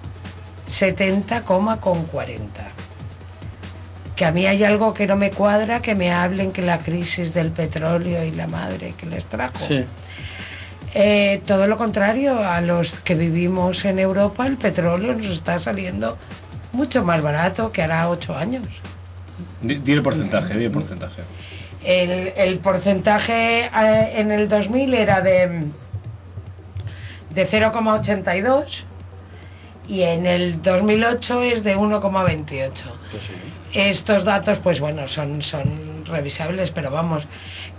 70,40. 0.69 2.37
Que 4.15 4.25
a 4.25 4.31
mí 4.31 4.45
hay 4.45 4.63
algo 4.63 4.93
que 4.93 5.07
no 5.07 5.15
me 5.15 5.31
cuadra, 5.31 5.81
que 5.81 5.95
me 5.95 6.11
hablen 6.11 6.51
que 6.51 6.61
la 6.61 6.79
crisis 6.79 7.33
del 7.33 7.51
petróleo 7.51 8.23
y 8.23 8.31
la 8.31 8.47
madre 8.47 8.93
que 8.97 9.05
les 9.05 9.25
trajo. 9.25 9.65
Sí. 9.65 9.85
Eh, 10.95 11.41
todo 11.45 11.67
lo 11.67 11.77
contrario, 11.77 12.43
a 12.43 12.61
los 12.61 12.99
que 12.99 13.15
vivimos 13.15 13.85
en 13.85 13.99
Europa 13.99 14.47
el 14.47 14.57
petróleo 14.57 15.13
nos 15.13 15.27
está 15.27 15.59
saliendo 15.59 16.17
mucho 16.71 17.03
más 17.03 17.21
barato 17.21 17.71
que 17.71 17.83
hará 17.83 18.09
ocho 18.09 18.35
años. 18.35 18.67
Di, 19.61 19.75
di 19.75 19.91
el 19.91 20.01
porcentaje, 20.01 20.57
di 20.57 20.65
el 20.65 20.71
porcentaje. 20.71 21.21
El, 21.83 22.33
el 22.35 22.59
porcentaje 22.59 23.65
eh, 23.65 24.11
en 24.15 24.31
el 24.31 24.49
2000 24.49 24.93
era 24.93 25.21
de, 25.21 25.65
de 27.33 27.47
0,82 27.47 28.83
y 29.87 30.03
en 30.03 30.25
el 30.25 30.61
2008 30.61 31.41
es 31.43 31.63
de 31.63 31.77
1,28. 31.77 32.71
Estos 33.73 34.23
datos, 34.23 34.59
pues 34.59 34.79
bueno, 34.79 35.07
son, 35.07 35.41
son 35.41 36.05
revisables, 36.05 36.71
pero 36.71 36.91
vamos, 36.91 37.27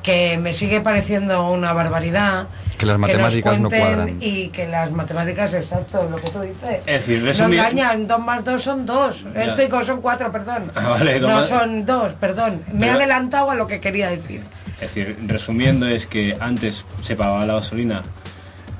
que 0.02 0.39
me 0.39 0.52
sigue 0.52 0.81
pareciendo 0.81 1.51
una 1.51 1.72
barbaridad. 1.72 2.47
Que 2.78 2.86
las 2.86 2.98
nos 2.98 3.09
matemáticas 3.09 3.60
no 3.60 3.68
cuadran. 3.68 4.16
Y 4.20 4.48
que 4.48 4.66
las 4.66 4.90
matemáticas, 4.90 5.52
exacto, 5.55 6.09
lo 6.10 6.16
que 6.16 6.31
tú 6.31 6.40
dices. 6.40 6.81
Es 6.86 7.06
decir, 7.06 7.22
No 7.39 7.44
engañan, 7.47 8.06
2 8.06 8.18
más 8.20 8.44
2 8.44 8.62
son 8.62 8.86
2. 8.86 9.24
Ya. 9.35 9.43
Esto 9.55 9.85
son 9.85 10.01
4, 10.01 10.32
perdón. 10.32 10.72
Ah, 10.74 10.89
vale, 10.90 11.20
dos 11.20 11.31
no 11.31 11.36
más- 11.36 11.48
son 11.48 11.85
2, 11.85 12.12
perdón. 12.14 12.62
Me 12.72 12.86
he 12.86 12.90
adelantado 12.90 13.51
a 13.51 13.55
lo 13.55 13.66
que 13.66 13.81
quería 13.81 14.10
decir. 14.10 14.43
Es 14.81 14.94
decir, 14.94 15.18
resumiendo 15.27 15.86
es 15.86 16.06
que 16.06 16.36
antes 16.40 16.86
se 17.02 17.14
pagaba 17.16 17.44
la 17.44 17.55
gasolina 17.55 18.02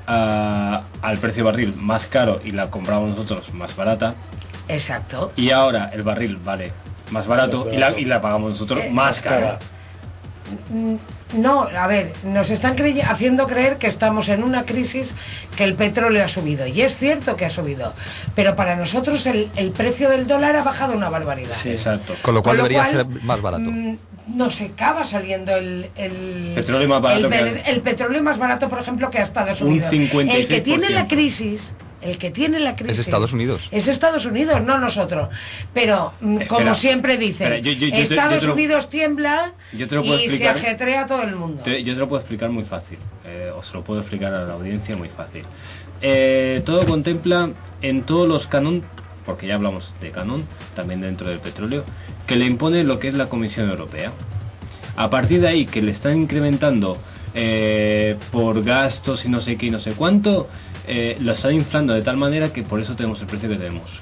ah, 0.07 0.81
al 1.01 1.17
precio 1.19 1.43
barril 1.45 1.73
más 1.77 2.07
caro 2.07 2.39
y 2.43 2.51
la 2.51 2.69
comprábamos 2.69 3.11
nosotros 3.11 3.53
más 3.53 3.75
barata 3.75 4.15
Exacto. 4.67 5.31
y 5.35 5.51
ahora 5.51 5.91
el 5.93 6.01
barril 6.03 6.37
vale 6.43 6.71
más 7.11 7.27
barato, 7.27 7.65
Más 7.65 7.73
Y, 7.73 7.77
la, 7.77 7.85
barato. 7.87 7.99
y 8.01 8.05
la 8.05 8.21
pagamos 8.21 8.49
nosotros 8.51 8.79
Eh, 8.85 8.89
más 8.89 9.17
más 9.17 9.21
cara. 9.21 9.41
cara. 9.41 9.59
Mm, 10.69 10.95
No, 11.41 11.61
a 11.63 11.87
ver, 11.87 12.11
nos 12.25 12.49
están 12.49 12.75
crey- 12.75 12.99
haciendo 13.01 13.47
creer 13.47 13.77
que 13.77 13.87
estamos 13.87 14.27
en 14.27 14.43
una 14.43 14.65
crisis 14.65 15.13
que 15.55 15.63
el 15.63 15.75
petróleo 15.75 16.25
ha 16.25 16.27
subido. 16.27 16.67
Y 16.67 16.81
es 16.81 16.95
cierto 16.97 17.37
que 17.37 17.45
ha 17.45 17.49
subido. 17.49 17.93
Pero 18.35 18.55
para 18.57 18.75
nosotros 18.75 19.25
el, 19.25 19.49
el 19.55 19.71
precio 19.71 20.09
del 20.09 20.27
dólar 20.27 20.57
ha 20.57 20.63
bajado 20.63 20.93
una 20.93 21.09
barbaridad. 21.09 21.55
Exacto. 21.65 22.15
Con 22.21 22.33
lo 22.35 22.43
cual 22.43 22.57
Con 22.57 22.57
lo 22.57 22.63
debería 22.69 22.91
cual, 22.91 23.13
ser 23.13 23.23
más 23.23 23.41
barato. 23.41 23.71
Mm, 23.71 23.95
Nos 24.35 24.59
acaba 24.59 25.05
saliendo 25.05 25.55
el, 25.55 25.89
el 25.95 26.51
Petróleo 26.53 26.87
más 26.89 27.01
barato 27.01 27.29
el, 27.65 27.81
petróleo 27.81 28.21
más 28.23 28.37
barato, 28.37 28.67
por 28.67 28.79
ejemplo, 28.79 29.09
que 29.09 29.19
a 29.19 29.23
Estados 29.23 29.61
Un 29.61 29.69
Unidos. 29.69 29.89
El 29.93 30.09
que 30.47 30.59
56%. 30.59 30.63
tiene 30.63 30.89
la 30.89 31.07
crisis, 31.07 31.71
el 32.01 32.17
que 32.17 32.31
tiene 32.31 32.59
la 32.59 32.75
crisis 32.75 32.99
Es 32.99 33.07
Estados 33.07 33.33
Unidos. 33.33 33.67
es 33.71 33.87
Estados 33.87 34.25
Unidos, 34.25 34.61
no 34.61 34.77
nosotros. 34.79 35.29
Pero, 35.73 36.13
Espera, 36.21 36.47
como 36.47 36.75
siempre 36.75 37.17
dicen, 37.17 37.53
espera, 37.53 37.57
yo- 37.59 37.71
yo- 37.73 37.87
yo 37.87 37.95
te- 37.95 38.01
Estados 38.01 38.33
yo 38.35 38.39
te 38.41 38.47
lo- 38.47 38.53
Unidos 38.53 38.89
tiembla 38.89 39.53
Yo 39.73 39.87
te 39.87 39.95
lo 39.95 40.01
puedo 40.03 40.19
y 40.19 40.23
explicar. 40.25 40.57
se 40.57 40.67
ajetrea 40.67 41.05
todo 41.05 41.23
el 41.23 41.35
mundo. 41.35 41.61
Te- 41.63 41.83
yo 41.83 41.93
te 41.93 41.99
lo 41.99 42.07
puedo 42.07 42.21
explicar 42.21 42.49
muy 42.49 42.63
fácil, 42.63 42.97
eh, 43.27 43.51
os 43.55 43.73
lo 43.73 43.83
puedo 43.83 43.99
explicar 44.01 44.33
a 44.33 44.45
la 44.45 44.53
audiencia 44.53 44.95
muy 44.97 45.09
fácil. 45.09 45.43
Eh, 46.01 46.61
todo 46.65 46.85
contempla 46.85 47.51
en 47.81 48.03
todos 48.03 48.27
los 48.27 48.47
canon, 48.47 48.83
porque 49.25 49.45
ya 49.47 49.55
hablamos 49.55 49.93
de 50.01 50.09
canon, 50.11 50.43
también 50.75 51.01
dentro 51.01 51.29
del 51.29 51.39
petróleo, 51.39 51.83
que 52.25 52.35
le 52.35 52.45
impone 52.45 52.83
lo 52.83 52.97
que 52.99 53.07
es 53.09 53.13
la 53.13 53.27
Comisión 53.29 53.69
Europea. 53.69 54.11
A 54.97 55.09
partir 55.09 55.41
de 55.41 55.47
ahí, 55.47 55.65
que 55.65 55.81
le 55.81 55.91
están 55.91 56.17
incrementando 56.17 56.97
eh, 57.33 58.17
por 58.31 58.61
gastos 58.61 59.23
y 59.23 59.29
no 59.29 59.39
sé 59.39 59.55
qué 59.55 59.67
y 59.67 59.69
no 59.71 59.79
sé 59.79 59.91
cuánto, 59.93 60.49
eh, 60.87 61.17
lo 61.19 61.31
están 61.33 61.53
inflando 61.53 61.93
de 61.93 62.01
tal 62.01 62.17
manera 62.17 62.51
que 62.51 62.63
por 62.63 62.79
eso 62.79 62.95
tenemos 62.95 63.21
el 63.21 63.27
precio 63.27 63.49
que 63.49 63.55
tenemos. 63.55 64.01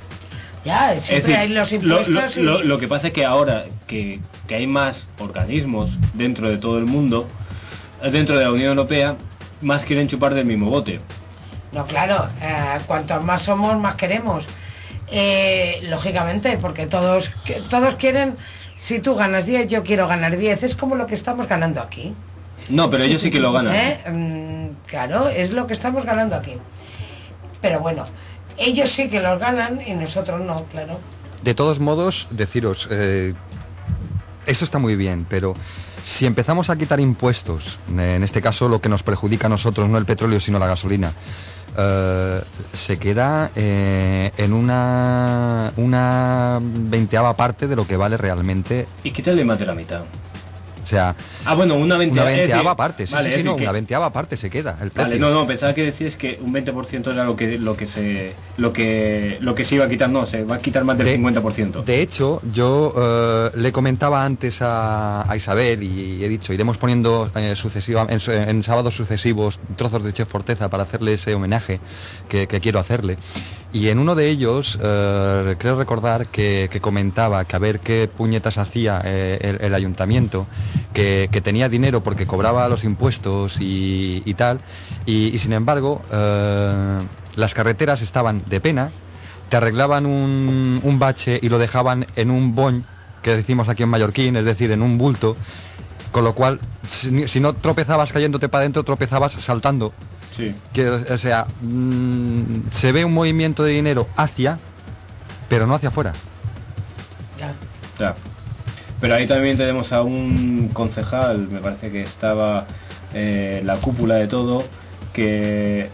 Ya, 0.65 0.99
siempre 0.99 1.33
decir, 1.33 1.35
hay 1.37 1.49
los 1.49 1.71
lo- 1.71 1.77
impuestos 1.99 2.37
lo, 2.37 2.61
y... 2.61 2.67
lo- 2.67 2.77
que 2.79 2.87
pasa 2.87 3.07
es 3.07 3.13
que 3.13 3.25
ahora 3.25 3.65
que, 3.87 4.19
que 4.47 4.55
hay 4.55 4.67
más 4.67 5.07
organismos 5.19 5.91
dentro 6.13 6.49
de 6.49 6.57
todo 6.57 6.77
el 6.77 6.85
mundo, 6.85 7.25
dentro 8.11 8.37
de 8.37 8.43
la 8.43 8.51
Unión 8.51 8.69
Europea, 8.69 9.15
más 9.61 9.83
quieren 9.85 10.07
chupar 10.07 10.33
del 10.33 10.45
mismo 10.45 10.69
bote. 10.69 10.99
No, 11.71 11.85
claro, 11.85 12.27
eh, 12.41 12.79
cuantos 12.87 13.23
más 13.23 13.43
somos, 13.43 13.77
más 13.79 13.95
queremos. 13.95 14.45
Eh, 15.11 15.79
lógicamente, 15.83 16.57
porque 16.57 16.87
todos, 16.87 17.29
todos 17.69 17.95
quieren, 17.95 18.35
si 18.75 18.99
tú 18.99 19.15
ganas 19.15 19.45
10, 19.45 19.67
yo 19.67 19.83
quiero 19.83 20.07
ganar 20.07 20.37
10. 20.37 20.63
Es 20.63 20.75
como 20.75 20.95
lo 20.95 21.07
que 21.07 21.15
estamos 21.15 21.47
ganando 21.47 21.81
aquí. 21.81 22.13
No, 22.67 22.89
pero 22.89 23.03
ellos 23.03 23.21
sí 23.21 23.29
que 23.29 23.39
lo 23.39 23.51
ganan. 23.51 23.75
¿Eh? 23.75 23.99
Mm, 24.09 24.87
claro, 24.87 25.29
es 25.29 25.51
lo 25.51 25.67
que 25.67 25.73
estamos 25.73 26.05
ganando 26.05 26.35
aquí. 26.35 26.55
Pero 27.61 27.79
bueno, 27.79 28.05
ellos 28.57 28.89
sí 28.89 29.09
que 29.09 29.19
los 29.19 29.39
ganan 29.39 29.79
y 29.85 29.93
nosotros 29.93 30.41
no, 30.41 30.65
claro. 30.65 30.99
De 31.43 31.53
todos 31.53 31.79
modos, 31.79 32.27
deciros, 32.31 32.87
eh, 32.91 33.33
esto 34.45 34.65
está 34.65 34.79
muy 34.79 34.95
bien, 34.95 35.25
pero 35.29 35.53
si 36.03 36.25
empezamos 36.25 36.69
a 36.69 36.77
quitar 36.77 36.99
impuestos, 36.99 37.77
en 37.89 38.23
este 38.23 38.41
caso 38.41 38.67
lo 38.67 38.81
que 38.81 38.89
nos 38.89 39.03
perjudica 39.03 39.47
a 39.47 39.49
nosotros, 39.49 39.87
no 39.89 39.97
el 39.97 40.05
petróleo, 40.05 40.39
sino 40.39 40.59
la 40.59 40.67
gasolina, 40.67 41.13
eh, 41.77 42.41
se 42.73 42.97
queda 42.97 43.51
eh, 43.55 44.31
en 44.37 44.53
una, 44.53 45.71
una 45.77 46.59
veinteava 46.61 47.35
parte 47.35 47.67
de 47.67 47.75
lo 47.75 47.87
que 47.87 47.95
vale 47.95 48.17
realmente. 48.17 48.87
Y 49.03 49.11
quítale 49.11 49.45
más 49.45 49.59
de 49.59 49.65
la 49.65 49.75
mitad. 49.75 50.01
Sea, 50.89 51.15
Ah, 51.45 51.53
bueno, 51.55 51.75
una 51.75 51.97
veinteava. 51.97 52.29
una 52.29 52.37
veinteava 52.37 52.75
parte, 52.75 53.07
sí, 53.07 53.13
vale, 53.13 53.29
sí, 53.29 53.35
sí, 53.37 53.43
no, 53.43 53.51
decir 53.51 53.61
una 53.63 53.71
que- 53.71 53.73
veinteava 53.73 54.11
parte 54.11 54.37
se 54.37 54.49
queda 54.49 54.77
el 54.81 54.91
precio. 54.91 55.09
Vale, 55.09 55.19
no, 55.19 55.31
no, 55.31 55.47
pensaba 55.47 55.73
que 55.73 55.83
decías 55.83 56.15
que 56.17 56.37
un 56.41 56.51
20% 56.53 57.11
era 57.11 57.23
lo 57.25 57.35
que 57.35 57.57
lo 57.57 57.75
que 57.77 57.85
se 57.85 58.35
lo 58.57 58.73
que 58.73 59.37
lo 59.41 59.55
que 59.55 59.63
se 59.63 59.75
iba 59.75 59.85
a 59.85 59.89
quitar, 59.89 60.09
no, 60.09 60.25
se 60.25 60.43
va 60.43 60.55
a 60.55 60.59
quitar 60.59 60.83
más 60.83 60.97
del 60.97 61.07
50%. 61.07 61.83
De 61.83 62.01
hecho, 62.01 62.41
yo 62.51 62.93
eh, 62.97 63.51
le 63.55 63.71
comentaba 63.71 64.25
antes 64.25 64.61
a, 64.61 65.29
a 65.31 65.35
Isabel 65.37 65.83
y 65.83 66.23
he 66.23 66.29
dicho, 66.29 66.51
iremos 66.53 66.77
poniendo 66.77 67.29
eh, 67.35 67.55
sucesiva- 67.55 68.07
en, 68.09 68.63
sábados 68.63 68.95
sucesivos 68.95 69.59
trozos 69.75 70.03
de 70.03 70.11
Chef 70.13 70.27
Forteza 70.29 70.69
para 70.69 70.83
hacerle 70.83 71.13
ese 71.13 71.33
homenaje 71.35 71.79
que, 72.27 72.47
que 72.47 72.59
quiero 72.59 72.79
hacerle. 72.79 73.17
Y 73.71 73.89
en 73.89 73.99
uno 73.99 74.15
de 74.15 74.29
ellos, 74.29 74.79
eh, 74.81 75.55
creo 75.59 75.77
recordar 75.77 76.25
que, 76.27 76.69
que 76.71 76.81
comentaba 76.81 77.45
que 77.45 77.55
a 77.55 77.59
ver 77.59 77.79
qué 77.79 78.07
puñetas 78.07 78.57
hacía 78.57 78.99
eh, 79.05 79.37
el, 79.41 79.61
el 79.63 79.75
ayuntamiento, 79.75 80.47
que, 80.93 81.29
que 81.31 81.41
tenía 81.41 81.69
dinero 81.69 82.01
porque 82.01 82.25
cobraba 82.25 82.67
los 82.69 82.83
impuestos 82.83 83.59
y, 83.59 84.21
y 84.25 84.33
tal, 84.33 84.59
y, 85.05 85.27
y 85.27 85.39
sin 85.39 85.53
embargo 85.53 86.01
eh, 86.11 87.01
las 87.35 87.53
carreteras 87.53 88.01
estaban 88.01 88.43
de 88.47 88.59
pena, 88.59 88.91
te 89.49 89.57
arreglaban 89.57 90.05
un, 90.05 90.79
un 90.83 90.99
bache 90.99 91.39
y 91.41 91.49
lo 91.49 91.59
dejaban 91.59 92.05
en 92.15 92.31
un 92.31 92.55
boñ, 92.55 92.83
que 93.21 93.35
decimos 93.35 93.69
aquí 93.69 93.83
en 93.83 93.89
mallorquín, 93.89 94.35
es 94.35 94.45
decir, 94.45 94.71
en 94.71 94.81
un 94.81 94.97
bulto, 94.97 95.35
con 96.11 96.23
lo 96.23 96.33
cual, 96.33 96.59
si, 96.87 97.27
si 97.27 97.39
no 97.39 97.53
tropezabas 97.53 98.11
cayéndote 98.11 98.49
para 98.49 98.61
adentro, 98.61 98.83
tropezabas 98.83 99.33
saltando. 99.33 99.93
Sí. 100.35 100.55
Que, 100.73 100.89
o 100.89 101.17
sea, 101.17 101.47
mm, 101.61 102.69
se 102.71 102.91
ve 102.91 103.03
un 103.03 103.13
movimiento 103.13 103.63
de 103.63 103.73
dinero 103.73 104.07
hacia, 104.15 104.59
pero 105.49 105.67
no 105.67 105.75
hacia 105.75 105.89
afuera. 105.89 106.13
Ya. 107.99 108.15
Pero 109.01 109.15
ahí 109.15 109.25
también 109.27 109.57
tenemos 109.57 109.93
a 109.93 110.01
un 110.01 110.69
concejal, 110.73 111.47
me 111.49 111.59
parece 111.59 111.91
que 111.91 112.01
estaba 112.03 112.65
eh, 113.13 113.61
la 113.63 113.75
cúpula 113.77 114.15
de 114.15 114.27
todo, 114.27 114.63
que 115.13 115.89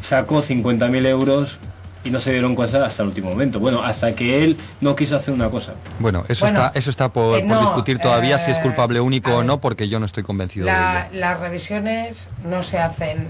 sacó 0.00 0.40
50.000 0.42 1.06
euros 1.06 1.58
y 2.04 2.10
no 2.10 2.20
se 2.20 2.32
dieron 2.32 2.54
cuenta 2.56 2.84
hasta 2.84 3.02
el 3.02 3.08
último 3.08 3.30
momento. 3.30 3.60
Bueno, 3.60 3.82
hasta 3.82 4.14
que 4.14 4.42
él 4.44 4.56
no 4.80 4.96
quiso 4.96 5.16
hacer 5.16 5.32
una 5.34 5.48
cosa. 5.50 5.74
Bueno, 6.00 6.24
eso 6.28 6.44
Bueno, 6.44 6.64
está, 6.66 6.78
eso 6.78 6.90
está 6.90 7.12
por, 7.12 7.38
eh, 7.38 7.40
por 7.42 7.48
no, 7.56 7.60
discutir 7.60 7.98
todavía 7.98 8.38
si 8.38 8.50
es 8.50 8.58
eh, 8.58 8.62
culpable 8.62 9.00
único 9.00 9.36
o 9.36 9.42
no, 9.44 9.60
porque 9.60 9.88
yo 9.88 10.00
no 10.00 10.06
estoy 10.06 10.22
convencido 10.22 10.66
de 10.66 10.72
ello. 10.72 11.08
las 11.12 11.40
revisiones 11.40 12.26
no 12.44 12.62
se 12.62 12.78
hacen 12.78 13.28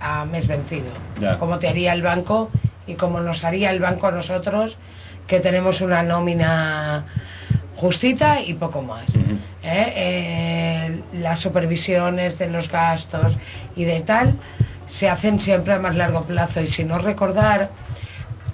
a 0.00 0.24
mes 0.26 0.46
vencido, 0.46 0.86
Ya. 1.20 1.38
como 1.38 1.58
te 1.58 1.68
haría 1.68 1.92
el 1.92 2.02
banco 2.02 2.50
y 2.86 2.94
como 2.94 3.20
nos 3.20 3.44
haría 3.44 3.70
el 3.70 3.80
banco 3.80 4.06
a 4.06 4.10
nosotros, 4.12 4.76
que 5.26 5.40
tenemos 5.40 5.80
una 5.80 6.02
nómina 6.02 7.04
justita 7.76 8.40
y 8.40 8.54
poco 8.54 8.82
más. 8.82 9.04
¿eh? 9.62 9.92
Eh, 9.96 11.02
las 11.20 11.40
supervisiones 11.40 12.38
de 12.38 12.48
los 12.48 12.68
gastos 12.70 13.32
y 13.76 13.84
de 13.84 14.00
tal 14.00 14.34
se 14.88 15.08
hacen 15.08 15.40
siempre 15.40 15.72
a 15.74 15.78
más 15.78 15.96
largo 15.96 16.22
plazo 16.24 16.60
y 16.60 16.68
si 16.68 16.84
no 16.84 16.98
recordar 16.98 17.70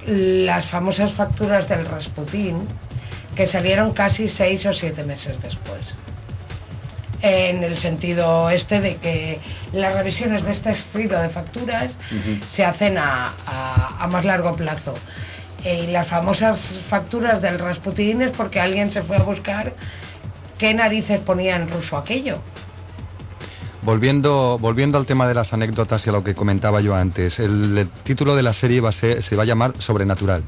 las 0.06 0.66
famosas 0.66 1.12
facturas 1.12 1.68
del 1.68 1.84
Rasputín 1.86 2.66
que 3.34 3.47
salieron 3.47 3.92
casi 3.92 4.28
seis 4.28 4.64
o 4.66 4.72
siete 4.72 5.02
meses 5.05 5.40
después 5.42 5.94
en 7.22 7.62
el 7.64 7.76
sentido 7.76 8.48
este 8.48 8.80
de 8.80 8.97
que 8.97 9.40
las 9.74 9.94
revisiones 9.94 10.42
de 10.42 10.52
este 10.52 10.70
estilo 10.70 11.20
de 11.20 11.28
facturas 11.28 11.92
se 12.48 12.64
hacen 12.64 12.97
a, 12.97 13.34
a- 13.47 13.97
a 14.02 14.06
más 14.06 14.24
largo 14.24 14.56
plazo. 14.56 14.94
Eh, 15.64 15.84
y 15.84 15.92
las 15.92 16.08
famosas 16.08 16.78
facturas 16.88 17.42
del 17.42 17.58
Rasputín 17.58 18.22
es 18.22 18.30
porque 18.30 18.60
alguien 18.60 18.90
se 18.92 19.02
fue 19.02 19.16
a 19.16 19.22
buscar 19.22 19.74
qué 20.58 20.72
narices 20.74 21.20
ponía 21.20 21.56
en 21.56 21.68
ruso 21.68 21.96
aquello. 21.96 22.38
Volviendo, 23.82 24.58
volviendo 24.60 24.98
al 24.98 25.06
tema 25.06 25.26
de 25.26 25.34
las 25.34 25.52
anécdotas 25.52 26.06
y 26.06 26.10
a 26.10 26.12
lo 26.12 26.22
que 26.22 26.34
comentaba 26.34 26.80
yo 26.80 26.94
antes, 26.94 27.38
el, 27.38 27.88
título 28.04 28.36
de 28.36 28.42
la 28.42 28.52
serie 28.52 28.80
va 28.80 28.90
a 28.90 28.92
ser- 28.92 29.22
se 29.22 29.36
va 29.36 29.44
a 29.44 29.46
llamar 29.46 29.72
Sobrenatural. 29.78 30.42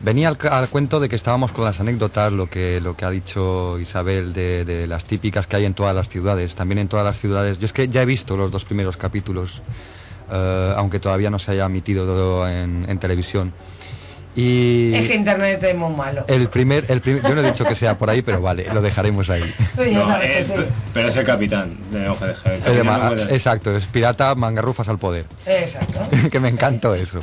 Venía 0.00 0.28
al, 0.28 0.68
cuento 0.68 1.00
de 1.00 1.08
que 1.08 1.16
estábamos 1.16 1.50
con 1.50 1.64
las 1.64 1.80
anécdotas, 1.80 2.32
lo 2.32 2.48
que, 2.48 2.80
lo 2.80 2.96
que 2.96 3.04
ha 3.04 3.10
dicho 3.10 3.78
Isabel 3.80 4.32
de, 4.32 4.64
de 4.64 4.86
las 4.86 5.04
típicas 5.04 5.46
que 5.48 5.56
hay 5.56 5.64
en 5.64 5.74
todas 5.74 5.94
las 5.94 6.08
ciudades, 6.08 6.54
también 6.54 6.78
en 6.78 6.88
todas 6.88 7.04
las 7.04 7.18
ciudades. 7.20 7.58
Yo 7.58 7.66
es 7.66 7.72
que 7.72 7.88
ya 7.88 8.02
he 8.02 8.06
visto 8.06 8.36
los 8.36 8.52
dos 8.52 8.64
primeros 8.64 8.96
capítulos, 8.96 9.60
eh, 10.30 10.72
aunque 10.76 11.00
todavía 11.00 11.30
no 11.30 11.38
se 11.40 11.52
haya 11.52 11.66
emitido 11.66 12.48
en, 12.48 12.86
en 12.88 12.98
televisión. 12.98 13.52
Y 14.40 14.94
Es 14.94 15.08
que 15.08 15.14
internet 15.16 15.60
es 15.64 15.74
muy 15.74 15.92
malo. 15.92 16.24
el 16.28 16.48
primer, 16.48 16.84
el 16.88 17.00
primer, 17.00 17.22
yo 17.24 17.34
no 17.34 17.40
he 17.40 17.44
dicho 17.50 17.64
que 17.64 17.74
sea 17.74 17.98
por 17.98 18.08
ahí, 18.08 18.22
pero 18.22 18.40
vale, 18.40 18.66
lo 18.72 18.80
dejaremos 18.80 19.28
ahí. 19.30 19.42
No, 19.92 20.16
pero 20.94 21.08
es 21.08 21.16
el 21.16 21.24
capitán 21.26 21.76
de 21.90 22.08
Hoja 22.08 22.26
de. 22.26 22.32
El 22.34 22.38
capitán 22.62 22.86
no 22.86 23.08
puede- 23.16 23.34
exacto, 23.34 23.76
es 23.76 23.86
pirata 23.86 24.36
mangarrufas 24.36 24.88
al 24.88 24.98
poder. 24.98 25.26
Exacto. 25.44 25.98
que 26.30 26.38
me 26.38 26.50
encantó 26.50 26.94
eso. 26.94 27.18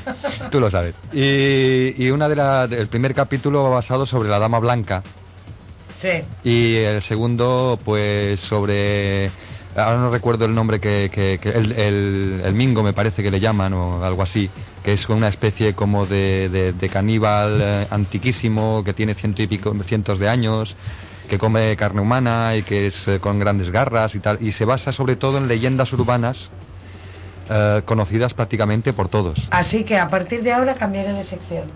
Tú 0.52 0.60
lo 0.60 0.70
sabes. 0.70 0.96
Y, 1.14 1.94
y 2.04 2.12
una 2.12 2.28
de 2.28 2.36
las, 2.36 2.70
el 2.74 2.88
primer 2.90 3.14
capítulo 3.16 3.64
va 3.64 3.70
basado 3.70 4.06
sobre 4.06 4.28
la 4.28 4.38
dama 4.38 4.60
blanca 4.60 5.02
Sí. 5.98 6.10
y 6.44 6.76
el 6.76 7.02
segundo, 7.02 7.80
pues 7.86 8.42
sobre, 8.42 9.32
ahora 9.76 9.98
no 10.00 10.10
recuerdo 10.12 10.46
el 10.46 10.56
nombre 10.56 10.80
que, 10.80 11.10
que- 11.14 11.40
que- 11.42 11.50
el, 11.50 11.72
el- 11.74 12.42
el 12.44 12.54
mingo 12.56 12.84
me 12.84 12.94
parece 12.94 13.24
que 13.24 13.32
le 13.32 13.40
llaman 13.40 13.74
o 13.74 14.04
algo 14.04 14.22
así, 14.24 14.52
que 14.84 14.94
es 14.94 15.08
una 15.10 15.28
especie 15.28 15.76
como 15.76 16.06
de, 16.08 16.50
de- 16.50 16.74
de 16.74 16.90
caníbal 16.90 17.60
eh, 17.62 17.88
antiquísimo 17.90 18.84
que 18.84 18.94
tiene 18.94 19.14
ciento 19.16 19.42
y 19.44 19.48
pico, 19.48 19.74
cientos 19.84 20.20
de 20.20 20.30
años 20.30 20.76
que 21.28 21.38
come 21.38 21.76
carne 21.76 22.02
humana 22.02 22.56
y 22.56 22.64
que 22.64 22.88
es 22.88 23.08
eh, 23.08 23.20
con 23.20 23.40
grandes 23.40 23.72
garras 23.72 24.16
y 24.16 24.20
tal, 24.20 24.38
y 24.42 24.52
se 24.52 24.66
basa 24.66 24.92
sobre 24.92 25.16
todo 25.16 25.38
en 25.38 25.48
leyendas 25.48 25.92
urbanas 25.94 26.52
eh, 27.50 27.82
conocidas 27.86 28.34
prácticamente 28.34 28.94
por 28.94 29.10
todos. 29.10 29.40
Así 29.52 29.84
que 29.84 29.98
a 29.98 30.10
partir 30.10 30.42
de 30.44 30.52
ahora 30.54 30.76
cambiaré 30.76 31.14
de 31.14 31.24
sección. 31.24 31.72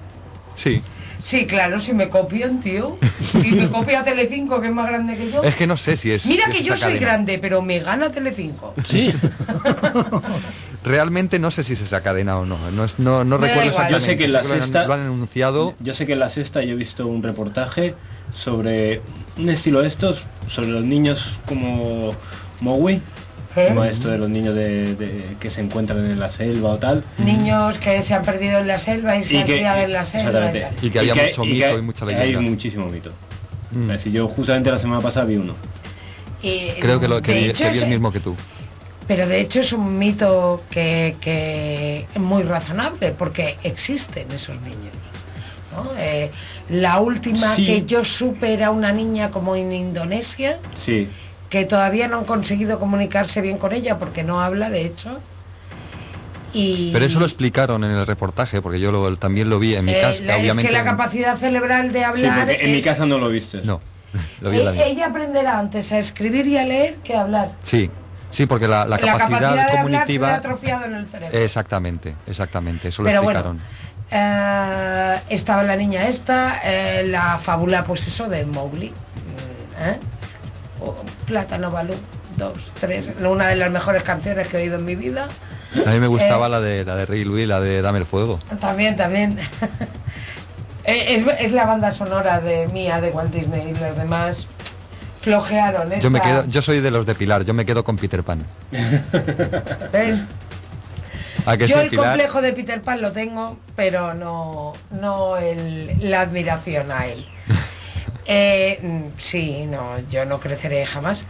Sí. 0.55 0.83
Sí, 1.23 1.45
claro, 1.45 1.79
si 1.81 1.93
me 1.93 2.09
copian, 2.09 2.59
tío. 2.61 2.97
Y 3.43 3.51
me 3.51 3.67
copia 3.71 4.03
Telecinco, 4.03 4.61
que 4.61 4.67
es 4.67 4.73
más 4.73 4.87
grande 4.87 5.15
que 5.17 5.29
yo. 5.31 5.43
Es 5.43 5.55
que 5.55 5.67
no 5.67 5.77
sé 5.77 5.97
si 5.97 6.11
es. 6.11 6.25
Mira 6.25 6.45
si 6.45 6.51
que 6.51 6.57
es 6.59 6.63
yo 6.65 6.75
soy 6.77 6.93
cadena. 6.93 6.99
grande, 7.07 7.39
pero 7.39 7.61
me 7.61 7.79
gana 7.79 8.09
Telecinco. 8.09 8.73
Sí. 8.85 9.13
Realmente 10.83 11.39
no 11.39 11.51
sé 11.51 11.63
si 11.63 11.73
es 11.73 11.81
esa 11.81 12.01
cadena 12.01 12.37
o 12.39 12.45
no. 12.45 12.57
No, 12.71 12.85
es- 12.85 12.99
no, 12.99 13.23
no 13.23 13.37
recuerdo 13.37 13.69
igual. 13.69 13.89
Yo 13.91 13.97
exactamente. 13.97 14.05
sé 14.05 14.17
que 14.17 14.25
en 14.25 14.33
la 14.33 14.43
sé 14.43 14.47
lo 14.49 14.53
han- 14.55 14.61
sexta 14.61 14.87
lo 14.87 14.93
han 14.93 14.99
anunciado. 15.01 15.75
Yo 15.79 15.93
sé 15.93 16.05
que 16.05 16.13
en 16.13 16.19
la 16.19 16.29
sexta 16.29 16.63
yo 16.63 16.73
he 16.73 16.77
visto 16.77 17.05
un 17.07 17.21
reportaje 17.21 17.95
sobre 18.33 19.01
un 19.37 19.49
estilo 19.49 19.81
de 19.81 19.87
estos, 19.87 20.25
sobre 20.47 20.69
los 20.69 20.83
niños 20.85 21.39
como 21.45 22.15
Mowi, 22.61 23.01
como 23.67 23.83
esto 23.83 24.09
de 24.09 24.17
los 24.17 24.29
niños 24.29 24.55
de, 24.55 24.95
de- 24.95 25.35
que 25.39 25.49
se 25.49 25.61
encuentran 25.61 25.99
en 26.05 26.19
la 26.19 26.29
selva 26.29 26.71
o 26.71 26.77
tal. 26.77 27.03
Niños 27.17 27.77
que 27.77 28.01
se 28.01 28.13
han 28.13 28.23
perdido 28.23 28.59
en 28.59 28.67
la 28.67 28.77
selva 28.77 29.17
y 29.17 29.23
se 29.25 29.39
han 29.39 29.45
que- 29.45 29.57
criado 29.57 29.81
en 29.81 29.93
la 29.93 30.05
selva. 30.05 30.49
y 30.49 30.59
tal. 30.59 30.75
Y 30.81 30.89
que 30.89 30.99
había 30.99 31.13
hay- 31.13 31.27
mucho 31.27 31.41
que 31.43 31.47
mito 31.49 31.77
y 31.77 31.81
mucha 31.81 32.05
leyenda. 32.05 32.39
Hay 32.39 32.45
muchísimo 32.49 32.85
mito. 32.87 33.11
Mm. 33.71 33.91
Es 33.91 33.97
decir, 33.97 34.13
yo 34.13 34.27
justamente 34.27 34.71
la 34.71 34.79
semana 34.79 35.01
pasada 35.01 35.25
vi 35.25 35.35
uno. 35.37 35.53
Y, 36.41 36.69
Creo 36.79 36.99
que, 36.99 37.07
lo, 37.07 37.21
que, 37.21 37.33
vi- 37.33 37.45
hecho 37.49 37.65
que 37.65 37.71
vi 37.71 37.77
es- 37.77 37.83
el 37.83 37.89
mismo 37.89 38.11
que 38.11 38.19
tú. 38.19 38.35
Pero 39.07 39.27
de 39.27 39.41
hecho 39.41 39.59
es 39.61 39.73
un 39.73 39.97
mito 39.97 40.63
que, 40.69 41.15
que 41.19 42.05
es 42.13 42.21
muy 42.21 42.43
razonable 42.43 43.11
porque 43.11 43.57
existen 43.63 44.31
esos 44.31 44.59
niños. 44.61 44.93
¿no? 45.75 45.89
Eh, 45.99 46.31
la 46.69 46.99
última 46.99 47.55
Sí. 47.55 47.65
que 47.65 47.85
yo 47.85 48.03
supe 48.05 48.53
era 48.53 48.71
una 48.71 48.91
niña 48.91 49.29
como 49.29 49.55
en 49.55 49.71
Indonesia 49.71 50.57
Sí. 50.77 51.07
Que 51.49 51.65
todavía 51.65 52.07
no 52.07 52.17
han 52.19 52.25
conseguido 52.25 52.79
comunicarse 52.79 53.41
bien 53.41 53.57
con 53.57 53.73
ella 53.73 53.97
porque 53.99 54.23
no 54.23 54.41
habla 54.41 54.69
de 54.69 54.85
hecho. 54.85 55.19
Y 56.53 56.91
Pero 56.93 57.05
eso 57.05 57.19
lo 57.19 57.25
explicaron 57.25 57.83
en 57.83 57.91
el 57.91 58.05
reportaje, 58.07 58.61
porque 58.61 58.79
yo 58.79 58.91
lo- 58.91 59.15
también 59.17 59.49
lo 59.49 59.59
vi 59.59 59.75
en 59.75 59.85
mi 59.85 59.91
eh, 59.91 60.01
casa. 60.01 60.23
la- 60.23 60.35
es 60.37 60.41
obviamente 60.41 60.71
que 60.71 60.77
la 60.77 60.83
capacidad 60.83 61.37
cerebral 61.37 61.91
de 61.91 62.03
hablar 62.03 62.49
en 62.49 62.71
mi 62.71 62.81
casa 62.81 63.05
no 63.05 63.17
lo 63.19 63.29
viste. 63.29 63.61
No, 63.63 63.79
lo 64.41 64.49
vi 64.49 64.57
en 64.57 64.65
la 64.65 64.71
mía. 64.71 64.87
ella 64.87 65.07
aprenderá 65.07 65.59
antes 65.59 65.91
a 65.91 65.99
escribir 65.99 66.47
y 66.47 66.57
a 66.57 66.65
leer 66.65 67.01
que 67.03 67.15
a 67.15 67.21
hablar. 67.21 67.57
Sí, 67.61 67.91
sí, 68.31 68.45
porque 68.47 68.67
la, 68.67 68.85
la 68.85 68.97
La 68.97 69.11
capacidad 69.13 69.19
capacidad, 69.19 69.39
de 69.39 69.45
hablar 69.47 69.69
se 69.69 69.71
le 69.71 69.97
ha 69.97 69.99
cognitiva. 69.99 70.35
atrofiado 70.35 70.85
en 70.85 70.95
el 70.95 71.07
cerebro. 71.07 71.37
Exactamente, 71.39 72.15
exactamente, 72.25 72.87
eso 72.87 73.03
lo 73.03 73.09
Pero 73.09 73.21
bueno, 73.23 73.39
explicaron. 73.39 73.61
Eh, 74.11 75.19
estaba 75.29 75.61
la 75.63 75.75
niña 75.75 76.07
esta, 76.07 76.59
eh, 76.63 77.03
la 77.05 77.37
fábula, 77.37 77.83
pues 77.83 78.07
eso, 78.07 78.27
de 78.27 78.43
Mowgli. 78.45 78.91
O 80.81 80.95
Plátano 81.25 81.71
Balú, 81.71 81.93
dos, 82.37 82.57
tres, 82.79 83.09
una 83.19 83.47
de 83.47 83.55
las 83.57 83.69
mejores 83.71 84.03
canciones 84.03 84.47
que 84.47 84.57
he 84.57 84.61
oído 84.61 84.75
en 84.77 84.85
mi 84.85 84.95
vida. 84.95 85.27
A 85.85 85.89
mí 85.91 85.99
me 85.99 86.07
gustaba 86.07 86.47
eh, 86.47 86.49
la 86.49 86.59
de 86.61 86.85
la 86.85 86.95
de 86.95 87.05
Rey 87.05 87.25
Luis, 87.25 87.47
la 87.47 87.59
de 87.59 87.81
Dame 87.81 87.99
el 87.99 88.05
fuego. 88.05 88.39
También, 88.59 88.95
también. 88.95 89.37
Eh, 90.85 91.17
es, 91.17 91.45
es 91.45 91.51
la 91.51 91.65
banda 91.65 91.91
sonora 91.93 92.39
de 92.39 92.65
mía 92.69 92.99
de 92.99 93.11
Walt 93.11 93.31
Disney 93.31 93.69
y 93.69 93.73
los 93.73 93.95
demás 93.95 94.47
flojearon. 95.21 95.91
Yo 95.99 96.09
me 96.09 96.17
esta- 96.17 96.29
quedo, 96.29 96.45
yo 96.47 96.61
soy 96.63 96.79
de 96.79 96.89
los 96.89 97.05
de 97.05 97.13
Pilar, 97.13 97.43
yo 97.43 97.53
me 97.53 97.63
quedo 97.65 97.83
con 97.83 97.97
Peter 97.97 98.23
Pan. 98.23 98.43
¿ves? 99.91 100.21
¿A 101.45 101.57
que 101.57 101.67
Yo 101.67 101.79
el 101.81 101.89
Pilar? 101.89 102.05
complejo 102.07 102.41
de 102.41 102.53
Peter 102.53 102.81
Pan 102.81 103.01
lo 103.01 103.11
tengo, 103.11 103.57
pero 103.75 104.13
no, 104.15 104.73
no 104.89 105.37
el- 105.37 106.09
la 106.09 106.21
admiración 106.21 106.91
a 106.91 107.05
él. 107.05 107.23
Eh, 108.29 108.79
mm, 108.81 109.19
sí, 109.19 109.65
no, 109.65 109.99
yo 110.07 110.23
no 110.25 110.39
creceré 110.39 110.85
jamás. 110.85 111.25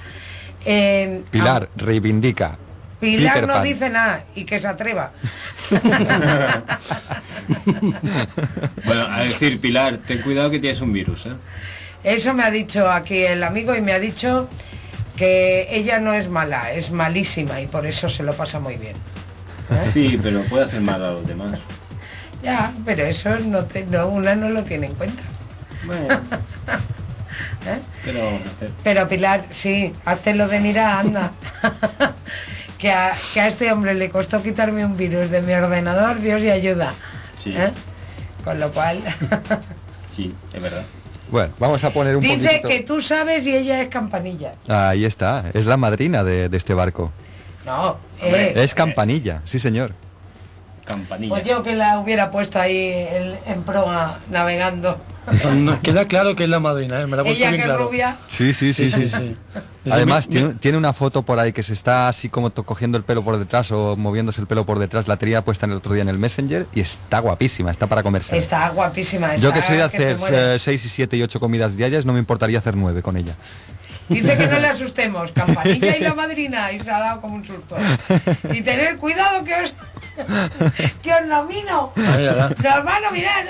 Eh, 0.65 1.23
Pilar, 1.31 1.69
reivindica. 1.75 2.59
Pilar 2.99 3.33
Peter 3.35 3.47
no 3.47 3.53
Pan. 3.53 3.63
dice 3.63 3.89
nada 3.89 4.25
y 4.35 4.43
que 4.43 4.59
se 4.59 4.67
atreva. 4.67 5.13
Bueno, 8.85 9.07
a 9.09 9.21
decir, 9.21 9.59
Pilar, 9.61 9.97
ten 10.05 10.21
cuidado 10.21 10.49
que 10.51 10.59
tienes 10.59 10.81
un 10.81 10.91
virus, 10.93 11.25
¿eh? 11.25 11.33
Eso 12.03 12.33
me 12.33 12.43
ha 12.43 12.51
dicho 12.51 12.89
aquí 12.91 13.23
el 13.25 13.43
amigo 13.43 13.75
y 13.75 13.81
me 13.81 13.93
ha 13.93 13.99
dicho 13.99 14.49
que 15.15 15.67
ella 15.71 15.99
no 15.99 16.13
es 16.13 16.29
mala, 16.29 16.71
es 16.73 16.91
malísima 16.91 17.61
y 17.61 17.67
por 17.67 17.85
eso 17.85 18.09
se 18.09 18.23
lo 18.23 18.35
pasa 18.35 18.59
muy 18.59 18.77
bien. 18.77 18.95
Sí, 19.93 20.19
pero 20.21 20.47
puede 20.47 20.65
hacer 20.65 20.81
mal 20.81 21.03
a 21.03 21.11
los 21.11 21.25
demás. 21.25 21.59
Ya, 22.41 22.73
pero 22.85 23.03
eso 23.03 23.37
no 23.39 23.65
te, 23.67 23.85
no, 23.85 24.07
una 24.07 24.35
no 24.35 24.49
lo 24.49 24.63
tiene 24.63 24.87
en 24.87 24.95
cuenta. 24.95 25.23
Bueno, 25.89 26.13
¿Eh? 27.65 27.79
pero 28.05 28.21
hacer. 28.27 28.71
Pero 28.83 29.07
Pilar, 29.07 29.45
sí, 29.49 29.93
lo 30.35 30.47
de 30.47 30.59
mira, 30.59 30.99
anda. 30.99 31.31
que, 32.77 32.91
a, 32.91 33.13
que 33.33 33.41
a 33.41 33.47
este 33.47 33.71
hombre 33.71 33.95
le 33.95 34.09
costó 34.09 34.41
quitarme 34.41 34.85
un 34.85 34.95
virus 34.95 35.29
de 35.29 35.41
mi 35.41 35.53
ordenador, 35.53 36.19
Dios 36.19 36.41
y 36.41 36.49
ayuda. 36.51 36.93
Sí, 37.37 37.53
¿Eh? 37.55 37.71
Con 38.43 38.59
lo 38.59 38.71
cual, 38.71 39.01
sí, 40.15 40.33
es 40.53 40.61
verdad. 40.61 40.83
Bueno, 41.31 41.53
vamos 41.59 41.83
a 41.83 41.91
poner 41.91 42.15
un 42.15 42.21
dice 42.23 42.47
poquito... 42.47 42.67
que 42.67 42.79
tú 42.81 43.01
sabes 43.01 43.45
y 43.45 43.55
ella 43.55 43.81
es 43.81 43.89
campanilla. 43.89 44.53
Ahí 44.67 45.05
está, 45.05 45.45
es 45.53 45.65
la 45.65 45.77
madrina 45.77 46.23
de, 46.23 46.49
de 46.49 46.57
este 46.57 46.73
barco. 46.73 47.11
No, 47.65 47.97
eh, 48.21 48.53
Es 48.55 48.73
campanilla, 48.73 49.41
sí 49.45 49.59
señor. 49.59 49.93
Campanilla. 50.85 51.35
pues 51.35 51.45
yo 51.45 51.61
que 51.61 51.75
la 51.75 51.99
hubiera 51.99 52.31
puesto 52.31 52.59
ahí 52.59 52.91
en, 53.11 53.37
en 53.45 53.63
proa 53.63 54.19
navegando. 54.31 54.97
No, 55.43 55.55
no, 55.55 55.81
queda 55.81 56.05
claro 56.07 56.35
que 56.35 56.43
es 56.43 56.49
la 56.49 56.59
madrina, 56.59 57.01
¿eh? 57.01 57.07
me 57.07 57.17
la 57.17 57.23
Ella 57.23 57.49
bien 57.49 57.61
que 57.61 57.65
claro. 57.65 57.87
rubia. 57.87 58.17
Sí, 58.27 58.53
sí, 58.53 58.73
sí, 58.73 58.89
sí. 58.91 59.07
Sí, 59.07 59.35
Además, 59.89 60.27
mi- 60.27 60.33
tiene, 60.33 60.53
tiene 60.55 60.77
una 60.77 60.91
foto 60.93 61.21
por 61.23 61.39
ahí 61.39 61.53
que 61.53 61.63
se 61.63 61.73
está 61.73 62.09
así 62.09 62.27
como 62.29 62.51
cogiendo 62.51 62.97
el 62.97 63.03
pelo 63.03 63.23
por 63.23 63.37
detrás 63.37 63.71
o 63.71 63.95
moviéndose 63.95 64.41
el 64.41 64.47
pelo 64.47 64.65
por 64.65 64.77
detrás. 64.79 65.07
La 65.07 65.17
tenía 65.17 65.43
puesta 65.43 65.65
el 65.65 65.71
otro 65.73 65.93
día 65.93 66.01
en 66.03 66.09
el 66.09 66.17
Messenger 66.17 66.67
y 66.73 66.81
está 66.81 67.19
guapísima, 67.19 67.71
está 67.71 67.87
para 67.87 68.03
comerse. 68.03 68.37
Está 68.37 68.69
guapísima. 68.69 69.35
Yo 69.37 69.49
está 69.49 69.61
que 69.61 69.65
soy 69.67 69.77
de 69.77 69.83
hacer 69.83 70.17
muere. 70.17 70.59
6 70.59 70.85
y 70.85 70.89
7 70.89 71.17
y 71.17 71.23
8 71.23 71.39
comidas 71.39 71.77
diarias, 71.77 72.05
no 72.05 72.13
me 72.13 72.19
importaría 72.19 72.59
hacer 72.59 72.75
9 72.75 73.01
con 73.01 73.15
ella. 73.17 73.35
Dice 74.09 74.37
que 74.37 74.47
no 74.47 74.59
le 74.59 74.67
asustemos, 74.69 75.31
campanilla 75.31 75.95
y 75.95 76.01
la 76.01 76.13
madrina, 76.13 76.71
y 76.71 76.79
se 76.79 76.89
ha 76.91 76.99
dado 76.99 77.21
como 77.21 77.35
un 77.35 77.45
susto. 77.45 77.77
Y 78.51 78.61
tener 78.61 78.97
cuidado 78.97 79.43
que 79.43 79.53
os 79.55 79.73
que 81.01 81.13
os 81.13 81.25
nomino. 81.27 81.93
Ah. 81.95 82.49
Nos 82.61 82.83
van 82.85 82.87
a 82.89 82.99
nominar. 83.07 83.45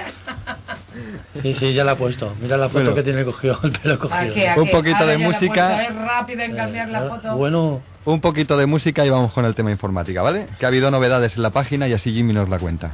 Sí, 1.41 1.53
sí, 1.53 1.68
ya 1.73 1.83
la 1.83 1.91
ha 1.91 1.95
puesto. 1.95 2.33
Mira 2.41 2.57
la 2.57 2.67
foto 2.67 2.79
Bueno. 2.79 2.95
que 2.95 3.03
tiene 3.03 3.23
cogido, 3.25 3.59
el 3.63 3.71
pelo 3.71 3.99
cogido. 3.99 4.19
Aquí, 4.31 4.45
aquí. 4.45 4.59
Un 4.59 4.69
poquito 4.69 4.97
Ahora 4.97 5.11
de 5.11 5.17
música. 5.17 5.83
Es 5.83 5.95
rápida 5.95 6.45
en 6.45 6.55
cambiar 6.55 6.89
la 6.89 7.01
foto. 7.09 7.35
Bueno, 7.35 7.81
Un 8.05 8.21
poquito 8.21 8.57
de 8.57 8.65
música 8.65 9.05
y 9.05 9.09
vamos 9.09 9.33
con 9.33 9.45
el 9.45 9.53
tema 9.55 9.71
informática, 9.71 10.21
¿vale? 10.21 10.47
Que 10.57 10.65
ha 10.65 10.69
habido 10.69 10.89
novedades 10.89 11.35
en 11.35 11.43
la 11.43 11.49
página 11.51 11.87
y 11.87 11.93
así 11.93 12.13
Jimmy 12.13 12.33
nos 12.33 12.49
la 12.49 12.57
cuenta. 12.57 12.93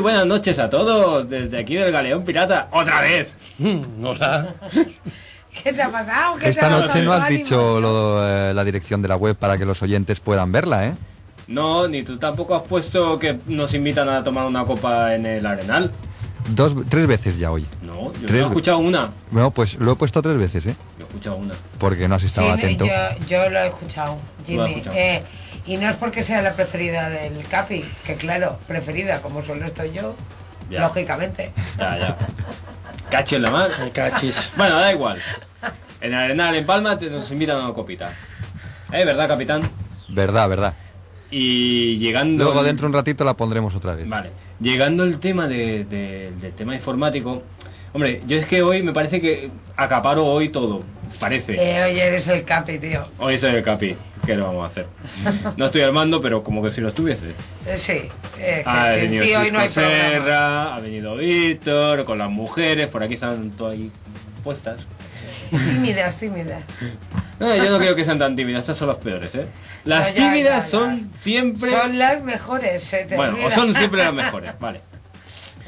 Buenas 0.00 0.24
noches 0.24 0.58
a 0.58 0.70
todos, 0.70 1.28
desde 1.28 1.58
aquí 1.58 1.74
del 1.74 1.92
Galeón 1.92 2.24
Pirata, 2.24 2.68
otra 2.72 3.02
vez. 3.02 3.34
¿Qué 3.58 5.72
te 5.72 5.82
ha 5.82 5.90
pasado? 5.90 6.38
Esta 6.40 6.70
noche 6.70 7.02
no 7.02 7.12
has 7.12 7.28
dicho 7.28 7.80
lo, 7.80 8.26
eh, 8.26 8.54
la 8.54 8.64
dirección 8.64 9.02
de 9.02 9.08
la 9.08 9.16
web 9.16 9.36
para 9.36 9.58
que 9.58 9.66
los 9.66 9.82
oyentes 9.82 10.20
puedan 10.20 10.52
verla, 10.52 10.86
¿eh? 10.86 10.94
No, 11.48 11.86
ni 11.86 12.02
tú 12.02 12.16
tampoco 12.16 12.54
has 12.54 12.62
puesto 12.62 13.18
que 13.18 13.40
nos 13.46 13.74
invitan 13.74 14.08
a 14.08 14.24
tomar 14.24 14.46
una 14.46 14.64
copa 14.64 15.14
en 15.14 15.26
el 15.26 15.44
Arenal. 15.44 15.90
Dos, 16.54 16.74
tres 16.88 17.06
veces 17.06 17.38
ya 17.38 17.50
hoy. 17.50 17.66
No, 17.82 18.10
yo 18.14 18.26
tres... 18.26 18.42
he 18.42 18.46
escuchado 18.46 18.78
una. 18.78 19.10
No, 19.30 19.50
pues 19.50 19.78
lo 19.78 19.92
he 19.92 19.96
puesto 19.96 20.22
tres 20.22 20.38
veces, 20.38 20.64
¿eh? 20.64 20.76
Yo 20.98 21.04
he 21.04 21.08
escuchado 21.08 21.36
una. 21.36 21.54
Porque 21.78 22.08
no 22.08 22.14
has 22.14 22.22
estado 22.22 22.56
Jimmy, 22.56 22.62
atento. 22.62 22.86
Yo, 22.86 23.26
yo, 23.28 23.50
lo 23.50 23.58
he 23.58 23.66
escuchado, 23.66 24.16
Jimmy. 24.46 24.82
Eh, 24.94 25.22
y 25.66 25.76
no 25.76 25.88
es 25.88 25.96
porque 25.96 26.22
sea 26.22 26.42
la 26.42 26.54
preferida 26.54 27.08
del 27.10 27.42
Capi, 27.48 27.84
que 28.04 28.14
claro, 28.16 28.58
preferida, 28.66 29.20
como 29.22 29.42
solo 29.44 29.64
estoy 29.66 29.92
yo, 29.92 30.14
Ya. 30.70 30.80
lógicamente. 30.80 31.52
Ya, 31.78 31.98
ya. 31.98 32.16
Cachi 33.10 33.34
en 33.36 33.42
la 33.42 33.50
mano. 33.50 33.74
Cachis. 33.92 34.52
Bueno, 34.56 34.76
da 34.76 34.92
igual. 34.92 35.18
En 36.00 36.14
Arenal, 36.14 36.54
en 36.54 36.64
Palma, 36.66 36.98
te 36.98 37.10
nos 37.10 37.30
invitan 37.30 37.58
a 37.58 37.64
una 37.66 37.74
copita. 37.74 38.12
¿Eh? 38.92 39.04
¿Verdad, 39.04 39.28
capitán? 39.28 39.62
Verdad, 40.08 40.48
verdad. 40.48 40.74
Y 41.30 41.98
llegando... 41.98 42.44
Luego 42.44 42.62
dentro 42.62 42.84
de 42.84 42.88
un 42.88 42.94
ratito 42.94 43.24
la 43.24 43.34
pondremos 43.36 43.74
otra 43.74 43.94
vez. 43.94 44.08
Vale. 44.08 44.30
Llegando 44.60 45.04
el 45.04 45.18
tema 45.20 45.46
de, 45.46 45.84
de- 45.84 46.32
del 46.40 46.52
tema 46.52 46.74
informático... 46.74 47.42
Hombre, 47.92 48.22
yo 48.26 48.38
es 48.38 48.46
que 48.46 48.62
hoy 48.62 48.82
me 48.82 48.92
parece 48.92 49.20
que 49.20 49.50
acaparo 49.76 50.24
hoy 50.26 50.48
todo. 50.48 50.80
Parece. 51.18 51.54
Eh, 51.54 51.82
oye, 51.84 52.06
eres 52.06 52.28
el 52.28 52.44
Capi, 52.44 52.78
tío. 52.78 53.02
Hoy 53.18 53.36
soy 53.36 53.56
el 53.56 53.62
capi. 53.64 53.96
¿Qué 54.24 54.36
le 54.36 54.42
vamos 54.42 54.62
a 54.62 54.66
hacer? 54.66 54.86
No 55.56 55.66
estoy 55.66 55.82
al 55.82 55.92
mando, 55.92 56.22
pero 56.22 56.42
como 56.44 56.62
que 56.62 56.70
si 56.70 56.80
lo 56.80 56.88
estuviese. 56.88 57.26
Eh, 57.66 57.76
sí, 57.78 58.02
eh, 58.38 58.62
que 58.62 58.62
Ha 58.64 58.92
sin 58.92 59.00
venido 59.02 59.24
ti 59.24 59.34
hoy 59.34 59.50
no 59.50 59.58
hay. 59.58 59.68
Serra, 59.68 60.74
ha 60.74 60.80
venido 60.80 61.16
Víctor, 61.16 62.04
con 62.04 62.18
las 62.18 62.30
mujeres, 62.30 62.86
por 62.88 63.02
aquí 63.02 63.14
están 63.14 63.50
todas 63.50 63.74
ahí 63.74 63.90
puestas. 64.44 64.86
Tímidas, 65.50 66.16
tímidas. 66.16 66.62
No, 67.40 67.54
yo 67.56 67.70
no 67.70 67.78
creo 67.78 67.96
que 67.96 68.04
sean 68.04 68.18
tan 68.18 68.36
tímidas, 68.36 68.60
estas 68.60 68.78
son 68.78 68.88
las 68.88 68.98
peores, 68.98 69.34
¿eh? 69.34 69.46
Las 69.84 70.10
No, 70.10 70.16
ya, 70.16 70.30
tímidas 70.30 70.52
ya, 70.52 70.60
ya. 70.60 70.62
son 70.62 71.10
siempre... 71.18 71.70
Son 71.70 71.98
las 71.98 72.22
mejores, 72.22 72.84
se 72.84 73.04
te 73.04 73.16
Bueno, 73.16 73.36
o 73.44 73.50
son 73.50 73.74
siempre 73.74 74.04
las 74.04 74.14
mejores, 74.14 74.52
vale. 74.60 74.80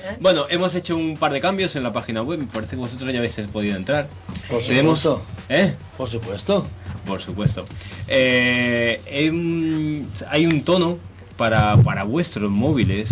¿Eh? 0.05 0.17
Bueno, 0.21 0.47
hemos 0.49 0.75
hecho 0.75 0.97
un 0.97 1.17
par 1.17 1.33
de 1.33 1.41
cambios 1.41 1.77
en 1.77 1.83
la 1.85 1.93
página 1.93 2.23
web, 2.23 2.39
me 2.41 2.47
parece 2.47 2.71
que 2.77 2.81
vosotros 2.83 3.13
ya 3.13 3.19
habéis 3.19 3.37
podido 3.53 3.77
entrar. 3.77 4.09
Por 4.49 4.63
Tenemos- 4.63 5.01
supuesto. 5.01 5.25
¿Eh? 5.49 5.75
Por 5.97 6.09
supuesto. 6.09 6.67
Por 7.07 7.21
supuesto. 7.21 7.65
Eh, 8.09 9.01
em, 9.07 10.05
hay 10.29 10.47
un 10.47 10.63
tono 10.65 10.99
para, 11.37 11.77
para 11.79 12.03
vuestros 12.05 12.51
móviles. 12.51 13.11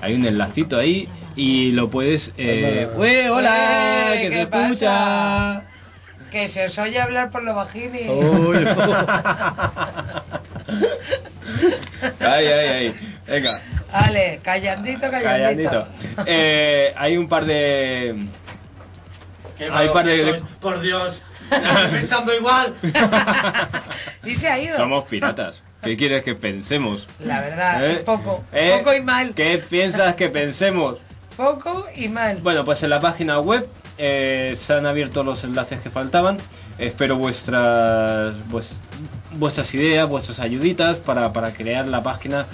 Hay 0.00 0.14
un 0.14 0.24
enlacito 0.24 0.78
ahí 0.78 1.08
y 1.36 1.70
lo 1.72 1.88
puedes... 1.90 2.32
Eh, 2.36 2.86
Hola. 2.88 2.98
¡Ué, 2.98 3.30
hola! 3.30 4.14
Eh, 4.14 4.22
¡Que 4.22 4.28
¿qué 4.28 4.34
se 4.34 4.42
escucha! 4.42 4.90
pasa? 4.90 5.62
Que 6.30 6.48
se 6.48 6.64
os 6.64 6.78
oye 6.78 7.00
hablar 7.00 7.30
por 7.30 7.42
lo 7.42 7.54
bajini. 7.54 8.08
Uy. 8.08 8.58
ay, 12.20 12.46
ay, 12.46 12.68
ay. 12.68 12.94
Venga, 13.26 13.60
Vale, 13.92 14.40
callandito, 14.42 15.10
callandito. 15.10 15.70
callandito. 15.70 15.88
Eh, 16.26 16.92
hay 16.96 17.16
un 17.16 17.28
par 17.28 17.44
de... 17.44 18.26
Hay 19.70 19.86
un 19.86 19.92
par 19.92 20.06
de... 20.06 20.42
Por 20.60 20.80
Dios. 20.80 21.22
Estoy 21.50 22.00
pensando 22.00 22.34
igual. 22.34 22.74
Y 24.24 24.36
se 24.36 24.48
ha 24.48 24.58
ido. 24.58 24.76
Somos 24.76 25.04
piratas. 25.04 25.62
¿Qué 25.82 25.96
quieres 25.96 26.22
que 26.22 26.34
pensemos? 26.36 27.08
La 27.18 27.40
verdad, 27.40 27.84
¿Eh? 27.90 27.96
poco. 28.06 28.44
¿Eh? 28.52 28.76
Poco 28.78 28.94
y 28.94 29.00
mal. 29.02 29.34
¿Qué 29.34 29.58
piensas 29.58 30.14
que 30.14 30.28
pensemos? 30.28 30.98
Poco 31.36 31.86
y 31.96 32.08
mal. 32.08 32.36
Bueno, 32.38 32.64
pues 32.64 32.82
en 32.84 32.90
la 32.90 33.00
página 33.00 33.40
web 33.40 33.68
eh, 33.98 34.54
se 34.58 34.74
han 34.74 34.86
abierto 34.86 35.22
los 35.24 35.44
enlaces 35.44 35.80
que 35.80 35.90
faltaban. 35.90 36.38
Espero 36.78 37.16
vuestras 37.16 38.34
vues- 38.50 38.74
vuestras 39.32 39.72
ideas, 39.74 40.08
vuestras 40.08 40.40
ayuditas 40.40 40.98
para, 40.98 41.32
para 41.32 41.52
crear 41.52 41.86
la 41.86 42.02
página 42.02 42.46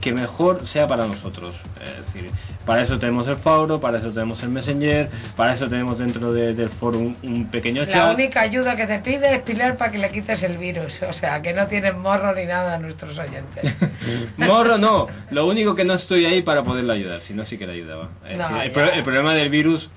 que 0.00 0.12
mejor 0.12 0.66
sea 0.68 0.86
para 0.86 1.06
nosotros. 1.06 1.56
Es 1.82 2.04
decir, 2.12 2.30
para 2.66 2.82
eso 2.82 2.98
tenemos 2.98 3.26
el 3.26 3.36
foro, 3.36 3.80
para 3.80 3.98
eso 3.98 4.10
tenemos 4.10 4.42
el 4.42 4.50
Messenger, 4.50 5.08
para 5.34 5.54
eso 5.54 5.66
tenemos 5.68 5.98
dentro 5.98 6.30
de- 6.32 6.52
del 6.54 6.68
foro 6.68 6.98
un, 6.98 7.16
un 7.22 7.46
pequeño 7.46 7.82
La 7.82 7.88
chat. 7.88 8.14
única 8.14 8.42
ayuda 8.42 8.76
que 8.76 8.86
te 8.86 8.98
pide 8.98 9.34
es 9.34 9.40
Pilar 9.42 9.76
para 9.78 9.90
que 9.92 9.98
le 9.98 10.10
quites 10.10 10.42
el 10.42 10.58
virus. 10.58 11.00
O 11.08 11.12
sea, 11.14 11.40
que 11.40 11.54
no 11.54 11.66
tienen 11.68 11.98
morro 12.00 12.34
ni 12.34 12.44
nada 12.44 12.78
nuestros 12.78 13.18
oyentes. 13.18 13.72
Morro 14.36 14.76
no, 14.76 15.06
lo 15.30 15.46
único 15.46 15.74
que 15.74 15.84
no 15.84 15.94
estoy 15.94 16.26
ahí 16.26 16.42
para 16.42 16.62
poderle 16.62 16.92
ayudar, 16.92 17.20
si 17.22 17.32
no 17.32 17.44
sí 17.46 17.56
que 17.56 17.66
le 17.66 17.72
ayudaba. 17.72 18.10
Es 18.28 18.36
No, 18.36 18.44
decir, 18.48 18.62
el, 18.62 18.68
ya. 18.68 18.72
pro- 18.74 18.92
el 18.92 19.02
problema 19.04 19.34
del 19.34 19.48
virus 19.48 19.88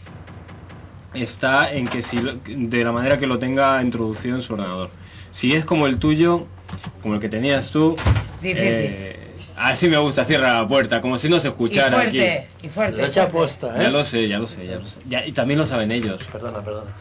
está 1.21 1.71
en 1.71 1.87
que 1.87 2.01
si 2.01 2.19
lo- 2.21 2.33
de 2.45 2.83
la 2.83 2.91
manera 2.91 3.17
que 3.17 3.27
lo 3.27 3.39
tenga 3.39 3.81
introducido 3.81 4.35
en 4.35 4.41
su 4.41 4.53
ordenador. 4.53 4.89
Si 5.31 5.53
es 5.53 5.65
como 5.65 5.87
el 5.87 5.97
tuyo, 5.99 6.45
como 7.01 7.15
el 7.15 7.19
que 7.19 7.29
tenías 7.29 7.69
tú, 7.71 7.95
Difícil. 8.41 8.57
eh, 8.67 9.35
así 9.55 9.87
me 9.89 9.97
gusta, 9.97 10.23
cierra 10.25 10.53
la 10.61 10.67
puerta, 10.67 11.01
como 11.01 11.17
si 11.17 11.29
no 11.29 11.39
se 11.39 11.47
y 11.47 11.51
escuchara 11.51 11.99
aquí. 12.01 12.17
fuerte, 12.17 12.47
y 12.63 12.69
fuerte. 12.69 13.01
Lo 13.01 13.07
y 13.07 13.11
fuerte. 13.11 13.31
puesta, 13.31 13.67
¿eh? 13.77 13.83
Ya 13.83 13.89
lo 13.89 14.03
sé, 14.03 14.27
ya 14.27 14.39
lo 14.39 14.47
sé, 14.47 14.65
ya 14.65 14.75
lo 14.79 14.87
sé. 14.87 14.99
Ya- 15.07 15.25
y 15.25 15.31
también 15.31 15.59
lo 15.59 15.65
saben 15.65 15.91
ellos. 15.91 16.23
Perdona, 16.31 16.61
perdona. 16.63 16.91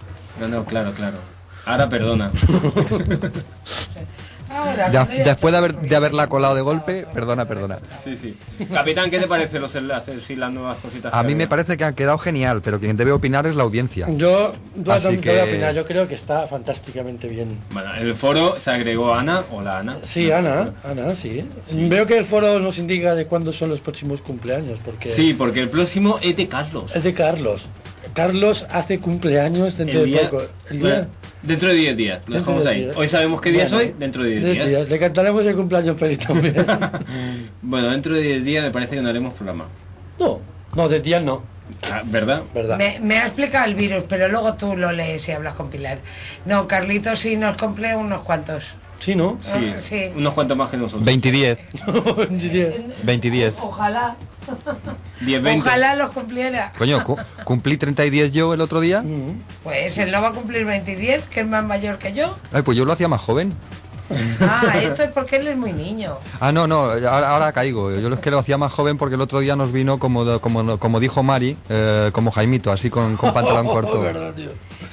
No, 0.41 0.49
no, 0.49 0.65
claro, 0.65 0.93
claro. 0.93 1.17
Ahora 1.65 1.89
perdona. 1.89 2.31
Ya- 4.93 5.05
después 5.05 5.52
de, 5.52 5.59
haber, 5.59 5.76
de 5.76 5.97
haberla 5.97 6.28
colado 6.28 6.55
de 6.55 6.62
golpe, 6.62 7.07
perdona, 7.12 7.47
perdona. 7.47 7.78
Sí, 8.02 8.17
sí. 8.17 8.36
Capitán, 8.73 9.10
¿qué 9.10 9.18
te 9.18 9.26
parecen 9.26 9.62
los 9.62 9.75
enlaces 9.75 10.28
y 10.31 10.36
las 10.36 10.52
nuevas 10.52 10.78
cositas? 10.78 11.12
A 11.15 11.23
que 11.23 11.26
mí 11.28 11.35
me 11.35 11.47
parece 11.47 11.76
que 11.76 11.85
han 11.85 11.94
quedado 11.94 12.18
genial, 12.18 12.62
pero 12.62 12.78
quien 12.81 12.97
debe 12.97 13.12
opinar 13.12 13.47
es 13.47 13.57
la 13.57 13.62
audiencia. 13.65 14.07
Yo, 14.10 14.52
yo 14.76 14.93
Así 14.93 15.17
te 15.18 15.31
voy 15.31 15.39
a 15.39 15.44
que- 15.44 15.51
opinar. 15.51 15.75
Yo 15.75 15.85
creo 15.85 16.09
que 16.09 16.15
está 16.15 16.47
fantásticamente 16.47 17.28
bien. 17.28 17.59
Bueno, 17.70 17.94
en 17.94 18.02
el 18.07 18.15
foro 18.15 18.59
se 18.59 18.70
agregó 18.70 19.15
Ana. 19.15 19.43
Hola, 19.51 19.78
Ana. 19.78 19.99
Sí, 20.02 20.31
Ana, 20.31 20.70
Ana, 20.85 21.15
sí. 21.15 21.49
Veo 21.73 22.07
que 22.07 22.18
el 22.18 22.25
foro 22.25 22.59
nos 22.60 22.78
indica 22.78 23.15
de 23.15 23.26
cuándo 23.26 23.52
son 23.52 23.68
los 23.70 23.81
próximos 23.81 24.23
cumpleaños, 24.23 24.81
porque 24.85 25.09
Sí, 25.09 25.35
porque 25.35 25.60
el 25.60 25.68
próximo 25.68 26.18
es 26.23 26.36
de 26.36 26.49
Carlos. 26.49 26.94
es 26.94 27.02
de 27.05 27.15
Carlos. 27.15 27.67
Carlos 28.17 28.67
hace 28.70 28.99
cumpleaños 28.99 29.77
dentro 29.77 30.01
El 30.01 30.07
de 30.07 30.11
día- 30.19 30.31
poco. 30.31 30.43
El 30.70 30.78
bueno, 30.81 30.97
día 30.97 31.09
dentro 31.43 31.69
de 31.69 31.75
10 31.75 31.97
días. 31.97 32.20
Lo 32.27 32.36
dejamos 32.36 32.65
de 32.65 32.70
ahí. 32.70 32.81
10. 32.85 32.97
Hoy 32.97 33.09
sabemos 33.09 33.41
qué 33.43 33.53
día 33.53 33.65
es 33.65 33.70
Bueno, 33.73 33.89
hoy. 33.91 33.95
Dentro 33.99 34.23
de 34.25 34.31
10 34.31 34.43
10 34.45 34.55
días. 34.57 34.69
días. 34.69 34.89
Le 34.89 34.99
cantaremos 34.99 35.45
el 35.47 35.55
cumpleaños 35.55 35.99
feliz 35.99 36.19
también. 36.19 36.55
Bueno, 37.62 37.91
dentro 37.91 38.15
de 38.15 38.23
10 38.23 38.45
días 38.45 38.65
me 38.65 38.70
parece 38.70 38.97
que 38.97 39.03
no 39.03 39.09
haremos 39.11 39.35
programa. 39.35 39.67
no, 40.19 40.41
no, 40.75 40.89
de 40.89 41.01
día 41.01 41.20
no. 41.20 41.43
Ah, 41.93 42.03
¿Verdad? 42.05 42.43
¿Verdad? 42.55 42.78
Me, 42.78 42.99
me 43.01 43.19
ha 43.19 43.27
explicado 43.27 43.65
el 43.67 43.75
virus, 43.75 44.05
pero 44.09 44.28
luego 44.28 44.55
tú 44.55 44.77
lo 44.77 44.93
lees 44.93 45.28
y 45.28 45.33
hablas 45.33 45.55
con 45.55 45.69
Pilar. 45.70 45.99
No, 46.45 46.67
Carlitos 46.69 47.19
sí 47.20 47.36
nos 47.36 47.57
cumple 47.57 47.95
unos 47.97 48.23
cuantos. 48.23 48.65
Sí, 48.99 49.15
¿no? 49.15 49.39
Sí, 49.43 49.75
Ah, 49.77 49.81
sí. 49.81 50.11
unos 50.17 50.33
cuantos 50.35 50.57
más 50.57 50.70
que 50.70 50.77
nosotros. 50.77 51.05
20 51.05 51.28
y 51.28 51.31
10. 51.33 51.59
20 53.03 53.27
y 53.27 53.31
10. 53.31 53.55
Ojalá. 53.61 54.17
10, 55.20 55.43
20. 55.43 55.69
Ojalá 55.69 55.95
los 55.97 56.11
cumpliera. 56.12 56.73
Coño, 56.78 57.03
cu- 57.05 57.17
cumplí 57.45 57.77
30 57.77 58.05
y 58.07 58.11
10 58.11 58.33
yo 58.33 58.55
el 58.55 58.61
otro 58.61 58.81
día. 58.81 59.05
Pues 59.62 59.99
él 59.99 60.12
no 60.12 60.23
va 60.23 60.28
a 60.28 60.33
cumplir 60.33 60.65
20 60.65 60.93
y 60.93 60.95
10, 60.95 61.25
que 61.28 61.41
es 61.41 61.47
más 61.47 61.65
mayor 61.65 61.99
que 61.99 62.12
yo. 62.12 62.36
Ay, 62.53 62.62
pues 62.62 62.78
yo 62.78 62.85
lo 62.85 62.93
hacía 62.93 63.09
más 63.09 63.20
joven. 63.20 63.53
Ah, 64.41 64.78
esto 64.83 65.02
es 65.02 65.12
porque 65.12 65.36
él 65.36 65.49
es 65.49 65.57
muy 65.57 65.73
niño. 65.73 66.18
Ah, 66.41 66.52
no, 66.52 66.67
no, 66.67 66.83
ahora, 66.85 67.31
ahora 67.31 67.52
caigo. 67.52 67.91
Yo 67.91 68.09
es 68.12 68.20
que 68.20 68.31
lo 68.31 68.39
hacía 68.39 68.59
más 68.59 68.73
joven 68.73 68.97
porque 68.99 69.15
el 69.17 69.20
otro 69.20 69.41
día 69.41 69.57
nos 69.57 69.73
vino, 69.73 69.99
como, 69.99 70.41
como, 70.41 70.78
como 70.78 71.01
dijo 71.01 71.23
Mari, 71.23 71.57
eh, 71.68 72.10
como 72.12 72.31
Jaimito, 72.31 72.70
así 72.70 72.91
con, 72.91 73.17
con 73.17 73.33
pantalón 73.35 73.67
corto. 73.67 74.05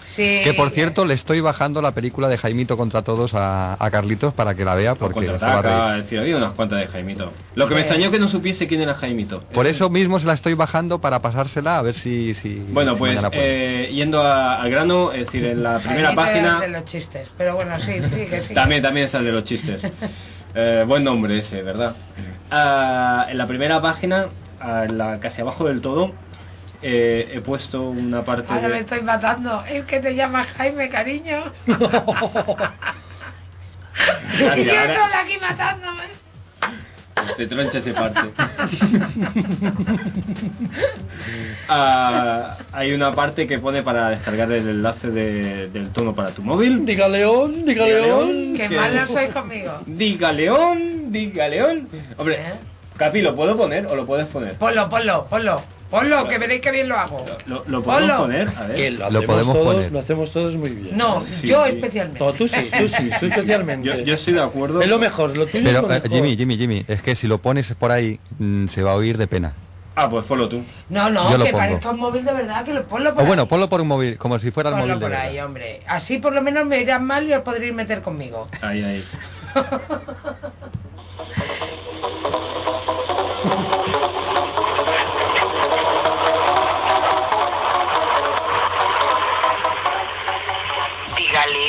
Sí. 0.06 0.42
Que 0.44 0.54
por 0.54 0.70
cierto, 0.70 1.06
le 1.06 1.16
estoy 1.16 1.42
bajando 1.42 1.82
la 1.82 1.92
película 1.92 2.28
de 2.28 2.38
Jaimito 2.38 2.78
contra 2.78 3.02
todos 3.02 3.34
a, 3.34 3.84
a 3.84 3.90
Carlitos 3.92 4.32
para 4.32 4.54
que 4.54 4.64
la 4.64 4.76
vea 4.76 4.94
porque 4.94 5.26
se 5.26 5.32
va 5.46 5.60
a 5.60 5.98
reír. 6.02 6.20
había 6.20 6.38
unas 6.38 6.54
cuantas 6.54 6.80
de 6.80 6.88
Jaimito. 6.88 7.32
Lo 7.56 7.68
que 7.68 7.74
me 7.74 7.80
extrañó 7.82 8.12
que 8.12 8.20
no 8.20 8.28
supiese 8.28 8.68
quién 8.68 8.82
era 8.82 8.94
Jaimito. 8.94 9.40
Por 9.42 9.66
eso 9.66 9.90
mismo 9.90 10.20
se 10.20 10.28
la 10.28 10.34
estoy 10.34 10.54
bajando 10.54 11.00
para 11.02 11.20
pasársela 11.20 11.80
a 11.80 11.82
ver 11.82 11.96
si... 11.96 12.36
si 12.36 12.64
Bueno, 12.70 12.94
si 12.94 13.00
pues 13.00 13.20
eh, 13.34 13.90
yendo 13.92 14.22
a- 14.22 14.62
al 14.62 14.70
grano, 14.70 15.12
es 15.12 15.26
decir, 15.26 15.46
en 15.46 15.64
la 15.64 15.80
primera 15.80 16.10
Jaimito 16.14 16.22
página... 16.22 16.60
de 16.60 16.68
los 16.70 16.86
chistes. 16.86 17.28
Pero 17.36 17.56
bueno, 17.56 17.80
sí, 17.80 17.94
sí, 18.08 18.28
que 18.30 18.40
sí. 18.42 18.54
También, 18.54 18.84
también 18.84 19.03
es 19.04 19.14
el 19.14 19.26
de 19.26 19.32
los 19.32 19.44
chistes. 19.44 19.82
Eh, 20.56 20.84
buen 20.88 21.04
nombre 21.04 21.40
ese, 21.40 21.64
¿verdad? 21.64 21.96
Ah, 22.52 23.26
en 23.28 23.40
la 23.40 23.48
primera 23.48 23.82
página, 23.82 24.28
en 24.62 25.00
la 25.00 25.20
casi 25.20 25.42
abajo 25.42 25.66
del 25.66 25.82
todo, 25.82 26.14
eh, 26.84 27.28
he 27.34 27.42
puesto 27.42 27.90
una 27.90 28.24
parte 28.24 28.54
Ahora 28.54 28.68
me 28.68 28.76
de... 28.76 28.82
estoy 28.82 29.02
matando. 29.02 29.64
Es 29.68 29.84
que 29.86 30.00
te 30.00 30.14
llamas 30.14 30.46
Jaime, 30.56 30.90
cariño. 30.90 31.46
y 31.66 31.72
yo 34.64 34.80
ahora- 34.80 34.94
sola 34.94 35.20
aquí 35.22 35.40
matándome. 35.42 36.04
Te 37.38 37.48
troncha 37.48 37.78
ese 37.80 37.94
parte. 37.94 38.22
Ah, 41.70 42.58
hay 42.72 42.92
una 42.94 43.14
parte 43.14 43.48
que 43.48 43.58
pone 43.60 43.82
para 43.84 44.10
descargar 44.10 44.52
el 44.52 44.68
enlace 44.68 45.10
de- 45.10 45.68
del 45.70 45.90
tono 45.92 46.14
para 46.14 46.30
tu 46.32 46.44
móvil. 46.44 46.86
Diga 46.86 47.08
León, 47.08 47.64
diga 47.64 47.86
León. 47.86 48.54
Qué 48.56 48.68
que- 48.68 48.76
malo 48.76 49.08
sois 49.08 49.32
conmigo. 49.32 49.72
Diga 49.86 50.34
León, 50.34 51.12
diga 51.12 51.48
León. 51.48 51.88
Hombre, 52.18 52.40
Capi, 52.98 53.22
¿lo 53.22 53.36
puedo 53.36 53.58
poner 53.58 53.88
o 53.88 53.96
lo 53.96 54.06
puedes 54.06 54.28
poner? 54.28 54.56
Ponlo, 54.56 54.90
ponlo, 54.90 55.26
ponlo. 55.30 55.62
Ponlo, 55.94 56.28
que 56.28 56.40
veréis 56.40 56.60
que 56.60 56.72
bien 56.72 56.90
lo 56.90 56.98
hago. 56.98 57.24
¿Lo, 57.46 57.64
lo 57.68 57.84
podemos 57.84 58.10
Ponlo. 58.10 58.18
poner? 58.24 58.50
A 58.58 58.66
ver. 58.66 58.76
Que 58.76 58.90
lo, 58.90 58.98
Lo 58.98 59.06
hacemos 59.06 59.26
podemos 59.28 59.54
todos, 59.54 59.74
poner. 59.76 59.92
Lo 59.92 60.00
hacemos 60.00 60.32
todos 60.32 60.58
muy 60.58 60.70
bien. 60.72 60.98
No, 60.98 61.22
Sí. 61.22 61.48
yo 61.48 61.68
especialmente. 61.68 62.20
No, 62.20 62.34
tú 62.34 62.48
sí, 62.48 62.68
tú 62.76 62.88
sí, 62.88 63.10
tú 63.20 63.26
especialmente. 63.28 63.88
Yo, 63.88 64.00
yo 64.00 64.16
estoy 64.16 64.34
de 64.34 64.42
acuerdo. 64.42 64.82
Es 64.82 64.88
lo 64.88 64.98
mejor, 64.98 65.38
lo 65.38 65.46
tuyo 65.46 65.60
es 65.60 65.66
Pero 65.76 65.82
lo 65.88 65.94
eh, 65.94 66.02
mejor. 66.02 66.10
Jimmy, 66.10 66.36
Jimmy, 66.36 66.58
Jimmy, 66.58 66.84
es 66.88 67.04
que 67.04 67.16
si 67.16 67.28
lo 67.28 67.38
pones 67.38 67.72
por 67.76 67.92
ahí 67.92 68.20
mm, 68.40 68.70
se 68.70 68.82
va 68.82 68.94
a 68.94 68.96
oír 68.96 69.20
de 69.20 69.28
pena. 69.28 69.54
Ah, 69.96 70.10
pues 70.10 70.26
ponlo 70.26 70.50
tú. 70.50 70.64
No, 70.90 71.12
no, 71.12 71.30
Yo 71.30 71.38
lo 71.38 71.46
que 71.46 71.52
pongo. 71.52 71.62
parezca 71.64 71.92
un 71.92 72.00
móvil 72.00 72.26
de 72.26 72.34
verdad, 72.34 72.66
que 72.66 72.74
lo 72.74 72.86
ponlo 72.88 73.14
por 73.14 73.24
O 73.24 73.28
bueno, 73.28 73.48
ponlo 73.48 73.70
por 73.70 73.80
un 73.80 73.88
móvil, 73.88 74.18
como 74.18 74.40
si 74.40 74.50
fuera 74.50 74.72
el 74.72 74.76
Ponlo 74.78 74.88
móvil 74.88 75.00
de 75.00 75.06
por 75.06 75.12
verdad. 75.12 75.28
ahí, 75.28 75.40
hombre. 75.42 75.82
Así 75.86 76.18
por 76.18 76.34
lo 76.34 76.42
menos 76.42 76.66
me 76.66 76.80
irán 76.82 77.06
mal 77.06 77.28
y 77.30 77.34
os 77.36 77.44
podréis 77.44 77.72
meter 77.76 78.02
conmigo. 78.02 78.48
Ahí, 78.64 78.84
ahí. 78.84 79.04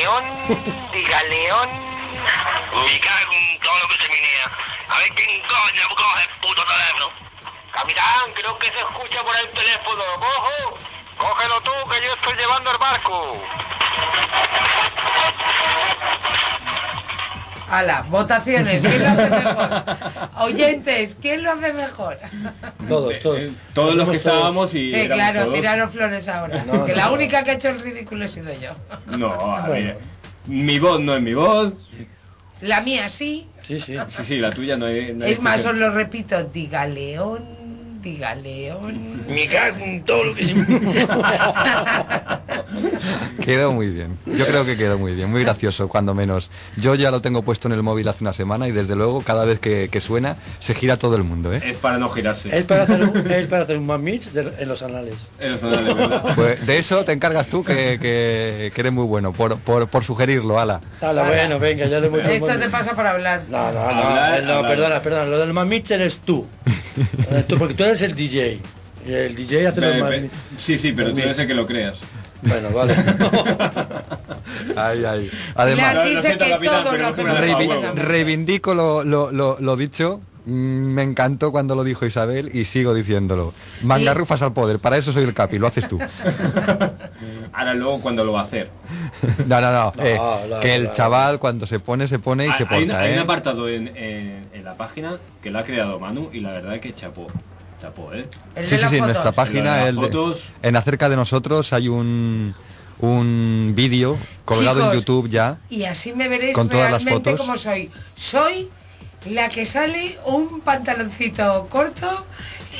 León, 0.04 0.24
diga 0.92 1.22
León. 1.22 1.70
Me 2.84 3.00
cago 3.00 3.32
en 3.32 3.60
todo 3.60 3.78
lo 3.78 3.88
que 3.88 3.96
se 4.02 4.08
minea. 4.10 4.52
A 4.90 4.98
ver 4.98 5.14
quién 5.14 5.40
coño 5.40 5.88
coge 5.96 6.22
el 6.24 6.28
puto 6.42 6.62
teléfono. 6.62 7.10
Capitán, 7.72 8.32
creo 8.34 8.58
que 8.58 8.66
se 8.66 8.80
escucha 8.80 9.22
por 9.22 9.34
el 9.34 9.50
teléfono. 9.52 10.02
¡Cojo! 10.20 10.78
Cógelo 11.16 11.60
tú, 11.62 11.70
que 11.88 12.02
yo 12.02 12.12
estoy 12.12 12.34
llevando 12.36 12.70
el 12.70 12.76
barco. 12.76 13.42
Ala, 17.70 18.02
votaciones, 18.10 18.82
¿quién 18.82 19.02
lo 19.02 19.08
hace 19.08 19.30
mejor? 19.30 19.84
Oyentes, 20.40 21.16
¿quién 21.20 21.42
lo 21.42 21.52
hace 21.52 21.72
mejor? 21.72 22.18
Todos, 22.88 23.18
todos. 23.20 23.44
Todos 23.72 23.94
los 23.94 24.08
que 24.10 24.16
estábamos 24.16 24.74
y 24.74 24.92
Sí, 24.94 25.06
claro, 25.08 25.44
todos. 25.44 25.54
tiraros 25.54 25.90
flores 25.92 26.28
ahora. 26.28 26.64
No, 26.64 26.84
que 26.84 26.94
la 26.94 27.06
no. 27.06 27.14
única 27.14 27.42
que 27.42 27.52
ha 27.52 27.54
hecho 27.54 27.70
el 27.70 27.80
ridículo 27.80 28.24
he 28.24 28.28
sido 28.28 28.52
yo. 28.60 28.70
No, 29.16 29.32
a 29.32 29.66
ver. 29.68 29.98
Mi 30.46 30.78
voz 30.78 31.00
no 31.00 31.14
es 31.16 31.22
mi 31.22 31.32
voz. 31.34 31.72
La 32.60 32.80
mía 32.82 33.08
sí. 33.08 33.48
Sí, 33.62 33.78
sí. 33.78 33.96
Sí, 34.08 34.24
sí, 34.24 34.38
la 34.38 34.50
tuya 34.50 34.76
no 34.76 34.86
hay. 34.86 35.14
no 35.14 35.24
hay 35.24 35.32
Es 35.32 35.40
más, 35.40 35.64
os 35.64 35.74
lo 35.74 35.90
repito, 35.90 36.44
diga 36.44 36.86
León, 36.86 37.44
diga 38.04 38.34
León. 38.36 39.24
Me 39.28 39.46
cago 39.48 39.78
en 39.84 40.04
todo 40.04 40.24
lo 40.24 40.34
que 40.34 40.44
se 40.44 40.54
Quedó 43.44 43.72
muy 43.72 43.88
bien. 43.88 44.18
Yo 44.26 44.46
creo 44.46 44.64
que 44.64 44.76
quedó 44.76 44.98
muy 44.98 45.14
bien, 45.14 45.30
muy 45.30 45.42
gracioso, 45.42 45.88
cuando 45.88 46.14
menos. 46.14 46.50
Yo 46.76 46.94
ya 46.94 47.10
lo 47.10 47.20
tengo 47.20 47.42
puesto 47.42 47.68
en 47.68 47.72
el 47.74 47.82
móvil 47.82 48.06
hace 48.08 48.22
una 48.24 48.32
semana 48.32 48.68
y 48.68 48.72
desde 48.72 48.96
luego 48.96 49.22
cada 49.22 49.44
vez 49.44 49.58
que, 49.60 49.88
que 49.90 50.00
suena 50.00 50.36
se 50.60 50.74
gira 50.74 50.96
todo 50.96 51.16
el 51.16 51.24
mundo, 51.24 51.52
¿eh? 51.52 51.60
Es 51.64 51.76
para 51.76 51.98
no 51.98 52.08
girarse. 52.10 52.56
Es 52.56 52.64
para 52.64 52.82
hacer 52.84 53.02
un, 53.02 53.16
es 53.30 53.46
para 53.46 53.62
hacer 53.64 53.76
un 53.78 53.86
mamich 53.86 54.30
de- 54.32 54.52
en 54.58 54.68
los 54.68 54.82
anales. 54.82 55.14
En 55.40 55.52
los 55.52 55.62
anales, 55.64 55.94
¿verdad? 55.94 56.34
Pues 56.34 56.66
de 56.66 56.78
eso 56.78 57.04
te 57.04 57.12
encargas 57.12 57.48
tú 57.48 57.64
que, 57.64 57.98
que- 58.00 58.70
que 58.74 58.80
eres 58.80 58.92
muy 58.92 59.04
bueno, 59.06 59.32
por, 59.32 59.58
por, 59.58 59.88
por 59.88 60.04
sugerirlo, 60.04 60.58
ala. 60.58 60.80
Hala, 61.00 61.24
bueno, 61.24 61.58
venga, 61.58 61.86
ya 61.86 62.00
lo 62.00 62.06
hemos 62.06 62.20
hecho. 62.20 62.30
Esto 62.50 62.58
te 62.58 62.68
pasa 62.70 62.94
por 62.94 63.06
hablar. 63.06 63.44
No, 63.48 63.72
no, 63.72 63.72
no, 63.72 63.80
Hablar, 63.80 64.42
no, 64.44 64.52
hablar. 64.54 64.70
perdona, 64.70 65.00
perdona, 65.00 65.24
lo 65.26 65.38
del 65.38 65.52
mamich 65.52 65.90
eres 65.90 66.18
tú. 66.18 66.46
Eh, 67.30 67.44
tú. 67.48 67.56
Porque 67.58 67.74
tú 67.74 67.84
eres 67.84 67.93
el 68.02 68.14
DJ. 68.14 68.60
El 69.06 69.34
DJ 69.36 69.66
hace 69.68 69.80
los. 69.80 70.30
Sí, 70.58 70.78
sí, 70.78 70.92
pero 70.92 71.12
tú 71.12 71.20
eres 71.20 71.38
el 71.38 71.46
que 71.46 71.54
lo 71.54 71.66
creas. 71.66 71.98
Bueno, 72.42 72.70
vale. 72.70 72.94
Ay, 74.76 75.04
ay. 75.04 75.30
Además, 75.54 75.94
reivindico 77.94 78.74
lo, 78.74 79.04
lo, 79.04 79.30
lo, 79.32 79.56
lo 79.60 79.76
dicho. 79.76 80.20
Mm, 80.46 80.92
Me 80.92 81.02
encantó 81.02 81.50
cuando 81.52 81.74
lo 81.74 81.84
dijo 81.84 82.04
Isabel 82.04 82.50
y 82.54 82.66
sigo 82.66 82.92
diciéndolo. 82.94 83.54
Mangarrufas 83.82 84.42
al 84.42 84.52
poder, 84.52 84.78
para 84.78 84.98
eso 84.98 85.10
soy 85.12 85.24
el 85.24 85.32
capi, 85.32 85.58
lo 85.58 85.66
haces 85.66 85.88
tú. 85.88 85.98
Ahora 87.54 87.72
luego 87.74 88.00
cuando 88.00 88.24
lo 88.24 88.32
va 88.32 88.40
a 88.40 88.44
hacer. 88.44 88.68
No, 89.46 89.60
no, 89.62 89.72
no. 89.72 89.92
eh, 90.02 90.18
no, 90.50 90.60
que 90.60 90.74
el 90.74 90.84
no. 90.84 90.92
chaval 90.92 91.38
cuando 91.38 91.66
se 91.66 91.80
pone, 91.80 92.06
se 92.08 92.18
pone 92.18 92.46
y 92.46 92.48
Hay- 92.50 92.54
se 92.58 92.66
hay, 92.68 92.82
un- 92.82 92.88
porta, 92.88 93.00
hay 93.02 93.12
un 93.12 93.18
¿eh? 93.18 93.22
apartado 93.22 93.68
en, 93.70 93.88
en- 93.96 94.46
en 94.52 94.64
la 94.64 94.74
página 94.76 95.16
que 95.42 95.50
lo 95.50 95.58
ha 95.60 95.64
creado 95.64 95.98
Manu 95.98 96.28
y 96.32 96.40
la 96.40 96.50
verdad 96.52 96.74
es 96.74 96.80
que 96.82 96.92
chapó. 96.94 97.26
¿Eh? 98.12 98.26
Sí, 98.66 98.78
sí, 98.78 98.88
sí, 98.88 98.96
en 98.96 99.04
nuestra 99.04 99.32
página, 99.32 99.82
El 99.88 99.98
el 99.98 100.10
de 100.10 100.18
las 100.18 100.36
en 100.62 100.76
acerca 100.76 101.08
de 101.08 101.16
nosotros 101.16 101.72
hay 101.72 101.88
un, 101.88 102.54
un 103.00 103.72
vídeo 103.74 104.18
colgado 104.44 104.86
en 104.92 104.98
YouTube 104.98 105.28
ya. 105.28 105.58
Y 105.70 105.84
así 105.84 106.12
me 106.12 106.28
veréis 106.28 106.54
Con 106.54 106.68
todas 106.68 106.90
las 106.90 107.04
realmente 107.04 107.30
fotos. 107.32 107.46
como 107.46 107.58
soy. 107.58 107.90
Soy 108.14 108.68
la 109.26 109.48
que 109.48 109.64
sale 109.66 110.18
un 110.26 110.60
pantaloncito 110.60 111.66
corto 111.70 112.26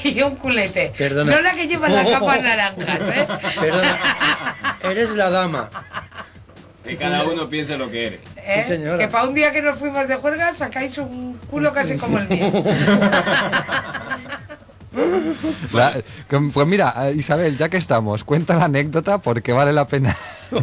y 0.05 0.21
un 0.23 0.37
culete. 0.37 0.93
Perdona. 0.97 1.37
No 1.37 1.41
la 1.43 1.55
que 1.55 1.67
lleva 1.67 1.89
las 1.89 2.09
capas 2.09 2.43
naranjas, 2.43 3.01
¿eh? 3.09 3.27
Perdona, 3.61 3.99
eres 4.83 5.11
la 5.11 5.31
dama. 5.31 5.71
que 6.85 6.97
cada 6.99 7.25
uno 7.25 7.49
piense 7.49 7.79
lo 7.79 7.91
que 7.91 8.07
eres. 8.09 8.21
¿Eh? 8.47 8.63
señora. 8.63 8.99
Que 8.99 9.09
para 9.09 9.27
un 9.27 9.33
día 9.35 9.53
que 9.53 9.63
nos 9.63 9.79
fuimos 9.79 10.07
de 10.07 10.17
juerga 10.17 10.53
sacáis 10.53 10.99
un 10.99 11.39
culo 11.51 11.73
casi 11.73 11.97
como 11.97 12.19
el 12.19 12.29
mío. 12.29 12.53
La- 15.73 16.03
pues 16.53 16.67
mira, 16.67 16.95
eh, 17.09 17.15
Isabel, 17.17 17.57
ya 17.57 17.69
que 17.69 17.77
estamos, 17.77 18.25
cuenta 18.25 18.57
la 18.57 18.65
anécdota 18.67 19.19
porque 19.19 19.53
vale 19.53 19.73
la 19.73 19.87
pena. 19.87 20.17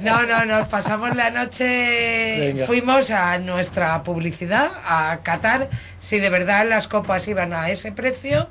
No, 0.00 0.26
no, 0.26 0.44
nos 0.44 0.66
pasamos 0.68 1.14
la 1.14 1.30
noche, 1.30 2.40
Venga. 2.40 2.66
fuimos 2.66 3.10
a 3.10 3.38
nuestra 3.38 4.02
publicidad, 4.02 4.70
a 4.84 5.20
Qatar, 5.22 5.68
si 6.00 6.18
de 6.18 6.30
verdad 6.30 6.66
las 6.68 6.88
copas 6.88 7.28
iban 7.28 7.52
a 7.52 7.70
ese 7.70 7.92
precio 7.92 8.48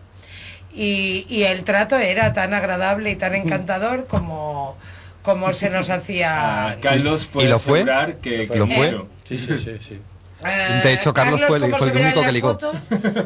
y, 0.70 1.26
y 1.30 1.44
el 1.44 1.64
trato 1.64 1.98
era 1.98 2.34
tan 2.34 2.54
agradable 2.54 3.12
y 3.12 3.16
tan 3.16 3.36
encantador 3.36 4.08
como, 4.08 4.78
como 5.24 5.54
se 5.54 5.70
nos 5.70 5.90
hacía. 5.90 6.70
Ah, 6.72 6.78
Carlos 6.82 7.28
puede 7.28 7.48
¿Y 7.48 7.50
lo 7.52 7.60
fue? 7.60 7.80
asegurar 7.82 8.18
que, 8.22 8.46
que 8.48 8.60
¿Lo 8.60 8.68
fue? 8.68 8.90
sí, 9.26 9.38
sí, 9.38 9.78
sí. 9.82 10.00
Eh, 10.44 10.82
De 10.84 10.94
hecho, 10.94 11.14
Carlos 11.14 11.42
fue 11.48 11.58
el- 11.58 11.76
fue 11.76 11.92
único 11.92 12.22
que 12.22 12.32
ligó. 12.32 12.50
fotos, 12.50 12.76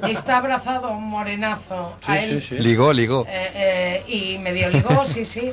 está 0.10 0.38
abrazado 0.38 0.88
a 0.88 0.92
un 0.92 1.04
morenazo. 1.10 1.96
a 2.06 2.20
él, 2.20 2.44
Ligó, 2.60 2.94
ligó. 2.94 3.26
eh, 3.28 3.52
eh, 3.56 4.04
y 4.08 4.38
medio 4.38 4.70
ligó, 4.70 5.04
sí, 5.06 5.26
sí. 5.26 5.52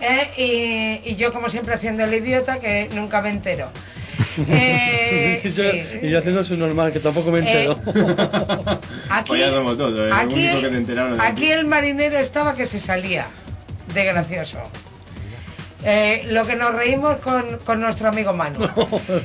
Eh, 0.00 1.02
y, 1.04 1.10
y 1.10 1.16
yo, 1.16 1.32
como 1.32 1.48
siempre, 1.48 1.74
haciendo 1.74 2.04
el 2.04 2.12
idiota, 2.12 2.58
que 2.58 2.88
nunca 2.92 3.22
me 3.22 3.30
entero. 3.30 3.68
Eh, 4.50 5.38
Sí, 5.42 5.50
sí, 5.50 5.62
sí. 5.62 5.98
Y 6.02 6.10
yo 6.10 6.18
haciendo 6.18 6.44
su 6.44 6.56
normal, 6.58 6.92
que 6.92 7.00
tampoco 7.00 7.30
me 7.30 7.38
Eh, 7.38 7.42
entero. 7.42 7.80
Aquí, 9.08 9.28
Pues 9.28 9.40
el 9.40 10.12
aquí, 10.12 10.34
único 10.34 10.60
que 10.60 10.68
te 10.68 10.76
enteraron. 10.76 11.20
aquí 11.20 11.50
el 11.50 11.64
marinero 11.66 12.18
estaba 12.18 12.54
que 12.54 12.66
se 12.66 12.78
salía 12.78 13.26
de 13.94 14.04
gracioso. 14.04 14.58
Eh, 15.84 16.26
lo 16.30 16.46
que 16.46 16.56
nos 16.56 16.74
reímos 16.74 17.18
con, 17.20 17.58
con 17.64 17.80
nuestro 17.80 18.08
amigo 18.08 18.32
Manu. 18.34 18.58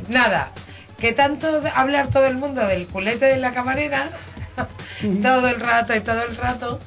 Nada, 0.07 0.51
que 1.01 1.11
tanto 1.13 1.59
de- 1.61 1.69
hablar 1.75 2.07
todo 2.09 2.25
el 2.27 2.37
mundo 2.37 2.65
del 2.65 2.87
culete 2.87 3.25
de 3.25 3.37
la 3.37 3.51
camarera, 3.51 4.09
todo 5.23 5.47
el 5.47 5.59
rato 5.59 5.95
y 5.95 5.99
todo 6.01 6.21
el 6.23 6.35
rato, 6.37 6.79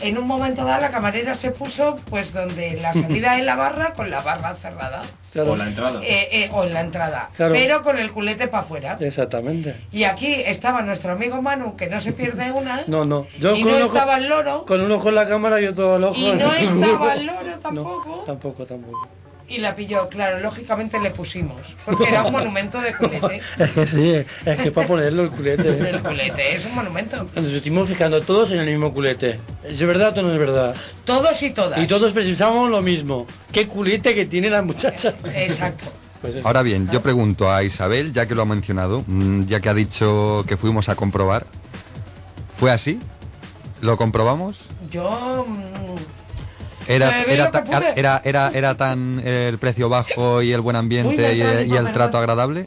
en 0.00 0.18
un 0.18 0.26
momento 0.26 0.64
dado 0.64 0.80
la 0.82 0.90
camarera 0.90 1.34
se 1.34 1.50
puso 1.50 1.96
pues 2.10 2.32
donde 2.32 2.78
la 2.82 2.92
salida 2.92 3.34
de 3.36 3.42
la 3.42 3.56
barra 3.56 3.94
con 3.94 4.10
la 4.10 4.20
barra 4.20 4.54
cerrada. 4.56 5.02
O 5.36 5.56
la 5.56 5.66
entrada. 5.66 6.00
Eh, 6.04 6.28
eh, 6.30 6.50
o 6.52 6.62
en 6.62 6.74
la 6.74 6.80
entrada, 6.80 7.28
Claro. 7.36 7.54
pero 7.54 7.82
con 7.82 7.98
el 7.98 8.12
culete 8.12 8.46
para 8.46 8.62
afuera. 8.62 8.96
Exactamente. 9.00 9.74
Y 9.90 10.04
aquí 10.04 10.32
estaba 10.46 10.82
nuestro 10.82 11.10
amigo 11.12 11.42
Manu, 11.42 11.74
que 11.74 11.88
no 11.88 12.00
se 12.00 12.12
pierde 12.12 12.52
una, 12.52 12.82
No, 12.86 13.04
no. 13.04 13.26
Yo 13.40 13.56
y 13.56 13.62
con 13.62 13.72
no 13.72 13.76
un 13.78 13.82
ojo, 13.84 13.94
estaba 13.96 14.16
el 14.18 14.28
loro, 14.28 14.64
con 14.66 14.80
un 14.80 14.92
ojo 14.92 15.08
en 15.08 15.14
la 15.16 15.26
cámara 15.26 15.60
y 15.60 15.66
otro 15.66 15.94
al 15.96 16.04
ojo. 16.04 16.14
y 16.16 16.32
no 16.32 16.52
el 16.54 16.64
estaba 16.64 17.14
el 17.14 17.26
loro 17.26 17.50
tampoco, 17.60 18.22
Tampoco, 18.26 18.64
tampoco. 18.66 19.08
Y 19.48 19.58
la 19.58 19.74
pilló, 19.74 20.08
claro, 20.08 20.40
lógicamente 20.40 20.98
le 20.98 21.10
pusimos, 21.10 21.74
porque 21.84 22.08
era 22.08 22.22
un 22.22 22.32
monumento 22.32 22.80
de 22.80 22.94
culete. 22.94 23.40
Es 23.58 23.70
que 23.72 23.86
sí, 23.86 24.12
es 24.44 24.58
que 24.60 24.72
para 24.72 24.86
ponerlo 24.86 25.24
el 25.24 25.30
culete. 25.30 25.68
El 25.90 26.00
culete 26.00 26.56
es 26.56 26.64
un 26.64 26.74
monumento. 26.74 27.26
Nos 27.34 27.52
estuvimos 27.52 27.88
fijando 27.88 28.20
todos 28.22 28.52
en 28.52 28.60
el 28.60 28.66
mismo 28.66 28.92
culete. 28.92 29.38
¿Es 29.62 29.84
verdad 29.84 30.16
o 30.18 30.22
no 30.22 30.32
es 30.32 30.38
verdad? 30.38 30.74
Todos 31.04 31.42
y 31.42 31.50
todas. 31.50 31.78
Y 31.78 31.86
todos 31.86 32.12
pensábamos 32.12 32.70
lo 32.70 32.82
mismo. 32.82 33.26
¿Qué 33.52 33.68
culete 33.68 34.14
que 34.14 34.26
tiene 34.26 34.50
la 34.50 34.62
muchacha? 34.62 35.14
Exacto. 35.34 35.84
Pues. 36.20 36.36
Ahora 36.44 36.62
bien, 36.62 36.88
yo 36.90 37.02
pregunto 37.02 37.52
a 37.52 37.62
Isabel, 37.64 38.12
ya 38.14 38.26
que 38.26 38.34
lo 38.34 38.42
ha 38.42 38.46
mencionado, 38.46 39.04
mm, 39.06 39.42
ya 39.42 39.60
que 39.60 39.68
ha 39.68 39.74
dicho 39.74 40.44
que 40.48 40.56
fuimos 40.56 40.88
a 40.88 40.96
comprobar, 40.96 41.46
¿fue 42.54 42.70
así? 42.70 42.98
¿Lo 43.82 43.98
comprobamos? 43.98 44.60
Yo... 44.90 45.46
Era, 46.88 47.22
era, 47.22 47.50
era, 47.94 48.22
era, 48.24 48.50
era 48.54 48.74
tan 48.76 49.20
eh, 49.24 49.48
el 49.48 49.58
precio 49.58 49.88
bajo 49.88 50.42
y 50.42 50.52
el 50.52 50.60
buen 50.60 50.76
ambiente 50.76 51.34
y, 51.34 51.42
eh, 51.42 51.66
y 51.68 51.74
el 51.76 51.92
trato 51.92 52.18
agradable. 52.18 52.66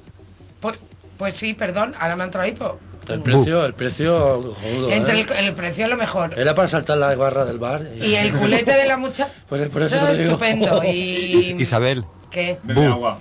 Pues, 0.60 0.78
pues 1.18 1.36
sí, 1.36 1.54
perdón, 1.54 1.94
ahora 2.00 2.16
me 2.16 2.24
ha 2.24 2.26
entrado 2.26 2.48
hipo. 2.48 2.80
El 3.08 3.22
precio, 3.22 3.66
el 3.66 3.74
precio, 3.74 4.54
joder, 4.62 4.94
Entre 4.98 5.20
¿eh? 5.20 5.26
el, 5.40 5.46
el 5.46 5.54
precio 5.54 5.86
a 5.86 5.88
lo 5.88 5.96
mejor. 5.96 6.38
Era 6.38 6.54
para 6.54 6.68
saltar 6.68 6.98
la 6.98 7.16
barra 7.16 7.46
del 7.46 7.58
bar. 7.58 7.88
Y 7.96 8.16
el 8.16 8.34
culete 8.34 8.74
de 8.74 8.86
la 8.86 8.98
muchacha... 8.98 9.32
Pues 9.50 9.70
por 9.70 9.82
eso 9.84 9.96
digo. 9.96 10.10
estupendo. 10.24 10.82
Y... 10.86 11.56
Isabel, 11.58 12.04
¿Qué? 12.30 12.58
Bebe 12.64 12.86
agua. 12.88 13.20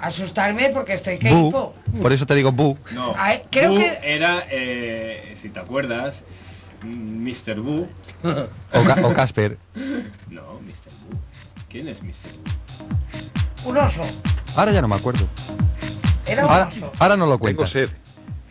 Asustarme 0.00 0.70
porque 0.70 0.94
estoy 0.94 1.18
que 1.18 1.30
por 2.00 2.12
eso 2.12 2.24
te 2.26 2.34
digo 2.34 2.50
bu. 2.50 2.78
No. 2.92 3.14
Ay, 3.16 3.42
creo 3.50 3.72
Bu 3.72 3.78
que- 3.78 3.98
era, 4.02 4.42
eh, 4.50 5.34
si 5.36 5.50
te 5.50 5.60
acuerdas, 5.60 6.22
Mr. 6.84 7.60
Boo. 7.60 7.88
O, 8.24 8.84
Ca- 8.84 9.06
o 9.06 9.12
Casper. 9.12 9.58
No, 10.28 10.60
Mr. 10.60 10.90
Boo. 11.08 11.18
¿Quién 11.68 11.88
es 11.88 12.02
Mr. 12.02 12.12
Boo? 13.64 13.70
Un 13.70 13.78
oso. 13.78 14.02
Ahora 14.56 14.72
ya 14.72 14.82
no 14.82 14.88
me 14.88 14.96
acuerdo. 14.96 15.26
Era 16.26 16.44
un 16.44 16.50
Ahora, 16.50 16.66
oso. 16.68 16.92
ahora 16.98 17.16
no 17.16 17.26
lo 17.26 17.38
Tengo 17.38 17.66
sed. 17.66 17.88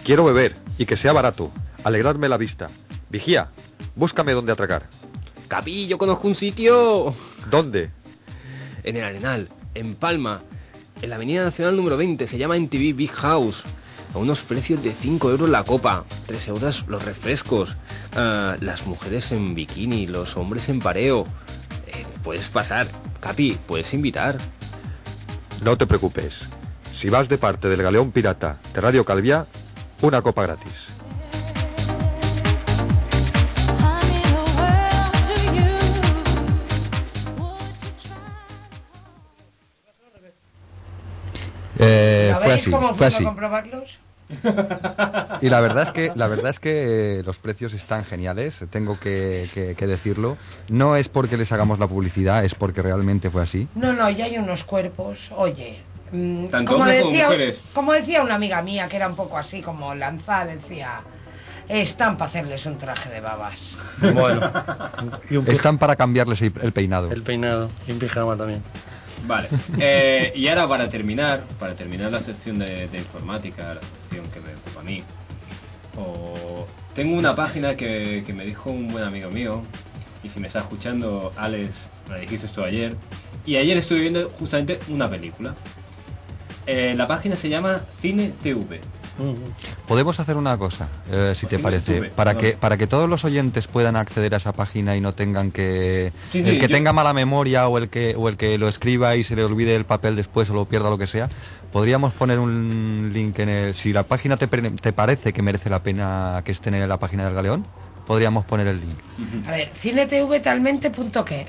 Quiero 0.04 0.26
beber 0.26 0.56
y 0.78 0.86
que 0.86 0.98
sea 0.98 1.14
barato. 1.14 1.52
Alegrarme 1.84 2.30
la 2.30 2.38
vista. 2.38 2.68
Vigía, 3.10 3.50
búscame 3.96 4.32
dónde 4.34 4.52
atracar. 4.52 4.84
Capi, 5.48 5.88
yo 5.88 5.98
conozco 5.98 6.28
un 6.28 6.36
sitio. 6.36 7.14
¿Dónde? 7.50 7.90
En 8.84 8.96
el 8.96 9.04
Arenal, 9.04 9.50
en 9.76 9.96
Palma, 9.96 10.42
en 11.02 11.10
la 11.10 11.18
Avenida 11.18 11.44
Nacional 11.44 11.76
número 11.76 11.98
20. 11.98 12.26
Se 12.26 12.38
llama 12.38 12.56
NTV 12.56 12.96
Big 12.96 13.12
House. 13.12 13.64
A 14.14 14.18
unos 14.18 14.42
precios 14.42 14.84
de 14.84 14.94
5 14.94 15.30
euros 15.32 15.50
la 15.50 15.64
copa, 15.64 16.04
3 16.28 16.48
euros 16.50 16.86
los 16.88 17.04
refrescos, 17.06 17.78
ah, 18.16 18.56
las 18.60 18.86
mujeres 18.88 19.32
en 19.32 19.56
bikini, 19.56 20.08
los 20.08 20.36
hombres 20.36 20.70
en 20.70 20.80
pareo. 20.80 21.26
Eh, 21.88 22.06
puedes 22.24 22.50
pasar, 22.50 22.88
Capi, 23.20 23.58
puedes 23.66 23.94
invitar. 23.94 24.38
No 25.64 25.78
te 25.78 25.88
preocupes. 25.88 26.48
Si 26.96 27.10
vas 27.10 27.30
de 27.30 27.38
parte 27.38 27.70
del 27.70 27.82
Galeón 27.82 28.12
Pirata 28.12 28.60
de 28.74 28.82
Radio 28.82 29.06
Calvia, 29.06 29.46
una 30.02 30.22
copa 30.22 30.44
gratis. 30.44 31.01
Fue 42.52 42.62
así, 42.62 42.72
cómo 42.72 42.94
fue 42.94 43.08
así. 43.08 43.24
comprobarlos? 43.24 44.00
Y 45.42 45.50
la 45.50 45.60
verdad 45.60 45.84
es 45.84 45.90
que 45.90 46.12
la 46.16 46.28
verdad 46.28 46.52
es 46.52 46.60
que 46.60 47.20
eh, 47.20 47.24
los 47.24 47.38
precios 47.38 47.74
están 47.74 48.06
geniales, 48.06 48.64
tengo 48.70 48.98
que, 49.00 49.44
que- 49.54 49.76
que 49.76 49.88
decirlo. 49.88 50.38
No 50.70 50.96
es 50.96 51.10
porque 51.10 51.38
les 51.38 51.52
hagamos 51.52 51.80
la 51.80 51.88
publicidad, 51.88 52.46
es 52.46 52.54
porque 52.56 52.82
realmente 52.82 53.30
fue 53.30 53.42
así. 53.44 53.68
No, 53.76 53.94
no, 53.94 54.10
ya 54.10 54.26
hay 54.26 54.38
unos 54.38 54.64
cuerpos. 54.64 55.30
Oye, 55.36 55.84
mm, 56.12 56.46
Tanto 56.48 56.74
como, 56.74 56.86
decía, 56.86 57.26
mujeres. 57.30 57.62
como 57.74 57.94
decía 57.94 58.22
una 58.22 58.36
amiga 58.36 58.62
mía 58.62 58.88
que 58.88 58.98
era 58.98 59.08
un 59.08 59.16
poco 59.16 59.38
así 59.38 59.62
como 59.62 59.96
lanzada, 59.96 60.46
decía, 60.46 61.04
están 61.80 62.18
para 62.18 62.30
hacerles 62.30 62.66
un 62.66 62.78
traje 62.78 63.10
de 63.10 63.22
babas. 63.22 63.76
Bueno. 64.14 64.52
Y 65.30 65.38
un 65.38 65.46
pi- 65.46 65.52
Están 65.52 65.78
para 65.78 65.96
cambiarles 65.96 66.42
el 66.42 66.52
peinado. 66.74 67.12
el 67.12 67.24
peinado 67.24 67.70
y 67.88 67.92
un 67.94 68.00
pijama 68.00 68.36
también. 68.36 68.62
Vale. 69.28 69.48
Eh, 69.80 70.34
y 70.36 70.48
ahora 70.48 70.68
para 70.68 70.90
terminar, 70.90 71.44
para 71.60 71.76
terminar 71.76 72.12
la 72.12 72.20
sección 72.22 72.58
de, 72.60 72.88
de 72.88 72.98
informática, 72.98 73.76
la 73.76 73.82
sección 74.02 74.26
que 74.32 74.40
me 74.42 74.54
ocupa 74.56 74.80
a 74.80 74.84
mí, 74.84 75.04
o- 75.98 76.68
tengo 76.96 77.16
una 77.16 77.36
página 77.36 77.76
que, 77.76 78.24
que 78.26 78.34
me 78.34 78.44
dijo 78.46 78.70
un 78.72 78.88
buen 78.90 79.04
amigo 79.04 79.30
mío, 79.30 79.62
y 80.24 80.30
si 80.30 80.40
me 80.40 80.48
está 80.48 80.60
escuchando, 80.60 81.32
Alex, 81.38 81.70
me 82.10 82.16
la 82.16 82.20
dijiste 82.22 82.48
esto 82.48 82.64
ayer, 82.64 82.96
y 83.46 83.56
ayer 83.56 83.78
estuve 83.78 84.02
viendo 84.02 84.30
justamente 84.40 84.80
una 84.90 85.10
película. 85.10 85.56
Eh, 86.68 86.94
la 86.98 87.08
página 87.08 87.36
se 87.36 87.50
llama 87.50 87.82
Cine 88.02 88.34
TV. 88.44 88.82
Podemos 89.88 90.20
hacer 90.20 90.38
una 90.38 90.58
cosa, 90.58 90.90
eh, 91.12 91.34
si 91.36 91.46
te 91.46 91.60
parece, 91.60 92.02
para 92.16 92.38
que 92.38 92.54
para 92.54 92.78
que 92.78 92.88
todos 92.88 93.10
los 93.10 93.24
oyentes 93.26 93.68
puedan 93.68 93.96
acceder 93.96 94.34
a 94.34 94.38
esa 94.38 94.54
página 94.54 94.96
y 94.96 95.02
no 95.02 95.14
tengan 95.14 95.52
que 95.52 96.12
Sí, 96.32 96.40
el 96.40 96.46
sí, 96.54 96.60
que 96.60 96.68
yo- 96.68 96.76
tenga 96.76 96.94
mala 96.94 97.14
memoria 97.14 97.68
o 97.68 97.78
el 97.78 97.90
que 97.90 98.16
o 98.18 98.30
el 98.30 98.38
que 98.38 98.58
lo 98.58 98.68
escriba 98.68 99.16
y 99.18 99.24
se 99.24 99.36
le 99.36 99.44
olvide 99.44 99.76
el 99.76 99.86
papel 99.86 100.16
después 100.16 100.50
o 100.50 100.54
lo 100.54 100.66
pierda 100.66 100.90
lo 100.90 100.98
que 100.98 101.08
sea, 101.08 101.30
podríamos 101.72 102.14
poner 102.14 102.40
un 102.40 103.12
link 103.14 103.38
en 103.40 103.50
el 103.50 103.74
si 103.76 103.94
la 103.94 104.04
página 104.04 104.38
te, 104.38 104.48
te 104.48 104.94
parece 104.94 105.34
que 105.34 105.42
merece 105.42 105.70
la 105.70 105.84
pena 105.84 106.42
que 106.46 106.52
esté 106.54 106.70
en 106.70 106.88
la 106.88 106.98
página 106.98 107.26
del 107.26 107.34
Galeón, 107.34 107.66
podríamos 108.06 108.46
poner 108.46 108.68
el 108.68 108.80
link. 108.82 109.00
A 109.48 109.52
ver, 109.52 109.72
cinetvtalmente.qué. 109.76 111.48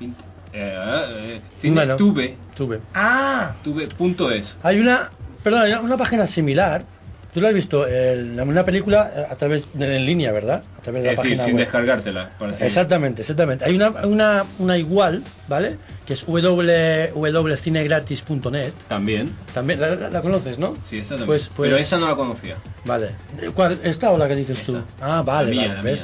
Eh, 0.00 0.10
eh, 0.52 1.40
Cine 1.58 1.74
Bueno, 1.74 1.96
TV. 1.96 2.36
Tuve. 2.54 2.80
Ah, 2.94 3.56
TV.es. 3.62 4.54
Hay 4.62 4.78
una, 4.78 5.10
perdón, 5.42 5.62
hay 5.62 5.72
una 5.74 5.96
página 5.96 6.26
similar. 6.26 6.84
Tú 7.32 7.40
la 7.40 7.48
has 7.48 7.54
visto, 7.54 7.84
el- 7.86 8.38
una 8.40 8.64
película 8.64 9.10
eh, 9.14 9.26
a 9.28 9.34
través 9.34 9.68
de 9.74 9.96
en 9.96 10.06
línea, 10.06 10.30
¿verdad? 10.30 10.62
A 10.78 10.82
través 10.82 11.02
de 11.02 11.08
la 11.08 11.12
decir, 11.16 11.30
página 11.36 11.44
sin 11.44 11.54
web. 11.54 11.64
descargártela. 11.64 12.30
Exactamente, 12.60 13.22
exactamente. 13.22 13.64
Hay 13.64 13.74
una, 13.74 13.90
una, 14.06 14.44
una 14.58 14.78
igual, 14.78 15.24
¿vale? 15.48 15.78
Que 16.06 16.12
es 16.12 16.24
www.cinegratis.net. 16.24 18.72
También. 18.88 19.36
También, 19.52 19.80
la, 19.80 19.96
la- 19.96 20.10
la 20.10 20.22
conoces, 20.22 20.60
¿no? 20.60 20.76
Sí, 20.84 20.98
esta 20.98 21.16
también. 21.16 21.26
Pues, 21.26 21.48
pues, 21.48 21.70
Pero 21.70 21.76
esa 21.82 21.98
no 21.98 22.06
la 22.08 22.14
conocía. 22.14 22.54
Vale. 22.84 23.16
¿Cuál, 23.54 23.80
¿Esta 23.82 24.12
o 24.12 24.18
la 24.18 24.28
que 24.28 24.36
dices 24.36 24.62
tú? 24.62 24.80
Ah, 25.00 25.22
vale, 25.24 25.50
mía, 25.50 25.74
vale, 25.78 25.98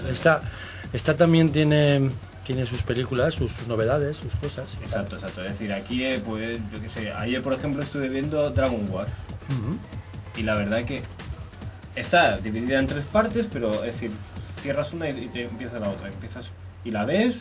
esta 0.93 1.17
también 1.17 1.53
tiene, 1.53 2.11
tiene 2.45 2.67
sus 2.67 2.83
películas, 2.83 3.35
sus, 3.35 3.53
sus 3.53 3.69
novedades, 3.69 4.17
sus 4.17 4.35
cosas. 4.37 4.77
Exacto, 4.81 5.17
exacto. 5.17 5.43
Es 5.45 5.53
decir, 5.53 5.73
aquí, 5.73 6.05
eh, 6.05 6.23
pues, 6.25 6.59
yo 6.73 6.81
qué 6.81 6.89
sé, 6.89 7.13
ayer 7.13 7.43
por 7.43 7.53
ejemplo 7.53 7.83
estuve 7.83 8.09
viendo 8.09 8.51
Dragon 8.51 8.87
War. 8.91 9.07
Y 10.37 10.43
la 10.43 10.55
verdad 10.55 10.85
que 10.85 11.03
está 11.97 12.39
dividida 12.39 12.79
en 12.79 12.87
tres 12.87 13.05
partes, 13.05 13.49
pero 13.53 13.85
es 13.85 13.95
decir, 13.95 14.13
cierras 14.63 14.93
una 14.93 15.09
y 15.11 15.25
y 15.25 15.29
te 15.29 15.43
empieza 15.45 15.79
la 15.79 15.91
otra. 15.91 16.09
Empiezas 16.09 16.51
y 16.85 16.91
la 16.91 17.05
ves 17.05 17.37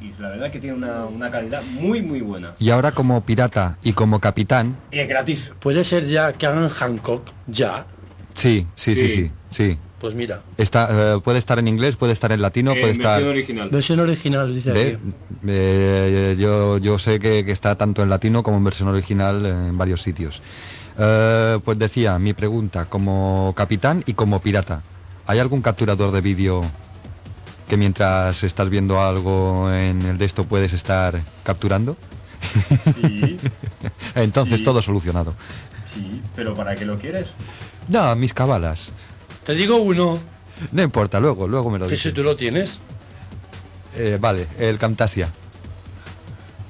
y 0.00 0.12
la 0.20 0.30
verdad 0.30 0.50
que 0.50 0.58
tiene 0.58 0.76
una, 0.76 1.06
una 1.06 1.30
calidad 1.30 1.62
muy 1.62 2.02
muy 2.02 2.20
buena. 2.20 2.54
Y 2.58 2.70
ahora 2.70 2.92
como 2.92 3.20
pirata 3.22 3.78
y 3.82 3.92
como 3.92 4.20
capitán, 4.20 4.76
Y 4.90 4.98
es 4.98 5.08
gratis. 5.08 5.52
Puede 5.60 5.84
ser 5.84 6.06
ya 6.06 6.32
que 6.32 6.46
hagan 6.46 6.68
Hancock, 6.68 7.30
ya. 7.46 7.86
Sí, 8.34 8.66
sí, 8.76 8.94
sí, 8.96 9.08
Sí. 9.08 9.14
sí, 9.14 9.32
sí. 9.50 9.78
Pues 9.98 10.14
mira. 10.14 10.42
Está, 10.58 11.14
eh, 11.14 11.20
puede 11.24 11.38
estar 11.38 11.58
en 11.58 11.66
inglés, 11.66 11.96
puede 11.96 12.12
estar 12.12 12.30
en 12.30 12.42
latino, 12.42 12.72
Eh, 12.72 12.80
puede 12.80 12.92
estar. 12.92 13.22
original. 13.22 13.70
Versión 13.70 14.00
original, 14.00 14.54
dice 14.54 14.70
Ve, 14.72 14.98
aquí. 14.98 15.14
eh, 15.46 16.36
yo, 16.38 16.76
yo 16.78 16.98
sé 16.98 17.18
que, 17.18 17.44
que 17.44 17.52
está 17.52 17.74
tanto 17.76 18.02
en 18.02 18.10
latino 18.10 18.42
como 18.42 18.58
en 18.58 18.64
versión 18.64 18.88
original 18.88 19.46
en 19.46 19.78
varios 19.78 20.02
sitios. 20.02 20.42
Eh, 20.98 21.58
pues 21.64 21.78
decía, 21.78 22.18
mi 22.18 22.34
pregunta, 22.34 22.84
como 22.84 23.54
capitán 23.56 24.02
y 24.06 24.12
como 24.12 24.40
pirata, 24.40 24.82
¿hay 25.26 25.38
algún 25.38 25.62
capturador 25.62 26.12
de 26.12 26.20
vídeo 26.20 26.64
que 27.68 27.76
mientras 27.78 28.44
estás 28.44 28.68
viendo 28.68 29.00
algo 29.00 29.72
en 29.72 30.02
el 30.02 30.18
de 30.18 30.26
esto 30.26 30.44
puedes 30.44 30.72
estar 30.74 31.18
capturando? 31.44 31.96
Sí, 32.94 33.38
Entonces 34.14 34.58
Sí. 34.58 34.64
todo 34.64 34.82
solucionado. 34.82 35.34
Sí, 35.94 36.22
pero 36.36 36.54
¿para 36.54 36.74
qué 36.76 36.84
lo 36.84 36.98
quieres? 36.98 37.28
No, 37.88 38.14
mis 38.16 38.32
cabalas. 38.34 38.90
Te 39.44 39.54
digo 39.54 39.76
uno, 39.76 40.18
No 40.72 40.82
importa, 40.82 41.20
luego, 41.20 41.46
luego 41.48 41.70
me 41.70 41.78
lo 41.78 41.86
que 41.86 41.96
si 41.96 42.08
dices. 42.08 42.14
tú 42.14 42.22
lo 42.22 42.36
tienes. 42.36 42.78
Eh, 43.96 44.18
vale, 44.20 44.46
el 44.58 44.78
Camtasia. 44.78 45.28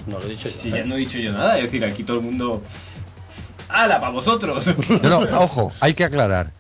No 0.07 0.19
lo 0.19 0.27
he 0.27 0.31
dicho 0.31 0.49
yo. 0.49 0.61
Si 0.63 0.69
¿eh? 0.69 0.73
ya 0.73 0.85
no 0.85 0.95
he 0.97 0.99
dicho 0.99 1.19
yo 1.19 1.33
nada, 1.33 1.57
es 1.59 1.65
decir, 1.65 1.85
aquí 1.85 2.03
todo 2.05 2.19
el 2.19 2.23
mundo... 2.25 2.63
¡Hala, 3.69 3.99
para 4.01 4.13
vosotros! 4.13 4.65
No, 5.03 5.25
no, 5.25 5.41
ojo, 5.41 5.73
hay 5.81 5.95
que 5.95 6.05
aclarar. 6.05 6.51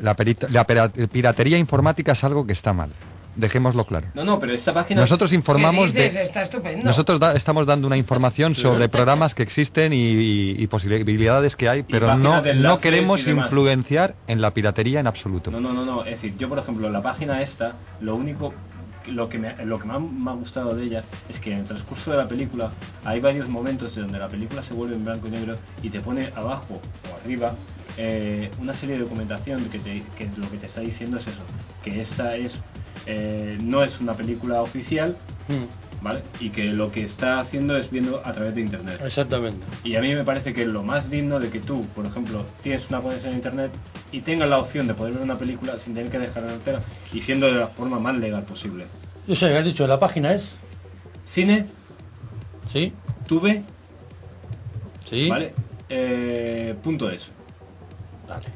La, 0.00 0.14
perita- 0.16 0.48
la 0.48 0.66
pera- 0.66 0.88
piratería 0.90 1.58
informática 1.58 2.12
es 2.12 2.22
algo 2.24 2.46
que 2.46 2.52
está 2.52 2.72
mal. 2.72 2.90
Dejémoslo 3.36 3.84
claro. 3.86 4.08
No, 4.14 4.24
no, 4.24 4.38
pero 4.40 4.52
esta 4.52 4.74
página... 4.74 5.00
Nosotros 5.00 5.32
informamos 5.32 5.92
¿qué 5.92 5.98
dices? 6.04 6.14
de... 6.14 6.22
Está 6.24 6.42
estupendo. 6.42 6.84
Nosotros 6.84 7.20
da- 7.20 7.34
estamos 7.34 7.66
dando 7.66 7.86
una 7.86 7.96
información 7.96 8.54
sobre 8.54 8.88
programas 8.88 9.34
que 9.34 9.42
existen 9.42 9.92
y, 9.92 9.96
y- 10.12 10.56
y 10.58 10.66
posibilidades 10.66 11.56
que 11.56 11.68
hay, 11.68 11.82
pero 11.82 12.16
no, 12.16 12.42
no 12.42 12.80
queremos 12.80 13.26
influenciar 13.26 14.14
en 14.26 14.40
la 14.40 14.52
piratería 14.52 15.00
en 15.00 15.06
absoluto. 15.06 15.50
No, 15.50 15.60
no, 15.60 15.72
no, 15.72 15.84
no. 15.84 16.04
Es 16.04 16.22
decir, 16.22 16.36
yo 16.36 16.48
por 16.48 16.58
ejemplo, 16.58 16.90
la 16.90 17.02
página 17.02 17.40
esta, 17.42 17.74
lo 18.00 18.14
único, 18.16 18.52
lo 19.06 19.28
que 19.28 19.38
me, 19.38 19.54
lo 19.64 19.78
que 19.78 19.86
más 19.86 20.00
me 20.00 20.30
ha 20.30 20.34
gustado 20.34 20.74
de 20.74 20.84
ella 20.84 21.04
es 21.28 21.38
que 21.38 21.52
en 21.52 21.58
el 21.58 21.64
transcurso 21.64 22.10
de 22.10 22.18
la 22.18 22.28
película 22.28 22.70
hay 23.04 23.20
varios 23.20 23.48
momentos 23.48 23.94
donde 23.94 24.18
la 24.18 24.28
película 24.28 24.62
se 24.62 24.74
vuelve 24.74 24.96
en 24.96 25.04
blanco 25.04 25.28
y 25.28 25.30
negro 25.30 25.56
y 25.82 25.90
te 25.90 26.00
pone 26.00 26.30
abajo 26.36 26.80
o 27.10 27.16
arriba 27.22 27.54
eh, 27.96 28.50
una 28.60 28.74
serie 28.74 28.96
de 28.96 29.02
documentación 29.02 29.64
que, 29.66 29.78
te, 29.78 30.02
que 30.16 30.30
lo 30.36 30.50
que 30.50 30.58
te 30.58 30.66
está 30.66 30.80
diciendo 30.80 31.18
es 31.18 31.26
eso, 31.26 31.42
que 31.82 32.00
esta 32.00 32.36
es 32.36 32.58
eh, 33.06 33.58
no 33.62 33.82
es 33.82 34.00
una 34.00 34.14
película 34.14 34.62
oficial, 34.62 35.16
Mm, 35.50 35.64
¿vale? 36.02 36.22
Y 36.40 36.50
que 36.50 36.64
lo 36.66 36.90
que 36.90 37.02
está 37.04 37.40
haciendo 37.40 37.76
es 37.76 37.90
viendo 37.90 38.22
a 38.24 38.32
través 38.32 38.54
de 38.54 38.60
internet. 38.62 39.00
Exactamente. 39.04 39.58
Y 39.84 39.96
a 39.96 40.00
mí 40.00 40.14
me 40.14 40.24
parece 40.24 40.52
que 40.52 40.64
lo 40.66 40.82
más 40.82 41.10
digno 41.10 41.38
de 41.40 41.50
que 41.50 41.60
tú, 41.60 41.84
por 41.94 42.06
ejemplo, 42.06 42.44
tienes 42.62 42.88
una 42.88 43.00
conexión 43.00 43.32
a 43.32 43.36
internet 43.36 43.70
y 44.12 44.20
tengas 44.20 44.48
la 44.48 44.58
opción 44.58 44.86
de 44.86 44.94
poder 44.94 45.14
ver 45.14 45.22
una 45.22 45.38
película 45.38 45.78
sin 45.78 45.94
tener 45.94 46.10
que 46.10 46.18
dejar 46.18 46.42
la 46.44 46.50
cartera 46.50 46.80
y 47.12 47.20
siendo 47.20 47.46
de 47.46 47.58
la 47.58 47.66
forma 47.68 47.98
más 47.98 48.16
legal 48.18 48.42
posible. 48.44 48.84
Yo 49.26 49.34
sé, 49.34 49.56
has 49.56 49.64
dicho, 49.64 49.86
la 49.86 49.98
página 50.00 50.34
es. 50.34 50.56
Cine, 51.30 51.66
Sí, 52.66 52.92
tuve, 53.26 53.62
sí. 55.08 55.28
¿vale? 55.28 55.52
Eh, 55.88 56.74
punto 56.82 57.10
es. 57.10 57.30
Vale. 58.28 58.46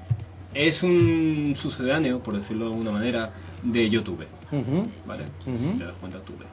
Es 0.55 0.85
un 0.85 1.55
sucedáneo, 1.57 2.21
por 2.21 2.35
decirlo 2.35 2.67
de 2.67 2.71
alguna 2.73 2.93
manera, 2.93 3.31
de 3.63 3.91
YouTube, 3.91 4.25
¿vale? 5.05 5.25
Si 5.45 5.79
te 5.79 5.85
das 5.85 5.95
cuenta, 6.01 6.21
tuve. 6.21 6.45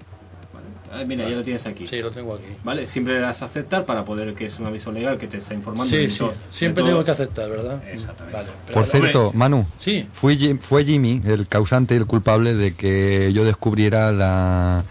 ¿Vale? 0.62 1.02
Ah, 1.04 1.06
mira, 1.06 1.28
ya 1.30 1.36
lo 1.36 1.44
tienes 1.44 1.66
aquí. 1.66 1.88
Sí, 1.88 2.02
lo 2.02 2.12
tengo 2.12 2.36
aquí. 2.36 2.46
¿Vale? 2.64 2.86
Siempre 2.88 3.14
le 3.16 3.20
das 3.22 3.42
a 3.42 3.46
aceptar 3.46 3.86
para 3.86 4.06
poder 4.06 4.34
que 4.36 4.46
es 4.46 4.60
un 4.60 4.66
aviso 4.68 4.92
legal 4.92 5.18
que 5.18 5.28
te 5.28 5.38
está 5.38 5.54
informando. 5.54 5.90
Sí, 5.90 6.10
sí. 6.10 6.26
Siempre 6.50 6.84
tengo 6.84 7.04
que 7.04 7.12
aceptar, 7.12 7.50
¿verdad? 7.50 7.82
Exactamente. 7.92 8.38
Vale. 8.38 8.50
Por 8.74 8.86
cierto, 8.86 9.24
hombre, 9.26 9.38
Manu, 9.38 9.66
Sí. 9.80 10.08
fue, 10.14 10.36
Jim- 10.36 10.60
fue 10.60 10.84
Jimmy 10.86 11.22
el 11.26 11.48
causante 11.48 11.96
y 11.96 11.98
el 11.98 12.06
culpable 12.06 12.54
de 12.56 12.74
que 12.74 13.32
yo 13.34 13.46
descubriera 13.46 14.12
la, 14.12 14.84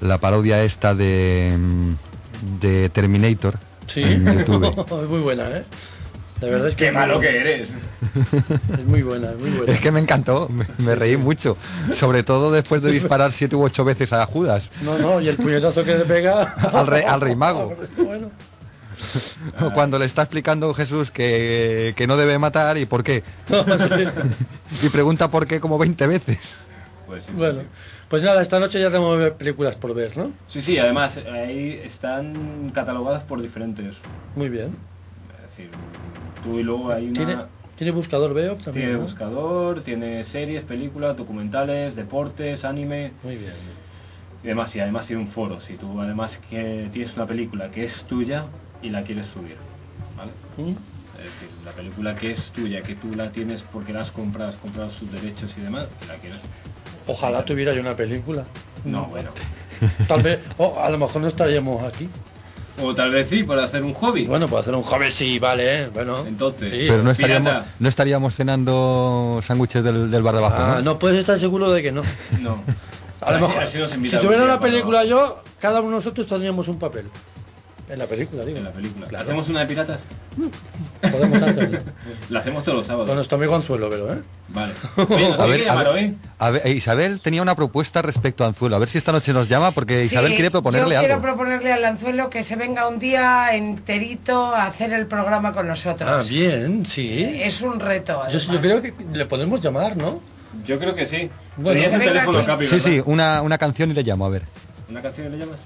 la 0.00 0.18
parodia 0.18 0.62
esta 0.64 0.94
de, 0.94 1.56
mm, 1.58 1.92
de 2.60 2.88
Terminator 2.88 3.58
Sí. 3.86 4.02
en 4.04 4.24
YouTube. 4.24 4.74
Muy 5.08 5.20
buena, 5.20 5.48
¿eh? 5.50 5.64
La 6.40 6.48
verdad 6.48 6.68
es 6.68 6.74
que 6.74 6.86
Qué 6.86 6.92
malo 6.92 7.20
que 7.20 7.36
eres. 7.36 7.68
Es 8.72 8.84
muy 8.86 9.02
buena, 9.02 9.30
es 9.30 9.38
muy 9.38 9.50
buena. 9.50 9.72
Es 9.72 9.80
que 9.80 9.90
me 9.90 10.00
encantó, 10.00 10.48
me, 10.48 10.66
me 10.78 10.94
reí 10.94 11.16
mucho. 11.16 11.56
Sobre 11.92 12.22
todo 12.22 12.50
después 12.50 12.82
de 12.82 12.90
disparar 12.90 13.32
siete 13.32 13.56
u 13.56 13.62
ocho 13.62 13.84
veces 13.84 14.12
a 14.12 14.24
Judas. 14.26 14.72
No, 14.82 14.98
no, 14.98 15.20
y 15.20 15.28
el 15.28 15.36
puñetazo 15.36 15.84
que 15.84 15.96
le 15.96 16.04
pega 16.04 16.54
Al 16.72 16.86
rey, 16.86 17.04
al 17.04 17.20
rey 17.20 17.34
mago. 17.36 17.76
Bueno, 17.96 18.30
O 19.60 19.70
Cuando 19.72 19.98
le 19.98 20.06
está 20.06 20.22
explicando 20.22 20.72
Jesús 20.74 21.10
que, 21.10 21.94
que 21.96 22.06
no 22.06 22.16
debe 22.16 22.38
matar 22.38 22.78
y 22.78 22.86
por 22.86 23.02
qué. 23.04 23.22
Y 24.82 24.88
pregunta 24.88 25.30
por 25.30 25.46
qué 25.46 25.60
como 25.60 25.78
20 25.78 26.06
veces. 26.06 26.64
Pues 27.06 27.24
sí, 27.26 27.32
bueno, 27.34 27.62
pues 28.08 28.22
nada, 28.22 28.40
esta 28.40 28.60
noche 28.60 28.80
ya 28.80 28.88
tenemos 28.88 29.32
películas 29.32 29.74
por 29.74 29.94
ver, 29.94 30.16
¿no? 30.16 30.32
Sí, 30.48 30.62
sí, 30.62 30.78
además 30.78 31.18
ahí 31.32 31.80
están 31.84 32.70
catalogadas 32.72 33.24
por 33.24 33.42
diferentes. 33.42 33.96
Muy 34.36 34.48
bien. 34.48 34.76
Es 35.44 35.50
decir, 35.50 35.70
tú 36.42 36.58
y 36.58 36.62
luego 36.62 36.90
hay 36.90 37.08
una... 37.08 37.14
¿Tiene, 37.14 37.36
tiene 37.76 37.90
buscador 37.92 38.34
veo 38.34 38.56
también. 38.56 38.86
Tiene 38.86 38.92
¿no? 38.92 39.00
buscador, 39.00 39.82
tiene 39.82 40.24
series, 40.24 40.64
películas, 40.64 41.16
documentales, 41.16 41.96
deportes, 41.96 42.64
anime 42.64 43.12
Muy 43.22 43.36
bien. 43.36 43.52
y 44.42 44.46
demás. 44.48 44.74
Y 44.76 44.80
además 44.80 45.06
tiene 45.06 45.22
un 45.22 45.28
foro. 45.28 45.60
Si 45.60 45.74
tú 45.74 46.00
además 46.00 46.38
que 46.50 46.88
tienes 46.92 47.16
una 47.16 47.26
película 47.26 47.70
que 47.70 47.84
es 47.84 48.04
tuya 48.04 48.44
y 48.82 48.90
la 48.90 49.02
quieres 49.02 49.26
subir, 49.26 49.56
¿vale? 50.16 50.32
¿Mm? 50.56 50.76
Es 51.18 51.24
decir, 51.24 51.48
la 51.64 51.72
película 51.72 52.16
que 52.16 52.30
es 52.30 52.50
tuya, 52.50 52.82
que 52.82 52.94
tú 52.94 53.14
la 53.14 53.30
tienes 53.30 53.62
porque 53.62 53.92
la 53.92 54.00
has 54.02 54.10
comprado, 54.10 54.50
has 54.50 54.56
comprado 54.56 54.90
sus 54.90 55.10
derechos 55.12 55.54
y 55.58 55.60
demás, 55.60 55.86
y 56.04 56.08
la 56.08 56.14
quieres. 56.16 56.38
Ojalá 57.06 57.44
tuviera 57.44 57.74
yo 57.74 57.80
una 57.80 57.96
película. 57.96 58.44
No, 58.84 59.06
bueno. 59.06 59.30
Tal 60.08 60.22
vez, 60.22 60.40
o 60.58 60.78
a 60.78 60.88
lo 60.90 60.98
mejor 60.98 61.22
no 61.22 61.28
estaríamos 61.28 61.82
aquí. 61.82 62.08
O 62.82 62.94
tal 62.94 63.10
vez 63.10 63.28
sí, 63.28 63.42
para 63.42 63.64
hacer 63.64 63.82
un 63.82 63.92
hobby. 63.94 64.26
Bueno, 64.26 64.48
para 64.48 64.60
hacer 64.60 64.74
un 64.74 64.82
hobby 64.82 65.10
sí, 65.10 65.38
vale, 65.38 65.82
¿eh? 65.82 65.90
bueno. 65.92 66.24
Entonces, 66.26 66.70
Sí. 66.70 66.86
Pero 66.88 67.02
no 67.02 67.10
estaríamos, 67.10 67.48
pirata. 67.50 67.66
no 67.78 67.88
estaríamos 67.88 68.34
cenando 68.36 69.40
sándwiches 69.42 69.84
del, 69.84 70.10
del 70.10 70.22
bar 70.22 70.34
de 70.34 70.38
abajo, 70.40 70.56
Ah, 70.58 70.74
¿no? 70.76 70.82
no 70.82 70.98
puedes 70.98 71.18
estar 71.18 71.38
seguro 71.38 71.70
de 71.72 71.82
que 71.82 71.92
no. 71.92 72.02
No. 72.40 72.62
A 73.20 73.32
lo 73.32 73.40
mejor, 73.48 73.66
si 73.68 73.78
tuviera 73.78 74.44
una 74.44 74.58
para- 74.58 74.60
película 74.60 75.04
yo, 75.04 75.42
cada 75.60 75.80
uno 75.80 75.90
de 75.90 75.94
nosotros 75.96 76.26
tendríamos 76.26 76.68
un 76.68 76.78
papel. 76.78 77.04
En 77.90 77.98
la 77.98 78.06
película, 78.06 78.44
digo. 78.44 78.58
En 78.58 78.64
la 78.64 78.70
película. 78.70 79.06
Claro. 79.08 79.24
¿Hacemos 79.24 79.48
una 79.48 79.60
de 79.60 79.66
piratas? 79.66 80.00
Podemos 81.00 81.42
hacerlo. 81.42 81.78
La 82.30 82.38
hacemos 82.38 82.62
todos 82.62 82.76
los 82.78 82.86
sábados. 82.86 83.08
Con 83.08 83.16
nuestro 83.16 83.36
amigo 83.36 83.56
Anzuelo, 83.56 83.88
pero, 83.90 84.12
¿eh? 84.12 84.18
Vale. 84.48 84.72
Oye, 85.08 85.28
¿nos 85.30 85.40
A 85.40 85.46
ver, 85.46 85.68
a 85.68 85.74
ver, 85.74 85.88
hoy? 85.88 86.16
a 86.38 86.50
ver, 86.50 86.62
eh, 86.66 86.70
Isabel 86.72 87.20
tenía 87.20 87.42
una 87.42 87.56
propuesta 87.56 88.00
respecto 88.00 88.44
a 88.44 88.46
Anzuelo. 88.46 88.76
A 88.76 88.78
ver 88.78 88.88
si 88.88 88.98
esta 88.98 89.10
noche 89.10 89.32
nos 89.32 89.48
llama 89.48 89.72
porque 89.72 90.04
Isabel 90.04 90.30
Sí, 90.30 90.36
quiere 90.36 90.52
proponerle 90.52 90.94
yo 90.94 91.00
quiero 91.00 91.14
algo. 91.14 91.26
proponerle 91.26 91.72
al 91.72 91.84
anzuelo 91.84 92.30
que 92.30 92.44
se 92.44 92.54
venga 92.54 92.86
un 92.86 93.00
día 93.00 93.56
enterito 93.56 94.54
a 94.54 94.66
hacer 94.66 94.92
el 94.92 95.06
programa 95.06 95.52
con 95.52 95.66
nosotros. 95.66 96.08
Ah, 96.08 96.22
bien, 96.28 96.86
sí. 96.86 97.24
Es 97.42 97.60
un 97.60 97.80
reto. 97.80 98.22
Yo, 98.30 98.38
yo 98.38 98.60
creo 98.60 98.82
que 98.82 98.94
le 99.12 99.26
podemos 99.26 99.60
llamar, 99.60 99.96
¿no? 99.96 100.20
Yo 100.64 100.78
creo 100.78 100.94
que 100.94 101.06
sí. 101.06 101.28
Bueno, 101.56 101.72
Tenías 101.72 101.88
se 101.90 101.94
el 101.96 102.00
venga 102.00 102.12
teléfono, 102.12 102.38
aquí. 102.38 102.46
Capi, 102.46 102.66
Sí, 102.66 102.78
sí, 102.80 103.02
una, 103.04 103.42
una 103.42 103.58
canción 103.58 103.90
y 103.90 103.94
le 103.94 104.02
llamo, 104.04 104.26
a 104.26 104.28
ver. 104.28 104.42
¿Una 104.88 105.02
canción 105.02 105.30
le 105.32 105.38
llamas? 105.38 105.58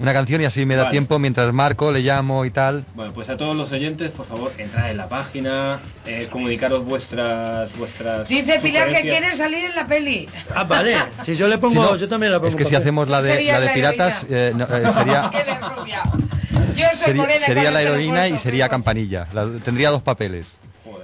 Una 0.00 0.12
canción 0.12 0.40
y 0.40 0.44
así 0.44 0.64
me 0.64 0.76
da 0.76 0.84
Vale. 0.84 0.92
tiempo 0.92 1.18
mientras 1.18 1.52
marco, 1.52 1.90
le 1.90 2.00
llamo 2.00 2.44
y 2.44 2.50
tal. 2.52 2.84
Bueno, 2.94 3.12
pues 3.12 3.28
a 3.30 3.36
todos 3.36 3.56
los 3.56 3.72
oyentes, 3.72 4.12
por 4.12 4.26
favor, 4.26 4.52
entrad 4.56 4.90
en 4.92 4.96
la 4.96 5.08
página, 5.08 5.80
eh, 6.06 6.28
comunicaros 6.30 6.84
vuestras 6.84 7.76
vuestras 7.76 8.28
Dice 8.28 8.60
Pilar 8.60 8.88
que 8.88 9.00
quiere 9.02 9.34
salir 9.34 9.64
en 9.64 9.74
la 9.74 9.86
peli. 9.86 10.28
Ah, 10.54 10.62
vale. 10.64 10.96
Si 11.24 11.34
yo 11.34 11.48
le 11.48 11.58
pongo, 11.58 11.72
Si 11.72 11.78
no, 11.90 11.96
yo 11.96 12.08
también 12.08 12.30
la 12.30 12.38
pongo. 12.38 12.48
Es 12.48 12.54
que 12.56 12.64
si 12.64 12.76
hacemos 12.76 13.08
la 13.08 13.22
de, 13.22 13.42
la 13.44 13.58
de 13.60 13.66
la 13.66 13.74
piratas, 13.74 14.24
eh, 14.30 14.52
no, 14.54 14.64
eh, 14.64 14.92
sería. 14.92 15.30
Yo 16.76 16.86
soy 16.94 16.96
sería, 17.06 17.22
morena 17.22 17.44
sería 17.46 17.64
con 17.64 17.74
la 17.74 17.82
heroína 17.82 18.28
y 18.28 18.38
sería 18.38 18.68
campanilla. 18.68 19.26
La- 19.32 19.48
tendría 19.64 19.90
dos 19.90 20.00
papeles. 20.02 20.58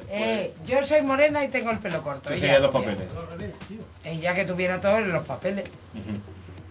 Eh, 0.08 0.54
yo 0.64 0.84
soy 0.84 1.02
morena 1.02 1.42
y 1.44 1.48
tengo 1.48 1.72
el 1.72 1.78
pelo 1.78 2.00
corto. 2.00 2.30
¿Qué 2.30 2.36
ella 2.36 2.60
los 2.60 2.70
papeles? 2.70 3.02
Ella 4.04 4.34
que 4.34 4.44
tuviera 4.44 4.80
todos 4.80 5.00
los 5.04 5.24
papeles. 5.24 5.64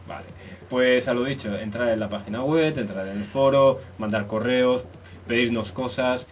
Vale. 0.07 0.23
Pues 0.69 1.07
a 1.07 1.13
lo 1.13 1.23
dicho, 1.23 1.53
entrar 1.55 1.89
en 1.89 1.99
la 1.99 2.09
página 2.09 2.41
web, 2.43 2.77
entrar 2.77 3.07
en 3.07 3.17
el 3.19 3.25
foro, 3.25 3.81
mandar 3.97 4.27
correos, 4.27 4.83
pedirnos 5.27 5.71
cosas. 5.71 6.25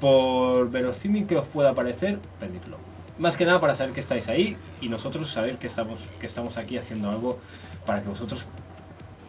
Por 0.00 0.70
verosímil 0.70 1.26
que 1.26 1.36
os 1.36 1.46
pueda 1.46 1.74
parecer, 1.74 2.18
pedidlo. 2.38 2.76
Más 3.18 3.36
que 3.36 3.44
nada 3.44 3.60
para 3.60 3.74
saber 3.74 3.92
que 3.94 4.00
estáis 4.00 4.28
ahí 4.28 4.56
y 4.80 4.88
nosotros 4.88 5.30
saber 5.30 5.56
que 5.58 5.66
estamos, 5.66 5.98
que 6.18 6.26
estamos 6.26 6.56
aquí 6.56 6.78
haciendo 6.78 7.10
algo 7.10 7.38
para 7.86 8.00
que 8.02 8.08
vosotros... 8.08 8.46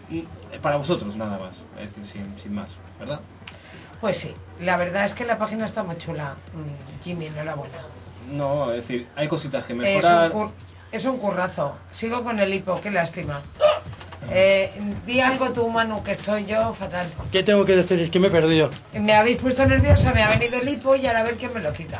mm, 0.09 0.21
Para 0.61 0.77
vosotros 0.77 1.15
nada 1.15 1.37
más, 1.37 1.57
es 1.79 1.95
decir, 1.95 2.05
sin, 2.23 2.39
sin 2.39 2.55
más, 2.55 2.69
¿verdad? 2.99 3.19
Pues 3.99 4.17
sí, 4.17 4.33
la 4.61 4.77
verdad 4.77 5.05
es 5.05 5.13
que 5.13 5.25
la 5.25 5.37
página 5.37 5.65
está 5.65 5.83
muy 5.83 5.97
chula. 5.97 6.35
Mm, 6.53 7.03
Jimmy, 7.03 7.25
enhorabuena. 7.27 7.77
No, 8.31 8.71
es 8.71 8.87
decir, 8.87 9.07
hay 9.15 9.27
cositas 9.27 9.65
que 9.65 9.73
Es 9.73 9.79
un, 9.79 9.91
mejorar. 9.93 10.31
cur- 10.31 10.51
es 10.91 11.05
un 11.05 11.17
currazo. 11.17 11.75
Sigo 11.91 12.23
con 12.23 12.39
el 12.39 12.53
hipo, 12.53 12.79
qué 12.81 12.89
lástima. 12.91 13.41
Eh, 14.33 14.71
di 15.05 15.19
algo 15.19 15.51
tú, 15.51 15.67
Manu, 15.69 16.01
que 16.03 16.13
estoy 16.13 16.45
yo 16.45 16.73
fatal. 16.73 17.07
¿Qué 17.31 17.43
tengo 17.43 17.65
que 17.65 17.75
decir? 17.75 17.99
Es 17.99 18.09
que 18.09 18.19
me 18.19 18.27
he 18.27 18.31
perdido. 18.31 18.69
Me 18.93 19.13
habéis 19.13 19.39
puesto 19.39 19.65
nerviosa, 19.65 20.13
me 20.13 20.23
ha 20.23 20.29
venido 20.29 20.59
el 20.59 20.69
hipo 20.69 20.95
y 20.95 21.05
ahora 21.05 21.19
a 21.19 21.23
ver 21.23 21.35
quién 21.35 21.53
me 21.53 21.59
lo 21.59 21.73
quita. 21.73 21.97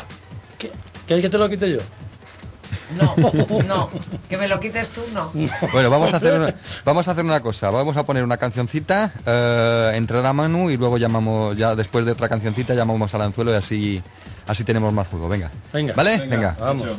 ¿Quieres 0.57 1.23
que 1.23 1.29
te 1.29 1.37
lo 1.37 1.49
quite 1.49 1.69
yo? 1.69 1.79
No, 2.97 3.15
no, 3.67 3.89
que 4.29 4.37
me 4.37 4.47
lo 4.47 4.59
quites 4.59 4.89
tú, 4.89 5.01
no. 5.13 5.31
Bueno, 5.71 5.89
vamos 5.89 6.13
a 6.13 6.17
hacer 6.17 6.39
una, 6.39 6.55
vamos 6.85 7.07
a 7.07 7.11
hacer 7.11 7.25
una 7.25 7.41
cosa. 7.41 7.69
Vamos 7.69 7.97
a 7.97 8.05
poner 8.05 8.23
una 8.23 8.37
cancioncita, 8.37 9.11
eh, 9.25 9.91
entrará 9.95 10.33
Manu 10.33 10.69
y 10.69 10.77
luego 10.77 10.97
llamamos, 10.97 11.57
ya 11.57 11.75
después 11.75 12.05
de 12.05 12.13
otra 12.13 12.29
cancioncita 12.29 12.73
llamamos 12.73 13.13
al 13.13 13.21
anzuelo 13.21 13.51
y 13.51 13.55
así, 13.55 14.01
así 14.47 14.63
tenemos 14.63 14.93
más 14.93 15.07
juego. 15.07 15.27
Venga. 15.29 15.51
Venga. 15.73 15.93
¿Vale? 15.95 16.19
Venga, 16.19 16.35
Venga. 16.35 16.57
Vamos. 16.59 16.97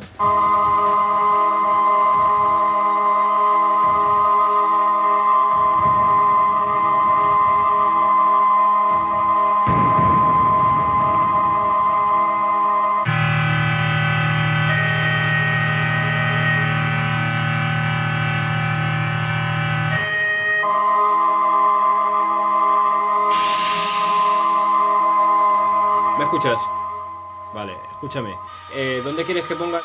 Vale, 27.54 27.78
escúchame. 27.92 28.36
Eh, 28.68 29.00
¿Dónde 29.04 29.24
quieres 29.24 29.46
que 29.46 29.54
ponga? 29.54 29.80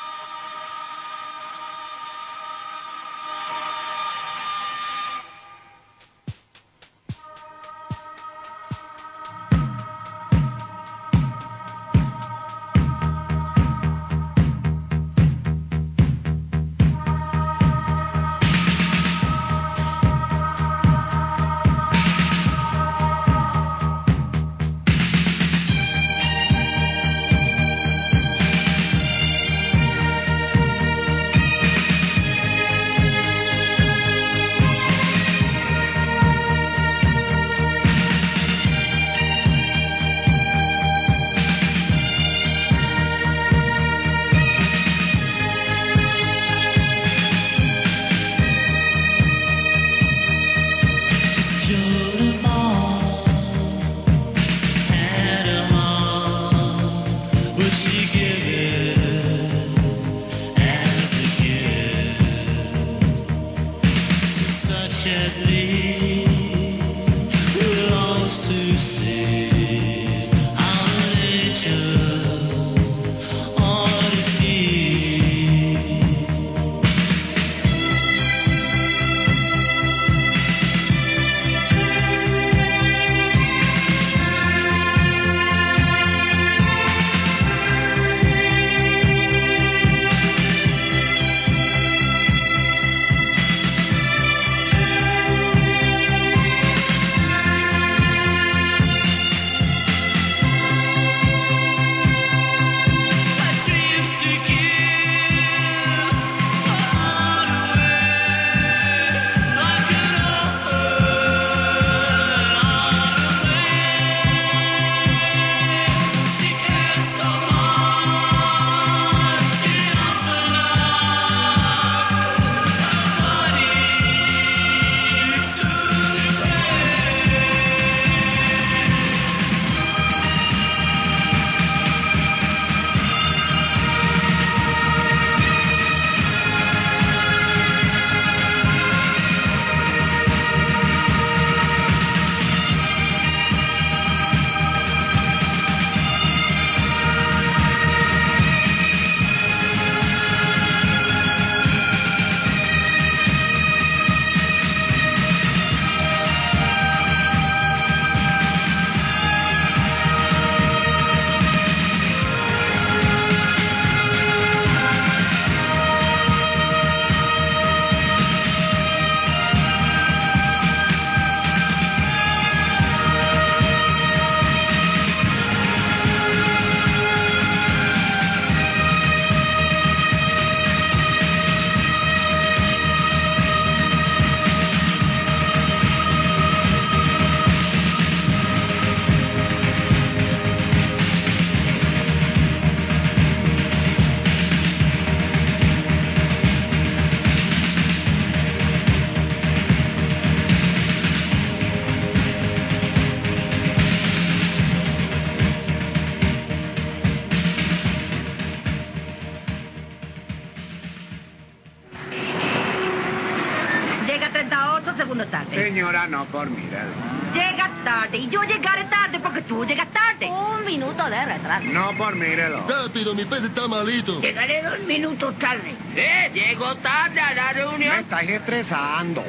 Minutos 224.88 225.38
tarde. 225.38 225.76
¡Eh! 225.96 226.32
Llego 226.34 226.76
tarde 226.78 227.20
a 227.20 227.34
la 227.34 227.54
reunión. 227.54 227.94
Me 227.96 228.02
estáis 228.02 228.30
estresando. 228.32 229.24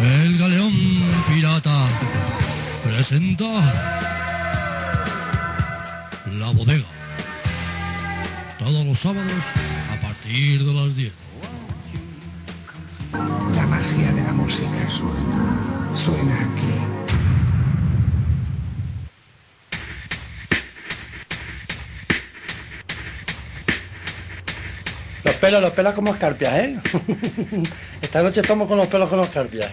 El 0.00 0.38
galeón 0.38 0.72
pirata 1.28 1.86
presenta 2.84 3.44
La 6.38 6.50
Bodega. 6.50 6.84
Todos 8.58 8.86
los 8.86 8.98
sábados 8.98 9.44
a 9.92 10.00
partir 10.00 10.64
de 10.64 10.72
las 10.72 10.96
10. 10.96 11.12
La 13.12 13.66
magia 13.66 14.12
de 14.12 14.22
la 14.22 14.32
música 14.32 14.90
suena. 14.90 15.96
Suena 15.96 16.34
aquí. 16.34 16.91
Pelos, 25.42 25.60
los 25.60 25.72
pelos 25.72 25.92
como 25.94 26.12
escarpias, 26.12 26.54
¿eh? 26.54 26.76
Esta 28.00 28.22
noche 28.22 28.42
estamos 28.42 28.68
con 28.68 28.78
los 28.78 28.86
pelos 28.86 29.08
como 29.08 29.22
escarpias. 29.22 29.72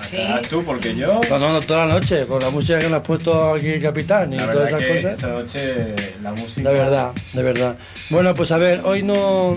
Sí. 0.00 0.16
tú, 0.48 0.64
porque 0.64 0.96
yo... 0.96 1.20
No, 1.28 1.38
no, 1.38 1.52
no, 1.52 1.60
toda 1.60 1.84
la 1.84 1.94
noche, 1.94 2.24
con 2.26 2.40
la 2.40 2.48
música 2.48 2.78
que 2.78 2.88
le 2.88 2.96
has 2.96 3.02
puesto 3.02 3.52
aquí 3.52 3.68
el 3.68 3.82
capitán 3.82 4.32
y 4.32 4.36
La 4.38 4.50
todas 4.50 4.68
esas 4.68 4.80
que 4.80 4.88
cosas. 4.88 5.16
esta 5.16 5.28
noche 5.28 5.94
la 6.22 6.32
música... 6.32 6.70
De 6.70 6.78
verdad, 6.78 7.12
de 7.34 7.42
verdad. 7.42 7.76
Bueno, 8.08 8.34
pues 8.34 8.50
a 8.50 8.56
ver, 8.56 8.80
hoy 8.84 9.02
no 9.02 9.54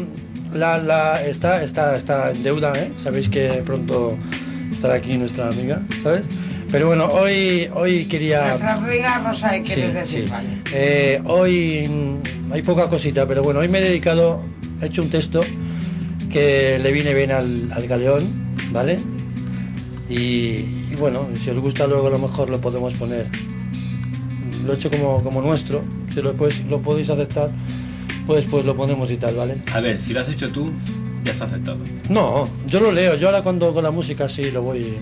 la, 0.53 0.77
la 0.79 1.25
está, 1.25 1.63
está, 1.63 1.95
está 1.95 2.31
en 2.31 2.43
deuda, 2.43 2.73
¿eh? 2.75 2.91
Sabéis 2.97 3.29
que 3.29 3.47
pronto 3.65 4.17
estará 4.69 4.95
aquí 4.95 5.17
nuestra 5.17 5.47
amiga, 5.47 5.79
¿sabes? 6.03 6.25
Pero 6.71 6.87
bueno, 6.87 7.05
hoy, 7.05 7.69
hoy 7.73 8.05
quería. 8.05 8.47
Nuestra 8.49 8.73
amiga 8.73 9.19
Rosa, 9.25 9.51
¿qué 9.51 9.61
quieres 9.63 9.89
Sí, 9.89 9.95
decir? 9.95 10.25
sí. 10.25 10.31
Vale. 10.31 10.47
Eh, 10.73 11.21
hoy 11.25 11.89
hay 12.51 12.61
poca 12.61 12.89
cosita, 12.89 13.25
pero 13.25 13.41
bueno, 13.41 13.61
hoy 13.61 13.67
me 13.69 13.79
he 13.79 13.81
dedicado, 13.83 14.41
he 14.81 14.87
hecho 14.87 15.01
un 15.01 15.09
texto 15.09 15.41
que 16.31 16.77
le 16.79 16.91
viene 16.91 17.13
bien 17.13 17.31
al, 17.31 17.71
al 17.71 17.87
galeón, 17.87 18.23
¿vale? 18.71 18.99
Y, 20.09 20.15
y 20.91 20.95
bueno, 20.99 21.27
si 21.41 21.49
os 21.49 21.59
gusta 21.59 21.87
luego 21.87 22.07
a 22.07 22.11
lo 22.11 22.19
mejor 22.19 22.49
lo 22.49 22.59
podemos 22.59 22.93
poner. 22.95 23.27
Lo 24.65 24.73
he 24.73 24.75
hecho 24.75 24.89
como, 24.89 25.23
como 25.23 25.41
nuestro, 25.41 25.81
si 26.13 26.21
lo, 26.21 26.33
pues, 26.33 26.65
lo 26.65 26.81
podéis 26.81 27.09
aceptar, 27.09 27.49
pues 28.25 28.43
pues 28.49 28.65
lo 28.65 28.75
ponemos 28.75 29.09
y 29.09 29.15
tal, 29.15 29.35
¿vale? 29.35 29.55
A 29.73 29.79
ver, 29.79 29.97
si 30.01 30.11
lo 30.13 30.19
has 30.19 30.27
hecho 30.27 30.51
tú, 30.51 30.69
ya 31.23 31.31
has 31.31 31.39
aceptado. 31.41 31.77
No, 32.09 32.49
yo 32.67 32.81
lo 32.81 32.91
leo, 32.91 33.15
yo 33.15 33.27
ahora 33.27 33.41
cuando 33.41 33.73
con 33.73 33.83
la 33.83 33.91
música 33.91 34.27
sí 34.27 34.51
lo 34.51 34.61
voy... 34.63 34.97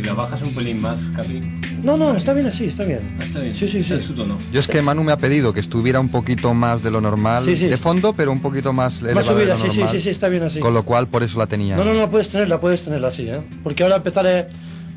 Si 0.00 0.06
lo 0.06 0.16
bajas 0.16 0.40
un 0.40 0.54
pelín 0.54 0.80
más, 0.80 0.98
Capi, 1.14 1.42
No, 1.82 1.94
no, 1.98 2.16
está 2.16 2.32
bien 2.32 2.46
así, 2.46 2.64
está 2.64 2.84
bien. 2.86 3.00
está 3.20 3.40
bien. 3.40 3.54
Sí, 3.54 3.68
sí, 3.68 3.84
sí. 3.84 3.92
Es 3.92 4.04
su 4.04 4.14
tono. 4.14 4.38
Yo 4.50 4.58
es 4.58 4.66
que 4.66 4.80
Manu 4.80 5.04
me 5.04 5.12
ha 5.12 5.18
pedido 5.18 5.52
que 5.52 5.60
estuviera 5.60 6.00
un 6.00 6.08
poquito 6.08 6.54
más 6.54 6.82
de 6.82 6.90
lo 6.90 7.02
normal, 7.02 7.44
Sí, 7.44 7.54
sí. 7.54 7.66
de 7.66 7.76
fondo, 7.76 8.14
pero 8.14 8.32
un 8.32 8.40
poquito 8.40 8.72
más 8.72 9.02
elevado 9.02 9.16
Más 9.16 9.26
de 9.26 9.34
subida, 9.34 9.54
lo 9.56 9.60
sí, 9.60 9.86
sí, 9.90 10.00
sí, 10.00 10.08
está 10.08 10.28
bien 10.28 10.44
así. 10.44 10.58
Con 10.60 10.72
lo 10.72 10.84
cual, 10.84 11.06
por 11.08 11.22
eso 11.22 11.38
la 11.38 11.46
tenía. 11.46 11.76
No, 11.76 11.84
no, 11.84 11.92
no, 11.92 12.08
puedes 12.08 12.30
tenerla, 12.30 12.58
puedes 12.60 12.82
tenerla 12.82 13.08
así, 13.08 13.28
¿eh? 13.28 13.42
Porque 13.62 13.82
ahora 13.82 13.96
empezaré, 13.96 14.46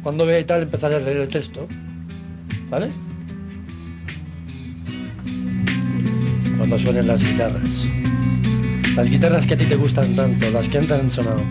cuando 0.03 0.25
vea 0.25 0.39
y 0.39 0.45
tal, 0.45 0.61
empezaré 0.61 0.95
a 0.95 0.99
leer 0.99 1.17
el 1.17 1.27
texto. 1.27 1.67
¿Vale? 2.69 2.87
Cuando 6.57 6.79
suenen 6.79 7.07
las 7.07 7.21
guitarras. 7.21 7.87
Las 8.95 9.09
guitarras 9.09 9.47
que 9.47 9.55
a 9.55 9.57
ti 9.57 9.65
te 9.65 9.75
gustan 9.75 10.15
tanto, 10.15 10.51
las 10.51 10.69
que 10.69 10.77
antes 10.77 10.99
han 10.99 11.09
sonado, 11.09 11.41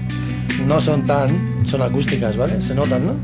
no 0.65 0.81
son 0.81 1.05
tan, 1.07 1.67
son 1.67 1.83
acústicas, 1.83 2.37
¿vale? 2.37 2.63
Se 2.63 2.73
notan, 2.73 3.05
¿no? 3.05 3.17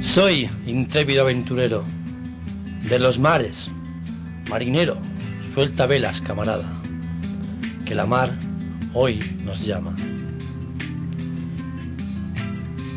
Soy 0.00 0.48
intrépido 0.66 1.22
aventurero 1.22 1.84
de 2.88 2.98
los 2.98 3.20
mares, 3.20 3.70
marinero, 4.50 4.96
suelta 5.52 5.86
velas, 5.86 6.20
camarada, 6.20 6.68
que 7.84 7.94
la 7.94 8.06
mar 8.06 8.30
hoy 8.92 9.20
nos 9.44 9.64
llama. 9.64 9.94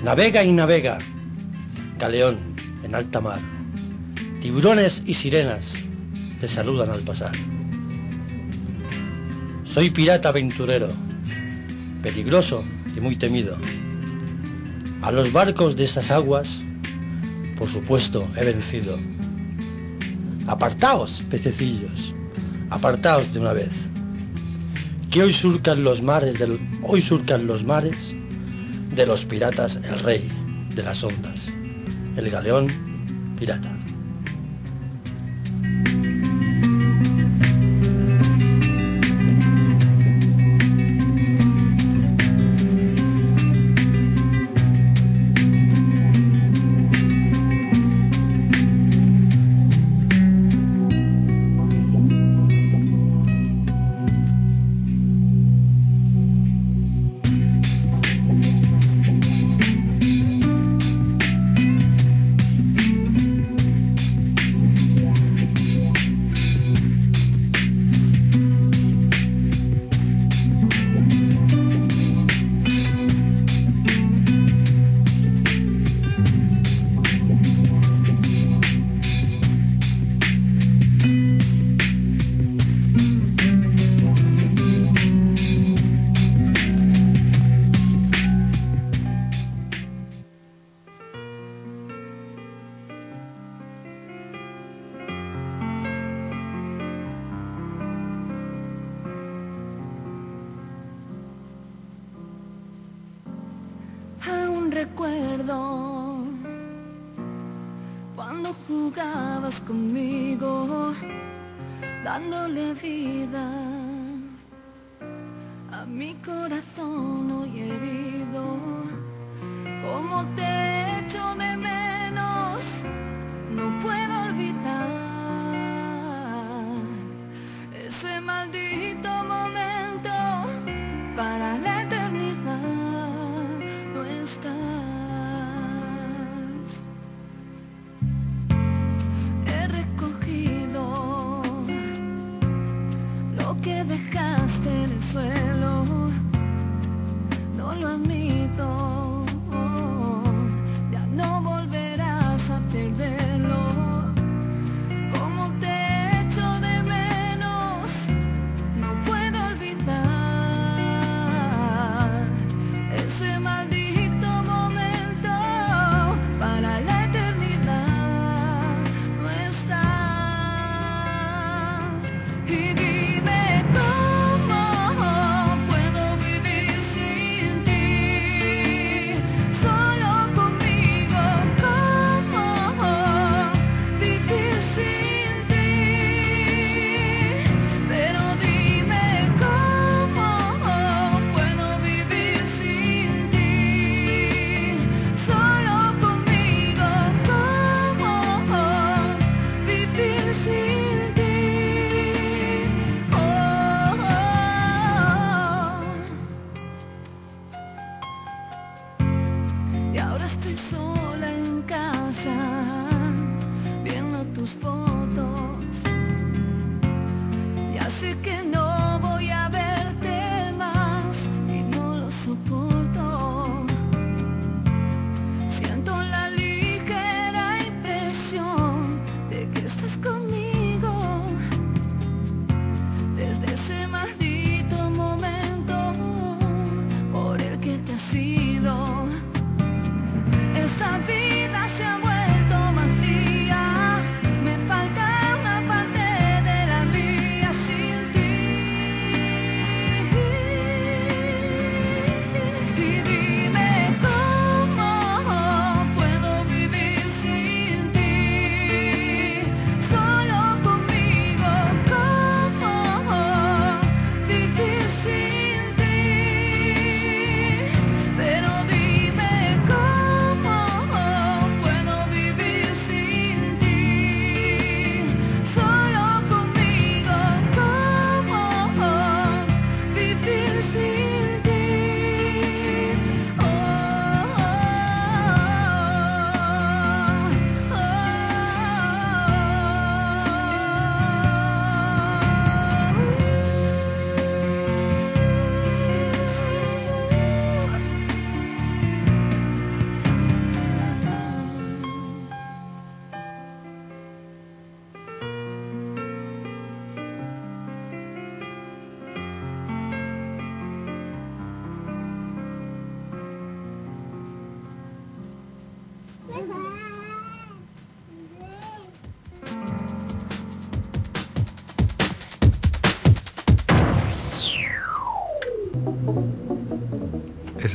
Navega 0.04 0.44
y 0.44 0.52
navega, 0.54 0.98
galeón 1.98 2.38
en 2.84 2.96
alta 2.96 3.22
mar, 3.22 3.40
tiburones 4.42 5.04
y 5.06 5.14
sirenas 5.14 5.78
te 6.40 6.48
saludan 6.48 6.90
al 6.90 7.02
pasar. 7.02 7.32
Soy 9.64 9.90
pirata 9.90 10.30
aventurero, 10.30 10.88
peligroso 12.02 12.64
y 12.96 13.00
muy 13.02 13.16
temido. 13.16 13.58
A 15.02 15.12
los 15.12 15.32
barcos 15.32 15.76
de 15.76 15.84
esas 15.84 16.12
aguas, 16.12 16.62
por 17.58 17.70
supuesto, 17.70 18.28
he 18.36 18.46
vencido. 18.46 18.98
Apartaos, 20.48 21.24
pececillos, 21.30 22.16
apartaos 22.70 23.34
de 23.34 23.40
una 23.40 23.54
vez. 23.54 23.72
Que 25.12 25.24
hoy 25.24 25.34
surcan 25.34 25.84
los 25.84 26.02
mares 26.02 26.38
del 26.40 26.60
hoy 26.84 27.02
surcan 27.02 27.48
los 27.48 27.64
mares 27.64 28.16
de 28.96 29.06
los 29.06 29.26
piratas 29.26 29.78
el 29.78 30.00
rey 30.00 30.28
de 30.76 30.84
las 30.84 31.04
ondas, 31.04 31.50
el 32.18 32.30
galeón 32.30 32.68
pirata. 33.40 33.70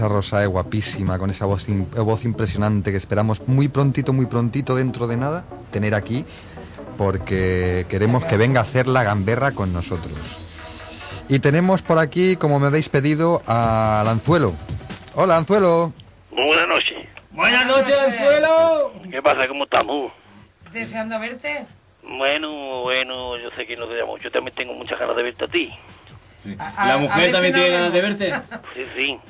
Esa 0.03 0.09
Rosa 0.09 0.43
es 0.43 0.49
guapísima, 0.49 1.17
con 1.17 1.31
esa 1.31 1.47
voz, 1.47 1.65
voz 1.69 2.25
impresionante 2.25 2.91
que 2.91 2.97
esperamos 2.97 3.41
muy 3.47 3.69
prontito, 3.69 4.13
muy 4.13 4.27
prontito, 4.27 4.75
dentro 4.75 5.07
de 5.07 5.17
nada, 5.17 5.45
tener 5.71 5.95
aquí, 5.95 6.25
porque 6.99 7.87
queremos 7.89 8.25
que 8.25 8.37
venga 8.37 8.59
a 8.59 8.63
hacer 8.65 8.89
la 8.89 9.05
gamberra 9.05 9.53
con 9.53 9.73
nosotros. 9.73 10.13
Y 11.29 11.39
tenemos 11.39 11.83
por 11.83 12.01
aquí, 12.01 12.35
como 12.35 12.59
me 12.59 12.67
habéis 12.67 12.89
pedido, 12.89 13.43
al 13.47 14.09
Anzuelo. 14.09 14.55
Hola, 15.15 15.37
Anzuelo. 15.37 15.93
Muy 16.33 16.47
buenas 16.47 16.67
noches. 16.67 16.99
Buenas 17.31 17.65
noches, 17.65 17.97
Anzuelo. 17.97 18.93
¿Qué 19.09 19.23
pasa? 19.23 19.47
¿Cómo 19.47 19.63
estamos? 19.65 20.11
Deseando 20.73 21.21
verte. 21.21 21.65
Bueno, 22.03 22.81
bueno, 22.83 23.39
yo 23.39 23.51
sé 23.57 23.69
que 23.69 23.77
no 23.77 23.87
te 23.87 23.95
llamo. 23.95 24.19
Yo 24.19 24.33
también 24.33 24.53
tengo 24.57 24.75
muchas 24.75 24.99
ganas 24.99 25.15
de 25.15 25.23
verte 25.23 25.45
a 25.45 25.49
ti. 25.49 25.73
A- 26.59 26.89
¿La 26.89 26.99
mujer 26.99 27.31
también 27.31 27.55
si 27.55 27.61
tiene 27.61 27.75
ganas 27.77 27.93
de 27.93 28.01
verte? 28.01 28.33
Sí, 28.75 28.83
sí. 28.97 29.21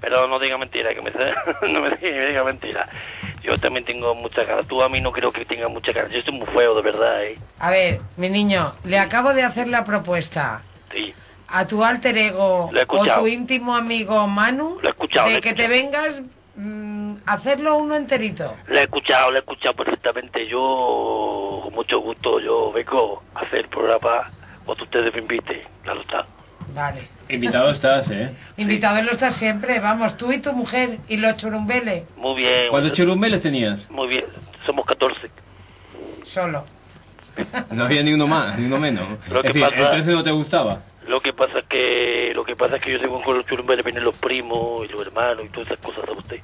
Pero 0.00 0.28
no 0.28 0.38
diga 0.38 0.58
mentira, 0.58 0.94
que 0.94 1.02
me 1.02 1.10
no 1.72 1.80
me 1.80 1.90
diga, 1.90 2.16
me 2.16 2.26
diga 2.26 2.44
mentira. 2.44 2.88
Yo 3.42 3.58
también 3.58 3.84
tengo 3.84 4.14
muchas 4.14 4.46
ganas. 4.46 4.66
Tú 4.66 4.82
a 4.82 4.88
mí 4.88 5.00
no 5.00 5.12
creo 5.12 5.32
que 5.32 5.44
tengas 5.44 5.70
muchas 5.70 5.94
ganas. 5.94 6.12
Yo 6.12 6.18
estoy 6.18 6.34
muy 6.34 6.46
feo, 6.48 6.74
de 6.74 6.82
verdad, 6.82 7.24
¿eh? 7.24 7.38
A 7.58 7.70
ver, 7.70 8.00
mi 8.16 8.28
niño, 8.28 8.74
le 8.84 8.98
acabo 8.98 9.32
de 9.34 9.42
hacer 9.42 9.68
la 9.68 9.84
propuesta 9.84 10.62
Sí. 10.92 11.14
a 11.48 11.66
tu 11.66 11.84
alter 11.84 12.16
ego 12.16 12.70
o 12.88 13.06
tu 13.06 13.26
íntimo 13.26 13.74
amigo 13.76 14.26
Manu 14.26 14.78
Lo 14.80 14.88
he 14.88 14.90
escuchado, 14.90 15.26
lo 15.26 15.32
de 15.32 15.38
he 15.38 15.40
que 15.40 15.54
te 15.54 15.68
vengas 15.68 16.20
mm, 16.56 17.14
hacerlo 17.26 17.76
uno 17.76 17.96
enterito. 17.96 18.54
Le 18.68 18.80
he 18.80 18.82
escuchado, 18.82 19.30
le 19.30 19.38
he 19.38 19.40
escuchado 19.40 19.74
perfectamente. 19.74 20.46
Yo, 20.46 21.60
con 21.64 21.74
mucho 21.74 21.98
gusto, 22.00 22.40
yo 22.40 22.72
vengo 22.72 23.22
a 23.34 23.40
hacer 23.40 23.60
el 23.60 23.68
programa 23.68 24.30
cuando 24.64 24.84
ustedes 24.84 25.12
me 25.14 25.20
inviten. 25.20 25.62
Claro 25.82 26.00
está. 26.02 26.26
Vale. 26.74 27.08
Invitado 27.28 27.70
estás, 27.70 28.10
¿eh? 28.10 28.30
Invitado 28.56 29.02
lo 29.02 29.12
estás 29.12 29.36
siempre, 29.36 29.80
vamos, 29.80 30.16
tú 30.16 30.32
y 30.32 30.38
tu 30.38 30.52
mujer 30.52 30.98
y 31.08 31.16
los 31.18 31.36
churumbeles, 31.36 32.04
Muy 32.16 32.36
bien. 32.36 32.66
¿Cuántos 32.70 32.92
churumbeles 32.92 33.42
tenías? 33.42 33.88
Muy 33.90 34.08
bien. 34.08 34.24
Somos 34.66 34.86
14. 34.86 35.30
solo. 36.24 36.64
No 37.70 37.84
había 37.84 38.02
ni 38.02 38.12
uno 38.12 38.26
más, 38.26 38.58
ni 38.58 38.66
uno 38.66 38.78
menos. 38.78 39.06
Lo 39.30 39.36
es 39.36 39.42
que 39.42 39.48
decir, 39.48 39.62
pasa- 39.62 39.76
el 39.76 39.90
13 39.90 40.10
no 40.12 40.22
te 40.22 40.30
gustaba. 40.30 40.80
Lo 41.06 41.22
que 41.22 41.32
pasa 41.32 41.60
es 41.60 41.64
que 41.64 42.32
lo 42.34 42.44
que 42.44 42.54
pasa 42.54 42.76
es 42.76 42.82
que 42.82 42.92
yo 42.92 42.98
según 42.98 43.22
con 43.22 43.36
los 43.38 43.46
churumbeles 43.46 43.82
vienen 43.82 44.04
los 44.04 44.14
primos 44.16 44.84
y 44.86 44.92
los 44.92 45.06
hermanos 45.06 45.42
y 45.46 45.48
todas 45.48 45.70
esas 45.70 45.78
cosas, 45.82 46.04
¿sabe 46.04 46.18
usted? 46.18 46.40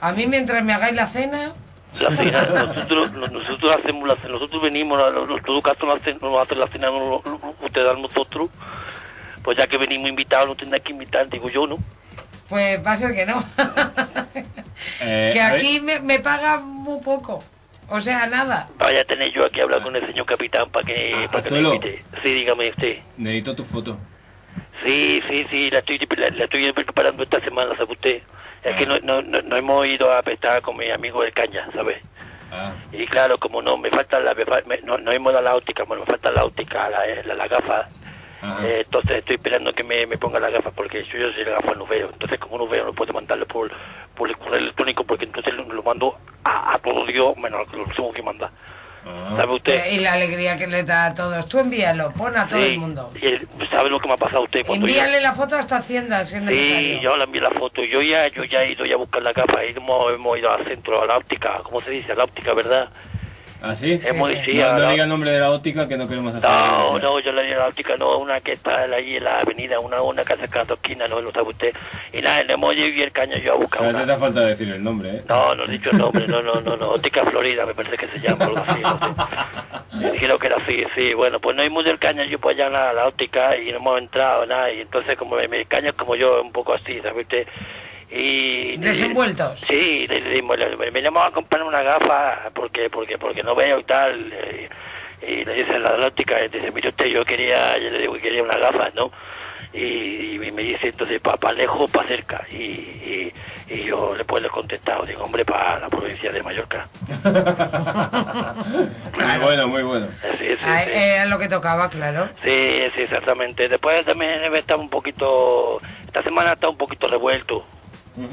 A 0.00 0.12
mí 0.12 0.26
mientras 0.28 0.62
me 0.62 0.72
hagáis 0.74 0.94
la 0.94 1.08
cena, 1.08 1.52
La 2.00 2.14
cena, 2.16 2.66
nosotros, 2.66 3.12
no- 3.14 3.26
nosotros 3.26 3.76
hacemos 3.76 4.06
la 4.06 4.14
cena, 4.16 4.28
nosotros 4.34 4.62
venimos, 4.62 5.02
a 5.02 5.10
los, 5.10 5.28
los 5.28 5.42
todo 5.42 5.60
caso 5.60 5.86
nos 5.86 5.96
hacen, 5.96 6.18
nos 6.22 6.38
hacen 6.38 6.60
la 6.60 6.68
cena 6.68 6.88
ustedes 7.62 7.88
a 7.88 7.94
nosotros, 7.98 8.48
pues 9.46 9.56
ya 9.56 9.68
que 9.68 9.78
venimos 9.78 10.08
invitados, 10.10 10.48
no 10.48 10.56
tendrán 10.56 10.82
que 10.82 10.90
invitar, 10.90 11.28
digo 11.30 11.48
yo, 11.48 11.68
¿no? 11.68 11.78
pues 12.48 12.84
va 12.84 12.92
a 12.92 12.96
ser 12.96 13.14
que 13.14 13.24
no. 13.24 13.42
Eh, 15.00 15.30
que 15.32 15.40
aquí 15.40 15.80
me, 15.80 16.00
me 16.00 16.18
pagan 16.20 16.66
muy 16.66 17.00
poco. 17.00 17.42
O 17.88 18.00
sea, 18.00 18.26
nada. 18.26 18.68
Vaya 18.78 19.00
a 19.02 19.04
tener 19.04 19.30
yo 19.32 19.44
aquí 19.44 19.60
a 19.60 19.62
hablar 19.62 19.82
con 19.82 19.94
el 19.96 20.06
señor 20.06 20.26
capitán 20.26 20.68
para 20.70 20.84
que, 20.84 21.28
para 21.32 21.42
que 21.44 21.50
me 21.50 21.60
invite. 21.60 22.04
Sí, 22.22 22.32
dígame 22.34 22.68
usted. 22.70 22.98
Necesito 23.16 23.54
tu 23.56 23.64
foto. 23.64 23.96
Sí, 24.84 25.22
sí, 25.28 25.46
sí, 25.50 25.70
la 25.70 25.78
estoy, 25.78 25.98
la, 26.16 26.28
la 26.30 26.44
estoy 26.44 26.72
preparando 26.72 27.22
esta 27.22 27.40
semana, 27.40 27.74
¿sabe 27.76 27.92
usted? 27.92 28.22
Es 28.62 28.76
que 28.76 28.84
no, 28.86 28.98
no, 29.00 29.22
no, 29.22 29.40
no 29.42 29.56
hemos 29.56 29.86
ido 29.86 30.12
a 30.12 30.22
pescar 30.22 30.60
con 30.62 30.76
mi 30.76 30.90
amigo 30.90 31.22
el 31.24 31.32
caña, 31.32 31.66
¿sabe? 31.74 32.02
Ah. 32.52 32.72
Y 32.92 33.06
claro, 33.06 33.38
como 33.38 33.62
no, 33.62 33.76
me 33.78 33.90
falta 33.90 34.20
la, 34.20 34.34
me- 34.66 34.80
no, 34.82 34.98
no 34.98 35.10
hemos 35.12 35.32
dado 35.32 35.44
la 35.44 35.56
óptica, 35.56 35.84
bueno, 35.84 36.02
me 36.04 36.10
falta 36.10 36.30
la 36.32 36.44
óptica, 36.44 36.90
la, 36.90 37.00
la, 37.24 37.34
la 37.34 37.48
gafa. 37.48 37.88
Eh, 38.62 38.82
entonces 38.84 39.18
estoy 39.18 39.36
esperando 39.36 39.72
que 39.74 39.82
me, 39.84 40.06
me 40.06 40.16
ponga 40.18 40.38
la 40.40 40.50
gafa 40.50 40.70
porque 40.70 41.04
yo, 41.04 41.18
yo 41.18 41.32
soy 41.32 41.44
la 41.44 41.52
gafa 41.52 41.74
no 41.74 41.86
veo. 41.86 42.10
Entonces 42.12 42.38
como 42.38 42.58
no 42.58 42.68
veo 42.68 42.84
no 42.84 42.92
puedo 42.92 43.12
mandarlo 43.12 43.46
por, 43.46 43.70
por 44.14 44.28
el 44.28 44.36
correo 44.36 44.58
electrónico 44.58 45.04
porque 45.04 45.24
entonces 45.24 45.54
lo, 45.54 45.64
lo 45.64 45.82
mando 45.82 46.18
a, 46.44 46.74
a 46.74 46.78
todo 46.78 47.04
Dios 47.06 47.36
menos 47.36 47.60
lo 47.60 47.66
que 47.66 47.76
lo 47.78 47.84
tengo 47.94 48.12
que 48.12 48.22
mandar. 48.22 48.50
¿Sabe 49.36 49.54
usted? 49.54 49.92
Y 49.92 50.00
la 50.00 50.14
alegría 50.14 50.56
que 50.56 50.66
le 50.66 50.82
da 50.82 51.06
a 51.06 51.14
todos. 51.14 51.46
Tú 51.46 51.60
envíalo, 51.60 52.10
pon 52.12 52.36
a 52.36 52.48
todo 52.48 52.58
Sí, 52.58 52.72
el 52.72 52.78
mundo. 52.78 53.12
¿Sabe 53.70 53.88
lo 53.88 54.00
que 54.00 54.08
me 54.08 54.14
ha 54.14 54.16
pasado 54.16 54.38
a 54.38 54.44
usted 54.44 54.66
cuando 54.66 54.84
yo... 54.88 54.94
Envíale 54.94 55.20
la 55.20 55.32
foto 55.32 55.54
hasta 55.54 55.76
Hacienda, 55.76 56.26
si 56.26 56.34
es 56.34 56.40
Sí, 56.40 56.46
necesario. 56.46 57.00
yo 57.02 57.16
le 57.16 57.22
envié 57.24 57.40
la 57.40 57.50
foto. 57.52 57.84
Yo 57.84 58.02
ya, 58.02 58.26
yo 58.28 58.42
ya 58.42 58.64
he 58.64 58.72
ido 58.72 58.84
ya 58.84 58.94
a 58.94 58.98
buscar 58.98 59.22
la 59.22 59.32
gafa. 59.32 59.64
y 59.64 59.70
Hemos, 59.76 60.12
hemos 60.12 60.36
ido 60.38 60.50
al 60.52 60.64
centro, 60.64 61.00
a 61.02 61.06
la 61.06 61.18
óptica, 61.18 61.60
¿cómo 61.62 61.80
se 61.82 61.90
dice? 61.90 62.10
A 62.12 62.14
la 62.16 62.24
óptica, 62.24 62.52
¿verdad? 62.54 62.88
¿Ah, 63.62 63.74
sí? 63.74 64.00
Es 64.04 64.14
muy- 64.14 64.36
sí, 64.44 64.54
no, 64.54 64.72
no 64.74 64.90
diga 64.90 65.04
el 65.04 65.08
nombre 65.08 65.30
de 65.30 65.40
la 65.40 65.50
óptica 65.50 65.88
que 65.88 65.96
no 65.96 66.06
queremos 66.08 66.34
hacer. 66.34 66.48
No, 66.48 66.98
no, 66.98 67.18
yo 67.20 67.32
le 67.32 67.42
digo 67.44 67.58
la 67.58 67.68
óptica, 67.68 67.96
no, 67.96 68.18
una 68.18 68.40
que 68.40 68.52
está 68.52 68.82
allí 68.82 69.16
en 69.16 69.24
la 69.24 69.40
avenida, 69.40 69.80
una, 69.80 70.02
una 70.02 70.24
que 70.24 70.34
hace 70.34 70.48
cada 70.48 70.74
esquina, 70.74 71.08
no 71.08 71.20
lo 71.20 71.32
sabe 71.32 71.48
usted. 71.48 71.74
Y 72.12 72.20
nada, 72.20 72.40
el 72.40 72.58
muelle 72.58 72.88
y 72.88 73.02
el 73.02 73.12
caño 73.12 73.36
yo 73.38 73.54
a 73.54 73.56
buscar 73.56 73.82
una. 73.82 74.06
te 74.06 74.16
falta 74.16 74.40
decir 74.40 74.68
el 74.68 74.84
nombre, 74.84 75.10
¿eh? 75.16 75.24
No, 75.28 75.54
no 75.54 75.64
he 75.64 75.68
dicho 75.68 75.90
el 75.90 75.98
nombre, 75.98 76.28
no, 76.28 76.42
no, 76.42 76.60
no, 76.60 76.76
no, 76.76 76.90
óptica 76.90 77.24
Florida 77.24 77.66
me 77.66 77.74
parece 77.74 77.96
que 77.96 78.06
se 78.08 78.20
llama, 78.20 78.44
algo 78.44 78.58
así, 78.66 78.80
no 78.80 78.98
sé. 79.00 80.18
Creo 80.18 80.38
que 80.38 80.46
era 80.46 80.56
así, 80.56 80.84
sí, 80.94 81.14
bueno, 81.14 81.40
pues 81.40 81.56
no 81.56 81.62
hemos 81.62 81.84
del 81.84 81.98
caño 81.98 82.22
yo 82.24 82.38
pues 82.38 82.54
allá 82.56 82.68
la, 82.68 82.92
la 82.92 83.06
óptica 83.06 83.56
y 83.56 83.70
no 83.70 83.78
hemos 83.78 83.98
entrado, 83.98 84.44
nada, 84.46 84.70
y 84.70 84.80
entonces 84.82 85.16
como 85.16 85.36
mi 85.36 85.64
caño 85.64 85.88
es 85.88 85.94
como 85.94 86.14
yo, 86.16 86.42
un 86.42 86.52
poco 86.52 86.74
así, 86.74 87.00
¿sabe 87.02 87.22
usted? 87.22 87.46
Y... 88.18 88.76
Desenvueltos. 88.78 89.60
Sí, 89.68 90.06
le, 90.08 90.20
le- 90.20 90.90
le- 90.90 91.02
llamó 91.02 91.20
a 91.22 91.30
comprar 91.32 91.62
una 91.62 91.82
gafa 91.82 92.50
porque 92.54 92.88
porque 92.90 93.18
porque 93.18 93.42
no 93.42 93.54
veo 93.54 93.78
y 93.80 93.84
tal. 93.84 94.32
eh, 94.32 94.68
y 95.26 95.44
le 95.44 95.54
dice 95.54 95.78
la 95.78 95.92
óptica, 96.06 96.42
y 96.44 96.48
dice, 96.48 96.70
mire 96.70 96.90
usted, 96.90 97.06
yo 97.06 97.24
quería, 97.24 97.76
yo 97.78 97.90
le 97.90 97.98
digo 97.98 98.12
que 98.14 98.20
quería 98.20 98.42
una 98.42 98.58
gafa, 98.58 98.90
¿no? 98.94 99.10
Y, 99.72 100.38
y 100.42 100.52
me 100.52 100.62
dice 100.62 100.88
entonces, 100.88 101.20
para 101.20 101.52
lejos, 101.52 101.90
para 101.90 102.06
cerca. 102.06 102.44
Y, 102.50 102.54
y, 102.56 103.32
y 103.68 103.84
yo 103.84 104.14
después 104.16 104.40
le 104.42 104.48
he 104.48 104.50
contestado, 104.50 105.04
digo, 105.04 105.24
hombre, 105.24 105.44
para 105.44 105.80
la 105.80 105.88
provincia 105.88 106.30
de 106.30 106.42
Mallorca. 106.42 106.86
Muy 109.16 109.38
bueno, 109.42 109.68
muy 109.68 109.82
bueno. 109.82 110.06
Sí, 110.38 110.46
sí, 110.48 110.56
Ah, 110.62 110.82
sí. 110.84 110.90
Era 110.94 111.26
lo 111.26 111.38
que 111.38 111.48
tocaba, 111.48 111.88
claro. 111.90 112.28
Sí, 112.44 112.82
sí, 112.94 113.02
exactamente. 113.02 113.68
Después 113.68 114.04
también 114.04 114.30
he 114.44 114.58
estado 114.58 114.80
un 114.80 114.88
poquito, 114.90 115.80
esta 116.06 116.22
semana 116.22 116.52
está 116.52 116.68
un 116.68 116.76
poquito 116.76 117.08
revuelto 117.08 117.64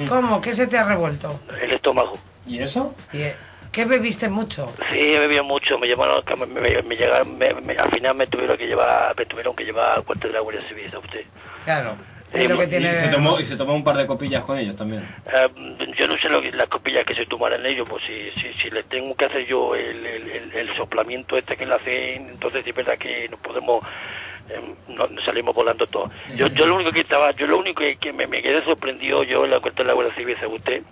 ¿Cómo? 0.07 0.39
¿Qué 0.41 0.53
se 0.55 0.67
te 0.67 0.77
ha 0.77 0.83
revuelto? 0.85 1.39
el 1.61 1.71
estómago. 1.71 2.17
¿Y 2.45 2.59
eso? 2.59 2.95
Eh, 3.13 3.35
¿Qué 3.71 3.85
bebiste 3.85 4.29
mucho? 4.29 4.71
Sí, 4.91 4.99
he 5.15 5.19
bebido 5.19 5.43
mucho, 5.43 5.79
me 5.79 5.87
llevaron, 5.87 6.23
me, 6.37 6.45
me, 6.45 6.81
me 6.83 6.95
llegaron, 6.95 7.37
me- 7.37 7.53
me- 7.55 7.73
al 7.77 7.89
final 7.91 8.15
me 8.15 8.27
tuvieron 8.27 8.55
que 8.57 8.67
llevar, 8.67 9.15
me 9.17 9.25
tuvieron 9.25 9.55
que 9.55 9.63
llevar 9.65 9.97
al 9.97 10.03
cuartel 10.03 10.31
de 10.31 10.37
la 10.37 10.41
Guardia 10.41 10.67
Civil, 10.67 10.85
¿sabe 10.91 11.03
usted? 11.05 11.25
Claro. 11.65 11.95
Es 12.31 12.49
lo 12.49 12.57
que 12.57 12.67
tiene- 12.67 12.93
Y 12.93 12.95
se, 12.97 13.07
tomó, 13.09 13.39
y 13.39 13.45
se 13.45 13.55
tomó 13.55 13.73
un 13.75 13.83
par 13.83 13.95
de 13.97 14.07
copillas 14.07 14.43
con 14.43 14.57
ellos 14.57 14.75
también. 14.75 15.03
Eh, 15.31 15.93
yo 15.95 16.07
no 16.07 16.17
sé 16.17 16.29
lo 16.29 16.41
que, 16.41 16.51
las 16.51 16.67
copillas 16.67 17.05
que 17.05 17.13
se 17.15 17.25
tomaran 17.27 17.63
ellos, 17.65 17.87
pues 17.89 18.03
si, 18.05 18.31
si, 18.41 18.53
si 18.53 18.69
le 18.71 18.83
tengo 18.83 19.15
que 19.15 19.25
hacer 19.25 19.45
yo 19.45 19.75
el, 19.75 20.05
el, 20.05 20.27
el- 20.29 20.51
el 20.53 20.75
soplamiento 20.75 21.37
este 21.37 21.55
que 21.55 21.65
le 21.65 21.75
hacen, 21.75 22.29
entonces 22.29 22.63
es 22.65 22.73
verdad 22.75 22.97
que 22.97 23.27
nos 23.29 23.39
podemos, 23.39 23.83
eh, 24.49 24.75
salimos 25.23 25.53
volando 25.55 25.85
todos. 25.87 26.09
Yo, 26.35 26.47
yo 26.47 26.65
lo 26.67 26.75
único 26.75 26.91
que 26.91 27.01
estaba, 27.01 27.31
yo 27.31 27.47
lo 27.47 27.57
único 27.57 27.81
que, 27.99 28.13
me, 28.13 28.27
quedé 28.41 28.63
sorprendido 28.63 29.23
yo 29.23 29.45
en 29.45 29.51
la 29.51 29.59
cuartel 29.59 29.85
de 29.85 29.87
la 29.89 29.93
Guardia 29.93 30.15
Civil, 30.15 30.35
¿sabe 30.39 30.55
usted? 30.55 30.83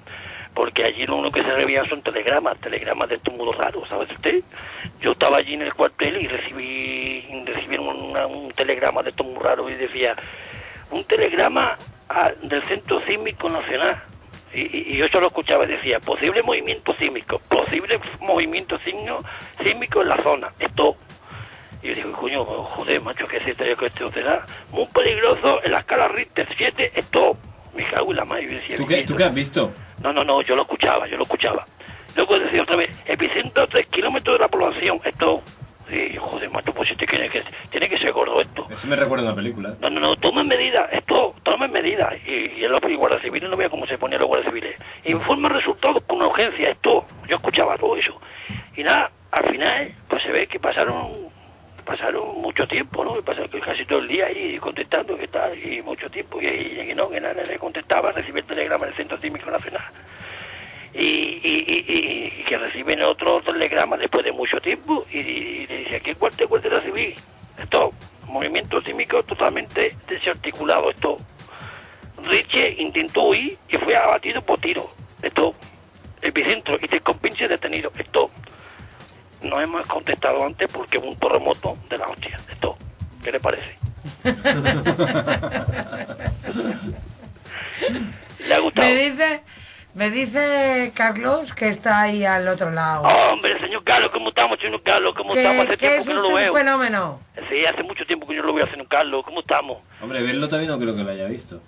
Porque 0.53 0.83
allí 0.83 1.05
lo 1.05 1.15
único 1.15 1.31
que 1.39 1.43
se 1.43 1.53
recibían 1.53 1.87
son 1.87 2.01
telegramas, 2.01 2.57
telegramas 2.59 3.07
de 3.09 3.15
estos 3.15 3.33
modos 3.35 3.55
raros, 3.57 3.87
¿sabes 3.87 4.09
usted? 4.11 4.41
Yo 4.99 5.11
estaba 5.13 5.37
allí 5.37 5.53
en 5.53 5.61
el 5.61 5.73
cuartel 5.73 6.21
y 6.21 6.27
recibí, 6.27 7.43
recibí 7.45 7.77
un 7.77 8.51
telegrama 8.55 9.01
de 9.01 9.13
muy 9.23 9.41
raros 9.41 9.71
y 9.71 9.75
decía, 9.75 10.15
un 10.89 11.03
telegrama 11.05 11.77
a- 12.09 12.31
del 12.41 12.61
Centro 12.63 13.01
Sísmico 13.07 13.49
Nacional. 13.49 13.97
Y, 14.53 14.59
y- 14.63 14.83
y 14.93 14.97
yo 14.97 15.07
solo 15.07 15.27
escuchaba 15.27 15.63
y 15.63 15.67
decía, 15.67 16.01
posible 16.01 16.43
movimiento 16.43 16.93
sísmico, 16.99 17.39
posible 17.47 17.97
movimiento 18.19 18.77
sísmico 19.63 20.01
en 20.01 20.09
la 20.09 20.21
zona. 20.21 20.51
Esto. 20.59 20.97
Y 21.83 21.89
yo 21.89 21.95
digo, 21.95 22.11
coño, 22.13 22.45
joder, 22.45 23.01
macho, 23.01 23.27
¿qué 23.27 23.37
es 23.37 23.47
esto? 23.47 23.63
¿Qué 23.63 23.85
esto 23.87 24.11
será? 24.11 24.45
Muy 24.71 24.85
peligroso 24.87 25.61
en 25.63 25.71
la 25.71 25.79
escala 25.79 26.07
Richter 26.07 26.47
7, 26.55 26.91
esto. 26.95 27.37
Me 27.75 27.83
cago 27.85 28.11
en 28.11 28.17
la 28.17 28.25
madre. 28.25 28.47
Decía, 28.47 28.77
¿Tú 28.77 28.85
qué, 28.85 29.03
¿Tú 29.03 29.15
qué 29.15 29.23
has 29.23 29.33
visto? 29.33 29.71
no, 30.03 30.11
no, 30.13 30.23
no, 30.23 30.41
yo 30.41 30.55
lo 30.55 30.63
escuchaba, 30.63 31.07
yo 31.07 31.17
lo 31.17 31.23
escuchaba. 31.23 31.65
Luego 32.15 32.37
decía 32.37 32.63
otra 32.63 32.75
vez, 32.75 32.89
epicentro 33.05 33.63
a 33.63 33.67
3 33.67 33.87
kilómetros 33.87 34.37
de 34.37 34.41
la 34.41 34.47
población, 34.47 34.99
esto. 35.03 35.41
Sí, 35.89 36.15
joder, 36.17 36.49
macho, 36.49 36.73
pues 36.73 36.91
este 36.91 37.05
tiene 37.05 37.29
que, 37.29 37.43
tiene 37.69 37.89
que 37.89 37.97
ser 37.97 38.13
gordo 38.13 38.39
esto. 38.39 38.67
Eso 38.69 38.87
me 38.87 38.95
recuerda 38.95 39.25
a 39.25 39.27
una 39.27 39.35
película. 39.35 39.75
No, 39.81 39.89
no, 39.89 39.99
no, 39.99 40.15
tomen 40.15 40.47
medidas, 40.47 40.87
esto, 40.91 41.35
tomen 41.43 41.71
medidas. 41.71 42.13
Y, 42.25 42.59
y 42.59 42.65
en 42.65 42.71
los 42.71 42.79
guardias 42.81 43.21
civiles 43.21 43.49
no 43.49 43.57
vea 43.57 43.69
cómo 43.69 43.85
se 43.87 43.97
ponían 43.97 44.21
los 44.21 44.27
guardias 44.27 44.53
civiles. 44.53 44.77
Informa 45.05 45.49
resultados 45.49 46.01
con 46.07 46.21
urgencia, 46.21 46.69
esto. 46.69 47.05
Yo 47.27 47.37
escuchaba 47.37 47.77
todo 47.77 47.97
eso. 47.97 48.19
Y 48.75 48.83
nada, 48.83 49.11
al 49.31 49.49
final, 49.49 49.93
pues 50.07 50.23
se 50.23 50.31
ve 50.31 50.47
que 50.47 50.59
pasaron 50.59 51.31
pasaron 51.81 52.41
mucho 52.41 52.67
tiempo, 52.67 53.03
¿no? 53.03 53.21
Pasaron 53.21 53.49
casi 53.61 53.85
todo 53.85 53.99
el 53.99 54.07
día 54.07 54.27
ahí 54.27 54.57
contestando 54.59 55.17
que 55.17 55.27
tal, 55.27 55.57
y 55.57 55.81
mucho 55.81 56.09
tiempo, 56.09 56.41
y, 56.41 56.47
y 56.47 56.93
no, 56.95 57.09
que 57.09 57.21
nada, 57.21 57.43
le 57.43 57.57
contestaba, 57.57 58.11
recibí 58.11 58.39
el 58.39 58.45
telegrama 58.45 58.85
del 58.85 58.95
Centro 58.95 59.17
Cívico 59.17 59.49
Nacional. 59.51 59.83
Y, 60.93 61.39
y, 61.43 61.85
y, 61.87 62.43
que 62.43 62.57
reciben 62.57 63.01
otro 63.01 63.41
telegrama 63.41 63.97
después 63.97 64.25
de 64.25 64.31
mucho 64.31 64.59
tiempo, 64.59 65.05
y, 65.11 65.67
le 65.67 65.77
dice, 65.77 66.01
¿qué 66.01 66.15
cuartel 66.15 66.47
guardia 66.47 66.81
civil? 66.81 67.15
Esto, 67.57 67.93
movimiento 68.27 68.81
sísmico 68.81 69.23
totalmente 69.23 69.95
desarticulado, 70.07 70.89
esto. 70.89 71.17
Riche 72.23 72.75
intentó 72.77 73.23
huir 73.23 73.57
y 73.67 73.77
fue 73.77 73.95
abatido 73.95 74.41
por 74.41 74.59
tiro. 74.59 74.89
Esto, 75.21 75.55
epicentro, 76.21 76.77
y 76.81 76.87
te 76.87 76.99
compinche 76.99 77.47
detenido. 77.47 77.91
Esto, 77.97 78.29
no 79.41 79.59
hemos 79.61 79.85
contestado 79.87 80.45
antes 80.45 80.67
porque 80.71 80.97
hubo 80.97 81.09
un 81.09 81.15
terremoto 81.17 81.77
de 81.89 81.97
la 81.97 82.07
hostia. 82.07 82.39
Esto, 82.51 82.77
¿qué 83.23 83.31
le 83.31 83.39
parece? 83.39 83.77
¿Le 88.47 88.53
ha 88.53 88.59
gustado? 88.59 88.87
Me 88.87 88.95
dice, 88.95 89.43
me 89.93 90.09
dice 90.09 90.91
Carlos 90.95 91.53
que 91.53 91.69
está 91.69 92.01
ahí 92.01 92.23
al 92.25 92.47
otro 92.47 92.71
lado. 92.71 93.03
Hombre, 93.03 93.59
señor 93.59 93.83
Carlos, 93.83 94.11
¿cómo 94.11 94.29
estamos, 94.29 94.59
señor 94.59 94.81
Carlos? 94.83 95.13
¿Cómo 95.15 95.35
estamos? 95.35 95.67
Hace 95.67 95.77
tiempo 95.77 96.01
es 96.01 96.07
que 96.07 96.13
no 96.13 96.21
lo 96.21 96.33
veo. 96.33 96.53
fenómeno. 96.53 97.19
Sí, 97.49 97.65
hace 97.65 97.83
mucho 97.83 98.05
tiempo 98.05 98.27
que 98.27 98.35
yo 98.35 98.41
no 98.41 98.47
lo 98.47 98.53
veo, 98.53 98.67
señor 98.67 98.87
Carlos. 98.87 99.23
¿Cómo 99.25 99.41
estamos? 99.41 99.79
Hombre, 100.01 100.21
verlo 100.21 100.47
también 100.47 100.71
no 100.71 100.79
creo 100.79 100.95
que 100.95 101.03
lo 101.03 101.11
haya 101.11 101.25
visto. 101.25 101.61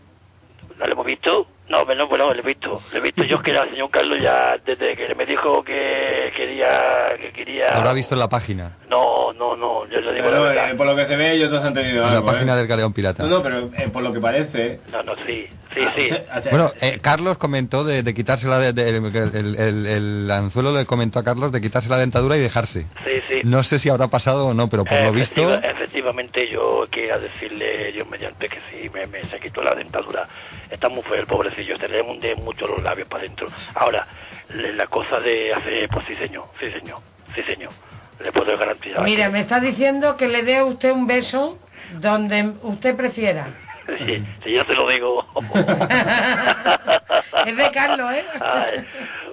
¿No 0.79 0.85
lo 0.87 0.93
hemos 0.93 1.05
visto? 1.05 1.47
No, 1.69 1.85
bueno, 1.85 2.07
bueno, 2.07 2.33
lo 2.33 2.39
he 2.39 2.43
visto. 2.43 2.81
Lo 2.91 2.97
he 2.97 3.01
visto 3.01 3.23
yo 3.23 3.41
que 3.41 3.51
era 3.51 3.63
el 3.63 3.69
señor 3.71 3.89
Carlos 3.89 4.19
ya 4.21 4.57
desde 4.65 4.95
que 4.95 5.15
me 5.15 5.25
dijo 5.25 5.63
que 5.63 6.31
quería... 6.35 7.15
que 7.19 7.31
quería... 7.31 7.71
Lo 7.71 7.77
habrá 7.77 7.93
visto 7.93 8.15
en 8.15 8.19
la 8.19 8.27
página, 8.29 8.77
No, 8.89 9.31
no, 9.33 9.55
no, 9.55 9.87
yo 9.87 10.01
le 10.01 10.13
digo 10.13 10.25
la 10.25 10.31
Pero, 10.31 10.43
verdad. 10.43 10.71
eh, 10.71 10.75
por 10.75 10.85
lo 10.85 10.95
que 10.95 11.05
se 11.05 11.15
ve, 11.15 11.31
ellos 11.31 11.49
dos 11.51 11.63
han 11.63 11.73
tenido 11.73 12.03
en 12.03 12.09
la 12.11 12.17
algo, 12.17 12.25
página 12.25 12.53
¿eh? 12.53 12.57
del 12.57 12.67
Galeón 12.67 12.91
Pirata. 12.93 13.23
No, 13.23 13.29
no, 13.29 13.41
pero 13.43 13.59
eh, 13.77 13.87
por 13.91 14.03
lo 14.03 14.11
que 14.11 14.19
parece... 14.19 14.81
No, 14.91 15.01
no, 15.03 15.15
sí, 15.25 15.47
sí, 15.73 15.79
Ah, 15.87 15.93
sí. 15.95 16.01
o 16.03 16.07
sea, 16.09 16.25
o 16.37 16.41
sea, 16.43 16.51
Bueno, 16.51 16.71
eh, 16.81 16.99
Carlos 17.01 17.37
comentó 17.37 17.83
de, 17.85 18.03
de 18.03 18.13
quitarse 18.13 18.47
la 18.47 18.59
de, 18.59 18.73
de- 18.73 18.89
el, 18.89 19.05
el- 19.35 19.55
el- 19.55 19.85
el 19.87 20.31
anzuelo 20.31 20.73
le 20.73 20.85
comentó 20.85 21.19
a 21.19 21.23
Carlos 21.23 21.51
de 21.53 21.61
quitarse 21.61 21.87
la 21.89 21.97
dentadura 21.97 22.35
y 22.35 22.41
dejarse. 22.41 22.81
Sí, 23.05 23.21
sí. 23.29 23.41
No 23.45 23.63
sé 23.63 23.79
si 23.79 23.89
habrá 23.89 24.09
pasado 24.09 24.47
o 24.47 24.53
no, 24.53 24.67
pero 24.69 24.83
por 24.83 24.99
lo 25.01 25.11
visto, 25.13 25.41
Efectiva- 25.41 25.71
efectivamente 25.71 26.47
yo 26.49 26.87
quería 26.91 27.17
decirle 27.17 27.93
yo 27.93 28.05
mediante 28.05 28.49
que 28.49 28.57
sí 28.69 28.89
me, 28.93 29.07
me 29.07 29.23
se 29.23 29.39
quitó 29.39 29.63
la 29.63 29.73
dentadura 29.75 30.27
está 30.73 30.89
muy 30.89 31.03
feo 31.03 31.21
el 31.21 31.27
pobrecillo 31.27 31.77
se 31.77 31.87
le 31.87 32.01
hunden 32.01 32.43
mucho 32.43 32.67
los 32.67 32.81
labios 32.83 33.07
para 33.07 33.23
adentro 33.23 33.47
ahora 33.75 34.07
la 34.49 34.87
cosa 34.87 35.19
de 35.19 35.53
hacer 35.53 35.87
pues 35.89 36.05
sí 36.05 36.15
señor 36.15 36.45
sí 36.59 36.71
señor 36.71 36.99
sí 37.35 37.43
señor 37.43 37.71
le 38.19 38.31
puedo 38.31 38.57
garantizar 38.57 39.03
Mira, 39.03 39.29
me 39.29 39.39
está 39.39 39.59
diciendo 39.59 40.17
que 40.17 40.27
le 40.27 40.43
dé 40.43 40.57
a 40.57 40.65
usted 40.65 40.91
un 40.91 41.07
beso 41.07 41.57
donde 41.93 42.53
usted 42.61 42.95
prefiera. 42.95 43.47
sí, 44.05 44.23
sí, 44.43 44.53
ya 44.53 44.63
te 44.63 44.75
lo 44.75 44.87
digo 44.87 45.25
Es 47.45 47.57
de 47.57 47.71
Carlos, 47.71 48.13
¿eh? 48.13 48.23
Ay, 48.39 48.85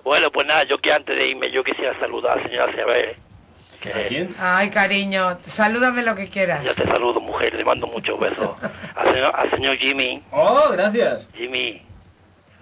bueno 0.02 0.32
pues 0.32 0.46
nada 0.46 0.64
yo 0.64 0.78
que 0.78 0.92
antes 0.92 1.16
de 1.16 1.28
irme 1.28 1.50
yo 1.50 1.62
quisiera 1.62 1.98
saludar 2.00 2.32
a 2.32 2.36
la 2.36 2.48
señora 2.48 2.72
Cebé 2.72 3.16
que 3.80 4.06
quién? 4.08 4.34
Ay, 4.38 4.70
cariño, 4.70 5.38
salúdame 5.44 6.02
lo 6.02 6.14
que 6.14 6.28
quieras. 6.28 6.62
yo 6.62 6.74
te 6.74 6.86
saludo 6.86 7.20
mujer 7.20 7.54
le 7.54 7.64
mando 7.64 7.86
muchos 7.86 8.18
besos 8.20 8.50
al 8.94 9.14
señor, 9.14 9.32
al 9.34 9.50
señor 9.50 9.76
Jimmy 9.76 10.22
¡Oh, 10.30 10.68
gracias! 10.72 11.26
Jimmy, 11.34 11.82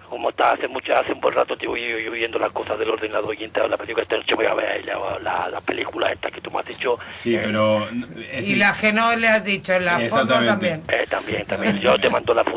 ¿cómo 0.09 0.29
estás? 0.29 0.57
Hace 0.57 0.67
mucho, 0.67 0.95
hace 0.95 1.13
un 1.13 1.19
buen 1.21 1.33
rato 1.35 1.55
te 1.57 1.67
voy 1.67 1.81
yo 2.03 2.11
viendo 2.11 2.39
las 2.39 2.51
cosas 2.51 2.79
del 2.79 2.89
ordenador 2.89 3.35
y 3.39 3.43
entraba 3.43 3.69
la 3.69 3.77
película 3.77 4.03
esta 4.03 4.17
noche 4.17 4.35
voy 4.35 4.45
a 4.45 4.53
ver 4.53 4.85
la, 4.85 5.19
la, 5.21 5.49
la 5.49 5.61
película 5.61 6.11
esta 6.11 6.31
que 6.31 6.41
tú 6.41 6.49
me 6.51 6.59
has 6.59 6.65
dicho. 6.65 6.97
Sí, 7.11 7.37
pero... 7.41 7.87
es 7.87 7.91
Y 7.91 8.25
decir, 8.37 8.57
la 8.57 8.73
que 8.73 8.93
no 8.93 9.15
le 9.15 9.27
has 9.27 9.43
dicho 9.43 9.73
en 9.73 9.85
la 9.85 9.99
foto 10.09 10.27
también. 10.27 10.83
Eh, 10.87 11.05
también, 11.09 11.45
también. 11.45 11.79
Yo 11.79 11.99
te 11.99 12.09
mando 12.09 12.33
la 12.33 12.41
foto 12.43 12.47